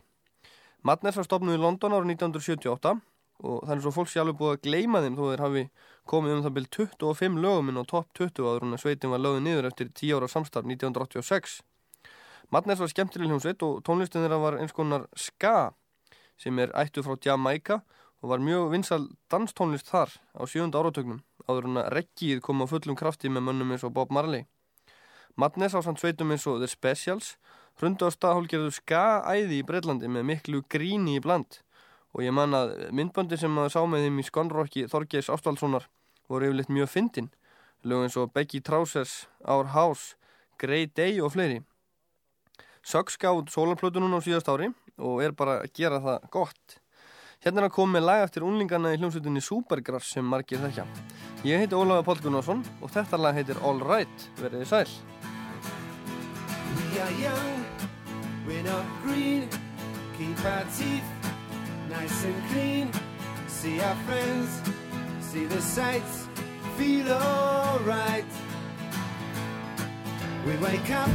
Madness 0.86 1.19
var 1.19 1.27
stopnuð 1.27 1.59
í 1.59 1.65
London 1.66 1.98
árið 1.98 2.15
1978 2.23 3.01
og 3.40 3.65
þannig 3.66 3.82
svo 3.82 3.98
fólk 3.98 4.12
sé 4.12 4.23
alveg 4.23 4.39
búið 4.39 4.55
að 4.55 4.69
gleyma 4.69 5.02
þeim 5.02 5.19
þó 5.19 5.24
þeir 5.27 5.43
hafi 5.48 5.70
komið 6.11 6.37
um 6.37 6.45
það 6.45 6.55
byrj 6.57 6.69
25 6.77 7.39
löguminn 7.45 7.78
á 7.78 7.85
topp 7.87 8.11
20 8.19 8.47
áður 8.47 8.66
en 8.66 8.77
að 8.77 8.82
sveitin 8.82 9.12
var 9.15 9.23
lögðið 9.23 9.45
niður 9.47 9.69
eftir 9.70 9.91
10 9.95 10.16
ára 10.19 10.28
samstarf 10.31 10.66
1986. 10.66 11.61
Madness 12.51 12.82
var 12.82 12.91
skemmtileg 12.91 13.31
hljómsveit 13.31 13.62
og 13.62 13.78
tónlistin 13.87 14.24
þeirra 14.24 14.41
var 14.43 14.59
eins 14.59 14.74
konar 14.74 15.07
ska 15.15 15.70
sem 16.41 16.59
er 16.59 16.73
ættu 16.74 17.05
frá 17.07 17.15
Jamaica 17.23 17.81
og 18.20 18.32
var 18.32 18.43
mjög 18.43 18.73
vinsal 18.74 19.05
danstónlist 19.31 19.89
þar 19.93 20.11
á 20.35 20.43
sjönda 20.51 20.81
áratögnum 20.82 21.23
áður 21.47 21.69
en 21.70 21.82
að 21.85 21.93
reggið 21.95 22.43
kom 22.45 22.65
á 22.65 22.66
fullum 22.66 22.99
krafti 22.99 23.31
með 23.31 23.47
mönnum 23.47 23.70
eins 23.70 23.87
og 23.87 23.95
Bob 23.95 24.11
Marley. 24.11 24.49
Madness 25.39 25.78
á 25.78 25.81
samt 25.81 26.03
sveitum 26.03 26.35
eins 26.35 26.47
og 26.51 26.59
The 26.59 26.69
Specials 26.69 27.37
hrundu 27.81 28.09
á 28.09 28.11
staðhólgerðu 28.11 28.74
ska-æði 28.77 29.61
í 29.61 29.66
Breitlandi 29.66 30.11
með 30.11 30.27
miklu 30.35 30.65
gríni 30.69 31.16
í 31.20 31.23
bland 31.24 31.62
og 32.11 32.24
ég 32.27 32.35
man 32.35 32.57
að 32.57 32.74
myndböndi 32.91 33.39
sem 33.39 33.53
maður 33.55 33.77
sá 33.77 33.81
með 33.87 34.09
þeim 34.09 34.20
í 34.20 34.27
skonrokki 34.27 34.87
Þorgeis 34.91 35.31
Ástvaldssonar 35.31 35.87
voru 36.31 36.48
yfirleitt 36.48 36.70
mjög 36.73 36.90
fyndin 36.94 37.31
lög 37.85 38.05
eins 38.05 38.16
og 38.20 38.32
Becky 38.35 38.61
Trousers, 38.61 39.27
Our 39.48 39.73
House, 39.74 40.16
Grey 40.61 40.86
Day 40.86 41.20
og 41.20 41.32
fleiri. 41.32 41.62
Suggs 42.85 43.16
gáð 43.20 43.48
sólarplötu 43.52 44.01
núna 44.01 44.20
á 44.20 44.24
síðast 44.24 44.48
ári 44.48 44.70
og 45.01 45.23
er 45.24 45.32
bara 45.36 45.61
að 45.65 45.73
gera 45.77 46.01
það 46.01 46.28
gott. 46.32 46.78
Hérna 47.40 47.62
er 47.62 47.70
að 47.70 47.77
koma 47.77 47.97
með 47.97 48.05
lag 48.05 48.23
eftir 48.27 48.44
unlingarna 48.44 48.93
í 48.93 48.98
hljómsveitinni 49.01 49.40
Supergrass 49.40 50.12
sem 50.12 50.24
margir 50.24 50.61
þekkja. 50.61 50.85
Ég 51.48 51.62
heiti 51.62 51.77
Ólafur 51.77 52.05
Páll 52.11 52.24
Gunnarsson 52.27 52.65
og 52.82 52.93
þetta 52.93 53.20
lag 53.20 53.36
heitir 53.36 53.61
All 53.65 53.81
Right, 53.81 54.27
verðið 54.40 54.69
sæl. 54.69 54.93
We 56.77 57.01
are 57.01 57.15
young, 57.16 57.65
we're 58.47 58.65
not 58.65 58.85
green. 59.02 59.48
Keep 60.19 60.44
our 60.44 60.65
teeth 60.77 61.09
nice 61.89 62.24
and 62.24 62.43
clean. 62.52 62.93
See 63.48 63.81
our 63.81 63.97
friends, 64.07 64.61
see 65.31 65.44
the 65.44 65.62
sights, 65.62 66.27
feel 66.77 67.09
alright. 67.09 68.24
We 70.44 70.57
wake 70.57 70.90
up, 70.90 71.11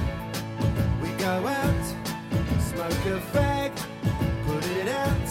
we 1.02 1.10
go 1.18 1.46
out, 1.46 1.86
smoke 2.62 3.06
a 3.08 3.20
fag, 3.34 3.74
put 4.48 4.66
it 4.78 4.88
out. 4.88 5.28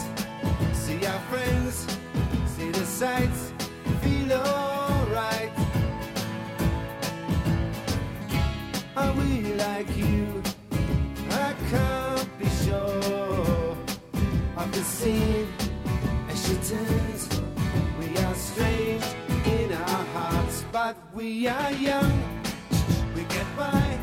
See 0.74 1.06
our 1.06 1.20
friends, 1.30 1.86
see 2.46 2.70
the 2.72 2.84
sights, 2.84 3.54
feel 4.02 4.32
alright. 4.34 5.52
Are 8.96 9.12
we 9.14 9.54
like 9.54 9.96
you? 9.96 10.42
I 11.30 11.54
can't 11.70 12.38
be 12.38 12.48
sure 12.66 13.78
of 14.58 14.72
the 14.72 14.84
scene 14.84 15.48
as 16.28 16.46
she 16.46 16.54
turns. 16.56 17.33
We 18.14 18.20
are 18.22 18.34
strange 18.34 19.04
in 19.44 19.72
our 19.72 20.04
hearts, 20.14 20.64
but 20.70 20.96
we 21.12 21.48
are 21.48 21.72
young. 21.72 22.22
We 23.12 23.22
get 23.24 23.46
by, 23.56 23.98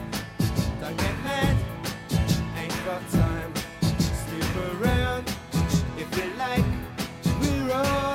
don't 0.81 0.97
get 0.97 1.23
mad, 1.23 1.57
ain't 2.57 2.85
got 2.85 3.09
time. 3.11 3.53
Sleep 3.79 4.81
around 4.81 5.33
if 5.97 6.17
you 6.17 6.29
like, 6.37 6.65
we're 7.41 7.71
alright. 7.71 8.10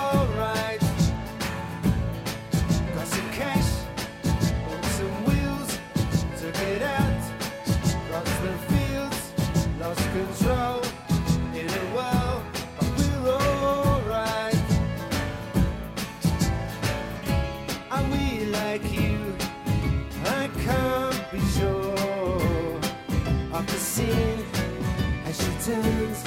Turns. 25.67 26.23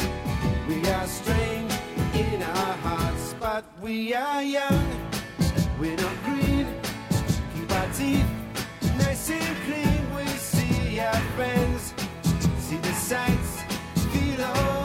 We 0.68 0.86
are 0.90 1.08
strange 1.08 1.72
in 2.14 2.44
our 2.44 2.74
hearts, 2.84 3.36
but 3.40 3.64
we 3.82 4.14
are 4.14 4.44
young. 4.44 4.86
We're 5.80 5.96
not 5.96 6.16
green. 6.26 6.68
Keep 7.56 7.72
our 7.72 7.88
teeth 7.94 8.32
nice 8.98 9.30
and 9.30 9.56
clean. 9.66 10.02
We 10.14 10.26
see 10.28 11.00
our 11.00 11.22
friends, 11.38 11.94
see 12.60 12.78
the 12.78 12.94
sights, 12.94 13.64
feel 14.12 14.42
alright. 14.44 14.79